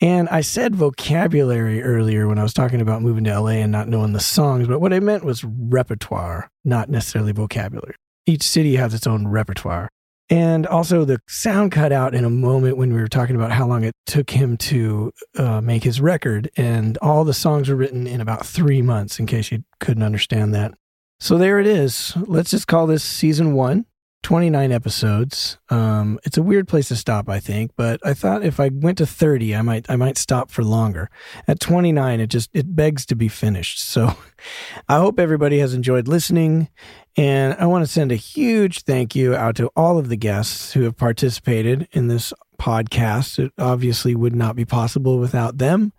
And 0.00 0.28
I 0.28 0.40
said 0.40 0.74
vocabulary 0.74 1.82
earlier 1.82 2.28
when 2.28 2.38
I 2.38 2.42
was 2.42 2.52
talking 2.52 2.80
about 2.80 3.02
moving 3.02 3.24
to 3.24 3.40
LA 3.40 3.52
and 3.52 3.72
not 3.72 3.88
knowing 3.88 4.12
the 4.12 4.20
songs, 4.20 4.68
but 4.68 4.80
what 4.80 4.92
I 4.92 5.00
meant 5.00 5.24
was 5.24 5.44
repertoire, 5.44 6.50
not 6.64 6.88
necessarily 6.88 7.32
vocabulary. 7.32 7.94
Each 8.26 8.42
city 8.42 8.76
has 8.76 8.92
its 8.94 9.06
own 9.06 9.28
repertoire. 9.28 9.88
And 10.30 10.66
also, 10.66 11.04
the 11.04 11.20
sound 11.28 11.72
cut 11.72 11.92
out 11.92 12.14
in 12.14 12.24
a 12.24 12.30
moment 12.30 12.78
when 12.78 12.94
we 12.94 13.00
were 13.00 13.08
talking 13.08 13.36
about 13.36 13.52
how 13.52 13.66
long 13.66 13.84
it 13.84 13.94
took 14.06 14.30
him 14.30 14.56
to 14.56 15.12
uh, 15.36 15.60
make 15.60 15.84
his 15.84 16.00
record. 16.00 16.50
And 16.56 16.96
all 17.02 17.24
the 17.24 17.34
songs 17.34 17.68
were 17.68 17.76
written 17.76 18.06
in 18.06 18.20
about 18.22 18.46
three 18.46 18.80
months, 18.80 19.18
in 19.18 19.26
case 19.26 19.52
you 19.52 19.64
couldn't 19.80 20.02
understand 20.02 20.54
that. 20.54 20.72
So 21.20 21.36
there 21.36 21.60
it 21.60 21.66
is. 21.66 22.14
Let's 22.16 22.50
just 22.50 22.66
call 22.66 22.86
this 22.86 23.04
season 23.04 23.52
one. 23.52 23.84
29 24.24 24.72
episodes. 24.72 25.58
Um, 25.68 26.18
it's 26.24 26.38
a 26.38 26.42
weird 26.42 26.66
place 26.66 26.88
to 26.88 26.96
stop, 26.96 27.28
I 27.28 27.38
think, 27.38 27.72
but 27.76 28.00
I 28.04 28.14
thought 28.14 28.42
if 28.42 28.58
I 28.58 28.70
went 28.72 28.98
to 28.98 29.06
30, 29.06 29.54
I 29.54 29.62
might 29.62 29.88
I 29.88 29.96
might 29.96 30.16
stop 30.16 30.50
for 30.50 30.64
longer. 30.64 31.10
At 31.46 31.60
29, 31.60 32.20
it 32.20 32.28
just 32.28 32.50
it 32.54 32.74
begs 32.74 33.04
to 33.06 33.14
be 33.14 33.28
finished. 33.28 33.78
So 33.78 34.16
I 34.88 34.96
hope 34.96 35.20
everybody 35.20 35.58
has 35.58 35.74
enjoyed 35.74 36.08
listening, 36.08 36.68
and 37.16 37.54
I 37.60 37.66
want 37.66 37.84
to 37.84 37.92
send 37.92 38.10
a 38.10 38.16
huge 38.16 38.82
thank 38.82 39.14
you 39.14 39.36
out 39.36 39.56
to 39.56 39.70
all 39.76 39.98
of 39.98 40.08
the 40.08 40.16
guests 40.16 40.72
who 40.72 40.82
have 40.82 40.96
participated 40.96 41.86
in 41.92 42.08
this 42.08 42.32
podcast. 42.58 43.38
It 43.38 43.52
obviously 43.58 44.14
would 44.14 44.34
not 44.34 44.56
be 44.56 44.64
possible 44.64 45.18
without 45.18 45.58
them. 45.58 45.92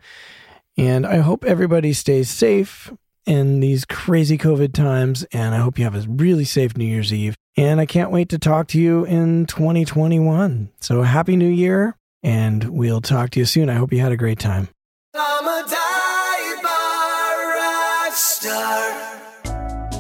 And 0.78 1.06
I 1.06 1.18
hope 1.18 1.46
everybody 1.46 1.94
stays 1.94 2.30
safe 2.30 2.92
in 3.26 3.60
these 3.60 3.86
crazy 3.86 4.38
COVID 4.38 4.74
times. 4.74 5.24
And 5.32 5.56
I 5.56 5.60
hope 5.60 5.78
you 5.78 5.86
have 5.86 5.96
a 5.96 6.06
really 6.10 6.44
safe 6.44 6.76
New 6.76 6.86
Year's 6.86 7.14
Eve. 7.14 7.36
And 7.58 7.80
I 7.80 7.86
can't 7.86 8.12
wait 8.12 8.30
to 8.30 8.38
talk 8.38 8.68
to 8.70 8.80
you 8.80 9.06
in 9.06 9.46
2021. 9.46 10.70
So 10.82 11.04
happy 11.04 11.38
New 11.38 11.50
Year. 11.50 11.96
And 12.22 12.64
we'll 12.66 13.02
talk 13.02 13.30
to 13.32 13.40
you 13.40 13.46
soon. 13.46 13.70
I 13.70 13.76
hope 13.76 13.94
you 13.94 14.00
had 14.00 14.12
a 14.12 14.18
great 14.18 14.40
time. 14.40 14.68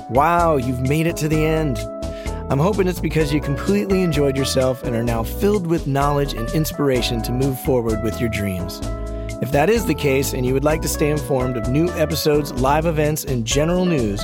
Wow, 0.10 0.58
you've 0.58 0.82
made 0.82 1.08
it 1.08 1.18
to 1.18 1.28
the 1.28 1.46
end. 1.46 1.78
I'm 2.52 2.60
hoping 2.60 2.88
it's 2.88 3.00
because 3.00 3.34
you 3.34 3.42
completely 3.42 4.02
enjoyed 4.02 4.38
yourself 4.38 4.84
and 4.84 4.96
are 4.96 5.04
now 5.04 5.24
filled 5.24 5.68
with 5.68 5.88
knowledge 5.88 6.34
and 6.34 6.50
inspiration 6.52 7.22
to 7.24 7.32
move 7.32 7.60
forward 7.62 8.04
with 8.04 8.20
your 8.20 8.30
dreams. 8.30 8.80
If 9.42 9.52
that 9.52 9.70
is 9.70 9.86
the 9.86 9.96
case 9.96 10.34
and 10.34 10.46
you 10.46 10.54
would 10.54 10.64
like 10.64 10.82
to 10.82 10.88
stay 10.88 11.10
informed 11.10 11.58
of 11.58 11.70
new 11.70 11.90
episodes, 11.92 12.54
live 12.54 12.86
events, 12.86 13.24
and 13.24 13.46
general 13.46 13.86
news, 13.86 14.24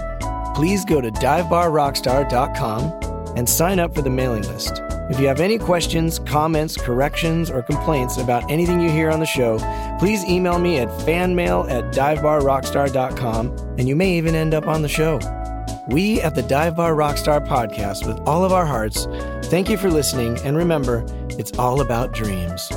please 0.53 0.85
go 0.85 1.01
to 1.01 1.11
divebarrockstar.com 1.11 3.10
and 3.35 3.47
sign 3.47 3.79
up 3.79 3.93
for 3.95 4.01
the 4.01 4.09
mailing 4.09 4.43
list. 4.43 4.81
If 5.09 5.19
you 5.19 5.27
have 5.27 5.41
any 5.41 5.57
questions, 5.57 6.19
comments, 6.19 6.77
corrections, 6.77 7.49
or 7.49 7.61
complaints 7.61 8.17
about 8.17 8.49
anything 8.49 8.79
you 8.79 8.89
hear 8.89 9.09
on 9.09 9.19
the 9.19 9.25
show, 9.25 9.57
please 9.99 10.23
email 10.25 10.57
me 10.57 10.77
at 10.77 10.87
fanmail 11.01 11.69
at 11.69 11.93
divebarrockstar.com 11.93 13.75
and 13.77 13.89
you 13.89 13.95
may 13.95 14.17
even 14.17 14.35
end 14.35 14.53
up 14.53 14.67
on 14.67 14.81
the 14.81 14.89
show. 14.89 15.19
We 15.89 16.21
at 16.21 16.35
the 16.35 16.43
Dive 16.43 16.77
Bar 16.77 16.93
Rockstar 16.93 17.45
podcast, 17.45 18.07
with 18.07 18.17
all 18.27 18.45
of 18.45 18.53
our 18.53 18.65
hearts, 18.65 19.07
thank 19.49 19.69
you 19.69 19.77
for 19.77 19.89
listening. 19.89 20.37
And 20.45 20.55
remember, 20.55 21.03
it's 21.31 21.51
all 21.57 21.81
about 21.81 22.13
dreams. 22.13 22.71